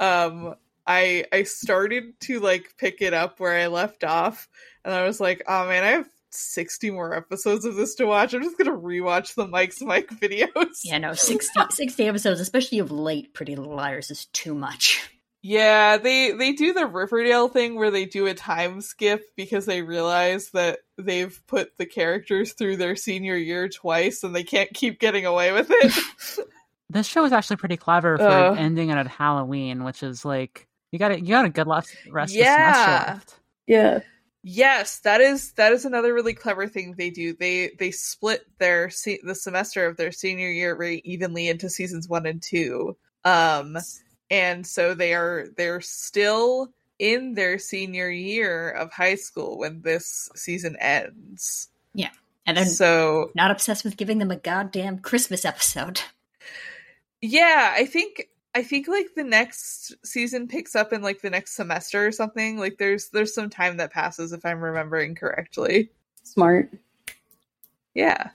Um 0.00 0.54
I 0.86 1.24
I 1.32 1.42
started 1.44 2.18
to 2.20 2.40
like 2.40 2.74
pick 2.78 3.02
it 3.02 3.12
up 3.12 3.38
where 3.40 3.54
I 3.54 3.66
left 3.66 4.04
off, 4.04 4.48
and 4.84 4.94
I 4.94 5.04
was 5.04 5.20
like, 5.20 5.42
oh 5.46 5.66
man, 5.68 5.84
I 5.84 5.88
have 5.90 6.08
60 6.30 6.90
more 6.90 7.14
episodes 7.14 7.64
of 7.64 7.76
this 7.76 7.94
to 7.96 8.06
watch. 8.06 8.34
I'm 8.34 8.42
just 8.42 8.58
gonna 8.58 8.76
rewatch 8.76 9.34
the 9.34 9.46
Mike's 9.46 9.80
Mic 9.82 10.10
videos. 10.20 10.80
Yeah, 10.84 10.98
no, 10.98 11.14
60, 11.14 11.60
60 11.70 12.04
episodes, 12.06 12.40
especially 12.40 12.78
of 12.78 12.90
late 12.90 13.34
Pretty 13.34 13.56
Little 13.56 13.74
Liars, 13.74 14.10
is 14.10 14.26
too 14.26 14.54
much. 14.54 15.10
Yeah, 15.48 15.98
they 15.98 16.32
they 16.32 16.52
do 16.52 16.72
the 16.72 16.86
Riverdale 16.86 17.46
thing 17.48 17.76
where 17.76 17.92
they 17.92 18.04
do 18.04 18.26
a 18.26 18.34
time 18.34 18.80
skip 18.80 19.30
because 19.36 19.64
they 19.64 19.82
realize 19.82 20.50
that 20.50 20.80
they've 20.98 21.40
put 21.46 21.76
the 21.78 21.86
characters 21.86 22.52
through 22.54 22.78
their 22.78 22.96
senior 22.96 23.36
year 23.36 23.68
twice 23.68 24.24
and 24.24 24.34
they 24.34 24.42
can't 24.42 24.72
keep 24.74 24.98
getting 24.98 25.24
away 25.24 25.52
with 25.52 25.68
it. 25.70 25.92
This 26.88 27.06
show 27.08 27.24
is 27.24 27.32
actually 27.32 27.56
pretty 27.56 27.76
clever 27.76 28.16
for 28.16 28.24
Uh. 28.28 28.54
ending 28.54 28.90
it 28.90 28.96
at 28.96 29.06
Halloween, 29.08 29.82
which 29.84 30.02
is 30.04 30.24
like 30.24 30.66
you 30.92 30.98
got 31.00 31.20
you 31.20 31.28
got 31.28 31.44
a 31.44 31.48
good 31.48 31.66
last 31.66 31.94
rest 32.10 32.32
Yeah. 32.34 32.52
of 32.70 32.74
the 32.74 32.80
semester 32.84 33.12
left. 33.12 33.40
Yeah. 33.66 33.98
yes, 34.44 34.98
that 35.00 35.20
is 35.20 35.52
that 35.54 35.72
is 35.72 35.84
another 35.84 36.12
really 36.14 36.34
clever 36.34 36.66
thing 36.68 36.94
they 36.96 37.10
do. 37.10 37.34
They 37.34 37.70
they 37.78 37.90
split 37.92 38.46
their 38.58 38.90
se- 38.90 39.20
the 39.24 39.34
semester 39.34 39.86
of 39.86 39.96
their 39.96 40.12
senior 40.12 40.48
year 40.50 40.76
very 40.76 41.02
evenly 41.04 41.48
into 41.48 41.68
seasons 41.68 42.08
1 42.08 42.24
and 42.26 42.40
2. 42.42 42.96
Um 43.24 43.76
and 44.30 44.66
so 44.66 44.94
they 44.94 45.14
are 45.14 45.46
they're 45.56 45.80
still 45.80 46.72
in 46.98 47.34
their 47.34 47.58
senior 47.58 48.10
year 48.10 48.70
of 48.70 48.92
high 48.92 49.14
school 49.14 49.58
when 49.58 49.82
this 49.82 50.30
season 50.34 50.76
ends. 50.80 51.68
Yeah. 51.94 52.10
And 52.46 52.56
they're 52.56 52.64
So 52.64 53.30
not 53.34 53.50
obsessed 53.50 53.84
with 53.84 53.96
giving 53.96 54.18
them 54.18 54.30
a 54.30 54.36
goddamn 54.36 55.00
Christmas 55.00 55.44
episode. 55.44 56.00
yeah, 57.20 57.74
I 57.76 57.84
think 57.86 58.28
I 58.54 58.62
think 58.62 58.88
like 58.88 59.14
the 59.14 59.24
next 59.24 59.94
season 60.04 60.48
picks 60.48 60.74
up 60.74 60.92
in 60.92 61.02
like 61.02 61.20
the 61.20 61.30
next 61.30 61.54
semester 61.56 62.06
or 62.06 62.12
something. 62.12 62.58
Like 62.58 62.78
there's 62.78 63.10
there's 63.10 63.34
some 63.34 63.50
time 63.50 63.76
that 63.78 63.92
passes 63.92 64.32
if 64.32 64.44
I'm 64.44 64.60
remembering 64.60 65.14
correctly. 65.14 65.90
Smart. 66.22 66.70
Yeah. 67.94 68.30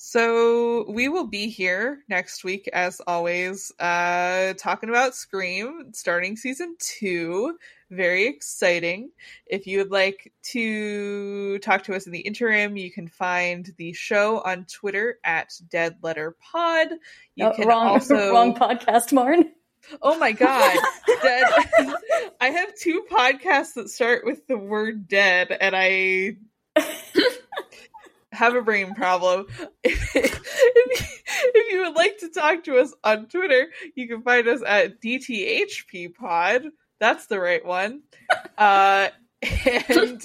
So 0.00 0.88
we 0.88 1.08
will 1.08 1.26
be 1.26 1.48
here 1.48 2.04
next 2.08 2.44
week 2.44 2.68
as 2.72 3.00
always 3.04 3.72
uh 3.80 4.54
talking 4.56 4.90
about 4.90 5.16
Scream 5.16 5.90
starting 5.92 6.36
season 6.36 6.76
2. 6.78 7.58
Very 7.90 8.28
exciting. 8.28 9.10
If 9.48 9.66
you 9.66 9.78
would 9.78 9.90
like 9.90 10.32
to 10.52 11.58
talk 11.58 11.82
to 11.84 11.96
us 11.96 12.06
in 12.06 12.12
the 12.12 12.20
interim, 12.20 12.76
you 12.76 12.92
can 12.92 13.08
find 13.08 13.74
the 13.76 13.92
show 13.92 14.40
on 14.42 14.66
Twitter 14.66 15.18
at 15.24 15.50
Dead 15.68 15.96
Letter 16.00 16.36
Pod. 16.52 16.90
You 17.34 17.46
Oh, 17.46 17.52
can 17.52 17.66
wrong, 17.66 17.88
also 17.88 18.32
wrong 18.32 18.54
podcast, 18.54 19.12
Marn. 19.12 19.50
Oh 20.00 20.16
my 20.16 20.30
god. 20.30 20.78
Dead. 21.22 21.44
I 22.40 22.50
have 22.50 22.72
two 22.76 23.04
podcasts 23.10 23.74
that 23.74 23.90
start 23.90 24.24
with 24.24 24.46
the 24.46 24.58
word 24.58 25.08
dead 25.08 25.50
and 25.60 25.74
I 25.76 26.36
have 28.32 28.54
a 28.54 28.62
brain 28.62 28.94
problem. 28.94 29.46
if, 29.84 30.14
you, 30.14 30.22
if 31.54 31.72
you 31.72 31.82
would 31.82 31.94
like 31.94 32.18
to 32.18 32.28
talk 32.30 32.64
to 32.64 32.78
us 32.78 32.92
on 33.04 33.26
Twitter, 33.26 33.68
you 33.94 34.08
can 34.08 34.22
find 34.22 34.46
us 34.48 34.62
at 34.66 35.00
DTHP 35.00 36.14
Pod. 36.14 36.64
That's 37.00 37.26
the 37.26 37.40
right 37.40 37.64
one. 37.64 38.02
Uh, 38.58 39.10
and 39.88 40.20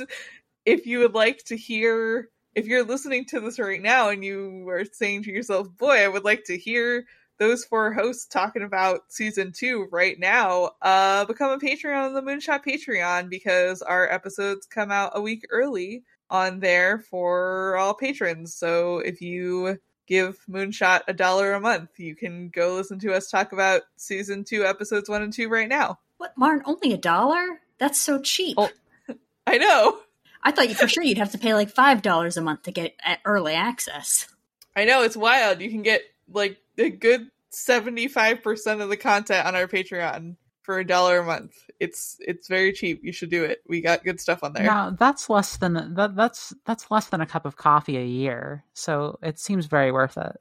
if 0.66 0.88
you 0.88 1.00
would 1.00 1.14
like 1.14 1.38
to 1.46 1.56
hear, 1.56 2.30
if 2.56 2.66
you're 2.66 2.84
listening 2.84 3.26
to 3.26 3.40
this 3.40 3.60
right 3.60 3.82
now 3.82 4.10
and 4.10 4.26
you 4.26 4.68
are 4.70 4.84
saying 4.92 5.22
to 5.24 5.32
yourself, 5.32 5.68
boy, 5.78 6.04
I 6.04 6.08
would 6.08 6.24
like 6.24 6.46
to 6.46 6.58
hear 6.58 7.06
those 7.38 7.64
four 7.66 7.94
hosts 7.94 8.26
talking 8.26 8.64
about 8.64 9.02
season 9.10 9.52
two 9.52 9.88
right 9.92 10.20
now, 10.20 10.72
uh, 10.82 11.26
become 11.26 11.52
a 11.52 11.60
Patreon 11.60 12.08
on 12.08 12.14
the 12.14 12.22
Moonshot 12.22 12.66
Patreon 12.66 13.30
because 13.30 13.82
our 13.82 14.12
episodes 14.12 14.66
come 14.66 14.92
out 14.92 15.12
a 15.16 15.22
week 15.22 15.46
early 15.52 16.04
on 16.30 16.60
there 16.60 17.00
for 17.00 17.78
all 17.78 17.94
patrons. 17.94 18.56
So 18.56 19.00
if 19.00 19.22
you 19.22 19.80
give 20.08 20.38
Moonshot 20.50 21.02
a 21.08 21.14
dollar 21.14 21.54
a 21.54 21.60
month, 21.60 22.00
you 22.00 22.16
can 22.16 22.50
go 22.50 22.76
listen 22.76 23.00
to 23.00 23.14
us 23.14 23.30
talk 23.30 23.52
about 23.52 23.84
season 23.98 24.44
two, 24.44 24.66
episodes 24.66 25.10
one 25.10 25.22
and 25.22 25.34
two 25.34 25.50
right 25.50 25.70
now. 25.70 26.00
What, 26.18 26.38
Martin? 26.38 26.64
Only 26.66 26.94
a 26.94 26.98
dollar? 26.98 27.62
That's 27.78 28.00
so 28.00 28.22
cheap. 28.22 28.56
Oh. 28.58 28.70
I 29.48 29.58
know. 29.58 30.00
I 30.42 30.52
thought 30.52 30.70
you 30.70 30.76
for 30.76 30.88
sure 30.88 31.04
you'd 31.04 31.18
have 31.18 31.32
to 31.32 31.38
pay 31.38 31.54
like 31.54 31.70
five 31.70 32.02
dollars 32.02 32.36
a 32.36 32.42
month 32.42 32.64
to 32.64 32.72
get 32.72 32.96
uh, 33.06 33.16
early 33.26 33.54
access. 33.54 34.28
I 34.76 34.86
know 34.86 35.04
it's 35.04 35.16
wild. 35.16 35.62
You 35.62 35.70
can 35.70 35.84
get 35.84 36.02
like 36.30 36.58
a 36.78 36.90
good 36.90 37.30
75% 37.54 38.82
of 38.82 38.90
the 38.90 38.98
content 38.98 39.46
on 39.46 39.56
our 39.56 39.68
Patreon 39.68 40.36
for 40.64 40.80
a 40.80 40.86
dollar 40.86 41.20
a 41.20 41.26
month. 41.26 41.70
It's 41.80 42.18
it's 42.20 42.48
very 42.48 42.74
cheap. 42.74 43.02
You 43.04 43.12
should 43.12 43.30
do 43.30 43.44
it. 43.44 43.62
We 43.68 43.82
got 43.82 44.04
good 44.04 44.20
stuff 44.20 44.44
on 44.44 44.54
there. 44.54 44.64
Now 44.64 44.90
that's 44.90 45.30
less 45.30 45.58
than 45.58 45.74
that, 45.96 46.16
that's 46.16 46.54
that's 46.66 46.90
less 46.90 47.08
than 47.08 47.22
a 47.22 47.26
cup 47.26 47.46
of 47.46 47.58
coffee 47.58 47.98
a 47.98 48.06
year, 48.06 48.64
so 48.74 49.20
it 49.22 49.40
seems 49.40 49.68
very 49.68 49.92
worth 49.92 50.18
it. 50.18 50.38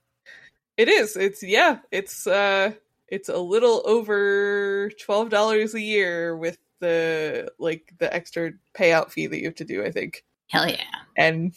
It 0.76 0.88
is. 0.88 1.16
It's 1.16 1.42
yeah. 1.42 1.78
It's 1.90 2.26
uh 2.26 2.72
it's 3.08 3.28
a 3.28 3.38
little 3.38 3.82
over 3.84 4.90
twelve 5.00 5.28
dollars 5.28 5.74
a 5.74 5.80
year 5.80 6.36
with 6.36 6.58
the 6.80 7.52
like 7.58 7.92
the 7.98 8.12
extra 8.12 8.52
payout 8.74 9.10
fee 9.10 9.26
that 9.26 9.38
you 9.38 9.44
have 9.46 9.54
to 9.56 9.64
do, 9.64 9.84
I 9.84 9.90
think. 9.90 10.24
Hell 10.48 10.68
yeah! 10.68 10.84
And 11.16 11.54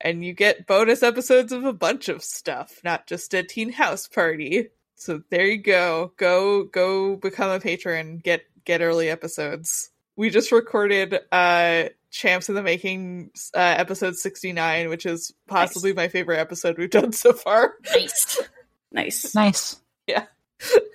and 0.00 0.24
you 0.24 0.34
get 0.34 0.66
bonus 0.66 1.02
episodes 1.02 1.52
of 1.52 1.64
a 1.64 1.72
bunch 1.72 2.08
of 2.08 2.22
stuff, 2.22 2.80
not 2.84 3.06
just 3.06 3.32
a 3.34 3.42
teen 3.42 3.72
house 3.72 4.06
party. 4.08 4.68
So 4.94 5.22
there 5.30 5.46
you 5.46 5.58
go. 5.58 6.12
Go 6.16 6.64
go 6.64 7.16
become 7.16 7.50
a 7.50 7.60
patron. 7.60 8.18
Get 8.18 8.44
get 8.64 8.80
early 8.80 9.10
episodes. 9.10 9.90
We 10.16 10.30
just 10.30 10.52
recorded 10.52 11.18
uh 11.32 11.84
Champs 12.10 12.48
in 12.48 12.54
the 12.54 12.62
Making 12.62 13.30
uh, 13.54 13.58
episode 13.58 14.14
69, 14.14 14.88
which 14.88 15.04
is 15.04 15.32
possibly 15.48 15.92
my 15.92 16.06
favorite 16.06 16.38
episode 16.38 16.78
we've 16.78 16.88
done 16.88 17.12
so 17.12 17.32
far. 17.32 17.74
Nice. 17.92 18.40
Nice. 18.92 19.34
Nice. 19.34 19.80
Yeah. 20.06 20.26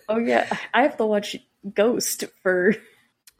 Oh 0.07 0.19
yeah, 0.19 0.47
I 0.73 0.83
have 0.83 0.95
to 0.95 1.05
watch 1.05 1.35
Ghost 1.73 2.23
for 2.41 2.75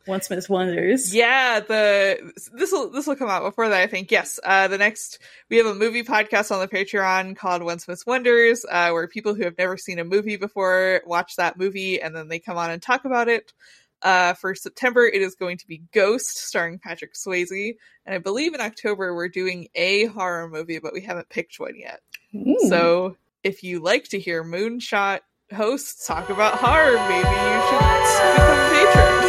Once 0.09 0.29
Miss 0.29 0.49
Wonders. 0.49 1.15
Yeah, 1.15 1.61
the 1.61 2.33
this 2.53 2.71
will 2.71 2.89
this 2.89 3.07
will 3.07 3.15
come 3.15 3.29
out 3.29 3.43
before 3.43 3.69
that. 3.69 3.81
I 3.81 3.87
think 3.87 4.11
yes. 4.11 4.39
Uh, 4.43 4.67
the 4.67 4.77
next 4.77 5.19
we 5.49 5.57
have 5.57 5.67
a 5.67 5.75
movie 5.75 6.03
podcast 6.03 6.51
on 6.51 6.59
the 6.59 6.67
Patreon 6.67 7.37
called 7.37 7.63
Once 7.63 7.87
Miss 7.87 8.05
Wonders, 8.05 8.65
uh, 8.69 8.89
where 8.89 9.07
people 9.07 9.35
who 9.35 9.43
have 9.43 9.57
never 9.57 9.77
seen 9.77 9.99
a 9.99 10.03
movie 10.03 10.35
before 10.35 11.01
watch 11.05 11.37
that 11.37 11.57
movie 11.57 12.01
and 12.01 12.15
then 12.15 12.27
they 12.27 12.39
come 12.39 12.57
on 12.57 12.71
and 12.71 12.81
talk 12.81 13.05
about 13.05 13.29
it. 13.29 13.53
Uh, 14.01 14.33
for 14.33 14.55
September, 14.55 15.05
it 15.05 15.21
is 15.21 15.35
going 15.35 15.57
to 15.57 15.67
be 15.67 15.83
Ghost, 15.93 16.37
starring 16.37 16.79
Patrick 16.79 17.15
Swayze, 17.15 17.75
and 18.05 18.15
I 18.15 18.17
believe 18.17 18.53
in 18.53 18.61
October 18.61 19.13
we're 19.13 19.27
doing 19.27 19.67
a 19.75 20.05
horror 20.05 20.47
movie, 20.49 20.79
but 20.79 20.93
we 20.93 21.01
haven't 21.01 21.29
picked 21.29 21.59
one 21.59 21.75
yet. 21.77 21.99
Ooh. 22.33 22.57
So 22.69 23.17
if 23.43 23.63
you 23.63 23.79
like 23.79 24.05
to 24.09 24.19
hear 24.19 24.43
Moonshot 24.43 25.19
hosts 25.53 26.07
talk 26.07 26.29
about 26.29 26.55
horror, 26.55 26.97
maybe 27.09 27.27
you 27.27 27.61
should 27.67 27.79
become 27.79 28.57
a 28.57 28.69
patron. 28.69 29.28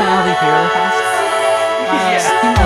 Can 0.00 0.08
I 0.08 0.08
change 0.08 0.08
my 0.08 0.16
LVP 0.16 0.40
really 0.48 0.72
fast? 0.72 0.96
Uh, 0.96 1.92
Yeah. 2.08 2.24
Steam 2.24 2.54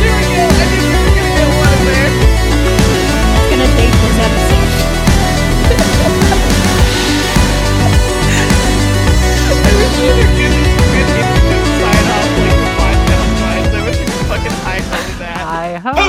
There 0.00 0.16
we 0.16 0.24
go. 0.32 0.48
I 0.48 0.64
think 0.64 0.80
we're 0.88 1.12
gonna 1.12 1.36
get 1.36 1.48
one 1.60 1.72
in 1.76 1.82
there. 1.84 2.08
gonna 3.50 3.68
date 3.76 3.96
this 4.00 4.16
episode. 4.24 4.70
I 9.60 9.70
wish 9.76 9.92
we 10.00 10.08
had 10.08 10.16
a 10.16 10.28
good, 10.40 10.56
good 10.88 11.08
instant 11.20 11.64
sign 11.84 12.06
off 12.16 12.32
like 12.40 12.56
the 12.64 12.72
podcast 12.80 13.28
wise. 13.44 13.68
I 13.76 13.80
wish 13.84 14.00
we 14.00 14.08
could 14.08 14.24
fucking 14.32 14.56
high 14.64 14.80
ho 14.80 14.96
that. 15.20 15.44
I 15.44 15.76
hope. 15.84 16.00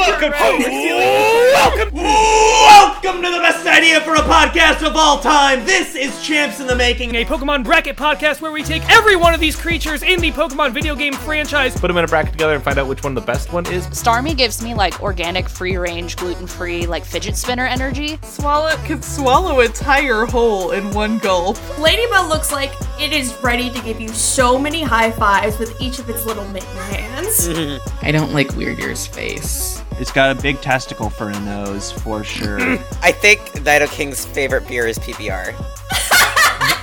Welcome, 0.00 0.32
Right. 0.32 1.36
Welcome, 1.52 1.94
welcome 1.94 3.22
to 3.22 3.30
the 3.30 3.40
best 3.40 3.66
idea 3.66 4.00
for 4.02 4.14
a 4.14 4.20
podcast 4.20 4.86
of 4.86 4.94
all 4.94 5.18
time. 5.18 5.64
This 5.66 5.96
is 5.96 6.24
Champs 6.24 6.60
in 6.60 6.68
the 6.68 6.76
Making. 6.76 7.14
a 7.16 7.24
Pokemon 7.24 7.64
bracket 7.64 7.96
podcast 7.96 8.40
where 8.40 8.52
we 8.52 8.62
take 8.62 8.88
every 8.88 9.16
one 9.16 9.34
of 9.34 9.40
these 9.40 9.56
creatures 9.56 10.02
in 10.04 10.20
the 10.20 10.30
Pokemon 10.30 10.72
video 10.72 10.94
game 10.94 11.12
franchise, 11.12 11.76
put 11.76 11.88
them 11.88 11.96
in 11.96 12.04
a 12.04 12.06
bracket 12.06 12.32
together 12.32 12.54
and 12.54 12.62
find 12.62 12.78
out 12.78 12.86
which 12.86 13.02
one 13.02 13.14
the 13.14 13.20
best 13.20 13.52
one 13.52 13.66
is. 13.66 13.86
Starmie 13.88 14.36
gives 14.36 14.62
me 14.62 14.74
like 14.74 15.02
organic, 15.02 15.48
free 15.48 15.76
range, 15.76 16.16
gluten 16.16 16.46
free, 16.46 16.86
like 16.86 17.04
fidget 17.04 17.36
spinner 17.36 17.66
energy. 17.66 18.16
Swalot 18.18 18.82
can 18.84 19.02
swallow 19.02 19.60
a 19.60 19.68
tire 19.68 20.26
whole 20.26 20.70
in 20.70 20.88
one 20.92 21.18
gulp. 21.18 21.58
Ladybug 21.80 22.28
looks 22.28 22.52
like 22.52 22.72
it 23.00 23.12
is 23.12 23.34
ready 23.42 23.70
to 23.70 23.82
give 23.82 24.00
you 24.00 24.08
so 24.08 24.56
many 24.56 24.82
high 24.82 25.10
fives 25.10 25.58
with 25.58 25.80
each 25.80 25.98
of 25.98 26.08
its 26.08 26.26
little 26.26 26.46
mitten 26.48 26.76
hands. 26.76 27.48
I 28.02 28.12
don't 28.12 28.32
like 28.32 28.54
Weird 28.54 28.78
Ear's 28.78 29.06
face. 29.06 29.79
It's 30.00 30.10
got 30.10 30.36
a 30.36 30.42
big 30.42 30.60
testicle 30.60 31.10
for 31.10 31.28
a 31.28 31.40
nose, 31.40 31.92
for 31.92 32.24
sure. 32.24 32.58
I 33.02 33.12
think 33.12 33.40
Nidoking's 33.52 34.24
favorite 34.24 34.66
beer 34.66 34.86
is 34.86 34.98
PBR. 34.98 35.54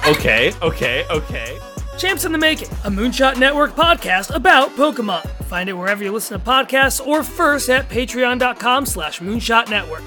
Okay, 0.07 0.53
okay, 0.61 1.05
okay. 1.09 1.59
Champs 1.97 2.23
in 2.23 2.31
the 2.31 2.37
Making, 2.37 2.69
a 2.85 2.89
Moonshot 2.89 3.37
Network 3.37 3.75
podcast 3.75 4.33
about 4.33 4.69
Pokemon. 4.77 5.27
Find 5.43 5.67
it 5.67 5.73
wherever 5.73 6.01
you 6.01 6.13
listen 6.13 6.39
to 6.39 6.45
podcasts 6.45 7.05
or 7.05 7.23
first 7.23 7.69
at 7.69 7.89
patreon.com 7.89 8.85
slash 8.85 9.19
moonshot 9.19 9.69
network. 9.69 10.03